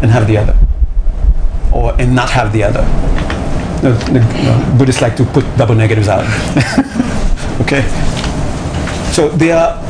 and 0.02 0.10
have 0.10 0.26
the 0.26 0.38
other. 0.38 0.56
Or 1.72 1.94
and 2.00 2.14
not 2.14 2.30
have 2.30 2.52
the 2.52 2.64
other. 2.64 2.82
The, 3.82 3.92
Buddhists 4.76 5.00
like 5.00 5.16
to 5.16 5.24
put 5.24 5.44
double 5.56 5.74
negatives 5.74 6.08
out. 6.08 6.24
okay? 7.60 7.82
So 9.12 9.28
they 9.28 9.52
are 9.52 9.82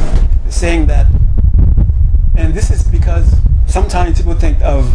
saying 0.49 0.87
that, 0.87 1.07
and 2.37 2.55
this 2.55 2.71
is 2.71 2.83
because 3.11 3.37
sometimes 3.67 4.19
people 4.19 4.35
think 4.35 4.61
of, 4.63 4.89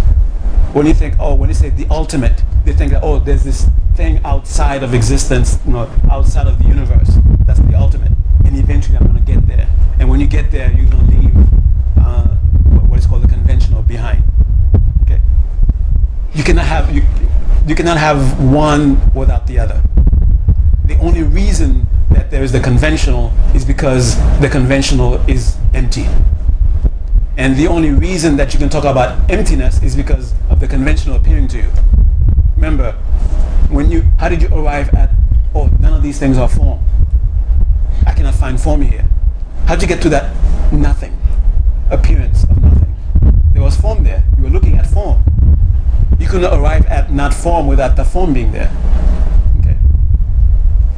when 0.73 0.85
you 0.85 0.93
think, 0.93 1.15
oh, 1.19 1.35
when 1.35 1.49
you 1.49 1.55
say 1.55 1.69
the 1.69 1.85
ultimate, 1.89 2.43
they 2.63 2.71
think 2.71 2.93
that, 2.93 3.03
oh, 3.03 3.19
there's 3.19 3.43
this 3.43 3.67
thing 3.95 4.21
outside 4.23 4.83
of 4.83 4.93
existence, 4.93 5.59
you 5.65 5.73
know, 5.73 5.89
outside 6.09 6.47
of 6.47 6.57
the 6.57 6.65
universe. 6.65 7.09
That's 7.45 7.59
the 7.59 7.75
ultimate. 7.75 8.13
And 8.45 8.57
eventually 8.57 8.97
I'm 8.97 9.03
going 9.07 9.17
to 9.23 9.31
get 9.31 9.45
there. 9.47 9.67
And 9.99 10.09
when 10.09 10.21
you 10.21 10.27
get 10.27 10.49
there, 10.49 10.71
you're 10.71 10.85
going 10.89 11.05
to 11.07 11.17
leave 11.17 11.35
uh, 11.97 12.27
what- 12.87 12.99
is 12.99 13.05
called 13.05 13.23
the 13.23 13.27
conventional 13.27 13.81
behind. 13.81 14.23
Okay? 15.01 15.21
You 16.33 16.43
cannot 16.45 16.65
have 16.65 16.95
you, 16.95 17.03
you 17.67 17.75
cannot 17.75 17.97
have 17.97 18.41
one 18.41 19.13
without 19.13 19.45
the 19.45 19.59
other. 19.59 19.81
The 20.85 20.97
only 20.99 21.23
reason 21.23 21.87
that 22.11 22.31
there 22.31 22.43
is 22.43 22.53
the 22.53 22.61
conventional 22.61 23.33
is 23.53 23.65
because 23.65 24.15
the 24.39 24.47
conventional 24.47 25.15
is 25.29 25.57
empty. 25.73 26.07
And 27.37 27.57
the 27.57 27.67
only 27.67 27.91
reason 27.91 28.37
that 28.37 28.53
you 28.53 28.59
can 28.59 28.69
talk 28.69 28.85
about 28.85 29.29
emptiness 29.29 29.83
is 29.83 29.95
because 29.95 30.33
of 30.49 30.59
the 30.59 30.67
conventional 30.67 31.17
appearing 31.17 31.47
to 31.49 31.57
you. 31.57 31.69
Remember, 32.55 32.93
when 33.69 33.91
you 33.91 34.03
how 34.17 34.29
did 34.29 34.41
you 34.41 34.47
arrive 34.53 34.93
at 34.93 35.11
oh 35.53 35.67
none 35.79 35.93
of 35.93 36.01
these 36.01 36.17
things 36.17 36.37
are 36.37 36.47
form. 36.47 36.79
I 38.05 38.13
cannot 38.13 38.35
find 38.35 38.59
form 38.59 38.81
here. 38.81 39.05
How 39.65 39.75
did 39.75 39.81
you 39.81 39.87
get 39.87 40.01
to 40.03 40.09
that 40.09 40.33
nothing? 40.71 41.17
Appearance 41.91 42.43
of 42.43 42.61
nothing. 42.61 42.95
There 43.53 43.61
was 43.61 43.75
form 43.75 44.03
there. 44.03 44.23
You 44.37 44.43
were 44.43 44.49
looking 44.49 44.77
at 44.77 44.87
form. 44.87 45.23
you 46.19 46.27
couldn't 46.27 46.53
arrive 46.53 46.85
at 46.85 47.11
not 47.11 47.33
form 47.33 47.67
without 47.67 47.97
the 47.97 48.05
form 48.05 48.33
being 48.33 48.51
there. 48.53 48.71
Okay. 49.59 49.77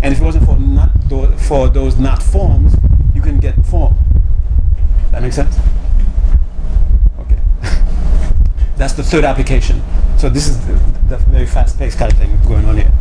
And 0.03 0.14
if 0.14 0.22
it 0.22 0.23
wasn't 0.23 0.45
for 0.45 0.57
not 0.59 0.91
for 1.39 1.68
those 1.68 1.97
not 1.97 2.22
forms, 2.22 2.76
you 3.15 3.22
couldn't 3.22 3.39
get 3.39 3.65
form. 3.65 3.97
That 5.11 5.23
makes 5.23 5.35
sense? 5.35 5.57
That's 8.77 8.93
the 8.93 9.03
third 9.03 9.23
application. 9.23 9.81
So 10.17 10.29
this 10.29 10.47
is 10.47 10.59
the, 10.67 10.73
the 11.09 11.17
very 11.17 11.47
fast-paced 11.47 11.97
kind 11.97 12.11
of 12.11 12.17
thing 12.17 12.37
going 12.47 12.65
on 12.65 12.77
here. 12.77 12.91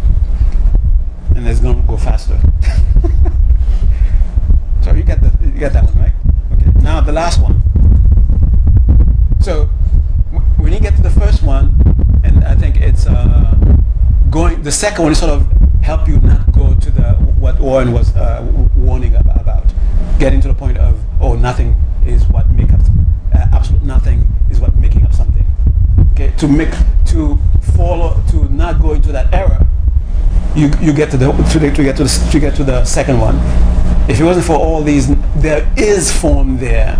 And 1.34 1.46
it's 1.46 1.60
going 1.60 1.80
to 1.80 1.86
go 1.86 1.98
faster. 1.98 2.38
so 4.82 4.92
you 4.92 5.02
get 5.02 5.20
the 5.20 5.30
you 5.44 5.58
get 5.58 5.74
that 5.74 5.84
one, 5.84 5.98
right? 5.98 6.12
Okay. 6.52 6.70
Now 6.80 7.02
the 7.02 7.12
last 7.12 7.42
one. 7.42 7.60
So 9.40 9.66
when 10.56 10.72
you 10.72 10.80
get 10.80 10.96
to 10.96 11.02
the 11.02 11.10
first 11.10 11.42
one, 11.42 11.74
and 12.24 12.42
I 12.44 12.54
think 12.54 12.80
it's 12.80 13.06
uh, 13.06 13.54
going. 14.30 14.62
The 14.62 14.72
second 14.72 15.02
one 15.02 15.12
is 15.12 15.18
sort 15.18 15.32
of 15.32 15.46
help 15.86 16.08
you 16.08 16.20
not 16.22 16.50
go 16.50 16.74
to 16.74 16.90
the 16.90 17.12
what 17.38 17.60
Warren 17.60 17.92
was 17.92 18.14
uh, 18.16 18.42
warning 18.74 19.14
about, 19.14 19.72
getting 20.18 20.40
to 20.40 20.48
the 20.48 20.54
point 20.54 20.78
of 20.78 21.00
oh 21.20 21.34
nothing 21.36 21.80
is 22.04 22.24
what 22.24 22.50
make 22.50 22.72
up 22.72 22.80
uh, 23.32 23.46
absolute 23.52 23.84
nothing 23.84 24.28
is 24.50 24.58
what 24.58 24.74
making 24.74 25.04
up 25.04 25.12
something. 25.12 25.46
Okay, 26.10 26.32
to 26.38 26.48
make 26.48 26.74
to 27.12 27.38
follow 27.76 28.20
to 28.30 28.48
not 28.52 28.80
go 28.82 28.94
into 28.94 29.12
that 29.12 29.32
error, 29.32 29.64
you 30.56 30.72
you 30.80 30.92
get 30.92 31.08
to 31.12 31.16
the 31.16 31.30
to, 31.52 31.58
the, 31.60 31.70
to 31.70 31.82
get 31.84 31.96
to 31.98 32.02
the 32.02 32.28
to 32.32 32.40
get 32.40 32.56
to 32.56 32.64
the 32.64 32.84
second 32.84 33.20
one. 33.20 33.36
If 34.10 34.18
it 34.18 34.24
wasn't 34.24 34.46
for 34.46 34.56
all 34.56 34.82
these, 34.82 35.06
there 35.36 35.72
is 35.76 36.10
form 36.10 36.58
there. 36.58 36.98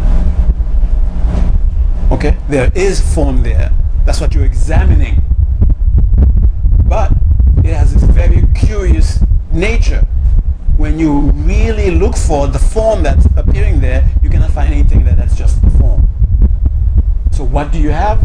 Okay, 2.12 2.36
there 2.48 2.70
is 2.76 3.00
form 3.14 3.42
there. 3.42 3.72
That's 4.04 4.20
what 4.20 4.32
you're 4.32 4.44
examining. 4.44 5.22
But 6.84 7.10
it 7.66 7.74
has 7.74 7.92
this 7.92 8.04
very 8.04 8.42
curious 8.54 9.18
nature. 9.52 10.06
When 10.76 10.98
you 11.00 11.32
really 11.32 11.90
look 11.90 12.16
for 12.16 12.46
the 12.46 12.60
form 12.60 13.02
that's 13.02 13.26
appearing 13.36 13.80
there, 13.80 14.08
you 14.22 14.30
cannot 14.30 14.52
find 14.52 14.72
anything 14.72 15.04
there 15.04 15.16
that's 15.16 15.36
just 15.36 15.60
form. 15.78 16.08
So 17.32 17.42
what 17.42 17.72
do 17.72 17.78
you 17.80 17.90
have? 17.90 18.24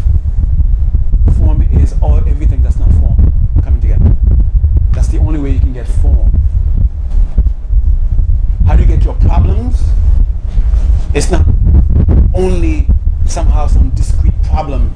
Form 1.38 1.62
is 1.72 1.94
all 2.00 2.18
everything 2.18 2.62
that's 2.62 2.78
not 2.78 2.90
form 2.92 3.32
coming 3.64 3.80
together. 3.80 4.16
That's 4.92 5.08
the 5.08 5.18
only 5.18 5.40
way 5.40 5.50
you 5.50 5.60
can 5.60 5.72
get 5.72 5.88
form. 5.88 6.30
How 8.66 8.76
do 8.76 8.82
you 8.82 8.88
get 8.88 9.04
your 9.04 9.14
problems? 9.14 9.82
It's 11.14 11.30
not 11.30 11.44
only 12.32 12.86
somehow 13.26 13.66
some 13.66 13.90
discrete 13.90 14.40
problem. 14.44 14.94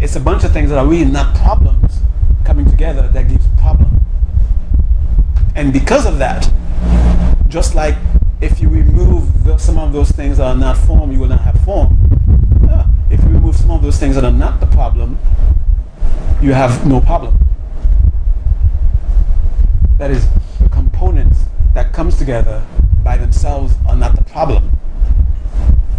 It's 0.00 0.16
a 0.16 0.20
bunch 0.20 0.42
of 0.42 0.52
things 0.52 0.70
that 0.70 0.78
are 0.78 0.86
really 0.86 1.10
not 1.10 1.36
problems 1.36 2.00
coming 2.44 2.68
together 2.68 3.08
that 3.08 3.28
gives 3.28 3.46
problem. 3.58 4.00
And 5.54 5.72
because 5.72 6.06
of 6.06 6.18
that, 6.18 6.50
just 7.48 7.74
like 7.74 7.96
if 8.40 8.60
you 8.60 8.68
remove 8.68 9.44
the, 9.44 9.58
some 9.58 9.78
of 9.78 9.92
those 9.92 10.10
things 10.10 10.36
that 10.38 10.46
are 10.46 10.56
not 10.56 10.76
form, 10.76 11.10
you 11.10 11.18
will 11.18 11.28
not 11.28 11.40
have 11.40 11.60
form. 11.62 11.98
Yeah. 12.62 12.86
If 13.10 13.20
you 13.22 13.30
remove 13.30 13.56
some 13.56 13.70
of 13.70 13.82
those 13.82 13.98
things 13.98 14.14
that 14.14 14.24
are 14.24 14.32
not 14.32 14.60
the 14.60 14.66
problem, 14.66 15.18
you 16.40 16.52
have 16.52 16.86
no 16.86 17.00
problem. 17.00 17.36
That 19.98 20.12
is, 20.12 20.28
the 20.60 20.68
components 20.68 21.44
that 21.74 21.92
comes 21.92 22.16
together 22.16 22.64
by 23.02 23.16
themselves 23.16 23.74
are 23.88 23.96
not 23.96 24.14
the 24.14 24.24
problem. 24.24 24.70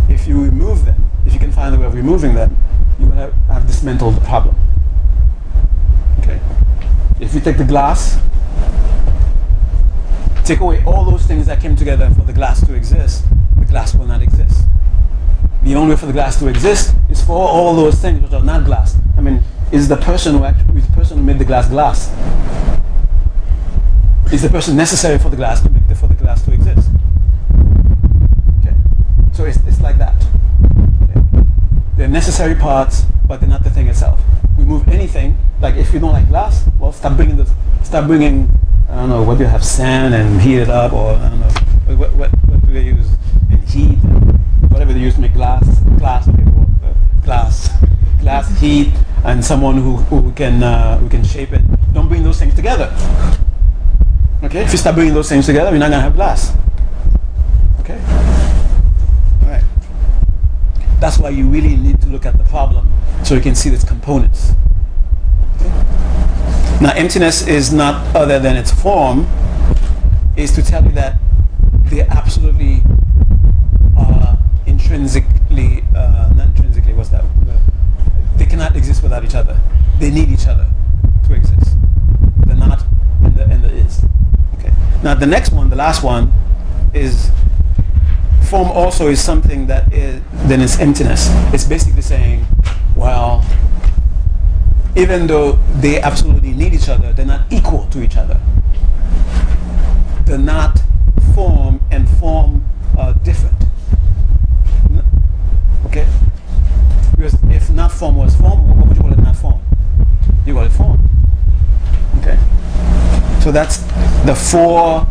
If 0.07 0.27
you 0.27 0.41
remove 0.41 0.85
them, 0.85 1.09
if 1.25 1.33
you 1.33 1.39
can 1.39 1.51
find 1.51 1.75
a 1.75 1.77
way 1.77 1.85
of 1.85 1.93
removing 1.93 2.35
them, 2.35 2.55
you 2.97 3.07
will 3.07 3.13
have, 3.13 3.33
have 3.47 3.67
dismantled 3.67 4.15
the 4.15 4.21
problem. 4.21 4.55
Okay. 6.19 6.39
If 7.19 7.33
you 7.33 7.41
take 7.41 7.57
the 7.57 7.65
glass, 7.65 8.19
take 10.45 10.59
away 10.59 10.83
all 10.85 11.05
those 11.05 11.25
things 11.25 11.45
that 11.47 11.61
came 11.61 11.75
together 11.75 12.09
for 12.11 12.21
the 12.21 12.33
glass 12.33 12.65
to 12.65 12.73
exist, 12.73 13.25
the 13.57 13.65
glass 13.65 13.93
will 13.93 14.07
not 14.07 14.21
exist. 14.21 14.65
The 15.63 15.75
only 15.75 15.95
way 15.95 15.99
for 15.99 16.05
the 16.05 16.13
glass 16.13 16.39
to 16.39 16.47
exist 16.47 16.95
is 17.09 17.21
for 17.21 17.33
all 17.35 17.75
those 17.75 17.95
things 17.95 18.21
which 18.21 18.31
are 18.31 18.43
not 18.43 18.65
glass. 18.65 18.95
I 19.17 19.21
mean, 19.21 19.43
is 19.71 19.87
the 19.87 19.97
person 19.97 20.37
who 20.37 20.45
actually, 20.45 20.79
is 20.79 20.87
the 20.87 20.93
person 20.93 21.17
who 21.17 21.23
made 21.23 21.37
the 21.37 21.45
glass 21.45 21.67
glass? 21.67 22.09
Is 24.31 24.41
the 24.41 24.49
person 24.49 24.75
necessary 24.75 25.19
for 25.19 25.29
the 25.29 25.35
glass 25.35 25.61
to 25.61 25.69
make 25.69 25.87
the, 25.87 25.95
for 25.95 26.07
the 26.07 26.15
glass 26.15 26.43
to 26.45 26.53
exist? 26.53 26.89
Okay. 28.59 28.75
So 29.33 29.45
it's, 29.45 29.57
it's 29.67 29.81
like 29.81 29.97
that. 29.97 30.15
Okay. 31.03 31.45
They're 31.97 32.07
necessary 32.07 32.55
parts, 32.55 33.05
but 33.27 33.39
they're 33.39 33.49
not 33.49 33.63
the 33.63 33.69
thing 33.69 33.87
itself. 33.87 34.21
Remove 34.69 34.87
anything, 34.89 35.35
like 35.61 35.73
if 35.77 35.91
you 35.91 35.99
don't 35.99 36.11
like 36.11 36.27
glass, 36.27 36.63
well, 36.77 36.91
stop 36.91 37.15
bringing 37.15 37.37
the, 37.37 37.51
stop 37.81 38.05
bringing, 38.05 38.47
I 38.87 38.97
don't 38.97 39.09
know, 39.09 39.23
what 39.23 39.39
do 39.39 39.43
you 39.43 39.49
have, 39.49 39.65
sand 39.65 40.13
and 40.13 40.39
heat 40.39 40.59
it 40.59 40.69
up, 40.69 40.93
or 40.93 41.13
I 41.13 41.29
don't 41.29 41.39
know, 41.39 41.95
what, 41.95 42.13
what, 42.13 42.29
what 42.29 42.63
do 42.67 42.71
they 42.71 42.83
use? 42.83 43.07
And 43.49 43.67
heat, 43.67 43.95
whatever 44.69 44.93
they 44.93 44.99
use 44.99 45.15
to 45.15 45.21
make 45.21 45.33
glass, 45.33 45.67
glass, 45.97 46.27
uh, 46.27 46.93
glass, 47.25 47.71
glass, 48.21 48.59
heat, 48.59 48.93
and 49.23 49.43
someone 49.43 49.77
who, 49.77 49.95
who 49.95 50.31
can 50.33 50.61
uh, 50.61 50.99
who 50.99 51.09
can 51.09 51.23
shape 51.23 51.51
it. 51.51 51.63
Don't 51.91 52.07
bring 52.07 52.21
those 52.21 52.37
things 52.37 52.53
together. 52.53 52.95
Okay, 54.43 54.61
if 54.61 54.71
you 54.71 54.77
start 54.77 54.95
bringing 54.95 55.15
those 55.15 55.29
things 55.29 55.47
together, 55.47 55.71
you're 55.71 55.79
not 55.79 55.89
gonna 55.89 56.03
have 56.03 56.13
glass. 56.13 56.55
Okay. 57.79 57.99
All 59.41 59.49
right. 59.49 59.63
That's 60.99 61.17
why 61.17 61.29
you 61.29 61.47
really 61.47 61.75
need 61.75 62.01
to 62.01 62.07
look 62.07 62.25
at 62.25 62.37
the 62.37 62.43
problem 62.45 62.91
so 63.23 63.35
you 63.35 63.41
can 63.41 63.55
see 63.55 63.69
its 63.69 63.83
components. 63.83 64.53
Now, 66.81 66.93
emptiness 66.95 67.45
is 67.47 67.73
not 67.73 68.15
other 68.15 68.39
than 68.39 68.55
its 68.55 68.71
form, 68.71 69.27
is 70.35 70.51
to 70.53 70.61
tell 70.61 70.83
you 70.83 70.91
that 70.91 71.17
they 71.85 72.01
absolutely 72.01 72.81
are 73.97 74.37
intrinsically, 74.65 75.83
uh, 75.95 76.31
not 76.35 76.47
intrinsically, 76.47 76.93
what's 76.93 77.09
that? 77.09 77.25
They 78.37 78.45
cannot 78.45 78.75
exist 78.75 79.03
without 79.03 79.25
each 79.25 79.35
other. 79.35 79.59
They 79.99 80.11
need 80.11 80.29
each 80.29 80.47
other 80.47 80.67
to 81.27 81.33
exist. 81.33 81.75
The 82.45 82.55
not 82.55 82.83
and 83.21 83.35
the, 83.35 83.43
and 83.43 83.63
the 83.63 83.69
is. 83.69 84.01
Okay. 84.57 84.71
Now, 85.03 85.13
the 85.15 85.27
next 85.27 85.51
one, 85.51 85.69
the 85.69 85.75
last 85.75 86.03
one, 86.03 86.31
is 86.93 87.31
form 88.49 88.71
also 88.71 89.09
is 89.09 89.21
something 89.21 89.67
that 89.67 89.93
is 89.93 90.21
then 90.49 90.61
it's 90.61 90.79
emptiness. 90.79 91.29
It's 91.53 91.63
basically 91.63 92.01
saying, 92.01 92.43
well, 92.95 93.45
even 94.95 95.27
though 95.27 95.53
they 95.75 96.01
absolutely 96.01 96.53
need 96.53 96.73
each 96.73 96.89
other, 96.89 97.13
they're 97.13 97.25
not 97.25 97.41
equal 97.51 97.85
to 97.91 98.01
each 98.01 98.17
other. 98.17 98.41
They're 100.25 100.39
not 100.39 100.81
form 101.35 101.79
and 101.91 102.09
form 102.09 102.65
are 102.97 103.13
different. 103.13 103.63
Okay? 105.85 106.07
Because 107.15 107.35
if 107.43 107.69
not 107.69 107.91
form 107.91 108.17
was 108.17 108.35
form, 108.35 108.75
what 108.75 108.87
would 108.87 108.97
you 108.97 109.03
call 109.03 109.13
it 109.13 109.19
not 109.19 109.35
form? 109.35 109.61
You 110.47 110.55
call 110.55 110.63
it 110.63 110.71
form. 110.71 111.09
Okay? 112.21 112.39
So 113.41 113.51
that's 113.51 113.77
the 114.25 114.33
four, 114.33 115.01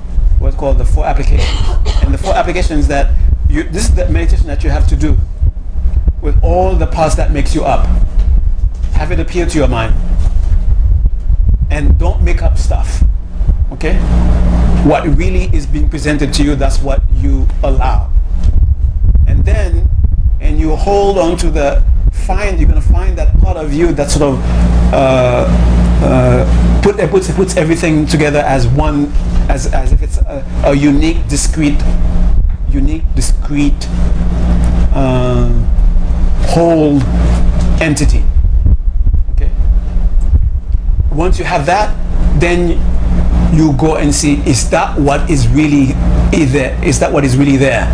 what's 0.41 0.57
called 0.57 0.79
the 0.79 0.85
four 0.85 1.07
applications. 1.07 1.49
And 2.03 2.13
the 2.13 2.19
four 2.19 2.35
applications 2.35 2.89
that 2.89 3.15
you, 3.49 3.63
this 3.63 3.85
is 3.85 3.95
the 3.95 4.09
meditation 4.09 4.47
that 4.49 4.63
you 4.63 4.71
have 4.71 4.87
to 4.89 4.97
do 4.97 5.17
with 6.21 6.43
all 6.43 6.75
the 6.75 6.87
parts 6.87 7.15
that 7.17 7.33
makes 7.33 7.55
you 7.55 7.65
up. 7.65 7.87
Have 8.93 9.13
it 9.13 9.21
appear 9.21 9.47
to 9.47 9.59
your 9.59 9.69
mind. 9.69 9.95
And 11.71 11.99
don't 11.99 12.23
make 12.23 12.43
up 12.43 12.59
stuff. 12.59 13.03
Okay? 13.73 13.95
What 14.85 15.07
really 15.17 15.45
is 15.55 15.67
being 15.67 15.89
presented 15.89 16.33
to 16.35 16.43
you, 16.43 16.55
that's 16.55 16.81
what 16.81 17.03
you 17.15 17.47
allow. 17.63 18.11
And 19.27 19.45
then, 19.45 19.89
and 20.41 20.59
you 20.59 20.75
hold 20.75 21.19
on 21.19 21.37
to 21.39 21.51
the, 21.51 21.85
find, 22.13 22.59
you're 22.59 22.69
going 22.69 22.81
to 22.81 22.89
find 22.89 23.17
that 23.19 23.39
part 23.41 23.57
of 23.57 23.73
you 23.73 23.93
that 23.93 24.11
sort 24.11 24.35
of 24.35 24.43
uh, 24.93 25.47
uh, 26.03 26.81
put, 26.83 26.99
it 26.99 27.11
puts, 27.11 27.29
it 27.29 27.37
puts 27.37 27.57
everything 27.57 28.07
together 28.07 28.41
as 28.41 28.67
one, 28.69 29.13
as, 29.49 29.73
as 29.73 29.93
if 29.93 30.03
it's 30.03 30.19
a, 30.19 30.45
a 30.65 30.75
unique, 30.75 31.27
discrete, 31.29 31.83
unique, 32.71 33.03
discrete, 33.15 33.87
uh, 34.95 35.49
whole 36.49 37.01
entity. 37.81 38.25
Okay. 39.33 39.51
Once 41.13 41.39
you 41.39 41.45
have 41.45 41.67
that, 41.67 41.95
then 42.41 42.81
you 43.55 43.73
go 43.75 43.97
and 43.97 44.15
see 44.15 44.41
is 44.47 44.69
that 44.71 44.99
what 44.99 45.29
is 45.31 45.49
really 45.49 45.93
there? 46.33 46.83
Is 46.85 46.99
that 47.01 47.13
what 47.13 47.25
is 47.25 47.37
really 47.37 47.57
there? 47.57 47.87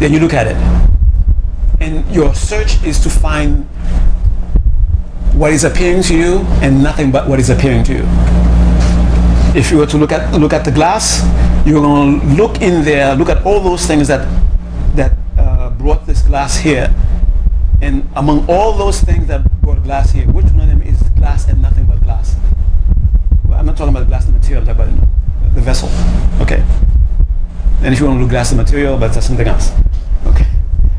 Then 0.00 0.12
you 0.12 0.20
look 0.20 0.34
at 0.34 0.46
it, 0.46 0.56
and 1.80 2.04
your 2.14 2.34
search 2.34 2.82
is 2.84 3.00
to 3.00 3.10
find 3.10 3.64
what 5.34 5.52
is 5.52 5.64
appearing 5.64 6.02
to 6.02 6.16
you 6.16 6.38
and 6.62 6.82
nothing 6.82 7.10
but 7.10 7.28
what 7.28 7.38
is 7.38 7.50
appearing 7.50 7.84
to 7.84 7.92
you. 7.92 8.04
If 9.54 9.70
you 9.70 9.78
were 9.78 9.86
to 9.86 9.96
look 9.98 10.12
at 10.12 10.32
look 10.38 10.52
at 10.52 10.64
the 10.64 10.70
glass, 10.72 11.24
you're 11.66 11.80
going 11.80 12.20
to 12.20 12.26
look 12.36 12.60
in 12.60 12.84
there, 12.84 13.14
look 13.16 13.28
at 13.28 13.44
all 13.44 13.60
those 13.60 13.86
things 13.86 14.08
that 14.08 14.28
that 14.96 15.12
brought 15.86 16.04
this 16.04 16.22
glass 16.22 16.56
here, 16.56 16.92
and 17.80 18.10
among 18.16 18.44
all 18.48 18.72
those 18.72 19.00
things 19.00 19.28
that 19.28 19.40
brought 19.62 19.80
glass 19.84 20.10
here. 20.10 20.26
Which 20.26 20.46
one 20.46 20.62
of 20.62 20.68
them 20.68 20.82
is 20.82 21.00
glass 21.10 21.46
and 21.46 21.62
nothing 21.62 21.84
but 21.84 22.02
glass? 22.02 22.34
Well, 23.44 23.56
I'm 23.56 23.66
not 23.66 23.76
talking 23.76 23.94
about 23.94 24.00
the 24.00 24.06
glass 24.06 24.24
the 24.24 24.32
material, 24.32 24.68
about 24.68 24.88
the 25.54 25.60
vessel. 25.60 25.88
Okay. 26.42 26.64
And 27.82 27.94
if 27.94 28.00
you 28.00 28.06
want 28.06 28.18
to 28.18 28.22
look 28.22 28.30
glass 28.30 28.50
the 28.50 28.56
material, 28.56 28.98
but 28.98 29.12
that's 29.12 29.28
something 29.28 29.46
else. 29.46 29.70
Okay. 30.26 30.48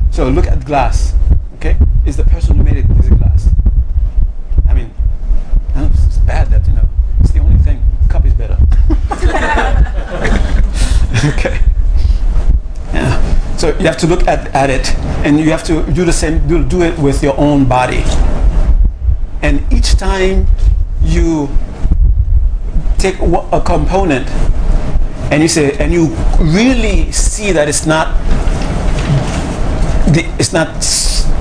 So 0.09 0.29
look 0.29 0.47
at 0.47 0.63
glass. 0.63 1.13
Okay. 1.55 1.75
Is 2.05 2.15
the 2.15 2.23
person 2.23 2.55
who 2.55 2.63
made 2.63 2.77
it 2.77 2.89
is 2.89 3.07
it 3.07 3.17
glass? 3.17 3.49
I 4.69 4.73
mean, 4.73 4.93
it's 5.75 6.19
bad 6.19 6.47
that 6.51 6.65
you 6.65 6.71
know 6.71 6.87
it's 7.19 7.31
the 7.31 7.39
only 7.39 7.59
thing. 7.59 7.83
Cup 8.07 8.23
is 8.23 8.33
better. 8.33 8.57
okay. 11.35 11.59
You 13.79 13.85
have 13.85 13.97
to 13.97 14.07
look 14.07 14.27
at, 14.27 14.53
at 14.55 14.69
it, 14.69 14.95
and 15.25 15.39
you 15.39 15.51
have 15.51 15.63
to 15.65 15.83
do 15.91 16.05
the 16.05 16.13
same. 16.13 16.47
Do, 16.47 16.63
do 16.63 16.81
it 16.83 16.97
with 16.97 17.21
your 17.21 17.37
own 17.37 17.65
body. 17.65 18.03
And 19.41 19.61
each 19.71 19.95
time 19.97 20.47
you 21.01 21.49
take 22.97 23.19
a 23.19 23.61
component 23.61 24.27
and 25.31 25.41
you 25.41 25.47
say, 25.47 25.77
and 25.77 25.91
you 25.91 26.15
really 26.39 27.11
see 27.11 27.51
that 27.51 27.67
it's 27.67 27.85
not, 27.85 28.15
it's 30.39 30.53
not 30.53 30.67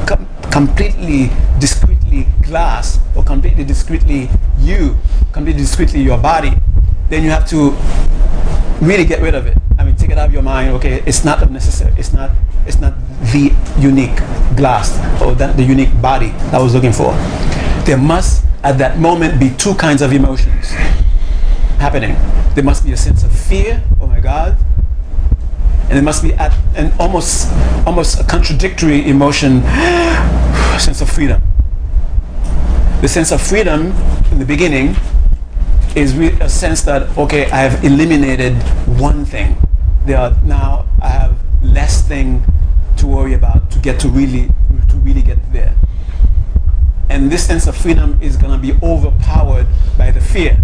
com- 0.06 0.28
completely 0.50 1.30
discretely 1.58 2.26
glass 2.42 2.98
or 3.14 3.22
completely 3.22 3.64
discretely 3.64 4.28
you, 4.58 4.96
completely 5.32 5.62
discretely 5.62 6.02
your 6.02 6.18
body, 6.18 6.52
then 7.08 7.22
you 7.22 7.30
have 7.30 7.48
to 7.50 7.76
really 8.84 9.04
get 9.04 9.20
rid 9.22 9.34
of 9.34 9.46
it. 9.46 9.56
I 9.78 9.84
mean, 9.84 9.96
take 9.96 10.10
it 10.10 10.18
out 10.18 10.28
of 10.28 10.32
your 10.32 10.42
mind. 10.42 10.70
Okay, 10.74 11.02
it's 11.06 11.24
not 11.24 11.50
necessary. 11.50 11.94
It's 11.98 12.12
not. 12.12 12.30
It's 12.66 12.80
not 12.80 12.94
the 13.32 13.54
unique 13.78 14.16
glass 14.56 14.90
or 15.22 15.34
the 15.34 15.62
unique 15.62 16.00
body 16.02 16.30
I 16.52 16.58
was 16.58 16.74
looking 16.74 16.92
for. 16.92 17.12
There 17.84 17.96
must, 17.96 18.44
at 18.64 18.78
that 18.78 18.98
moment, 18.98 19.38
be 19.38 19.50
two 19.50 19.74
kinds 19.74 20.02
of 20.02 20.12
emotions 20.12 20.70
happening. 21.78 22.16
There 22.54 22.64
must 22.64 22.84
be 22.84 22.92
a 22.92 22.96
sense 22.96 23.22
of 23.22 23.30
fear. 23.30 23.84
Oh 24.00 24.06
my 24.08 24.18
God. 24.18 24.56
And 25.82 25.92
there 25.92 26.02
must 26.02 26.22
be 26.24 26.34
at, 26.34 26.52
an 26.74 26.92
almost, 26.98 27.52
almost 27.86 28.18
a 28.18 28.24
contradictory 28.24 29.08
emotion, 29.08 29.62
sense 30.80 31.00
of 31.00 31.08
freedom. 31.08 31.40
The 33.06 33.12
sense 33.12 33.30
of 33.30 33.40
freedom 33.40 33.92
in 34.32 34.40
the 34.40 34.44
beginning 34.44 34.96
is 35.94 36.18
a 36.18 36.48
sense 36.48 36.82
that 36.82 37.16
okay, 37.16 37.48
I 37.52 37.58
have 37.58 37.84
eliminated 37.84 38.54
one 38.98 39.24
thing. 39.24 39.56
There 40.06 40.18
are 40.18 40.34
now 40.42 40.86
I 41.00 41.10
have 41.10 41.38
less 41.62 42.02
thing 42.02 42.44
to 42.96 43.06
worry 43.06 43.34
about 43.34 43.70
to 43.70 43.78
get 43.78 44.00
to 44.00 44.08
really 44.08 44.48
to 44.88 44.96
really 45.04 45.22
get 45.22 45.38
there. 45.52 45.76
And 47.08 47.30
this 47.30 47.46
sense 47.46 47.68
of 47.68 47.76
freedom 47.76 48.18
is 48.20 48.36
gonna 48.36 48.58
be 48.58 48.72
overpowered 48.82 49.68
by 49.96 50.10
the 50.10 50.20
fear. 50.20 50.58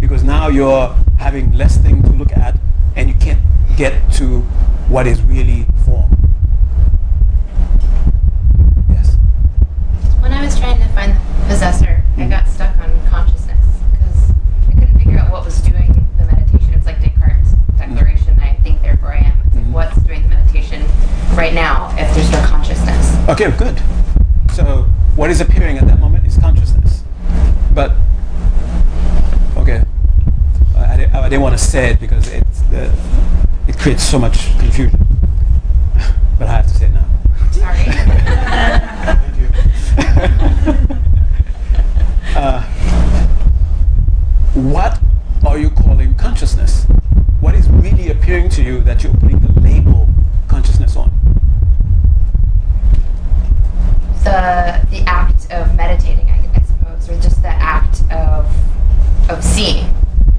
Because 0.00 0.24
now 0.24 0.48
you're 0.48 0.88
having 1.18 1.52
less 1.52 1.76
thing 1.76 2.02
to 2.04 2.12
look 2.12 2.32
at 2.32 2.56
and 2.96 3.10
you 3.10 3.14
can't 3.16 3.42
get 3.76 4.10
to 4.14 4.40
what 4.88 5.06
is 5.06 5.20
really 5.20 5.66
form. 5.84 6.16
Yes. 8.88 9.16
When 10.20 10.32
I 10.32 10.42
was 10.42 10.58
trying 10.58 10.78
to 10.80 10.88
find 10.94 11.12
the 11.12 11.32
possessor, 11.52 12.02
I 12.16 12.28
got 12.28 12.48
stuck 12.48 12.76
on 12.78 13.06
consciousness 13.08 13.64
because 13.92 14.30
I 14.68 14.72
couldn't 14.72 14.98
figure 14.98 15.18
out 15.18 15.30
what 15.30 15.44
was 15.44 15.60
doing 15.60 15.92
the 16.16 16.24
meditation. 16.24 16.72
It's 16.72 16.86
like 16.86 17.00
Descartes' 17.02 17.54
declaration, 17.76 18.38
I 18.40 18.54
think, 18.62 18.80
therefore 18.80 19.12
I 19.12 19.18
am. 19.18 19.40
It's 19.46 19.56
like, 19.56 19.64
what's 19.66 20.02
doing 20.02 20.22
the 20.22 20.28
meditation 20.28 20.82
right 21.36 21.52
now 21.52 21.94
if 21.98 22.14
there's 22.14 22.30
no 22.32 22.40
consciousness? 22.46 23.28
Okay, 23.28 23.50
good. 23.58 23.80
So 24.54 24.84
what 25.14 25.30
is 25.30 25.40
appearing 25.42 25.76
at 25.76 25.86
that 25.88 25.98
moment 25.98 26.26
is 26.26 26.38
consciousness. 26.38 27.02
But 27.74 27.92
okay, 29.56 29.84
I, 30.76 30.96
di- 30.96 31.10
I 31.12 31.28
didn't 31.28 31.42
want 31.42 31.58
to 31.58 31.62
say 31.62 31.90
it 31.90 32.00
because 32.00 32.28
it's 32.32 32.62
uh, 32.72 32.94
it 33.68 33.78
creates 33.78 34.01
so 34.12 34.18
much 34.18 34.58
confusion. 34.58 35.06
but 36.38 36.46
I 36.46 36.52
have 36.52 36.66
to 36.66 36.74
say 36.74 36.84
it 36.84 36.92
now. 36.92 37.06
Sorry. 37.50 37.78
Uh, 42.34 42.62
what 44.54 44.98
are 45.46 45.56
you 45.58 45.70
calling 45.70 46.14
consciousness? 46.16 46.84
What 47.40 47.54
is 47.54 47.68
really 47.70 48.10
appearing 48.10 48.48
to 48.50 48.62
you 48.62 48.80
that 48.82 49.02
you're 49.02 49.14
putting 49.14 49.40
the 49.40 49.60
label 49.60 50.08
consciousness 50.48 50.94
on? 50.96 51.10
the 54.24 54.86
the 54.90 55.02
act 55.06 55.50
of 55.50 55.74
meditating, 55.74 56.28
I, 56.30 56.48
I 56.54 56.62
suppose, 56.62 57.08
or 57.08 57.20
just 57.20 57.40
the 57.42 57.48
act 57.48 58.02
of 58.12 58.46
of 59.30 59.42
seeing, 59.42 59.86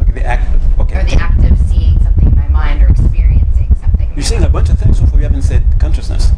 Okay, 0.01 0.11
the 0.13 0.23
act. 0.25 0.47
Okay. 0.79 0.99
or 0.99 1.03
the 1.03 1.15
act 1.19 1.43
of 1.43 1.57
seeing 1.67 1.99
something 2.03 2.27
in 2.27 2.35
my 2.35 2.47
mind 2.47 2.81
or 2.81 2.87
experiencing 2.87 3.75
something. 3.81 4.07
in 4.09 4.15
You're 4.15 4.17
my 4.17 4.21
saying 4.21 4.43
a 4.43 4.49
bunch 4.49 4.69
of 4.69 4.79
things 4.79 4.99
so 4.99 5.05
far. 5.05 5.17
You 5.17 5.23
haven't 5.23 5.41
said 5.43 5.63
consciousness. 5.79 6.31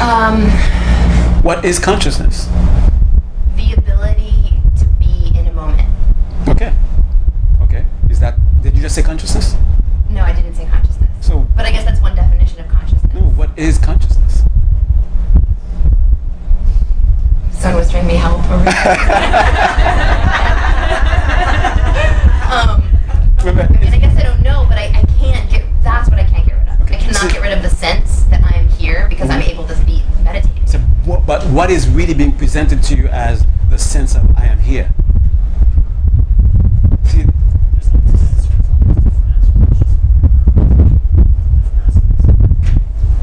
Um, 0.00 0.48
What 1.42 1.64
is 1.64 1.78
consciousness? 1.78 2.48
the 3.56 3.74
ability 3.76 4.54
to 4.78 4.84
be 4.98 5.32
in 5.38 5.46
a 5.48 5.52
moment. 5.52 5.86
Okay. 6.48 6.72
Okay. 7.60 7.84
Is 8.08 8.20
that? 8.20 8.38
Did 8.62 8.74
you 8.74 8.80
just 8.82 8.94
say 8.94 9.02
consciousness? 9.02 9.54
No, 10.08 10.22
I 10.22 10.32
didn't 10.32 10.54
say 10.54 10.64
consciousness. 10.66 11.10
So 11.20 11.46
But 11.56 11.66
I 11.66 11.72
guess 11.72 11.84
that's 11.84 12.00
one 12.00 12.14
definition 12.16 12.60
of 12.60 12.68
consciousness. 12.68 13.12
no. 13.14 13.20
What 13.36 13.50
is 13.58 13.76
consciousness? 13.78 14.42
Someone 17.52 17.78
was 17.78 17.90
trying 17.92 18.04
to 18.08 18.12
be 18.12 18.16
help 18.18 18.40
over 18.50 18.68
um, 22.50 22.82
Remember, 23.44 23.62
I 23.62 23.80
mean, 23.80 23.94
I 23.94 23.98
guess 23.98 24.16
I 24.18 24.22
don't 24.24 24.42
know, 24.42 24.66
but 24.68 24.78
I, 24.78 24.86
I 24.86 25.04
can't 25.20 25.48
get. 25.48 25.62
That's 25.84 26.10
what 26.10 26.18
I 26.18 26.24
can't 26.24 26.44
get 26.46 26.54
rid 26.58 26.68
of. 26.68 26.80
Okay, 26.82 26.96
I 26.96 26.98
cannot 26.98 27.16
so- 27.16 27.28
get 27.28 27.40
rid 27.42 27.52
of 27.52 27.62
the 27.62 27.70
sense 27.70 28.24
that 28.24 28.42
I 28.42 28.56
am 28.56 28.68
here 28.68 29.06
because 29.08 29.30
I'm 29.30 29.42
able 29.42 29.64
to 29.68 29.76
be 29.84 30.02
meditating. 30.24 30.66
So, 30.66 30.80
what, 31.52 31.70
is 31.70 31.88
really 31.88 32.14
being 32.14 32.32
presented 32.36 32.82
to 32.84 32.96
you 32.96 33.06
as 33.08 33.44
the 33.70 33.78
sense 33.78 34.14
of 34.16 34.36
I 34.36 34.46
am 34.46 34.58
here? 34.58 34.90
See, 37.04 37.24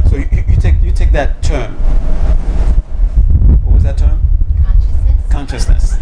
so 0.10 0.16
you, 0.16 0.28
you 0.32 0.44
you 0.48 0.58
take 0.58 0.82
you 0.82 0.92
take 0.92 1.12
that 1.12 1.42
term. 1.44 1.74
What 3.64 3.74
was 3.76 3.84
that 3.84 3.98
term? 3.98 4.22
Consciousness. 5.32 5.32
Consciousness. 5.32 5.94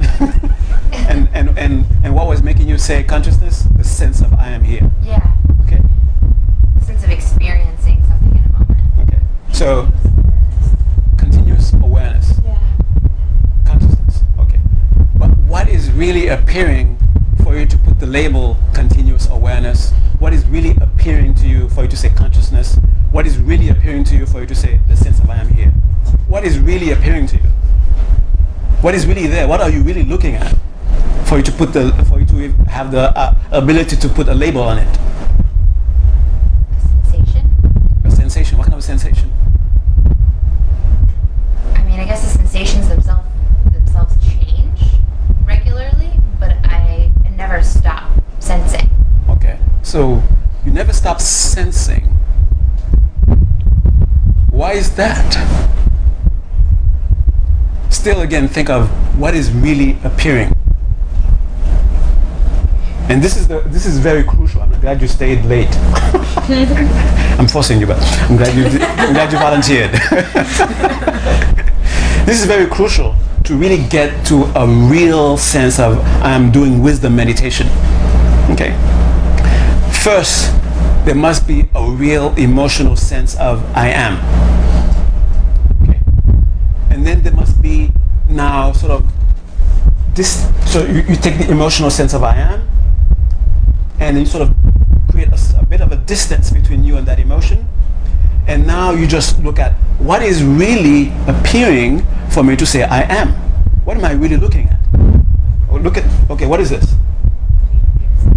and, 1.09 1.29
and 1.33 1.57
and 1.57 1.85
and 2.03 2.15
what 2.15 2.27
was 2.27 2.41
making 2.43 2.67
you 2.69 2.77
say 2.77 3.03
consciousness? 3.03 3.63
The 3.77 3.83
sense 3.83 4.21
of 4.21 4.33
I 4.33 4.49
am 4.49 4.63
here. 4.63 4.89
Yeah. 5.03 5.33
Okay. 5.65 5.81
Sense 6.85 7.03
of 7.03 7.09
experiencing 7.09 8.03
something 8.07 8.37
in 8.37 8.43
a 8.43 8.51
moment. 8.53 8.79
Okay. 9.01 9.19
So 9.53 9.89
continuous 11.17 11.73
awareness. 11.73 12.33
Yeah. 12.45 12.57
consciousness. 13.65 14.21
Okay. 14.39 14.59
But 15.17 15.35
what 15.39 15.67
is 15.67 15.91
really 15.91 16.27
appearing 16.27 16.97
for 17.43 17.57
you 17.57 17.65
to 17.65 17.77
put 17.77 17.99
the 17.99 18.05
label 18.07 18.57
continuous 18.73 19.27
awareness? 19.29 19.91
What 20.19 20.33
is 20.33 20.45
really 20.47 20.75
appearing 20.81 21.33
to 21.35 21.47
you 21.47 21.69
for 21.69 21.83
you 21.83 21.89
to 21.89 21.97
say 21.97 22.09
consciousness? 22.09 22.77
What 23.11 23.25
is 23.25 23.37
really 23.37 23.69
appearing 23.69 24.03
to 24.05 24.15
you 24.15 24.25
for 24.25 24.41
you 24.41 24.47
to 24.47 24.55
say 24.55 24.79
the 24.87 24.95
sense 24.95 25.19
of 25.19 25.29
I 25.29 25.35
am 25.37 25.49
here? 25.49 25.71
What 26.27 26.43
is 26.43 26.59
really 26.59 26.91
appearing 26.91 27.27
to 27.27 27.35
you? 27.37 27.49
What 28.87 28.95
is 28.95 29.05
really 29.05 29.27
there? 29.27 29.49
What 29.49 29.59
are 29.59 29.69
you 29.69 29.81
really 29.81 30.03
looking 30.03 30.35
at 30.35 30.55
for 31.25 31.35
you 31.35 31.43
to 31.43 31.51
put 31.51 31.73
the 31.73 31.91
for 32.07 32.21
you 32.21 32.25
to 32.27 32.53
have 32.69 32.89
the 32.89 33.11
uh, 33.19 33.35
ability 33.51 33.97
to 33.97 34.07
put 34.07 34.29
a 34.29 34.33
label 34.33 34.61
on 34.61 34.77
it? 34.77 34.87
A 36.71 36.79
sensation. 36.79 37.51
A 38.05 38.11
sensation. 38.11 38.57
What 38.57 38.63
kind 38.63 38.75
of 38.75 38.79
a 38.79 38.81
sensation? 38.81 39.29
I 41.75 41.83
mean, 41.83 41.99
I 41.99 42.05
guess 42.05 42.23
the 42.23 42.29
sensations 42.29 42.87
themselves 42.87 43.27
themselves 43.73 44.15
change 44.25 44.79
regularly, 45.45 46.21
but 46.39 46.51
I, 46.63 47.11
I 47.25 47.29
never 47.31 47.61
stop 47.63 48.09
sensing. 48.39 48.89
Okay. 49.27 49.59
So 49.83 50.23
you 50.63 50.71
never 50.71 50.93
stop 50.93 51.19
sensing. 51.19 52.05
Why 54.49 54.71
is 54.75 54.95
that? 54.95 55.56
Still, 58.07 58.21
again, 58.21 58.47
think 58.47 58.69
of 58.69 58.87
what 59.19 59.35
is 59.35 59.51
really 59.51 59.97
appearing. 60.05 60.55
And 63.09 63.21
this 63.21 63.35
is 63.35 63.49
the 63.49 63.59
this 63.67 63.85
is 63.85 63.99
very 63.99 64.23
crucial. 64.23 64.61
I'm 64.61 64.71
glad 64.79 65.01
you 65.01 65.09
stayed 65.09 65.43
late. 65.43 65.67
I'm 67.37 67.49
forcing 67.49 67.81
you, 67.81 67.85
but 67.85 68.01
I'm 68.29 68.37
glad 68.37 68.55
you 68.55 68.63
I'm 68.79 69.11
glad 69.11 69.33
you 69.33 69.39
volunteered. 69.39 69.91
this 72.25 72.39
is 72.39 72.45
very 72.45 72.65
crucial 72.65 73.13
to 73.43 73.57
really 73.57 73.83
get 73.89 74.25
to 74.27 74.45
a 74.55 74.65
real 74.65 75.35
sense 75.35 75.77
of 75.77 75.99
I'm 76.23 76.49
doing 76.49 76.81
wisdom 76.81 77.13
meditation. 77.13 77.67
Okay. 78.51 78.71
First, 80.01 80.55
there 81.03 81.13
must 81.13 81.45
be 81.45 81.67
a 81.75 81.91
real 81.91 82.33
emotional 82.37 82.95
sense 82.95 83.35
of 83.35 83.61
I 83.75 83.89
am. 83.89 84.15
Okay. 85.83 85.99
And 86.89 87.05
then 87.05 87.21
there 87.23 87.33
must 87.33 87.61
be 87.61 87.91
now 88.47 88.71
sort 88.71 88.91
of 88.91 89.03
this. 90.15 90.31
So 90.71 90.85
you, 90.85 91.01
you 91.09 91.15
take 91.15 91.37
the 91.37 91.51
emotional 91.51 91.89
sense 91.89 92.13
of 92.13 92.23
I 92.23 92.35
am, 92.35 92.59
and 93.99 94.17
you 94.17 94.25
sort 94.25 94.43
of 94.47 94.55
create 95.11 95.27
a 95.27 95.65
bit 95.65 95.81
of 95.81 95.91
a 95.91 95.97
distance 95.97 96.51
between 96.51 96.83
you 96.83 96.95
and 96.97 97.05
that 97.07 97.19
emotion. 97.19 97.67
And 98.47 98.65
now 98.65 98.91
you 98.91 99.05
just 99.07 99.43
look 99.43 99.59
at 99.59 99.73
what 99.99 100.21
is 100.23 100.43
really 100.43 101.11
appearing 101.27 102.05
for 102.29 102.41
me 102.41 102.55
to 102.55 102.65
say 102.65 102.83
I 102.83 103.01
am. 103.21 103.33
What 103.83 103.97
am 103.97 104.05
I 104.05 104.13
really 104.13 104.37
looking 104.37 104.69
at? 104.69 104.79
Oh, 105.69 105.79
look 105.83 105.97
at 105.97 106.05
okay, 106.31 106.47
what 106.47 106.61
is 106.61 106.69
this? 106.69 106.95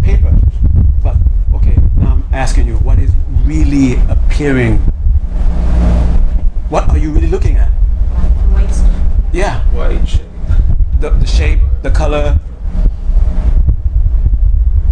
Paper. 0.02 0.34
But 1.04 1.16
okay, 1.54 1.76
now 1.96 2.12
I'm 2.14 2.24
asking 2.32 2.66
you, 2.66 2.76
what 2.78 2.98
is 2.98 3.12
really 3.44 3.94
appearing? 4.08 4.78
What 6.68 6.88
are 6.90 6.98
you 6.98 7.12
really 7.12 7.28
looking 7.28 7.56
at? 7.56 7.69
White 9.80 10.06
shape. 10.06 10.26
the, 11.00 11.08
the 11.08 11.26
shape, 11.26 11.58
the 11.80 11.90
color. 11.90 12.38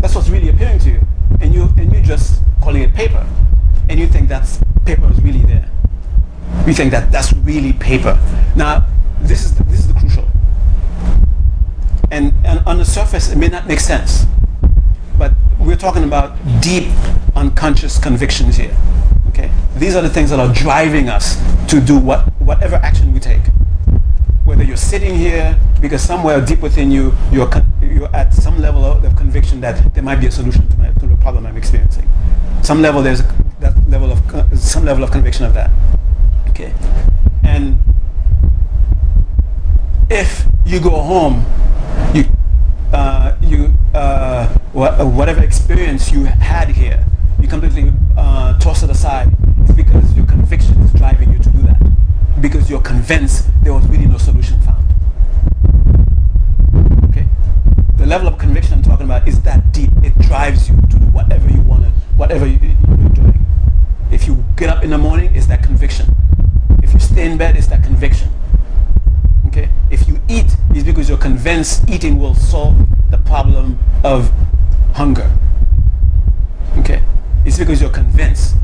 That's 0.00 0.14
what's 0.14 0.30
really 0.30 0.48
appearing 0.48 0.78
to 0.78 0.90
you, 0.92 1.00
and 1.42 1.54
you 1.54 1.68
and 1.76 1.92
you 1.94 2.00
just 2.00 2.40
calling 2.62 2.80
it 2.80 2.94
paper, 2.94 3.26
and 3.90 4.00
you 4.00 4.06
think 4.06 4.30
that's 4.30 4.60
paper 4.86 5.06
is 5.12 5.20
really 5.20 5.42
there. 5.42 5.68
You 6.66 6.72
think 6.72 6.90
that 6.92 7.12
that's 7.12 7.34
really 7.34 7.74
paper. 7.74 8.18
Now, 8.56 8.86
this 9.20 9.44
is 9.44 9.54
the, 9.54 9.64
this 9.64 9.80
is 9.80 9.88
the 9.88 10.00
crucial. 10.00 10.26
And, 12.10 12.32
and 12.46 12.60
on 12.66 12.78
the 12.78 12.86
surface, 12.86 13.30
it 13.30 13.36
may 13.36 13.48
not 13.48 13.68
make 13.68 13.80
sense, 13.80 14.24
but 15.18 15.34
we're 15.60 15.76
talking 15.76 16.04
about 16.04 16.34
deep 16.62 16.90
unconscious 17.36 17.98
convictions 17.98 18.56
here. 18.56 18.74
Okay, 19.28 19.50
these 19.76 19.94
are 19.96 20.02
the 20.02 20.08
things 20.08 20.30
that 20.30 20.40
are 20.40 20.52
driving 20.54 21.10
us 21.10 21.36
to 21.68 21.78
do 21.78 21.98
what 21.98 22.20
whatever 22.40 22.76
action 22.76 23.12
we 23.12 23.20
take 23.20 23.42
whether 24.58 24.66
you're 24.66 24.76
sitting 24.76 25.14
here 25.14 25.56
because 25.80 26.02
somewhere 26.02 26.44
deep 26.44 26.58
within 26.58 26.90
you 26.90 27.14
you're, 27.30 27.48
you're 27.80 28.12
at 28.12 28.34
some 28.34 28.58
level 28.58 28.84
of, 28.84 28.98
conviction 29.16 29.60
that 29.60 29.94
there 29.94 30.02
might 30.02 30.16
be 30.16 30.26
a 30.26 30.30
solution 30.32 30.66
to, 30.68 30.76
my, 30.78 30.90
to 30.94 31.06
the 31.06 31.16
problem 31.18 31.46
I'm 31.46 31.56
experiencing. 31.56 32.08
Some 32.62 32.82
level 32.82 33.00
there's 33.00 33.22
that 33.60 33.88
level 33.88 34.10
of 34.10 34.58
some 34.58 34.84
level 34.84 35.04
of 35.04 35.12
conviction 35.12 35.44
of 35.44 35.54
that. 35.54 35.70
Okay, 36.48 36.74
and 37.44 37.78
if 40.10 40.44
you 40.66 40.80
go 40.80 40.90
home, 40.90 41.46
you 42.12 42.24
uh, 42.92 43.36
you 43.40 43.72
uh, 43.94 44.48
whatever 44.72 45.42
experience 45.42 46.10
you 46.10 46.24
had 46.24 46.68
here, 46.68 47.04
you 47.40 47.46
completely 47.46 47.92
uh, 48.16 48.58
toss 48.58 48.82
it 48.82 48.90
aside. 48.90 49.28
It's 49.62 49.72
because 49.72 50.16
your 50.16 50.26
conviction 50.26 50.80
is 50.80 50.92
driving 50.94 51.32
you 51.32 51.38
to 51.38 51.50
do 51.50 51.62
that. 51.62 51.80
Because 52.40 52.70
you're 52.70 52.80
convinced 52.80 53.48
there 53.64 53.74
was 53.74 53.84
really 53.88 54.06
no 54.06 54.16
solution 54.16 54.60
found. 54.60 54.84
Okay, 57.08 57.26
the 57.96 58.06
level 58.06 58.28
of 58.28 58.38
conviction 58.38 58.74
I'm 58.74 58.82
talking 58.82 59.06
about 59.06 59.26
is 59.26 59.40
that 59.42 59.72
deep. 59.72 59.90
It 60.04 60.16
drives 60.20 60.68
you 60.68 60.76
to 60.76 60.98
do 60.98 61.06
whatever 61.06 61.50
you 61.50 61.60
want 61.62 61.82
to, 61.84 61.90
whatever 62.16 62.46
you, 62.46 62.58
you're 62.60 63.08
doing. 63.08 63.44
If 64.12 64.26
you 64.28 64.44
get 64.56 64.68
up 64.68 64.84
in 64.84 64.90
the 64.90 64.98
morning, 64.98 65.34
it's 65.34 65.46
that 65.46 65.62
conviction. 65.64 66.14
If 66.82 66.94
you 66.94 67.00
stay 67.00 67.30
in 67.30 67.38
bed, 67.38 67.56
it's 67.56 67.66
that 67.66 67.82
conviction. 67.82 68.30
Okay? 69.48 69.68
If 69.90 70.06
you 70.06 70.20
eat, 70.28 70.56
it's 70.70 70.84
because 70.84 71.08
you're 71.08 71.18
convinced 71.18 71.90
eating 71.90 72.18
will 72.18 72.34
solve 72.34 72.76
the 73.10 73.18
problem 73.18 73.78
of 74.04 74.30
hunger. 74.94 75.28
Okay? 76.78 77.02
It's 77.44 77.58
because 77.58 77.80
you're 77.80 77.90
convinced. 77.90 78.54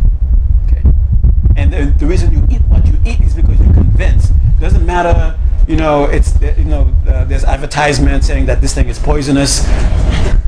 And 1.64 1.72
the, 1.72 1.98
the 1.98 2.04
reason 2.04 2.30
you 2.30 2.46
eat 2.50 2.60
what 2.68 2.84
you 2.86 2.92
eat 3.06 3.22
is 3.22 3.32
because 3.32 3.58
you're 3.58 3.72
convinced. 3.72 4.32
It 4.32 4.60
Doesn't 4.60 4.84
matter, 4.84 5.34
you 5.66 5.76
know, 5.76 6.04
it's 6.04 6.38
you 6.58 6.64
know, 6.64 6.94
uh, 7.08 7.24
there's 7.24 7.42
advertisement 7.42 8.22
saying 8.22 8.44
that 8.46 8.60
this 8.60 8.74
thing 8.74 8.88
is 8.88 8.98
poisonous. 8.98 9.66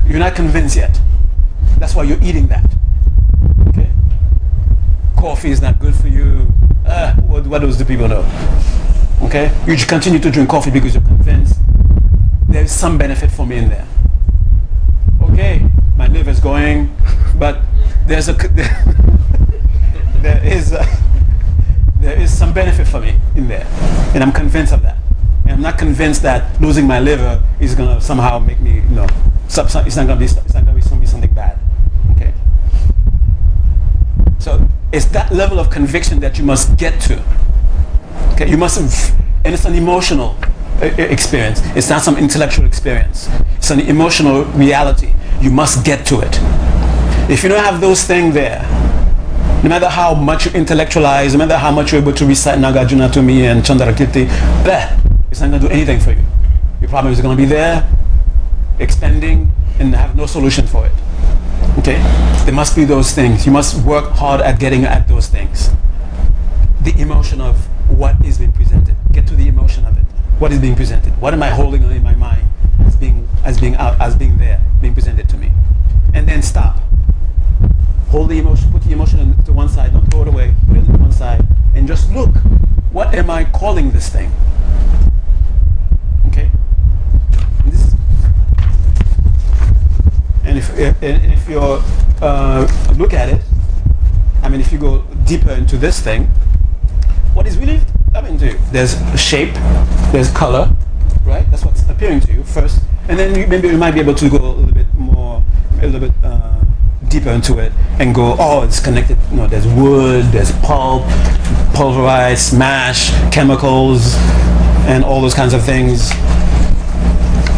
You're 0.06 0.18
not 0.18 0.34
convinced 0.34 0.76
yet. 0.76 1.00
That's 1.78 1.94
why 1.94 2.02
you're 2.02 2.22
eating 2.22 2.48
that. 2.48 2.70
Okay? 3.68 3.88
Coffee 5.16 5.52
is 5.52 5.62
not 5.62 5.78
good 5.78 5.94
for 5.94 6.08
you. 6.08 6.52
Uh, 6.84 7.14
what, 7.22 7.46
what 7.46 7.60
the 7.62 7.84
people 7.86 8.08
know? 8.08 8.20
Okay? 9.22 9.50
You 9.66 9.74
continue 9.86 10.18
to 10.18 10.30
drink 10.30 10.50
coffee 10.50 10.70
because 10.70 10.92
you're 10.92 11.02
convinced 11.02 11.58
there's 12.46 12.70
some 12.70 12.98
benefit 12.98 13.30
for 13.30 13.46
me 13.46 13.56
in 13.56 13.70
there. 13.70 13.88
Okay, 15.30 15.66
my 15.96 16.08
liver's 16.08 16.40
going, 16.40 16.94
but 17.38 17.62
there's 18.06 18.28
a 18.28 18.32
there 20.22 20.44
is 20.44 20.72
a, 20.72 21.05
there 22.06 22.16
is 22.20 22.30
some 22.30 22.52
benefit 22.54 22.86
for 22.86 23.00
me 23.00 23.16
in 23.34 23.48
there, 23.48 23.66
and 24.14 24.22
I'm 24.22 24.30
convinced 24.30 24.72
of 24.72 24.80
that. 24.82 24.96
And 25.42 25.54
I'm 25.54 25.60
not 25.60 25.76
convinced 25.76 26.22
that 26.22 26.60
losing 26.60 26.86
my 26.86 27.00
liver 27.00 27.42
is 27.58 27.74
gonna 27.74 28.00
somehow 28.00 28.38
make 28.38 28.60
me, 28.60 28.74
you 28.74 28.94
know, 28.94 29.08
it's 29.46 29.56
not 29.56 30.06
gonna 30.06 30.14
be 30.14 30.24
it's 30.24 30.36
not 30.36 30.44
it's 30.44 30.54
gonna 30.88 31.00
be 31.00 31.06
something 31.06 31.32
bad. 31.32 31.58
Okay. 32.12 32.32
So 34.38 34.68
it's 34.92 35.06
that 35.06 35.32
level 35.32 35.58
of 35.58 35.68
conviction 35.68 36.20
that 36.20 36.38
you 36.38 36.44
must 36.44 36.76
get 36.78 37.00
to. 37.02 37.20
Okay, 38.34 38.48
you 38.48 38.56
must, 38.56 38.78
and 39.44 39.52
it's 39.52 39.64
an 39.64 39.74
emotional 39.74 40.36
experience. 40.80 41.60
It's 41.74 41.90
not 41.90 42.02
some 42.02 42.16
intellectual 42.16 42.66
experience. 42.66 43.28
It's 43.56 43.70
an 43.70 43.80
emotional 43.80 44.44
reality. 44.54 45.12
You 45.40 45.50
must 45.50 45.84
get 45.84 46.06
to 46.06 46.20
it. 46.20 46.38
If 47.28 47.42
you 47.42 47.48
don't 47.48 47.64
have 47.64 47.80
those 47.80 48.04
things 48.04 48.32
there, 48.32 48.62
no 49.62 49.68
matter 49.68 49.88
how 49.88 50.14
much 50.14 50.46
you 50.46 50.52
intellectualize, 50.52 51.32
no 51.32 51.38
matter 51.38 51.56
how 51.56 51.70
much 51.70 51.92
you're 51.92 52.00
able 52.00 52.12
to 52.12 52.26
recite 52.26 52.58
Nagarjuna 52.58 53.12
to 53.12 53.22
me 53.22 53.46
and 53.46 53.62
Chandrakirti, 53.62 54.26
bleh, 54.62 55.30
it's 55.30 55.40
not 55.40 55.50
going 55.50 55.60
to 55.62 55.68
do 55.68 55.72
anything 55.72 55.98
for 56.00 56.12
you. 56.12 56.22
Your 56.80 56.90
problem 56.90 57.12
is 57.12 57.20
going 57.20 57.36
to 57.36 57.42
be 57.42 57.48
there, 57.48 57.88
expanding, 58.78 59.50
and 59.78 59.94
have 59.94 60.14
no 60.16 60.26
solution 60.26 60.66
for 60.66 60.86
it. 60.86 60.92
Okay? 61.78 61.98
There 62.44 62.54
must 62.54 62.76
be 62.76 62.84
those 62.84 63.12
things. 63.12 63.44
You 63.44 63.52
must 63.52 63.84
work 63.84 64.10
hard 64.12 64.40
at 64.40 64.60
getting 64.60 64.84
at 64.84 65.08
those 65.08 65.26
things. 65.26 65.70
The 66.82 66.94
emotion 67.00 67.40
of 67.40 67.56
what 67.90 68.24
is 68.24 68.38
being 68.38 68.52
presented. 68.52 68.94
Get 69.12 69.26
to 69.28 69.34
the 69.34 69.48
emotion 69.48 69.84
of 69.84 69.96
it. 69.98 70.04
What 70.38 70.52
is 70.52 70.58
being 70.58 70.76
presented? 70.76 71.18
What 71.20 71.32
am 71.34 71.42
I 71.42 71.48
holding 71.48 71.82
in 71.82 72.02
my 72.02 72.14
mind 72.14 72.46
as 72.84 72.96
being 72.96 73.28
as 73.44 73.58
being 73.60 73.74
out 73.76 74.00
as 74.00 74.14
being 74.14 74.38
there, 74.38 74.60
being 74.80 74.94
presented 74.94 75.28
to 75.30 75.36
me? 75.36 75.52
And 76.14 76.28
then 76.28 76.42
stop. 76.42 76.78
Hold 78.16 78.30
the 78.30 78.38
emotion, 78.38 78.72
put 78.72 78.82
the 78.82 78.92
emotion 78.92 79.44
to 79.44 79.52
one 79.52 79.68
side, 79.68 79.92
don't 79.92 80.10
throw 80.10 80.22
it 80.22 80.28
away, 80.28 80.54
put 80.68 80.78
it 80.78 80.86
to 80.86 80.92
one 80.92 81.12
side, 81.12 81.46
and 81.74 81.86
just 81.86 82.10
look. 82.12 82.34
What 82.90 83.14
am 83.14 83.28
I 83.28 83.44
calling 83.44 83.90
this 83.90 84.08
thing? 84.08 84.32
Okay? 86.28 86.50
And 87.62 87.72
this 87.74 87.94
and 90.44 90.56
if, 90.56 90.78
if, 90.78 91.02
if 91.02 91.46
you 91.46 91.60
uh, 91.60 92.94
look 92.96 93.12
at 93.12 93.28
it, 93.28 93.42
I 94.42 94.48
mean, 94.48 94.62
if 94.62 94.72
you 94.72 94.78
go 94.78 95.02
deeper 95.26 95.50
into 95.50 95.76
this 95.76 96.00
thing, 96.00 96.24
what 97.34 97.46
is 97.46 97.58
really 97.58 97.82
happening 98.14 98.38
to 98.38 98.46
you? 98.46 98.58
There's 98.72 98.96
shape, 99.20 99.52
there's 100.10 100.30
color, 100.30 100.74
right? 101.26 101.44
That's 101.50 101.66
what's 101.66 101.86
appearing 101.90 102.20
to 102.20 102.32
you 102.32 102.44
first, 102.44 102.80
and 103.10 103.18
then 103.18 103.38
you, 103.38 103.46
maybe 103.46 103.68
you 103.68 103.76
might 103.76 103.92
be 103.92 104.00
able 104.00 104.14
to 104.14 104.30
go 104.30 104.38
a 104.38 104.56
little 104.56 104.72
bit 104.72 104.86
more, 104.94 105.44
a 105.82 105.84
little 105.84 106.00
bit 106.00 106.12
uh, 106.24 106.56
deeper 107.08 107.30
into 107.30 107.58
it, 107.58 107.72
and 107.98 108.14
go, 108.14 108.36
oh, 108.38 108.62
it's 108.62 108.80
connected. 108.80 109.18
You 109.30 109.38
know, 109.38 109.46
there's 109.46 109.66
wood, 109.66 110.24
there's 110.26 110.52
pulp, 110.60 111.02
pulverized, 111.74 112.42
smash, 112.42 113.10
chemicals, 113.32 114.14
and 114.86 115.04
all 115.04 115.20
those 115.20 115.34
kinds 115.34 115.54
of 115.54 115.64
things. 115.64 116.10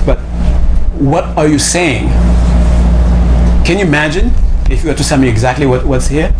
But 0.06 0.18
what 0.98 1.24
are 1.36 1.46
you 1.46 1.58
saying? 1.58 2.08
Can 3.64 3.78
you 3.78 3.84
imagine 3.84 4.32
if 4.70 4.82
you 4.82 4.90
were 4.90 4.96
to 4.96 5.04
tell 5.04 5.18
me 5.18 5.28
exactly 5.28 5.66
what, 5.66 5.84
what's 5.84 6.08
here? 6.08 6.34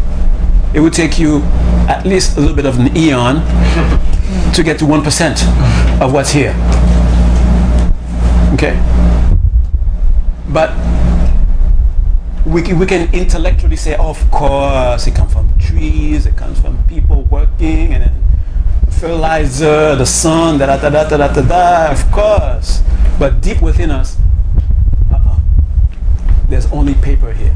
It 0.75 0.81
would 0.81 0.93
take 0.93 1.19
you 1.19 1.43
at 1.89 2.05
least 2.05 2.37
a 2.37 2.41
little 2.41 2.57
bit 2.57 2.67
of 2.67 2.79
an 2.79 2.97
eon 2.97 3.37
to 4.55 4.63
get 4.63 4.79
to 4.79 4.85
1% 4.85 6.01
of 6.01 6.13
what's 6.13 6.31
here. 6.31 6.55
Okay? 8.55 8.77
But 10.49 10.71
we 12.49 12.63
can, 12.63 12.79
we 12.79 12.87
can 12.87 13.13
intellectually 13.15 13.77
say, 13.77 13.97
oh, 13.99 14.11
of 14.11 14.31
course, 14.31 15.07
it 15.07 15.15
comes 15.15 15.33
from 15.33 15.49
trees, 15.59 16.25
it 16.27 16.37
comes 16.37 16.59
from 16.61 16.83
people 16.85 17.23
working, 17.25 17.93
and 17.93 18.11
fertilizer, 18.91 19.95
the 19.97 20.07
sun, 20.07 20.59
da 20.59 20.67
da 20.67 20.89
da 20.89 21.05
da 21.05 21.17
da 21.17 21.29
da 21.29 21.43
da, 21.43 21.93
of 21.93 22.11
course. 22.11 22.83
But 23.19 23.41
deep 23.43 23.61
within 23.61 23.91
us, 23.91 24.17
uh-uh, 25.13 25.41
there's 26.49 26.67
only 26.73 26.95
paper 26.95 27.33
here. 27.33 27.55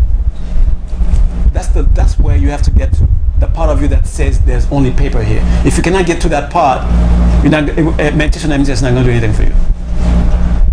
That's 1.53 1.69
the 1.69 1.83
that's 1.83 2.19
where 2.19 2.37
you 2.37 2.51
have 2.51 2.63
to 2.63 2.71
get 2.71 2.93
to 2.95 3.09
the 3.39 3.47
part 3.47 3.71
of 3.71 3.83
you 3.83 3.89
that 3.89 4.07
says 4.07 4.41
there's 4.45 4.71
only 4.71 4.91
paper 4.91 5.23
here. 5.23 5.43
If 5.65 5.77
you 5.77 5.83
cannot 5.83 6.07
get 6.07 6.21
to 6.23 6.29
that 6.29 6.53
part, 6.53 6.83
you're 7.43 7.51
not, 7.51 7.69
uh, 7.71 8.17
meditation 8.17 8.53
it's 8.53 8.83
not 8.83 8.93
going 8.93 9.05
to 9.05 9.11
do 9.11 9.11
anything 9.11 9.33
for 9.33 9.43
you. 9.43 9.55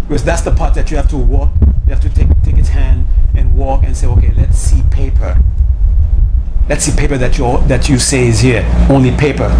Because 0.07 0.23
that's 0.23 0.41
the 0.41 0.51
part 0.51 0.73
that 0.73 0.91
you 0.91 0.97
have 0.97 1.09
to 1.09 1.17
walk. 1.17 1.51
You 1.61 1.93
have 1.95 2.01
to 2.01 2.09
take 2.09 2.27
take 2.43 2.57
its 2.57 2.69
hand 2.69 3.07
and 3.35 3.47
walk 3.59 3.83
and 3.83 3.95
say, 3.95 4.07
okay, 4.07 4.31
let's 4.37 4.57
see 4.57 4.81
paper. 4.89 5.37
Let's 6.69 6.85
see 6.85 6.95
paper 6.95 7.17
that 7.17 7.37
you 7.37 7.59
that 7.67 7.89
you 7.89 7.99
say 7.99 8.27
is 8.27 8.39
here. 8.39 8.63
Only 8.89 9.11
paper. 9.11 9.51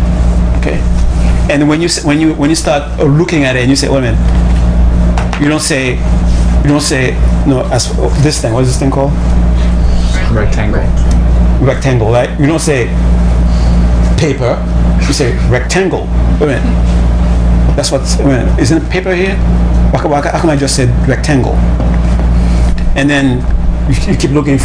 Okay. 0.59 0.79
And 1.51 1.67
when 1.67 1.81
you 1.81 1.89
when 2.05 2.19
you 2.19 2.33
when 2.35 2.49
you 2.49 2.55
start 2.55 2.83
uh, 2.99 3.03
looking 3.03 3.43
at 3.43 3.55
it 3.55 3.61
and 3.61 3.69
you 3.69 3.75
say, 3.75 3.89
wait 3.89 3.97
a 3.97 4.01
minute, 4.01 5.41
you 5.41 5.49
don't 5.49 5.59
say 5.59 5.97
you 6.63 6.69
don't 6.69 6.81
say 6.81 7.11
no 7.47 7.65
as 7.71 7.91
oh, 7.97 8.09
this 8.21 8.41
thing. 8.41 8.53
What's 8.53 8.67
this 8.67 8.79
thing 8.79 8.91
called? 8.91 9.11
Rectangle. 10.31 10.85
Rectangle, 11.65 12.11
right? 12.11 12.29
You 12.39 12.45
don't 12.45 12.59
say 12.59 12.85
paper. 14.17 14.55
You 15.07 15.13
say 15.13 15.33
rectangle. 15.49 16.05
Wait 16.39 16.43
a 16.43 16.61
minute. 16.61 17.75
That's 17.75 17.91
what. 17.91 18.01
Wait 18.19 18.21
a 18.21 18.45
minute. 18.45 18.59
Isn't 18.59 18.83
it 18.83 18.89
paper 18.91 19.15
here? 19.15 19.35
Why, 19.91 20.05
why, 20.05 20.21
how 20.21 20.39
come 20.39 20.51
I 20.51 20.55
just 20.55 20.75
said 20.75 20.89
rectangle? 21.07 21.55
And 22.95 23.09
then 23.09 23.41
you, 23.89 24.15
keep 24.15 24.31
looking, 24.31 24.59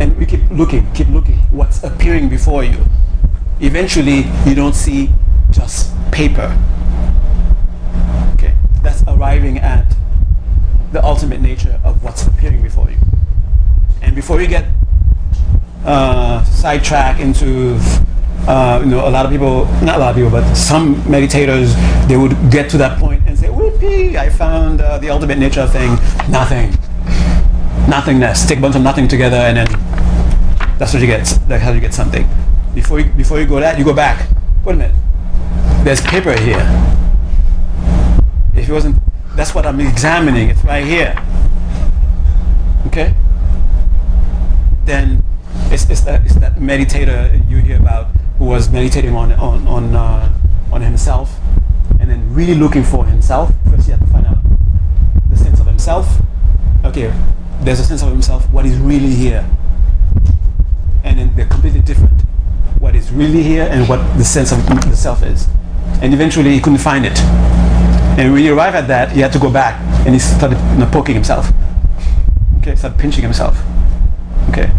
and 0.00 0.18
you 0.20 0.26
keep 0.26 0.40
looking, 0.50 0.90
keep 0.92 1.08
looking. 1.08 1.36
What's 1.50 1.82
appearing 1.82 2.28
before 2.28 2.64
you? 2.64 2.84
Eventually, 3.60 4.24
you 4.46 4.54
don't 4.54 4.74
see 4.74 5.10
just 5.50 5.94
paper. 6.10 6.56
Okay, 8.34 8.54
that's 8.82 9.02
arriving 9.04 9.58
at 9.58 9.96
the 10.92 11.04
ultimate 11.04 11.40
nature 11.40 11.80
of 11.84 12.02
what's 12.02 12.26
appearing 12.26 12.62
before 12.62 12.90
you. 12.90 12.98
And 14.02 14.14
before 14.14 14.40
you 14.40 14.48
get 14.48 14.66
uh, 15.84 16.42
sidetrack 16.44 17.20
into 17.20 17.78
uh, 18.46 18.80
you 18.82 18.90
know 18.90 19.08
a 19.08 19.10
lot 19.10 19.24
of 19.24 19.32
people 19.32 19.66
not 19.82 19.96
a 19.96 19.98
lot 19.98 20.10
of 20.10 20.16
people 20.16 20.30
but 20.30 20.54
some 20.54 20.96
meditators 21.04 21.74
they 22.08 22.16
would 22.16 22.32
get 22.50 22.68
to 22.70 22.76
that 22.76 22.98
point 22.98 23.22
and 23.26 23.38
say 23.38 23.48
whoopee 23.48 24.18
I 24.18 24.28
found 24.28 24.80
uh, 24.80 24.98
the 24.98 25.10
ultimate 25.10 25.38
nature 25.38 25.62
of 25.62 25.72
thing 25.72 25.90
nothing 26.30 26.74
nothingness 27.88 28.46
take 28.46 28.58
a 28.58 28.60
bunch 28.60 28.76
of 28.76 28.82
nothing 28.82 29.06
together 29.06 29.36
and 29.36 29.56
then 29.56 29.66
that's 30.78 30.92
what 30.92 31.00
you 31.00 31.06
get 31.06 31.24
that's 31.48 31.62
how 31.62 31.70
you 31.70 31.80
get 31.80 31.94
something. 31.94 32.28
Before 32.74 32.98
you 32.98 33.10
before 33.12 33.38
you 33.38 33.46
go 33.46 33.60
that 33.60 33.78
you 33.78 33.84
go 33.84 33.94
back. 33.94 34.28
Wait 34.64 34.74
a 34.74 34.76
minute. 34.76 34.96
There's 35.84 36.00
paper 36.00 36.38
here. 36.38 36.64
If 38.54 38.68
it 38.68 38.72
wasn't 38.72 38.96
that's 39.36 39.54
what 39.54 39.66
I'm 39.66 39.80
examining. 39.80 40.48
It's 40.48 40.64
right 40.64 40.84
here. 40.84 41.14
Okay? 42.86 43.14
Then 44.84 45.24
it's, 45.70 45.88
it's, 45.88 46.02
that, 46.02 46.24
it's 46.24 46.34
that 46.36 46.56
meditator 46.56 47.48
you 47.48 47.58
hear 47.58 47.78
about 47.78 48.06
who 48.38 48.46
was 48.46 48.70
meditating 48.70 49.14
on 49.14 49.32
on 49.32 49.66
on, 49.68 49.94
uh, 49.94 50.32
on 50.72 50.80
himself 50.80 51.38
and 52.00 52.10
then 52.10 52.34
really 52.34 52.54
looking 52.54 52.82
for 52.82 53.04
himself. 53.04 53.52
First 53.70 53.86
he 53.86 53.92
had 53.92 54.00
to 54.00 54.06
find 54.06 54.26
out 54.26 54.38
the 55.30 55.36
sense 55.36 55.60
of 55.60 55.66
himself. 55.66 56.08
Okay 56.84 57.12
there's 57.64 57.80
a 57.80 57.84
sense 57.84 58.02
of 58.02 58.10
himself 58.10 58.48
what 58.50 58.66
is 58.66 58.76
really 58.78 59.10
here 59.10 59.48
and 61.02 61.18
then 61.18 61.34
they're 61.34 61.46
completely 61.46 61.80
different 61.80 62.22
what 62.78 62.94
is 62.94 63.10
really 63.12 63.42
here 63.42 63.66
and 63.70 63.88
what 63.88 63.98
the 64.18 64.24
sense 64.24 64.52
of 64.52 64.58
the 64.66 64.96
self 64.96 65.22
is 65.22 65.48
and 66.02 66.12
eventually 66.12 66.50
he 66.50 66.60
couldn't 66.60 66.78
find 66.78 67.04
it 67.04 67.18
and 68.18 68.32
when 68.32 68.42
he 68.42 68.48
arrived 68.48 68.76
at 68.76 68.86
that 68.86 69.12
he 69.12 69.20
had 69.20 69.32
to 69.32 69.38
go 69.38 69.50
back 69.50 69.80
and 70.06 70.14
he 70.14 70.18
started 70.18 70.58
you 70.72 70.78
know, 70.78 70.90
poking 70.92 71.14
himself 71.14 71.50
okay 72.58 72.76
started 72.76 72.98
pinching 72.98 73.22
himself 73.22 73.56
Okay. 74.50 74.70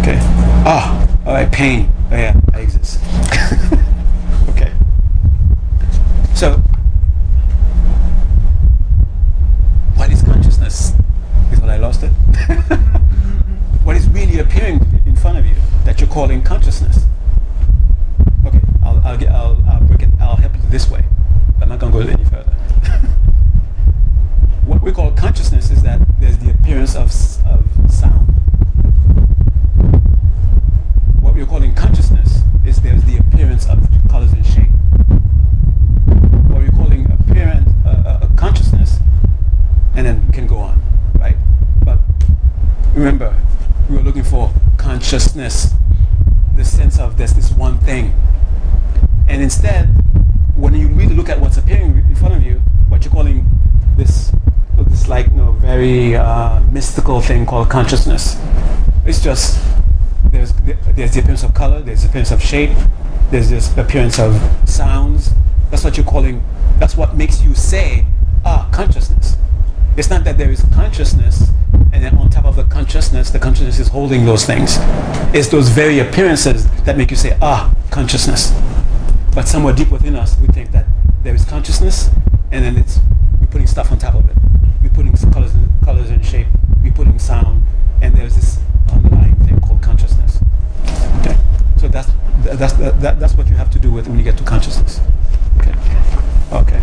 Okay. 0.00 0.18
Ah, 0.64 1.06
all 1.26 1.34
right, 1.34 1.50
pain. 1.52 1.90
Oh 2.10 2.16
yeah, 2.16 2.34
I 2.54 2.60
exist. 2.60 2.98
okay. 4.50 4.72
So, 6.34 6.52
what 9.96 10.10
is 10.10 10.22
consciousness? 10.22 10.92
Is 11.64 11.70
I 11.70 11.76
lost 11.78 12.02
it. 12.02 12.10
what 13.84 13.96
is 13.96 14.06
really 14.08 14.38
appearing 14.38 14.80
in 15.06 15.16
front 15.16 15.38
of 15.38 15.46
you 15.46 15.54
that 15.84 15.98
you're 15.98 16.10
calling 16.10 16.42
consciousness? 16.42 17.06
Okay, 18.46 18.60
I'll, 18.84 19.00
I'll, 19.02 19.16
get, 19.16 19.30
I'll, 19.30 19.64
I'll 19.66 19.80
break 19.80 20.02
it. 20.02 20.10
I'll 20.20 20.36
help 20.36 20.54
you 20.54 20.60
this 20.68 20.90
way. 20.90 21.02
I'm 21.62 21.70
not 21.70 21.78
gonna 21.78 21.92
go 21.92 22.00
any 22.00 22.22
further. 22.24 22.52
what 24.66 24.82
we 24.82 24.92
call 24.92 25.10
consciousness 25.12 25.70
is 25.70 25.82
that 25.84 26.02
there's 26.20 26.36
the 26.36 26.50
appearance 26.50 26.94
of, 26.94 27.06
of 27.46 27.64
sound. 27.90 28.28
What 31.22 31.34
we're 31.34 31.46
calling 31.46 31.74
consciousness 31.74 32.42
is 32.66 32.82
there's 32.82 33.04
the 33.04 33.16
appearance 33.16 33.66
of 33.68 33.88
colors 34.10 34.34
and 34.34 34.44
shape. 34.44 34.68
What 36.50 36.60
we're 36.60 36.70
calling 36.72 37.10
appearance, 37.10 37.70
uh, 37.86 38.20
uh, 38.22 38.28
consciousness, 38.36 38.98
and 39.96 40.06
then 40.06 40.26
we 40.26 40.32
can 40.34 40.46
go 40.46 40.58
on, 40.58 40.82
right? 41.24 41.36
But 41.84 41.98
remember, 42.94 43.34
we 43.88 43.96
were 43.96 44.02
looking 44.02 44.22
for 44.22 44.52
consciousness, 44.76 45.72
the 46.54 46.64
sense 46.64 46.98
of 46.98 47.16
there's 47.16 47.32
this 47.32 47.50
one 47.52 47.78
thing. 47.78 48.12
And 49.28 49.42
instead, 49.42 49.86
when 50.54 50.74
you 50.74 50.88
really 50.88 51.14
look 51.14 51.30
at 51.30 51.40
what's 51.40 51.56
appearing 51.56 51.96
in 51.96 52.14
front 52.14 52.34
of 52.34 52.42
you, 52.42 52.56
what 52.88 53.04
you're 53.04 53.12
calling 53.12 53.46
this, 53.96 54.32
this 54.88 55.08
like 55.08 55.26
you 55.28 55.36
know, 55.36 55.52
very 55.52 56.14
uh, 56.14 56.60
mystical 56.72 57.20
thing 57.20 57.46
called 57.46 57.70
consciousness, 57.70 58.36
it's 59.06 59.22
just 59.22 59.58
there's 60.30 60.52
there's 60.96 61.12
the 61.14 61.20
appearance 61.20 61.42
of 61.42 61.54
color, 61.54 61.80
there's 61.80 62.02
the 62.02 62.08
appearance 62.08 62.32
of 62.32 62.42
shape, 62.42 62.76
there's 63.30 63.48
this 63.48 63.76
appearance 63.78 64.18
of 64.18 64.34
sounds. 64.68 65.30
That's 65.70 65.84
what 65.84 65.96
you're 65.96 66.06
calling. 66.06 66.44
That's 66.78 66.96
what 66.96 67.16
makes 67.16 67.42
you 67.42 67.54
say, 67.54 68.06
ah, 68.44 68.68
consciousness. 68.72 69.36
It's 69.96 70.10
not 70.10 70.24
that 70.24 70.38
there 70.38 70.50
is 70.50 70.64
consciousness, 70.74 71.50
and 71.92 72.02
then 72.02 72.18
on 72.18 72.28
top 72.28 72.46
of 72.46 72.56
the 72.56 72.64
consciousness, 72.64 73.30
the 73.30 73.38
consciousness 73.38 73.78
is 73.78 73.86
holding 73.86 74.24
those 74.24 74.44
things. 74.44 74.76
It's 75.32 75.48
those 75.48 75.68
very 75.68 76.00
appearances 76.00 76.68
that 76.82 76.96
make 76.96 77.10
you 77.12 77.16
say, 77.16 77.38
ah, 77.40 77.72
consciousness. 77.92 78.52
But 79.36 79.46
somewhere 79.46 79.72
deep 79.72 79.90
within 79.90 80.16
us, 80.16 80.36
we 80.40 80.48
think 80.48 80.72
that 80.72 80.86
there 81.22 81.34
is 81.34 81.44
consciousness, 81.44 82.10
and 82.50 82.64
then 82.64 82.76
it's 82.76 82.98
we're 83.40 83.46
putting 83.46 83.68
stuff 83.68 83.92
on 83.92 83.98
top 83.98 84.14
of 84.14 84.28
it. 84.28 84.36
We're 84.82 84.90
putting 84.90 85.12
colors 85.32 85.54
and 85.54 85.68
colors 85.84 86.10
and 86.10 86.24
shape. 86.26 86.48
We're 86.82 86.92
putting 86.92 87.18
sound, 87.20 87.64
and 88.02 88.16
there's 88.16 88.34
this 88.34 88.58
underlying 88.92 89.36
thing 89.46 89.60
called 89.60 89.80
consciousness. 89.80 90.40
Okay, 91.20 91.36
so 91.76 91.86
that's 91.86 92.10
that's 92.42 92.72
that, 92.74 93.20
that's 93.20 93.34
what 93.34 93.48
you 93.48 93.54
have 93.54 93.70
to 93.70 93.78
do 93.78 93.92
with 93.92 94.08
when 94.08 94.18
you 94.18 94.24
get 94.24 94.36
to 94.38 94.44
consciousness. 94.44 95.00
Okay, 95.58 95.74
okay. 96.52 96.82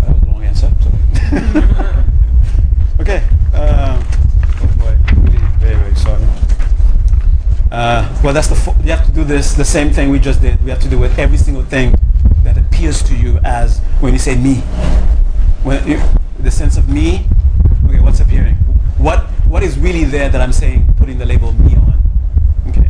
That 0.00 0.14
was 0.14 0.22
a 0.22 0.26
long 0.26 0.44
answer. 0.44 0.72
Sorry. 0.82 1.15
okay. 3.00 3.18
Um, 3.52 3.98
oh 4.62 4.96
very 5.58 5.74
very 5.74 5.94
sorry. 5.96 6.22
Uh, 7.72 8.20
well, 8.22 8.32
that's 8.32 8.46
the 8.46 8.74
you 8.84 8.90
have 8.90 9.04
to 9.06 9.12
do 9.12 9.24
this 9.24 9.54
the 9.54 9.64
same 9.64 9.90
thing 9.90 10.10
we 10.10 10.20
just 10.20 10.40
did. 10.40 10.62
We 10.62 10.70
have 10.70 10.80
to 10.82 10.88
do 10.88 10.98
with 10.98 11.18
every 11.18 11.36
single 11.36 11.64
thing 11.64 11.96
that 12.44 12.56
appears 12.56 13.02
to 13.04 13.16
you 13.16 13.38
as 13.44 13.80
when 14.00 14.12
you 14.12 14.20
say 14.20 14.36
me. 14.36 14.56
When 15.64 15.84
you, 15.88 16.00
the 16.38 16.50
sense 16.52 16.76
of 16.76 16.88
me, 16.88 17.26
okay, 17.88 17.98
what's 17.98 18.20
appearing? 18.20 18.54
What 18.96 19.24
what 19.50 19.64
is 19.64 19.76
really 19.80 20.04
there 20.04 20.28
that 20.28 20.40
I'm 20.40 20.52
saying, 20.52 20.94
putting 20.96 21.18
the 21.18 21.26
label 21.26 21.52
me 21.54 21.74
on? 21.74 22.02
Okay. 22.68 22.88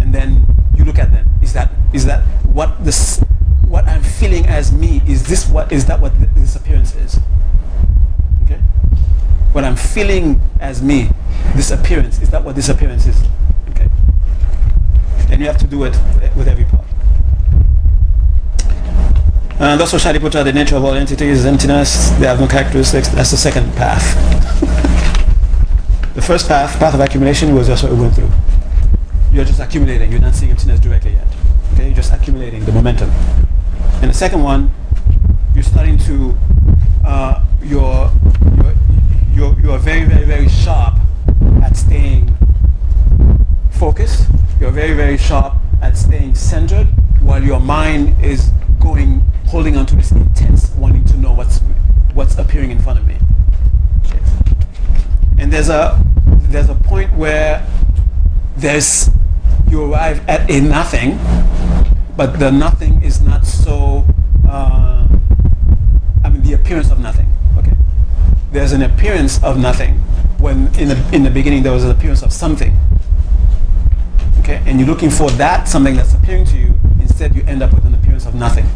And 0.00 0.12
then 0.12 0.46
you 0.74 0.84
look 0.84 0.98
at 0.98 1.12
them. 1.12 1.28
Is 1.42 1.52
that 1.52 1.70
is 1.92 2.06
that 2.06 2.22
what 2.50 2.84
this 2.84 3.22
I'm 3.94 4.02
feeling 4.02 4.44
as 4.46 4.72
me? 4.72 5.00
Is 5.06 5.22
this 5.22 5.48
what 5.48 5.70
is 5.70 5.86
that 5.86 6.00
what 6.00 6.12
this 6.34 6.56
appearance 6.56 6.96
is? 6.96 7.20
Okay. 8.42 8.58
What 9.52 9.62
I'm 9.62 9.76
feeling 9.76 10.40
as 10.58 10.82
me, 10.82 11.10
this 11.54 11.70
appearance, 11.70 12.20
is 12.20 12.28
that 12.30 12.42
what 12.42 12.56
this 12.56 12.68
appearance 12.68 13.06
is? 13.06 13.22
Okay. 13.70 13.86
And 15.30 15.40
you 15.40 15.46
have 15.46 15.58
to 15.58 15.66
do 15.68 15.84
it 15.84 15.96
with 16.34 16.48
every 16.48 16.64
part. 16.64 16.84
And 19.60 19.80
also 19.80 19.96
Shariputra, 19.96 20.42
the 20.42 20.52
nature 20.52 20.74
of 20.74 20.84
all 20.84 20.94
entities 20.94 21.38
is 21.38 21.46
emptiness. 21.46 22.10
They 22.18 22.26
have 22.26 22.40
no 22.40 22.48
characteristics. 22.48 23.06
That's 23.10 23.30
the 23.30 23.36
second 23.36 23.72
path. 23.74 24.04
the 26.16 26.22
first 26.22 26.48
path, 26.48 26.76
path 26.80 26.94
of 26.94 27.00
accumulation, 27.00 27.54
was 27.54 27.68
just 27.68 27.84
what 27.84 27.92
we 27.92 28.00
went 28.00 28.16
through. 28.16 28.30
You're 29.32 29.44
just 29.44 29.60
accumulating. 29.60 30.10
You're 30.10 30.20
not 30.20 30.34
seeing 30.34 30.50
emptiness 30.50 30.80
directly 30.80 31.12
yet. 31.12 31.28
Okay, 31.74 31.86
you're 31.86 31.94
just 31.94 32.12
accumulating 32.12 32.64
the 32.64 32.72
momentum. 32.72 33.12
And 34.00 34.10
the 34.10 34.14
second 34.14 34.42
one, 34.42 34.70
you're 35.54 35.62
starting 35.62 35.98
to, 35.98 36.36
uh, 37.04 37.44
you're, 37.62 38.10
you're, 39.34 39.58
you're, 39.60 39.78
very, 39.78 40.04
very, 40.04 40.24
very 40.24 40.48
sharp 40.48 40.98
at 41.62 41.76
staying 41.76 42.34
focused. 43.70 44.28
You're 44.60 44.70
very, 44.70 44.94
very 44.94 45.16
sharp 45.16 45.54
at 45.82 45.96
staying 45.96 46.34
centered 46.34 46.86
while 47.20 47.42
your 47.42 47.60
mind 47.60 48.22
is 48.22 48.50
going, 48.80 49.20
holding 49.46 49.76
onto 49.76 49.96
this 49.96 50.12
intense 50.12 50.70
wanting 50.76 51.04
to 51.06 51.16
know 51.16 51.32
what's, 51.32 51.60
what's 52.12 52.36
appearing 52.36 52.70
in 52.70 52.78
front 52.78 52.98
of 52.98 53.06
me. 53.06 53.16
And 55.38 55.52
there's 55.52 55.68
a, 55.68 56.02
there's 56.26 56.68
a 56.68 56.74
point 56.74 57.12
where 57.16 57.66
there's, 58.56 59.10
you 59.68 59.92
arrive 59.92 60.26
at 60.28 60.48
a 60.50 60.60
nothing, 60.60 61.18
but 62.16 62.38
the 62.38 62.50
nothing 62.50 63.02
is 63.02 63.20
not 63.20 63.44
so, 63.44 64.04
uh, 64.48 65.06
I 66.24 66.28
mean, 66.28 66.42
the 66.42 66.52
appearance 66.52 66.90
of 66.90 67.00
nothing. 67.00 67.26
Okay. 67.58 67.72
There's 68.52 68.72
an 68.72 68.82
appearance 68.82 69.42
of 69.42 69.58
nothing 69.58 69.94
when 70.38 70.66
in 70.76 70.88
the, 70.88 71.10
in 71.12 71.22
the 71.22 71.30
beginning 71.30 71.62
there 71.62 71.72
was 71.72 71.84
an 71.84 71.90
appearance 71.90 72.22
of 72.22 72.32
something. 72.32 72.78
Okay, 74.40 74.62
and 74.66 74.78
you're 74.78 74.88
looking 74.88 75.10
for 75.10 75.30
that 75.32 75.66
something 75.66 75.96
that's 75.96 76.14
appearing 76.14 76.44
to 76.44 76.58
you 76.58 76.78
instead 77.00 77.34
you 77.34 77.42
end 77.44 77.62
up 77.62 77.72
with 77.72 77.86
an 77.86 77.94
appearance 77.94 78.26
of 78.26 78.34
nothing. 78.34 78.66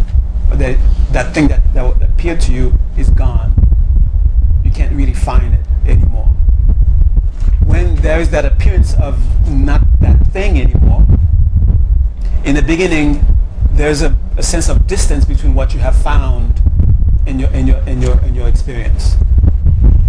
But 0.49 0.59
that, 0.61 0.79
that 1.13 1.35
thing 1.35 1.49
that, 1.49 1.61
that 1.75 2.03
appeared 2.03 2.41
to 2.43 2.53
you 2.53 2.79
is 2.97 3.11
gone. 3.11 3.55
You 4.65 4.71
can't 4.71 4.95
really 4.95 5.13
find 5.13 5.55
it 5.55 5.61
anymore. 5.87 6.27
When 7.67 7.97
there 7.97 8.19
is 8.19 8.31
that 8.31 8.47
appearance 8.47 8.95
of 8.95 9.19
not 9.49 9.83
that 10.01 10.27
thing 10.29 10.59
anymore, 10.59 11.07
in 12.45 12.55
the 12.55 12.63
beginning, 12.63 13.25
there's 13.73 14.03
a, 14.03 14.17
a 14.37 14.43
sense 14.43 14.69
of 14.69 14.87
distance 14.87 15.25
between 15.25 15.55
what 15.55 15.75
you 15.75 15.81
have 15.81 15.97
found 15.97 16.61
in 17.27 17.39
your, 17.39 17.51
in 17.51 17.67
your, 17.67 17.79
in 17.81 18.01
your, 18.01 18.19
in 18.25 18.35
your 18.35 18.49
experience. 18.49 19.17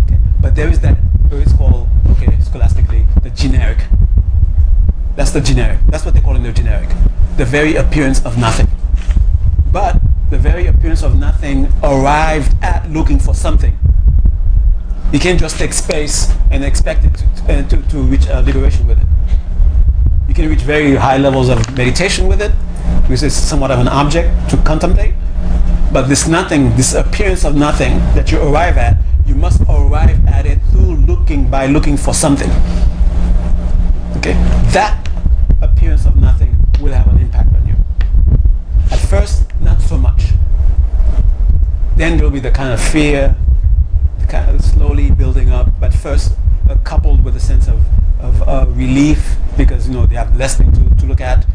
Okay. 0.06 0.18
But 0.42 0.56
there 0.56 0.70
is 0.70 0.80
that, 0.82 0.98
it's 1.32 1.54
called, 1.54 1.88
okay, 2.12 2.40
scholastically, 2.42 3.06
the 3.22 3.30
generic. 3.30 3.80
That's 5.16 5.32
the 5.32 5.42
generic. 5.42 5.80
That's 5.88 6.06
what 6.06 6.14
they 6.14 6.22
call 6.22 6.36
in 6.36 6.44
the 6.44 6.52
generic. 6.52 6.90
The 7.38 7.46
very 7.46 7.76
appearance 7.76 8.26
of 8.26 8.38
nothing. 8.38 8.68
But 9.72 10.00
the 10.30 10.38
very 10.38 10.68
appearance 10.68 11.04
of 11.04 11.18
nothing 11.18 11.72
arrived 11.84 12.56
at 12.64 12.90
looking 12.90 13.20
for 13.20 13.34
something. 13.34 13.78
You 15.12 15.20
can't 15.20 15.40
just 15.40 15.58
take 15.58 15.74
space 15.74 16.32
and 16.52 16.64
expect 16.64 17.04
it 17.04 17.14
to, 17.48 17.64
to, 17.64 17.90
to 17.90 17.98
reach 17.98 18.28
uh, 18.28 18.42
liberation 18.42 18.88
with 18.88 19.00
it. 19.02 19.08
You 20.30 20.36
can 20.36 20.48
reach 20.48 20.62
very 20.62 20.96
high 20.96 21.18
levels 21.18 21.50
of 21.50 21.58
meditation 21.76 22.28
with 22.28 22.40
it, 22.40 22.52
which 23.10 23.24
is 23.24 23.36
somewhat 23.36 23.72
of 23.72 23.80
an 23.80 23.88
object 23.88 24.30
to 24.52 24.58
contemplate. 24.58 25.16
But 25.92 26.04
this 26.04 26.28
nothing, 26.28 26.76
this 26.76 26.94
appearance 26.94 27.44
of 27.44 27.56
nothing 27.56 27.98
that 28.14 28.32
you 28.32 28.40
arrive 28.40 28.78
at, 28.78 28.98
you 29.26 29.34
must 29.34 29.62
arrive 29.68 30.24
at 30.28 30.46
it 30.46 30.60
through 30.70 30.98
looking, 30.98 31.50
by 31.50 31.66
looking 31.66 31.98
for 31.98 32.14
something. 32.14 32.50
Okay? 34.18 34.34
That 34.72 35.10
appearance 35.62 36.06
of 36.06 36.16
nothing 36.16 36.56
will 36.80 36.94
have 36.94 37.08
an 37.08 37.20
impact 37.20 37.50
on 37.56 37.68
you. 37.68 37.76
At 38.92 39.00
first, 39.00 39.52
not 39.60 39.82
so 39.82 39.98
much. 39.98 40.26
Then 41.98 42.18
there 42.18 42.26
will 42.26 42.32
be 42.32 42.40
the 42.40 42.52
kind 42.52 42.72
of 42.72 42.80
fear, 42.80 43.36
kind 44.28 44.48
of 44.52 44.64
slowly 44.64 45.10
building 45.10 45.50
up, 45.50 45.68
but 45.80 45.92
first 45.92 46.34
uh, 46.70 46.76
coupled 46.84 47.24
with 47.24 47.36
a 47.36 47.40
sense 47.40 47.68
of, 47.68 47.80
of 48.20 48.42
uh, 48.48 48.66
relief 48.70 49.36
because 49.58 49.88
you 49.88 49.94
know 49.94 50.06
they 50.06 50.16
have 50.16 50.36
less 50.36 50.58
thing 50.58 50.72
to, 50.72 50.96
to 50.96 51.06
look 51.06 51.22
at. 51.22 51.46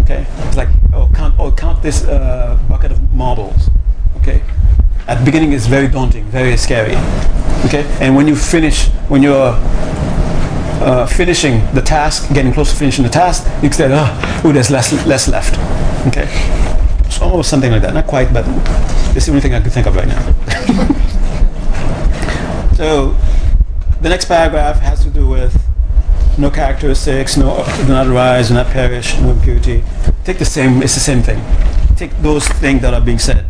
Okay, 0.00 0.26
it's 0.44 0.56
like 0.56 0.68
oh 0.92 1.10
count 1.14 1.34
oh 1.38 1.50
count 1.50 1.82
this 1.82 2.04
uh, 2.04 2.58
bucket 2.68 2.92
of 2.92 3.12
marbles. 3.12 3.70
Okay, 4.18 4.42
at 5.08 5.18
the 5.18 5.24
beginning 5.24 5.52
it's 5.52 5.66
very 5.66 5.88
daunting, 5.88 6.24
very 6.26 6.56
scary. 6.56 6.94
Okay, 7.66 7.84
and 8.00 8.14
when 8.14 8.28
you 8.28 8.36
finish, 8.36 8.88
when 9.08 9.22
you're 9.22 9.54
uh, 10.82 11.06
finishing 11.06 11.60
the 11.74 11.82
task, 11.82 12.32
getting 12.34 12.52
close 12.52 12.70
to 12.70 12.76
finishing 12.76 13.04
the 13.04 13.10
task, 13.10 13.46
you 13.62 13.72
say, 13.72 13.88
oh, 13.90 14.52
there's 14.52 14.70
less 14.70 14.92
less 15.06 15.28
left. 15.28 15.58
Okay, 16.06 16.26
so 17.10 17.24
almost 17.24 17.50
something 17.50 17.72
like 17.72 17.82
that. 17.82 17.94
Not 17.94 18.06
quite, 18.06 18.32
but 18.32 18.44
it's 19.16 19.26
the 19.26 19.32
only 19.32 19.40
thing 19.40 19.54
I 19.54 19.60
can 19.60 19.70
think 19.70 19.86
of 19.86 19.96
right 19.96 20.08
now. 20.08 20.92
So 22.76 23.16
the 24.00 24.08
next 24.08 24.26
paragraph 24.26 24.78
has 24.80 25.02
to 25.04 25.10
do 25.10 25.26
with 25.26 25.56
no 26.38 26.50
characteristics, 26.50 27.36
no 27.36 27.64
do 27.78 27.88
not 27.88 28.06
arise, 28.06 28.48
do 28.48 28.54
not 28.54 28.66
perish, 28.66 29.18
no 29.20 29.30
impurity. 29.30 29.82
Take 30.24 30.38
the 30.38 30.44
same. 30.44 30.82
It's 30.82 30.94
the 30.94 31.00
same 31.00 31.22
thing. 31.22 31.42
Take 31.96 32.10
those 32.18 32.46
things 32.46 32.82
that 32.82 32.92
are 32.92 33.00
being 33.00 33.18
said. 33.18 33.46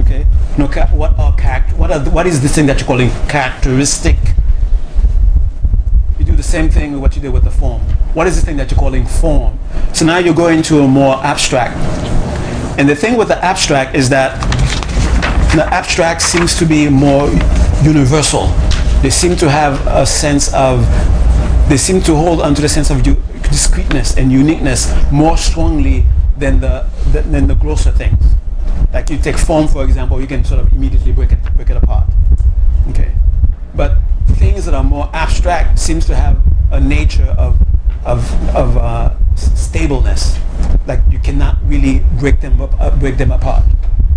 Okay. 0.00 0.26
No. 0.58 0.66
What 0.66 1.18
are 1.18 1.34
character? 1.36 1.74
What 1.76 1.90
are 1.90 2.00
what 2.10 2.26
is 2.26 2.42
this 2.42 2.54
thing 2.54 2.66
that 2.66 2.78
you're 2.80 2.86
calling 2.86 3.10
characteristic? 3.28 4.16
You 6.18 6.26
do 6.26 6.36
the 6.36 6.42
same 6.42 6.68
thing 6.68 6.92
with 6.92 7.00
what 7.00 7.16
you 7.16 7.22
did 7.22 7.32
with 7.32 7.44
the 7.44 7.50
form. 7.50 7.80
What 8.12 8.26
is 8.26 8.38
the 8.38 8.44
thing 8.44 8.56
that 8.58 8.70
you're 8.70 8.78
calling 8.78 9.06
form? 9.06 9.58
So 9.94 10.04
now 10.04 10.18
you're 10.18 10.34
going 10.34 10.62
to 10.64 10.80
a 10.80 10.88
more 10.88 11.14
abstract. 11.24 11.76
And 12.78 12.88
the 12.88 12.94
thing 12.94 13.16
with 13.16 13.28
the 13.28 13.42
abstract 13.42 13.94
is 13.94 14.08
that 14.10 14.38
the 15.54 15.64
abstract 15.72 16.22
seems 16.22 16.58
to 16.58 16.66
be 16.66 16.88
more 16.88 17.28
universal. 17.82 18.52
They 19.02 19.10
seem 19.10 19.36
to 19.36 19.50
have 19.50 19.86
a 19.86 20.04
sense 20.04 20.52
of, 20.52 20.80
they 21.68 21.76
seem 21.76 22.02
to 22.02 22.14
hold 22.14 22.40
onto 22.42 22.60
the 22.60 22.68
sense 22.68 22.90
of 22.90 23.02
discreteness 23.42 24.16
and 24.16 24.30
uniqueness 24.30 24.92
more 25.10 25.36
strongly 25.36 26.04
than 26.36 26.60
the, 26.60 26.86
the, 27.12 27.22
than 27.22 27.46
the 27.46 27.54
grosser 27.54 27.90
things. 27.90 28.22
Like 28.92 29.08
you 29.08 29.18
take 29.18 29.38
form, 29.38 29.68
for 29.68 29.84
example, 29.84 30.20
you 30.20 30.26
can 30.26 30.44
sort 30.44 30.60
of 30.60 30.72
immediately 30.72 31.12
break 31.12 31.32
it, 31.32 31.38
break 31.56 31.70
it 31.70 31.76
apart. 31.76 32.08
Okay. 32.90 33.12
But 33.74 33.98
things 34.32 34.64
that 34.66 34.74
are 34.74 34.84
more 34.84 35.08
abstract 35.12 35.78
seems 35.78 36.06
to 36.06 36.14
have 36.14 36.40
a 36.72 36.80
nature 36.80 37.34
of, 37.38 37.58
of, 38.04 38.30
of 38.54 38.76
uh, 38.76 39.14
stableness. 39.36 40.38
Like 40.86 41.00
you 41.10 41.18
cannot 41.20 41.56
really 41.64 42.02
break 42.18 42.40
them 42.40 42.60
up, 42.60 42.78
uh, 42.80 42.90
break 42.98 43.16
them 43.16 43.32
apart. 43.32 43.64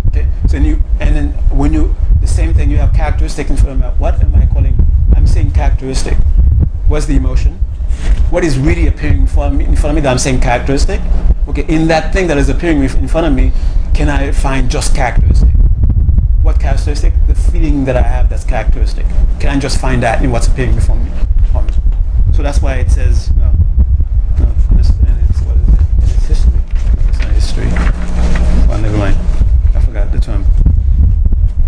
Okay. 0.08 0.26
So 0.48 0.58
you 0.58 0.82
and 1.00 1.16
then 1.16 1.28
when 1.56 1.72
you 1.72 1.94
the 2.24 2.32
same 2.32 2.54
thing 2.54 2.70
you 2.70 2.78
have 2.78 2.94
characteristic 2.94 3.50
in 3.50 3.56
front 3.56 3.72
of 3.72 3.78
me. 3.80 3.86
What 3.98 4.14
am 4.22 4.34
I 4.34 4.46
calling? 4.46 4.74
I'm 5.14 5.26
saying 5.26 5.50
characteristic. 5.50 6.16
What's 6.88 7.04
the 7.04 7.16
emotion? 7.16 7.58
What 8.30 8.44
is 8.44 8.58
really 8.58 8.86
appearing 8.86 9.20
in 9.20 9.26
front 9.26 9.56
me, 9.56 9.66
in 9.66 9.76
front 9.76 9.90
of 9.90 9.96
me 9.96 10.00
that 10.00 10.10
I'm 10.10 10.18
saying 10.18 10.40
characteristic? 10.40 11.02
Okay. 11.48 11.66
In 11.68 11.86
that 11.88 12.14
thing 12.14 12.26
that 12.28 12.38
is 12.38 12.48
appearing 12.48 12.82
in 12.82 13.08
front 13.08 13.26
of 13.26 13.34
me, 13.34 13.52
can 13.92 14.08
I 14.08 14.32
find 14.32 14.70
just 14.70 14.94
characteristic? 14.94 15.50
What 16.40 16.58
characteristic? 16.58 17.12
The 17.26 17.34
feeling 17.34 17.84
that 17.84 17.96
I 17.96 18.02
have 18.02 18.30
that's 18.30 18.44
characteristic. 18.44 19.04
Can 19.38 19.54
I 19.54 19.60
just 19.60 19.78
find 19.78 20.02
that 20.02 20.24
in 20.24 20.30
what's 20.30 20.48
appearing 20.48 20.74
before 20.74 20.96
me? 20.96 21.10
So 22.32 22.42
that's 22.42 22.62
why 22.62 22.76
it 22.76 22.90
says 22.90 23.30
no. 23.36 23.52
No, 24.40 24.46
and 24.70 24.80
it's, 24.80 24.90
what 25.42 25.56
is 25.56 25.68
it? 25.68 25.80
It's 25.98 26.26
history. 26.26 26.60
It's 27.08 27.18
not 27.18 27.30
history. 27.32 27.68
Well, 28.66 28.80
never 28.80 28.96
mind. 28.96 29.16
I 29.74 29.80
forgot 29.80 30.10
the 30.10 30.18
term. 30.18 30.44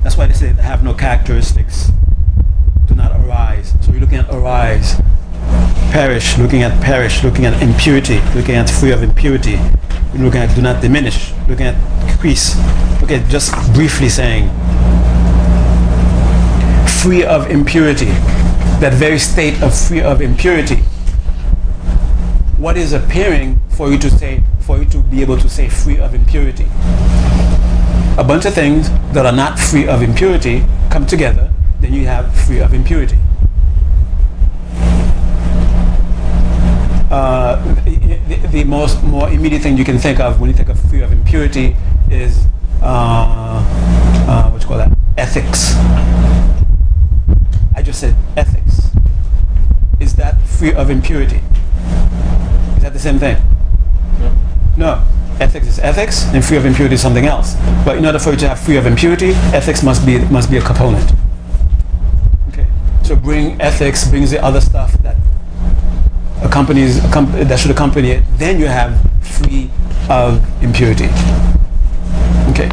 That's 0.06 0.16
why 0.16 0.28
they 0.28 0.34
say 0.34 0.52
have 0.62 0.84
no 0.84 0.94
characteristics. 0.94 1.90
Do 2.86 2.94
not 2.94 3.10
arise. 3.20 3.74
So 3.80 3.90
you're 3.90 4.00
looking 4.00 4.18
at 4.18 4.32
arise. 4.32 5.02
Perish, 5.90 6.38
looking 6.38 6.62
at 6.62 6.80
perish, 6.80 7.24
looking 7.24 7.44
at 7.44 7.60
impurity, 7.60 8.20
looking 8.36 8.54
at 8.54 8.70
free 8.70 8.92
of 8.92 9.02
impurity. 9.02 9.58
Looking 10.14 10.42
at 10.42 10.54
do 10.54 10.62
not 10.62 10.80
diminish, 10.80 11.32
looking 11.48 11.66
at 11.66 11.74
increase. 12.08 12.54
Okay, 13.02 13.20
just 13.28 13.52
briefly 13.74 14.08
saying 14.08 14.46
free 17.02 17.24
of 17.24 17.50
impurity. 17.50 18.12
That 18.78 18.92
very 18.94 19.18
state 19.18 19.60
of 19.60 19.76
free 19.76 20.02
of 20.02 20.20
impurity. 20.20 20.76
What 22.58 22.76
is 22.76 22.92
appearing 22.92 23.60
for 23.70 23.90
you 23.90 23.98
to 23.98 24.08
say 24.08 24.44
for 24.60 24.78
you 24.78 24.84
to 24.84 24.98
be 24.98 25.20
able 25.20 25.38
to 25.38 25.48
say 25.48 25.68
free 25.68 25.98
of 25.98 26.14
impurity? 26.14 26.66
A 28.18 28.24
bunch 28.24 28.46
of 28.46 28.54
things 28.54 28.90
that 29.12 29.26
are 29.26 29.32
not 29.32 29.58
free 29.58 29.86
of 29.86 30.02
impurity 30.02 30.64
come 30.90 31.06
together, 31.06 31.52
then 31.80 31.92
you 31.92 32.06
have 32.06 32.34
free 32.46 32.60
of 32.60 32.72
impurity. 32.72 33.18
Uh, 37.10 37.56
the, 37.84 38.48
the, 38.50 38.64
most 38.64 39.02
more 39.02 39.28
immediate 39.28 39.62
thing 39.62 39.76
you 39.76 39.84
can 39.84 39.98
think 39.98 40.18
of 40.18 40.40
when 40.40 40.50
you 40.50 40.56
think 40.56 40.68
of 40.68 40.80
free 40.90 41.02
of 41.02 41.12
impurity 41.12 41.76
is 42.10 42.46
uh, 42.82 43.62
uh, 44.26 44.50
what 44.50 44.62
you 44.62 44.66
call 44.66 44.78
that 44.78 44.96
ethics. 45.18 45.74
I 47.76 47.82
just 47.82 48.00
said 48.00 48.16
ethics. 48.36 48.90
Is 50.00 50.14
that 50.16 50.40
free 50.42 50.72
of 50.72 50.88
impurity? 50.90 51.42
Is 52.76 52.82
that 52.82 52.92
the 52.94 52.98
same 52.98 53.18
thing? 53.18 53.36
No 54.76 55.04
ethics 55.40 55.66
is 55.66 55.78
ethics 55.78 56.24
and 56.32 56.44
free 56.44 56.56
of 56.56 56.64
impurity 56.64 56.94
is 56.94 57.02
something 57.02 57.26
else. 57.26 57.54
But 57.84 57.98
in 57.98 58.06
order 58.06 58.18
for 58.18 58.30
you 58.30 58.36
to 58.38 58.48
have 58.48 58.60
free 58.60 58.76
of 58.76 58.86
impurity, 58.86 59.30
ethics 59.52 59.82
must 59.82 60.04
be 60.06 60.18
must 60.26 60.50
be 60.50 60.56
a 60.56 60.62
component. 60.62 61.12
Okay. 62.48 62.66
So 63.04 63.16
bring 63.16 63.60
ethics 63.60 64.08
brings 64.08 64.30
the 64.30 64.42
other 64.42 64.60
stuff 64.60 64.92
that 65.02 65.16
accompanies 66.42 67.02
that 67.02 67.58
should 67.58 67.70
accompany 67.70 68.10
it. 68.10 68.24
Then 68.38 68.58
you 68.58 68.66
have 68.66 68.98
free 69.20 69.70
of 70.08 70.40
impurity. 70.62 71.08
Okay. 72.50 72.70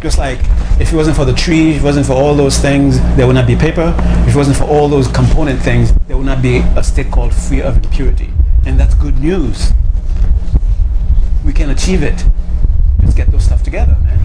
Just 0.00 0.16
like 0.18 0.38
if 0.80 0.92
it 0.92 0.96
wasn't 0.96 1.16
for 1.16 1.24
the 1.24 1.34
tree, 1.34 1.72
if 1.72 1.82
it 1.82 1.84
wasn't 1.84 2.06
for 2.06 2.12
all 2.12 2.34
those 2.34 2.56
things, 2.58 3.00
there 3.16 3.26
would 3.26 3.34
not 3.34 3.46
be 3.46 3.56
paper. 3.56 3.94
If 4.26 4.34
it 4.34 4.36
wasn't 4.36 4.56
for 4.56 4.64
all 4.64 4.88
those 4.88 5.08
component 5.08 5.60
things, 5.60 5.92
there 6.06 6.16
would 6.16 6.26
not 6.26 6.40
be 6.40 6.58
a 6.76 6.82
state 6.82 7.10
called 7.10 7.34
free 7.34 7.60
of 7.60 7.76
impurity. 7.76 8.30
And 8.64 8.78
that's 8.78 8.94
good 8.94 9.18
news 9.18 9.72
we 11.48 11.54
can 11.54 11.70
achieve 11.70 12.02
it. 12.02 12.26
Just 13.00 13.16
get 13.16 13.32
those 13.32 13.42
stuff 13.42 13.62
together, 13.62 13.96
man. 14.04 14.20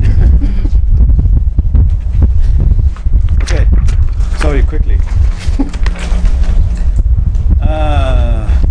okay, 3.42 3.68
sorry, 4.38 4.64
quickly. 4.64 4.98
Uh, 7.60 8.62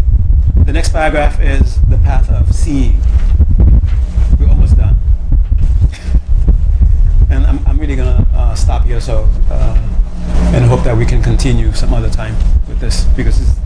the 0.63 0.71
next 0.71 0.89
paragraph 0.93 1.37
is 1.41 1.81
the 1.89 1.97
path 1.97 2.29
of 2.29 2.55
seeing. 2.55 2.97
We're 4.39 4.47
almost 4.47 4.77
done. 4.77 4.97
and 7.29 7.45
I'm, 7.45 7.59
I'm 7.67 7.77
really 7.77 7.97
going 7.97 8.15
to 8.15 8.25
uh, 8.33 8.55
stop 8.55 8.85
here 8.85 9.01
so 9.01 9.27
uh, 9.51 9.77
and 10.53 10.63
hope 10.63 10.85
that 10.85 10.95
we 10.95 11.05
can 11.05 11.21
continue 11.21 11.73
some 11.73 11.93
other 11.93 12.09
time 12.09 12.35
with 12.69 12.79
this 12.79 13.03
because 13.17 13.41
it's 13.41 13.59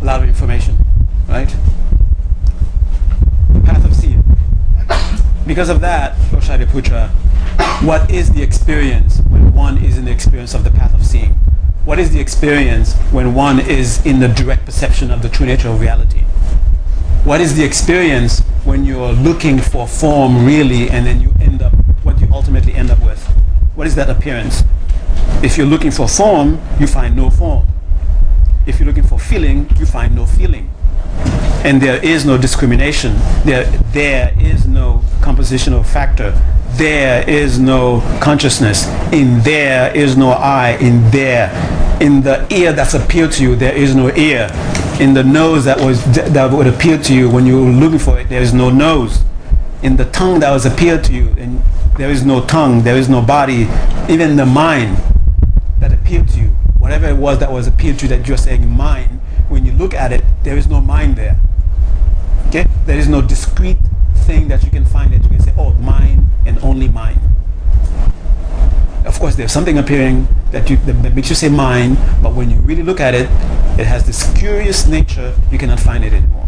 a 0.00 0.04
lot 0.04 0.22
of 0.22 0.28
information, 0.28 0.76
right? 1.28 1.52
The 3.60 3.66
path 3.66 3.84
of 3.84 3.94
seeing. 3.94 4.24
Because 5.46 5.68
of 5.68 5.80
that, 5.80 6.16
O 6.32 6.36
Shariputra, 6.36 7.10
what 7.84 8.10
is 8.10 8.30
the 8.30 8.42
experience 8.42 9.18
when 9.28 9.52
one 9.52 9.82
is 9.84 9.98
in 9.98 10.04
the 10.04 10.10
experience 10.10 10.54
of 10.54 10.64
the 10.64 10.70
path 10.70 10.94
of 10.94 11.04
seeing? 11.04 11.30
What 11.84 11.98
is 11.98 12.12
the 12.12 12.20
experience 12.20 12.94
when 13.10 13.34
one 13.34 13.60
is 13.60 14.04
in 14.06 14.20
the 14.20 14.28
direct 14.28 14.64
perception 14.64 15.10
of 15.10 15.22
the 15.22 15.28
true 15.28 15.46
nature 15.46 15.68
of 15.68 15.80
reality? 15.80 16.20
What 17.24 17.40
is 17.40 17.56
the 17.56 17.64
experience 17.64 18.40
when 18.64 18.84
you're 18.84 19.12
looking 19.12 19.58
for 19.58 19.86
form 19.86 20.46
really 20.46 20.88
and 20.88 21.06
then 21.06 21.20
you 21.20 21.34
end 21.40 21.62
up 21.62 21.72
what 22.02 22.20
you 22.20 22.28
ultimately 22.32 22.74
end 22.74 22.90
up 22.90 23.00
with? 23.02 23.22
What 23.74 23.86
is 23.86 23.94
that 23.96 24.08
appearance? 24.08 24.62
If 25.42 25.58
you're 25.58 25.66
looking 25.66 25.90
for 25.90 26.08
form, 26.08 26.60
you 26.78 26.86
find 26.86 27.14
no 27.14 27.28
form. 27.28 27.66
If 28.66 28.78
you're 28.78 28.86
looking 28.86 29.04
for 29.04 29.18
feeling, 29.18 29.68
you 29.78 29.84
find 29.84 30.14
no 30.14 30.26
feeling. 30.26 30.70
And 31.64 31.80
there 31.80 32.02
is 32.04 32.24
no 32.24 32.38
discrimination. 32.38 33.14
There, 33.44 33.64
there 33.92 34.34
is 34.38 34.66
no 34.66 35.02
compositional 35.20 35.84
factor. 35.84 36.30
There 36.72 37.28
is 37.28 37.58
no 37.58 38.00
consciousness. 38.20 38.86
In 39.12 39.40
there 39.40 39.94
is 39.94 40.16
no 40.16 40.30
I. 40.30 40.78
In 40.80 41.10
there, 41.10 41.50
in 42.00 42.22
the 42.22 42.46
ear 42.54 42.72
that's 42.72 42.94
appeared 42.94 43.32
to 43.32 43.42
you, 43.42 43.56
there 43.56 43.74
is 43.74 43.94
no 43.94 44.08
ear. 44.14 44.48
In 44.98 45.12
the 45.12 45.22
nose 45.22 45.64
that 45.66 45.78
was 45.80 46.02
that 46.14 46.50
would 46.50 46.66
appear 46.66 46.96
to 46.98 47.14
you 47.14 47.28
when 47.28 47.44
you 47.46 47.64
were 47.64 47.70
looking 47.70 47.98
for 47.98 48.18
it, 48.18 48.28
there 48.28 48.40
is 48.40 48.54
no 48.54 48.70
nose. 48.70 49.22
In 49.82 49.96
the 49.96 50.06
tongue 50.06 50.40
that 50.40 50.50
was 50.50 50.64
appeared 50.64 51.04
to 51.04 51.12
you, 51.12 51.28
and 51.38 51.62
there 51.96 52.10
is 52.10 52.24
no 52.24 52.44
tongue. 52.44 52.82
There 52.82 52.96
is 52.96 53.08
no 53.08 53.20
body. 53.20 53.68
Even 54.08 54.36
the 54.36 54.46
mind 54.46 54.96
that 55.80 55.92
appeared 55.92 56.28
to 56.28 56.40
you, 56.40 56.48
whatever 56.78 57.06
it 57.06 57.16
was 57.16 57.38
that 57.40 57.52
was 57.52 57.66
appeared 57.66 57.98
to 57.98 58.06
you 58.06 58.16
that 58.16 58.26
you're 58.26 58.38
saying 58.38 58.68
mind, 58.68 59.20
when 59.50 59.66
you 59.66 59.72
look 59.72 59.92
at 59.92 60.12
it, 60.12 60.24
there 60.44 60.56
is 60.56 60.68
no 60.68 60.80
mind 60.80 61.16
there. 61.16 61.38
Okay? 62.48 62.66
There 62.86 62.96
is 62.96 63.08
no 63.08 63.20
discrete 63.20 63.78
thing 64.24 64.48
that 64.48 64.62
you 64.62 64.70
can 64.70 64.84
find 64.84 65.12
that 65.12 65.22
you 65.24 65.28
can 65.28 65.40
say, 65.40 65.52
oh, 65.58 65.72
mine 65.74 66.26
and 66.46 66.58
only 66.62 66.88
mine. 66.88 67.18
Of 69.04 69.18
course, 69.18 69.34
there's 69.34 69.52
something 69.52 69.76
appearing 69.76 70.28
that, 70.52 70.70
you, 70.70 70.76
that 70.76 71.14
makes 71.14 71.28
you 71.30 71.34
say 71.34 71.48
mine, 71.48 71.96
but 72.22 72.34
when 72.34 72.48
you 72.48 72.60
really 72.60 72.82
look 72.82 73.00
at 73.00 73.14
it, 73.14 73.28
it 73.78 73.86
has 73.86 74.06
this 74.06 74.32
curious 74.38 74.86
nature, 74.86 75.34
you 75.50 75.58
cannot 75.58 75.80
find 75.80 76.04
it 76.04 76.12
anymore. 76.12 76.46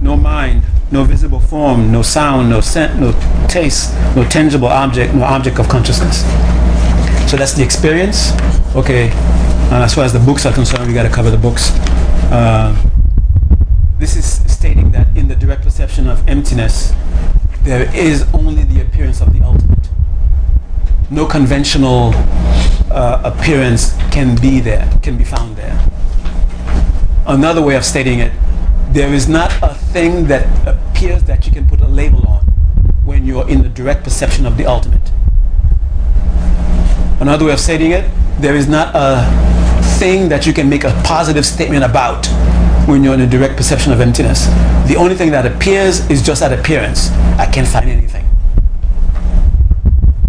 No 0.00 0.16
mind, 0.16 0.62
no 0.90 1.04
visible 1.04 1.40
form, 1.40 1.92
no 1.92 2.02
sound, 2.02 2.48
no 2.48 2.60
scent, 2.60 2.98
no 2.98 3.12
taste, 3.48 3.92
no 4.16 4.24
tangible 4.24 4.68
object, 4.68 5.14
no 5.14 5.24
object 5.24 5.58
of 5.58 5.68
consciousness. 5.68 6.22
So 7.30 7.36
that's 7.36 7.52
the 7.52 7.62
experience. 7.62 8.32
Okay, 8.74 9.10
as 9.70 9.94
far 9.94 10.04
as 10.04 10.12
the 10.12 10.18
books 10.18 10.46
are 10.46 10.52
concerned, 10.52 10.88
we 10.88 10.94
got 10.94 11.02
to 11.02 11.10
cover 11.10 11.30
the 11.30 11.36
books. 11.36 11.70
Uh, 12.30 12.74
this 13.98 14.16
is 14.16 14.24
stating 14.50 14.92
that 14.92 15.08
in 15.16 15.28
the 15.28 15.36
direct 15.36 15.62
perception 15.62 16.08
of 16.08 16.26
emptiness, 16.28 16.92
there 17.62 17.94
is 17.94 18.22
only 18.32 18.64
the 18.64 18.80
appearance 18.80 19.20
of 19.20 19.32
the 19.32 19.44
ultimate. 19.44 19.88
No 21.10 21.26
conventional 21.26 22.12
uh, 22.90 23.20
appearance 23.24 23.92
can 24.10 24.36
be 24.40 24.60
there, 24.60 24.90
can 25.02 25.18
be 25.18 25.24
found 25.24 25.56
there. 25.56 25.78
Another 27.26 27.60
way 27.60 27.76
of 27.76 27.84
stating 27.84 28.20
it, 28.20 28.32
there 28.92 29.12
is 29.12 29.28
not 29.28 29.52
a 29.62 29.74
thing 29.74 30.26
that 30.28 30.46
appears 30.66 31.22
that 31.24 31.46
you 31.46 31.52
can 31.52 31.66
put 31.68 31.80
a 31.80 31.88
label 31.88 32.26
on 32.26 32.44
when 33.04 33.26
you're 33.26 33.48
in 33.48 33.62
the 33.62 33.68
direct 33.68 34.04
perception 34.04 34.46
of 34.46 34.56
the 34.56 34.64
ultimate. 34.64 35.12
Another 37.20 37.46
way 37.46 37.52
of 37.52 37.60
stating 37.60 37.90
it, 37.90 38.08
there 38.38 38.54
is 38.54 38.68
not 38.68 38.94
a 38.94 39.57
thing 39.98 40.28
that 40.28 40.46
you 40.46 40.52
can 40.52 40.68
make 40.68 40.84
a 40.84 40.92
positive 41.04 41.44
statement 41.44 41.82
about 41.82 42.26
when 42.86 43.02
you're 43.02 43.14
in 43.14 43.20
a 43.20 43.26
direct 43.26 43.56
perception 43.56 43.92
of 43.92 44.00
emptiness. 44.00 44.46
The 44.86 44.94
only 44.96 45.16
thing 45.16 45.32
that 45.32 45.44
appears 45.44 46.08
is 46.08 46.22
just 46.22 46.40
that 46.40 46.56
appearance. 46.56 47.10
I 47.36 47.46
can't 47.46 47.66
find 47.66 47.90
anything. 47.90 48.24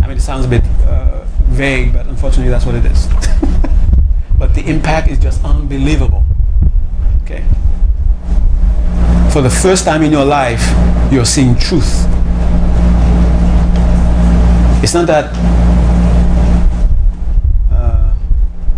I 0.02 0.08
mean, 0.08 0.18
it 0.18 0.22
sounds 0.22 0.46
a 0.46 0.48
bit 0.48 0.64
uh, 0.88 1.24
vague, 1.50 1.94
but 1.94 2.08
unfortunately 2.08 2.50
that's 2.50 2.66
what 2.66 2.74
it 2.74 2.86
is. 2.86 3.08
but 4.40 4.56
the 4.56 4.64
impact 4.66 5.08
is 5.08 5.20
just 5.20 5.44
unbelievable. 5.46 6.24
Okay? 7.24 7.46
For 9.32 9.44
the 9.44 9.52
first 9.52 9.86
time 9.86 10.02
in 10.02 10.12
your 10.12 10.26
life, 10.26 10.66
you're 11.12 11.26
seeing 11.26 11.56
truth. 11.56 12.08
It's 14.82 14.94
not 14.96 15.06
that 15.08 15.36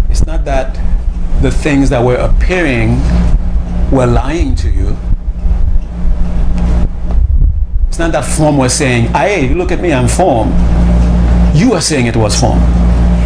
it's 0.10 0.26
not 0.28 0.44
that 0.46 0.81
the 1.42 1.50
things 1.50 1.90
that 1.90 2.04
were 2.04 2.18
appearing 2.18 3.02
were 3.92 4.06
lying 4.06 4.54
to 4.56 4.70
you. 4.70 4.96
It's 7.88 7.98
not 7.98 8.12
that 8.12 8.24
form 8.24 8.58
was 8.58 8.74
saying, 8.74 9.08
ah, 9.16 9.22
hey, 9.22 9.54
look 9.54 9.72
at 9.72 9.82
me, 9.82 9.92
I'm 9.92 10.08
form. 10.08 10.50
You 11.56 11.72
were 11.72 11.82
saying 11.82 12.06
it 12.06 12.16
was 12.16 12.40
form. 12.40 12.60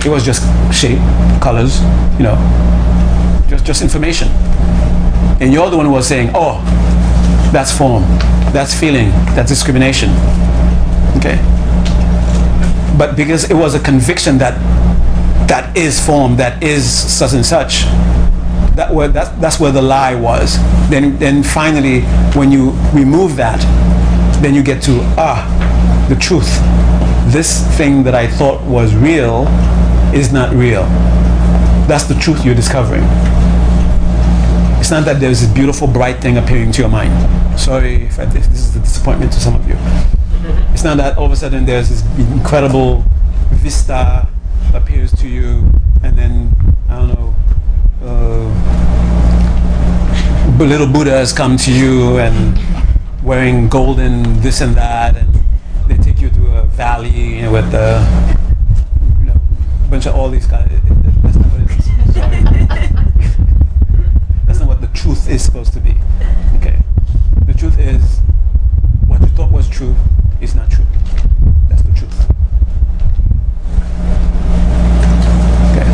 It 0.05 0.09
was 0.09 0.23
just 0.23 0.43
shape, 0.73 0.99
colors, 1.41 1.81
you 2.17 2.23
know, 2.23 2.35
just, 3.49 3.65
just 3.65 3.81
information. 3.81 4.29
And 5.41 5.51
you're 5.51 5.69
the 5.69 5.75
one 5.75 5.85
who 5.85 5.91
was 5.91 6.07
saying, 6.07 6.31
oh, 6.33 6.61
that's 7.51 7.77
form, 7.77 8.03
that's 8.53 8.73
feeling, 8.73 9.09
that's 9.35 9.49
discrimination. 9.49 10.09
Okay? 11.17 11.35
But 12.97 13.17
because 13.17 13.51
it 13.51 13.55
was 13.55 13.75
a 13.75 13.79
conviction 13.79 14.37
that 14.37 14.55
that 15.47 15.77
is 15.77 16.03
form, 16.03 16.35
that 16.37 16.63
is 16.63 16.83
such 16.85 17.33
and 17.33 17.45
such. 17.45 17.83
That 18.75 18.93
where 18.93 19.07
that, 19.09 19.39
that's 19.39 19.59
where 19.59 19.71
the 19.71 19.81
lie 19.81 20.15
was. 20.15 20.57
Then 20.89 21.17
then 21.17 21.43
finally 21.43 22.01
when 22.33 22.51
you 22.51 22.71
remove 22.93 23.35
that, 23.37 23.59
then 24.41 24.53
you 24.53 24.63
get 24.63 24.81
to 24.83 24.99
ah, 25.17 25.45
the 26.09 26.15
truth. 26.15 26.49
This 27.31 27.65
thing 27.77 28.03
that 28.03 28.15
I 28.15 28.27
thought 28.27 28.61
was 28.63 28.95
real 28.95 29.47
is 30.13 30.31
not 30.31 30.53
real. 30.53 30.83
That's 31.87 32.05
the 32.05 32.15
truth 32.15 32.43
you're 32.45 32.55
discovering. 32.55 33.03
It's 34.79 34.91
not 34.91 35.05
that 35.05 35.19
there's 35.19 35.41
this 35.41 35.49
beautiful 35.49 35.87
bright 35.87 36.21
thing 36.21 36.37
appearing 36.37 36.71
to 36.73 36.81
your 36.81 36.89
mind. 36.89 37.59
Sorry 37.59 38.05
if, 38.05 38.19
I, 38.19 38.25
this 38.25 38.47
is 38.47 38.75
a 38.75 38.79
disappointment 38.79 39.31
to 39.33 39.39
some 39.39 39.55
of 39.55 39.67
you. 39.67 39.75
It's 40.73 40.83
not 40.83 40.97
that 40.97 41.17
all 41.17 41.25
of 41.25 41.31
a 41.31 41.35
sudden 41.35 41.65
there's 41.65 41.89
this 41.89 42.03
incredible 42.19 43.03
vista 43.49 44.27
appears 44.75 45.11
to 45.19 45.27
you, 45.27 45.69
and 46.03 46.17
then 46.17 46.55
I 46.89 46.97
don't 46.97 47.09
know, 47.09 47.33
uh, 48.03 48.45
little 50.63 50.87
Buddhas 50.87 51.33
come 51.33 51.57
to 51.57 51.71
you 51.71 52.17
and 52.19 52.57
wearing 53.23 53.67
golden 53.69 54.41
this 54.41 54.61
and 54.61 54.75
that, 54.75 55.15
and 55.15 55.33
they 55.87 55.97
take 55.97 56.21
you 56.21 56.29
to 56.29 56.57
a 56.57 56.63
valley 56.63 57.09
you 57.09 57.41
know, 57.43 57.51
with 57.51 57.73
a 57.73 58.05
you 59.19 59.25
know, 59.25 59.39
bunch 59.89 60.05
of 60.05 60.15
all 60.15 60.29
these 60.29 60.47
guys. 60.47 60.69
That's 61.23 61.37
not 61.37 61.47
what 61.47 61.61
it 61.61 61.71
is. 61.71 61.85
Sorry. 62.13 62.41
That's 64.45 64.59
not 64.59 64.67
what 64.67 64.81
the 64.81 64.87
truth 64.87 65.29
is 65.29 65.43
supposed 65.43 65.73
to 65.73 65.79
be. 65.79 65.95
Okay. 66.57 66.79
The 67.45 67.53
truth 67.53 67.77
is 67.79 68.21
what 69.07 69.21
you 69.21 69.27
thought 69.27 69.51
was 69.51 69.67
true 69.69 69.95
is 70.41 70.55
not 70.55 70.69
true. 70.69 70.85
That's 71.69 71.81
the 71.81 71.91
truth. 71.93 72.29
Okay. 75.71 75.89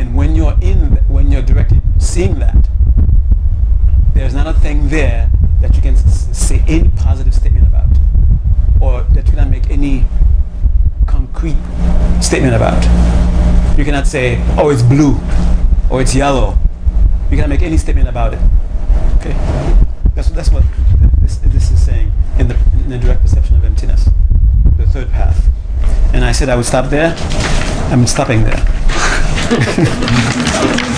And 0.00 0.16
when 0.16 0.34
you're 0.34 0.56
in, 0.60 0.96
when 1.08 1.30
you're 1.30 1.42
directly 1.42 1.80
seeing 2.18 2.40
that, 2.40 2.68
there's 4.12 4.34
not 4.34 4.48
a 4.48 4.52
thing 4.52 4.88
there 4.88 5.30
that 5.60 5.76
you 5.76 5.80
can 5.80 5.96
say 5.96 6.64
any 6.66 6.88
positive 6.96 7.32
statement 7.32 7.64
about, 7.64 7.86
or 8.80 9.04
that 9.14 9.24
you 9.26 9.34
cannot 9.34 9.48
make 9.48 9.70
any 9.70 10.04
concrete 11.06 11.56
statement 12.20 12.56
about. 12.56 12.82
You 13.78 13.84
cannot 13.84 14.08
say, 14.08 14.42
"Oh, 14.58 14.70
it's 14.70 14.82
blue," 14.82 15.14
or 15.88 16.00
"It's 16.02 16.12
yellow." 16.12 16.58
You 17.30 17.36
cannot 17.36 17.50
make 17.50 17.62
any 17.62 17.76
statement 17.76 18.08
about 18.08 18.34
it. 18.34 18.40
Okay, 19.18 19.36
that's 20.16 20.30
that's 20.30 20.50
what 20.50 20.64
this, 21.22 21.36
this 21.36 21.70
is 21.70 21.80
saying 21.80 22.10
in 22.36 22.48
the 22.48 22.56
in 22.82 22.90
the 22.90 22.98
direct 22.98 23.22
perception 23.22 23.54
of 23.54 23.62
emptiness, 23.64 24.10
the 24.76 24.88
third 24.88 25.08
path. 25.12 25.46
And 26.12 26.24
I 26.24 26.32
said 26.32 26.48
I 26.48 26.56
would 26.56 26.66
stop 26.66 26.90
there. 26.90 27.14
I'm 27.92 28.08
stopping 28.08 28.42
there. 28.42 28.58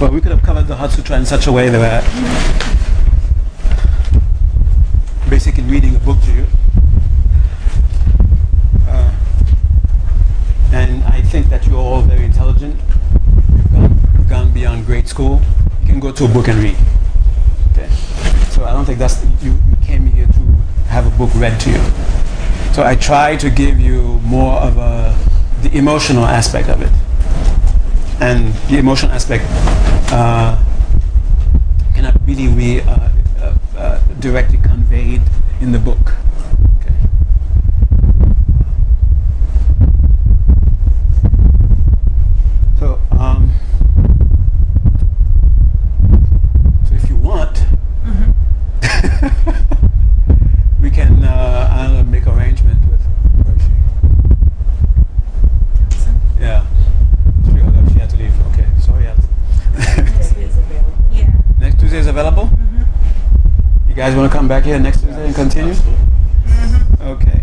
well, 0.00 0.10
we 0.10 0.20
could 0.20 0.30
have 0.30 0.42
covered 0.42 0.66
the 0.66 0.76
Heart 0.76 0.90
Sutra 0.90 1.16
in 1.16 1.24
such 1.24 1.46
a 1.46 1.52
way 1.52 1.70
that 1.70 2.04
we're 5.24 5.30
basically 5.30 5.62
reading 5.64 5.96
a 5.96 5.98
book 6.00 6.20
to 6.22 6.32
you. 6.32 6.46
Uh, 8.86 9.10
and 10.72 11.02
I 11.04 11.22
think 11.22 11.48
that 11.48 11.66
you're 11.66 11.78
all 11.78 12.02
very 12.02 12.24
intelligent. 12.24 12.78
You've 13.54 13.72
gone, 13.72 13.98
gone 14.28 14.52
beyond 14.52 14.84
grade 14.84 15.08
school. 15.08 15.40
You 15.80 15.86
can 15.86 16.00
go 16.00 16.12
to 16.12 16.26
a 16.26 16.28
book 16.28 16.48
and 16.48 16.58
read. 16.62 16.76
Okay. 17.72 17.88
So 18.50 18.64
I 18.64 18.72
don't 18.72 18.84
think 18.84 18.98
that's 18.98 19.24
you, 19.42 19.52
you 19.52 19.76
came 19.82 20.06
here 20.08 20.26
to 20.26 20.40
have 20.88 21.06
a 21.06 21.16
book 21.16 21.30
read 21.36 21.58
to 21.60 21.70
you. 21.70 21.80
So 22.74 22.84
I 22.84 22.96
try 22.96 23.36
to 23.36 23.48
give 23.48 23.80
you 23.80 24.20
more 24.24 24.60
of 24.60 24.76
a 24.76 25.16
the 25.62 25.74
emotional 25.74 26.26
aspect 26.26 26.68
of 26.68 26.82
it. 26.82 26.92
And 28.20 28.52
the 28.68 28.78
emotional 28.78 29.12
aspect 29.12 29.44
uh, 30.12 30.56
cannot 31.94 32.14
really 32.26 32.48
be 32.48 32.80
uh, 32.80 33.10
uh, 33.40 33.54
uh, 33.76 33.98
directly 34.20 34.58
conveyed 34.58 35.22
in 35.60 35.72
the 35.72 35.78
book. 35.78 36.14
Okay. 36.80 36.94
So, 42.78 42.98
um, 43.12 43.50
so 46.88 46.94
if 46.94 47.08
you 47.08 47.16
want, 47.16 47.64
we 50.80 50.90
can 50.90 51.24
uh, 51.24 51.68
I 51.72 51.86
don't 51.86 51.94
know, 51.96 52.04
make 52.04 52.26
arrangement 52.26 52.80
with 52.90 53.00
Hershey. 53.46 53.72
Yeah. 56.38 56.64
She, 57.44 57.60
oh, 57.60 57.70
no, 57.70 57.88
she 57.92 57.98
had 57.98 58.10
to 58.10 58.16
leave. 58.16 58.34
Okay, 58.52 58.66
sorry, 58.80 59.06
Alice. 59.06 59.26
Yeah. 61.12 61.32
next 61.58 61.80
Tuesday 61.80 61.98
is 61.98 62.06
available? 62.06 62.50
You 63.88 63.94
guys 64.06 64.14
want 64.14 64.30
to 64.30 64.38
come 64.38 64.46
back 64.46 64.62
here 64.62 64.78
next 64.78 65.00
Tuesday 65.00 65.26
and 65.26 65.34
continue? 65.34 65.74
Okay. 67.00 67.40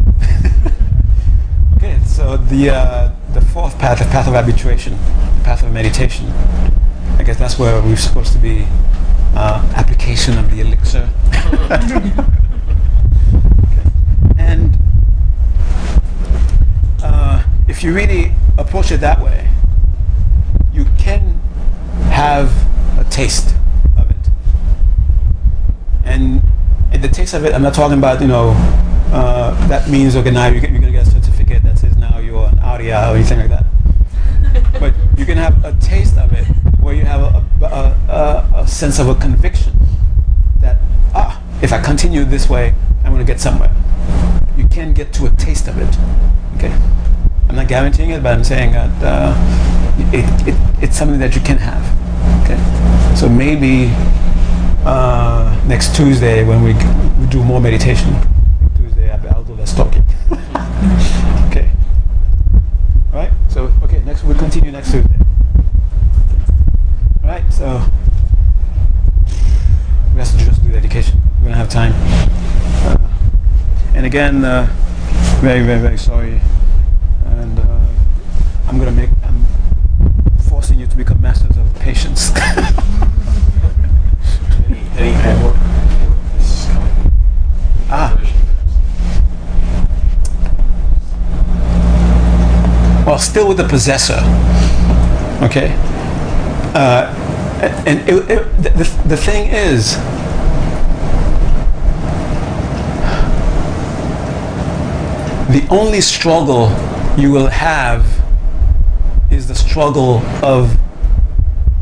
okay, 1.76 1.99
so 2.06 2.38
the, 2.38 2.69
uh, 2.69 3.14
the 3.34 3.41
fourth 3.41 3.77
path, 3.77 3.99
the 3.99 4.06
path 4.06 4.30
of 4.30 4.34
arbitration, 4.34 4.94
the 4.94 5.44
path 5.44 5.61
of 5.61 5.73
meditation, 5.73 6.26
I 7.19 7.23
guess 7.26 7.38
that's 7.38 7.60
where 7.60 7.81
we're 7.81 7.98
supposed 7.98 8.31
to 8.31 8.40
be 8.40 8.65
uh, 9.35 9.73
application 9.76 10.38
of 10.38 10.49
the 10.52 10.61
elixir. 10.61 11.10
Okay. 13.65 13.90
And 14.38 14.77
uh, 17.03 17.44
if 17.68 17.84
you 17.84 17.94
really 17.94 18.31
approach 18.57 18.90
it 18.91 19.02
that 19.02 19.19
way, 19.19 19.49
you 20.72 20.85
can 20.98 21.41
have 22.10 22.49
a 22.98 23.03
taste 23.10 23.53
of 23.98 24.10
it. 24.10 24.30
And, 26.06 26.41
taste 27.23 27.35
of 27.35 27.45
it, 27.45 27.53
I'm 27.53 27.61
not 27.61 27.73
talking 27.73 27.97
about, 27.97 28.19
you 28.19 28.27
know, 28.27 28.51
uh, 29.13 29.67
that 29.69 29.89
means, 29.89 30.17
okay, 30.17 30.29
now 30.29 30.47
you're, 30.47 30.59
you're 30.59 30.81
going 30.81 30.81
to 30.81 30.91
get 30.91 31.07
a 31.07 31.09
certificate 31.09 31.63
that 31.63 31.79
says 31.79 31.95
now 31.95 32.17
you're 32.17 32.49
an 32.49 32.59
Arya 32.59 33.11
or 33.11 33.15
anything 33.15 33.39
like 33.39 33.47
that. 33.47 33.65
but 34.81 34.93
you 35.17 35.25
can 35.25 35.37
have 35.37 35.63
a 35.63 35.71
taste 35.79 36.17
of 36.17 36.33
it 36.33 36.43
where 36.81 36.93
you 36.93 37.05
have 37.05 37.21
a, 37.21 37.65
a, 37.65 38.11
a, 38.11 38.63
a 38.63 38.67
sense 38.67 38.99
of 38.99 39.07
a 39.07 39.15
conviction 39.15 39.71
that, 40.59 40.75
ah, 41.15 41.41
if 41.61 41.71
I 41.71 41.81
continue 41.81 42.25
this 42.25 42.49
way, 42.49 42.75
I'm 43.05 43.13
going 43.13 43.25
to 43.25 43.31
get 43.31 43.39
somewhere. 43.39 43.73
You 44.57 44.67
can 44.67 44.91
get 44.91 45.13
to 45.13 45.27
a 45.27 45.29
taste 45.29 45.69
of 45.69 45.77
it. 45.77 45.97
Okay? 46.57 46.77
I'm 47.47 47.55
not 47.55 47.69
guaranteeing 47.69 48.09
it, 48.09 48.21
but 48.21 48.33
I'm 48.33 48.43
saying 48.43 48.73
that 48.73 48.91
uh, 49.01 49.33
it, 50.11 50.25
it, 50.45 50.83
it's 50.83 50.97
something 50.97 51.19
that 51.19 51.35
you 51.35 51.41
can 51.41 51.57
have. 51.57 51.85
Okay? 52.43 52.59
So 53.15 53.29
maybe 53.29 53.93
uh, 54.85 55.63
next 55.65 55.95
Tuesday 55.95 56.43
when 56.43 56.61
we 56.61 56.73
do 57.34 57.43
more 57.43 57.60
meditation, 57.60 58.14
Tuesday 58.77 59.10
I'll, 59.10 59.43
do 59.43 59.55
less 59.55 59.73
talking. 59.76 60.05
okay? 61.47 61.68
All 63.11 63.19
right? 63.22 63.31
So, 63.49 63.73
okay, 63.81 64.01
next 64.03 64.23
we'll 64.23 64.38
continue 64.38 64.72
next 64.72 64.91
Tuesday. 64.91 65.18
All 67.23 67.30
right? 67.30 67.43
So, 67.51 67.81
we 70.14 70.19
have 70.19 70.30
to 70.31 70.45
just 70.45 70.64
do 70.64 70.72
the 70.73 70.77
education. 70.77 71.19
We 71.41 71.47
don't 71.47 71.57
have 71.57 71.69
time. 71.69 71.93
Uh, 72.85 72.97
and 73.95 74.05
again, 74.05 74.45
uh, 74.45 74.68
very, 75.41 75.65
very, 75.65 75.81
very 75.81 75.97
sorry. 75.97 76.39
And 77.26 77.57
uh, 77.57 77.88
I'm 78.68 78.77
gonna 78.77 78.91
make. 78.91 79.10
I'm 79.23 79.43
forcing 80.49 80.77
you 80.80 80.85
to 80.85 80.95
become 80.95 81.19
masters 81.19 81.57
of 81.57 81.73
patience. 81.80 82.31
Any, 84.68 84.81
any 84.97 85.14
homework 85.14 85.55
for 85.55 86.38
this 86.38 86.68
coming 86.72 86.93
Ah. 87.89 88.10
graduation? 88.15 88.39
Still 93.43 93.49
with 93.49 93.57
the 93.57 93.67
possessor. 93.67 94.19
Okay. 95.43 95.75
Uh, 96.73 97.13
and 97.85 97.99
it, 98.07 98.29
it, 98.29 98.63
the, 98.63 98.69
the, 98.69 99.07
the 99.07 99.17
thing 99.17 99.49
is, 99.51 99.95
the 105.49 105.67
only 105.69 105.99
struggle 106.01 106.69
you 107.17 107.31
will 107.31 107.47
have 107.47 108.05
is 109.29 109.47
the 109.47 109.55
struggle 109.55 110.19
of 110.41 110.77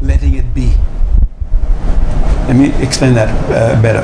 letting 0.01 0.33
it 0.35 0.53
be. 0.55 0.73
Let 2.47 2.55
me 2.55 2.73
explain 2.83 3.13
that 3.13 3.29
uh, 3.51 3.81
better. 3.81 4.03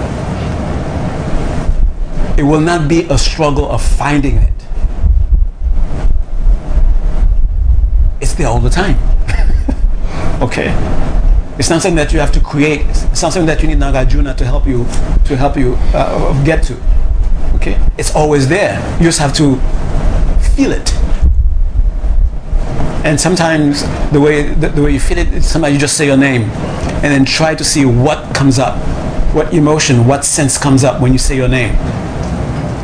It 2.40 2.44
will 2.44 2.62
not 2.62 2.88
be 2.88 3.08
a 3.10 3.18
struggle 3.18 3.68
of 3.70 3.82
finding 3.82 4.38
it. 4.38 4.54
It's 8.20 8.27
there 8.38 8.48
all 8.48 8.60
the 8.60 8.70
time. 8.70 8.98
okay. 10.42 10.74
It's 11.60 11.70
not 11.70 11.82
something 11.82 11.96
that 11.96 12.14
you 12.14 12.20
have 12.20 12.32
to 12.34 12.40
create. 12.40 12.82
It's 12.82 13.22
not 13.22 13.34
something 13.34 13.48
that 13.48 13.62
you 13.62 13.68
need 13.68 13.80
Nagarjuna 13.80 14.38
to 14.38 14.46
help 14.46 14.68
you 14.68 14.84
to 15.26 15.36
help 15.36 15.58
you 15.58 15.76
uh, 15.94 16.44
get 16.46 16.64
to. 16.64 16.78
Okay. 17.56 17.80
It's 17.98 18.16
always 18.16 18.48
there. 18.48 18.80
You 19.00 19.06
just 19.06 19.20
have 19.20 19.34
to 19.34 19.56
feel 20.56 20.72
it. 20.72 20.94
And 23.04 23.20
sometimes 23.20 23.84
the 24.12 24.20
way 24.20 24.54
the, 24.54 24.70
the 24.70 24.82
way 24.84 24.92
you 24.92 25.00
feel 25.00 25.18
it, 25.18 25.42
sometimes 25.44 25.74
you 25.74 25.80
just 25.80 25.98
say 25.98 26.06
your 26.06 26.18
name, 26.18 26.44
and 27.02 27.06
then 27.06 27.26
try 27.26 27.56
to 27.56 27.64
see 27.64 27.86
what 27.86 28.36
comes 28.36 28.60
up, 28.60 28.76
what 29.34 29.54
emotion, 29.54 30.06
what 30.06 30.26
sense 30.26 30.58
comes 30.58 30.84
up 30.84 31.02
when 31.02 31.14
you 31.14 31.20
say 31.20 31.36
your 31.36 31.48
name. 31.48 31.76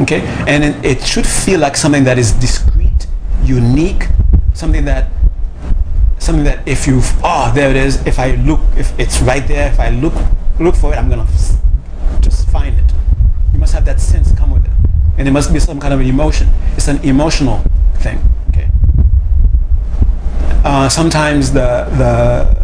Okay, 0.01 0.21
and 0.47 0.63
it, 0.85 1.03
should 1.03 1.27
feel 1.27 1.59
like 1.59 1.75
something 1.75 2.03
that 2.05 2.17
is 2.17 2.31
discrete, 2.33 3.07
unique, 3.43 4.07
something 4.53 4.85
that 4.85 5.09
something 6.33 6.45
that 6.45 6.67
if 6.67 6.87
you 6.87 6.99
oh 7.23 7.51
there 7.53 7.69
it 7.69 7.75
is. 7.75 8.05
If 8.07 8.17
i 8.17 8.35
look 8.35 8.59
if 8.75 8.97
it's 8.99 9.21
right 9.21 9.47
there 9.47 9.71
if 9.71 9.79
i 9.79 9.89
look 9.89 10.13
look 10.59 10.75
for 10.75 10.91
it 10.93 10.97
i'm 10.97 11.09
gonna 11.09 11.27
just 12.21 12.49
find 12.49 12.77
it. 12.77 12.91
You 13.53 13.59
must 13.59 13.73
have 13.73 13.85
that 13.85 13.99
sense 13.99 14.31
come 14.31 14.51
with 14.51 14.65
it. 14.65 14.71
And 15.17 15.27
it 15.27 15.31
must 15.31 15.53
be 15.53 15.59
some 15.59 15.79
kind 15.79 15.93
of 15.93 15.99
an 15.99 16.07
emotion. 16.07 16.47
It's 16.75 16.87
an 16.87 16.99
emotional 17.03 17.63
thing 17.97 18.19
okay? 18.49 18.67
Uh, 20.63 20.89
sometimes 20.89 21.51
the 21.53 21.85
the 22.01 22.63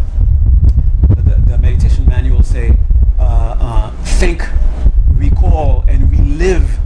the, 1.48 1.58
meditation 1.60 2.06
manual 2.08 2.42
say 2.42 2.74
uh, 3.20 3.56
uh, 3.60 3.92
think 4.20 4.48
recall 5.14 5.84
and 5.88 6.10
relive 6.10 6.80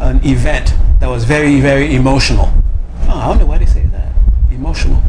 an 0.00 0.20
event 0.24 0.74
that 1.00 1.08
was 1.08 1.24
very 1.24 1.60
very 1.60 1.94
emotional 1.94 2.52
oh, 3.08 3.20
i 3.24 3.28
wonder 3.28 3.46
why 3.46 3.56
they 3.56 3.64
say 3.64 3.84
that 3.86 4.12
emotional 4.52 5.02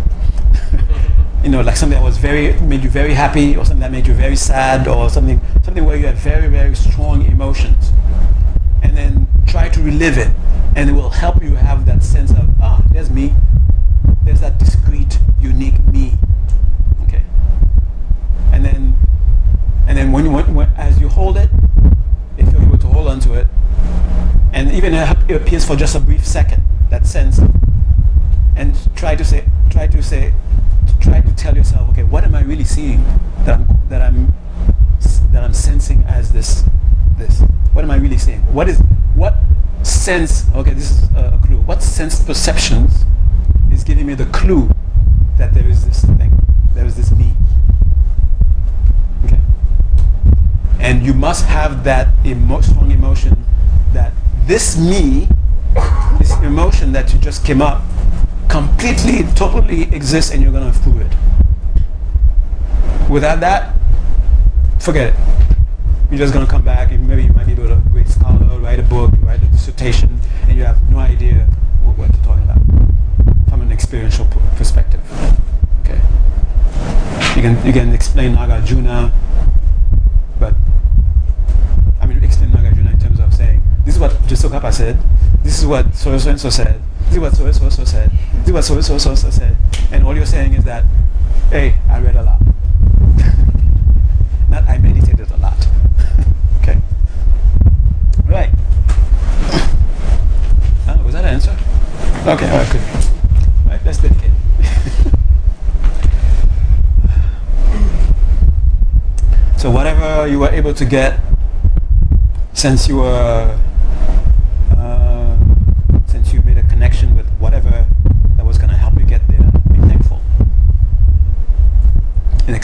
you 1.43 1.49
know, 1.49 1.61
like 1.61 1.75
something 1.75 1.97
that 1.97 2.03
was 2.03 2.17
very 2.29 2.59
made 2.61 2.83
you 2.83 2.89
very 2.89 3.13
happy, 3.13 3.55
or 3.55 3.65
something 3.65 3.79
that 3.79 3.91
made 3.91 4.05
you 4.05 4.13
very 4.13 4.35
sad, 4.35 4.87
or 4.87 5.09
something 5.09 5.41
something 5.63 5.83
where 5.83 5.95
you 5.95 6.05
had 6.05 6.15
very 6.15 6.47
very 6.47 6.75
strong 6.75 7.25
emotions, 7.25 7.91
and 8.83 8.95
then 8.95 9.27
try 9.47 9.67
to 9.67 9.81
relive 9.81 10.17
it, 10.17 10.31
and 10.75 10.89
it 10.89 10.93
will 10.93 11.09
help 11.09 11.41
you 11.41 11.55
have 11.55 11.85
that 11.85 12.03
sense 12.03 12.31
of 12.31 12.47
ah, 12.61 12.83
there's 12.91 13.09
me, 13.09 13.33
there's 14.23 14.41
that 14.41 14.59
discrete, 14.59 15.17
unique 15.39 15.83
me, 15.87 16.13
okay, 17.03 17.23
and 18.53 18.63
then 18.63 18.93
and 19.87 19.97
then 19.97 20.11
when 20.11 20.25
you 20.25 20.31
when, 20.31 20.67
as 20.77 21.01
you 21.01 21.09
hold 21.09 21.35
it, 21.35 21.49
if 22.37 22.51
you're 22.51 22.61
able 22.61 22.77
to 22.77 22.87
hold 22.87 23.07
on 23.07 23.19
to 23.19 23.33
it, 23.33 23.47
and 24.53 24.71
even 24.71 24.93
it 24.93 25.35
appears 25.41 25.65
for 25.65 25.75
just 25.75 25.95
a 25.95 25.99
brief 25.99 26.25
second, 26.25 26.63
that 26.91 27.07
sense. 27.07 27.39
And 28.55 28.75
try 28.95 29.15
to 29.15 29.23
say 29.23 29.45
try 29.71 29.87
to 29.87 30.03
say 30.03 30.33
try 30.99 31.21
to 31.21 31.35
tell 31.35 31.55
yourself 31.55 31.89
okay 31.89 32.03
what 32.03 32.23
am 32.23 32.35
i 32.35 32.41
really 32.41 32.63
seeing 32.63 33.03
that 33.45 33.59
i'm 33.59 33.67
that 33.89 34.01
i'm 34.01 34.33
that 35.31 35.43
i'm 35.43 35.53
sensing 35.53 36.03
as 36.03 36.31
this 36.31 36.63
this? 37.19 37.41
What 37.73 37.83
am 37.83 37.91
i 37.91 37.97
really 37.97 38.17
seeing? 38.17 38.39
What 38.53 38.67
is 38.67 38.79
what 39.13 39.35
sense 39.83 40.45
okay 40.55 40.73
this 40.73 40.91
is 40.91 41.03
a, 41.15 41.39
clue. 41.45 41.61
What 41.61 41.83
sense 41.83 42.23
perceptions 42.23 43.05
is 43.71 43.83
giving 43.83 44.07
me 44.07 44.15
the 44.15 44.25
clue 44.27 44.69
that 45.37 45.53
there 45.53 45.67
is 45.67 45.85
this 45.85 46.03
thing 46.03 46.31
there 46.73 46.85
is 46.85 46.95
this 46.95 47.11
me? 47.11 47.33
Okay. 49.25 49.39
And 50.79 51.05
you 51.05 51.13
must 51.13 51.45
have 51.45 51.83
that 51.83 52.07
emo- 52.25 52.61
strong 52.61 52.91
emotion 52.91 53.45
that 53.93 54.13
this 54.47 54.77
me 54.77 55.27
this 56.17 56.31
emotion 56.39 56.91
that 56.93 57.13
you 57.13 57.19
just 57.19 57.45
came 57.45 57.61
up 57.61 57.81
completely, 58.49 59.23
totally 59.35 59.83
exists 59.93 60.31
and 60.33 60.41
you're 60.41 60.51
going 60.51 60.69
to 60.69 60.79
prove 60.79 60.99
it. 60.99 61.13
Without 63.09 63.39
that, 63.39 63.75
forget 64.79 65.13
it. 65.13 65.19
You're 66.09 66.17
just 66.17 66.33
going 66.33 66.45
to 66.45 66.51
come 66.51 66.63
back 66.63 66.91
and 66.91 67.07
maybe 67.07 67.23
you 67.23 67.33
might 67.33 67.45
be 67.45 67.53
a 67.53 67.75
great 67.91 68.07
scholar, 68.07 68.59
write 68.59 68.79
a 68.79 68.83
book, 68.83 69.11
write 69.21 69.41
a 69.43 69.45
dissertation, 69.45 70.19
and 70.47 70.57
you 70.57 70.63
have 70.63 70.81
no 70.89 70.97
idea 70.97 71.45
what, 71.83 71.97
what 71.97 72.11
you're 72.11 72.23
talking 72.23 72.43
about 72.43 72.57
from 73.47 73.61
an 73.61 73.71
experiential 73.71 74.25
perspective. 74.57 75.01
Okay. 75.81 76.01
You 77.35 77.41
can, 77.43 77.65
you 77.65 77.71
can 77.71 77.93
explain 77.93 78.35
Nagarjuna, 78.35 79.11
but 80.39 80.55
I 82.01 82.07
mean 82.07 82.23
explain 82.23 82.49
Nagarjuna 82.49 82.93
in 82.93 82.99
terms 82.99 83.19
of 83.19 83.31
saying, 83.33 83.61
this 83.85 83.93
is 83.95 83.99
what 83.99 84.11
Je 84.25 84.35
Tsongkhapa 84.35 84.73
said, 84.73 84.97
this 85.43 85.59
is 85.59 85.65
what 85.65 85.93
so-and-so 85.95 86.49
said, 86.49 86.81
this 87.05 87.13
is 87.13 87.19
what 87.19 87.35
so-and-so 87.35 87.85
said, 87.85 88.11
do 88.45 88.53
what 88.53 88.63
so 88.63 88.75
and 88.75 88.83
so 88.83 88.97
so 88.97 89.15
said, 89.15 89.55
and 89.91 90.03
all 90.03 90.15
you're 90.15 90.25
saying 90.25 90.53
is 90.53 90.63
that, 90.63 90.85
hey, 91.49 91.75
I 91.89 91.99
read 91.99 92.15
a 92.15 92.23
lot. 92.23 92.39
Not 94.49 94.67
I 94.67 94.77
meditated 94.77 95.29
a 95.31 95.37
lot. 95.37 95.67
okay. 96.61 96.77
Right. 98.25 98.49
oh, 100.87 101.01
was 101.05 101.13
that 101.13 101.25
an 101.25 101.33
answer? 101.33 101.55
Okay. 102.27 102.49
All 102.49 102.57
right. 102.57 102.71
Good. 102.71 102.81
All 103.65 103.67
right. 103.67 103.81
Let's 103.85 103.97
dedicate. 103.99 104.31
so 109.57 109.69
whatever 109.71 110.27
you 110.27 110.39
were 110.39 110.49
able 110.49 110.73
to 110.73 110.85
get 110.85 111.19
since 112.53 112.87
you 112.87 112.97
were 112.97 113.57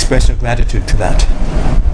express 0.06 0.30
our 0.30 0.36
gratitude 0.36 0.88
to 0.88 0.96
that. 0.98 1.85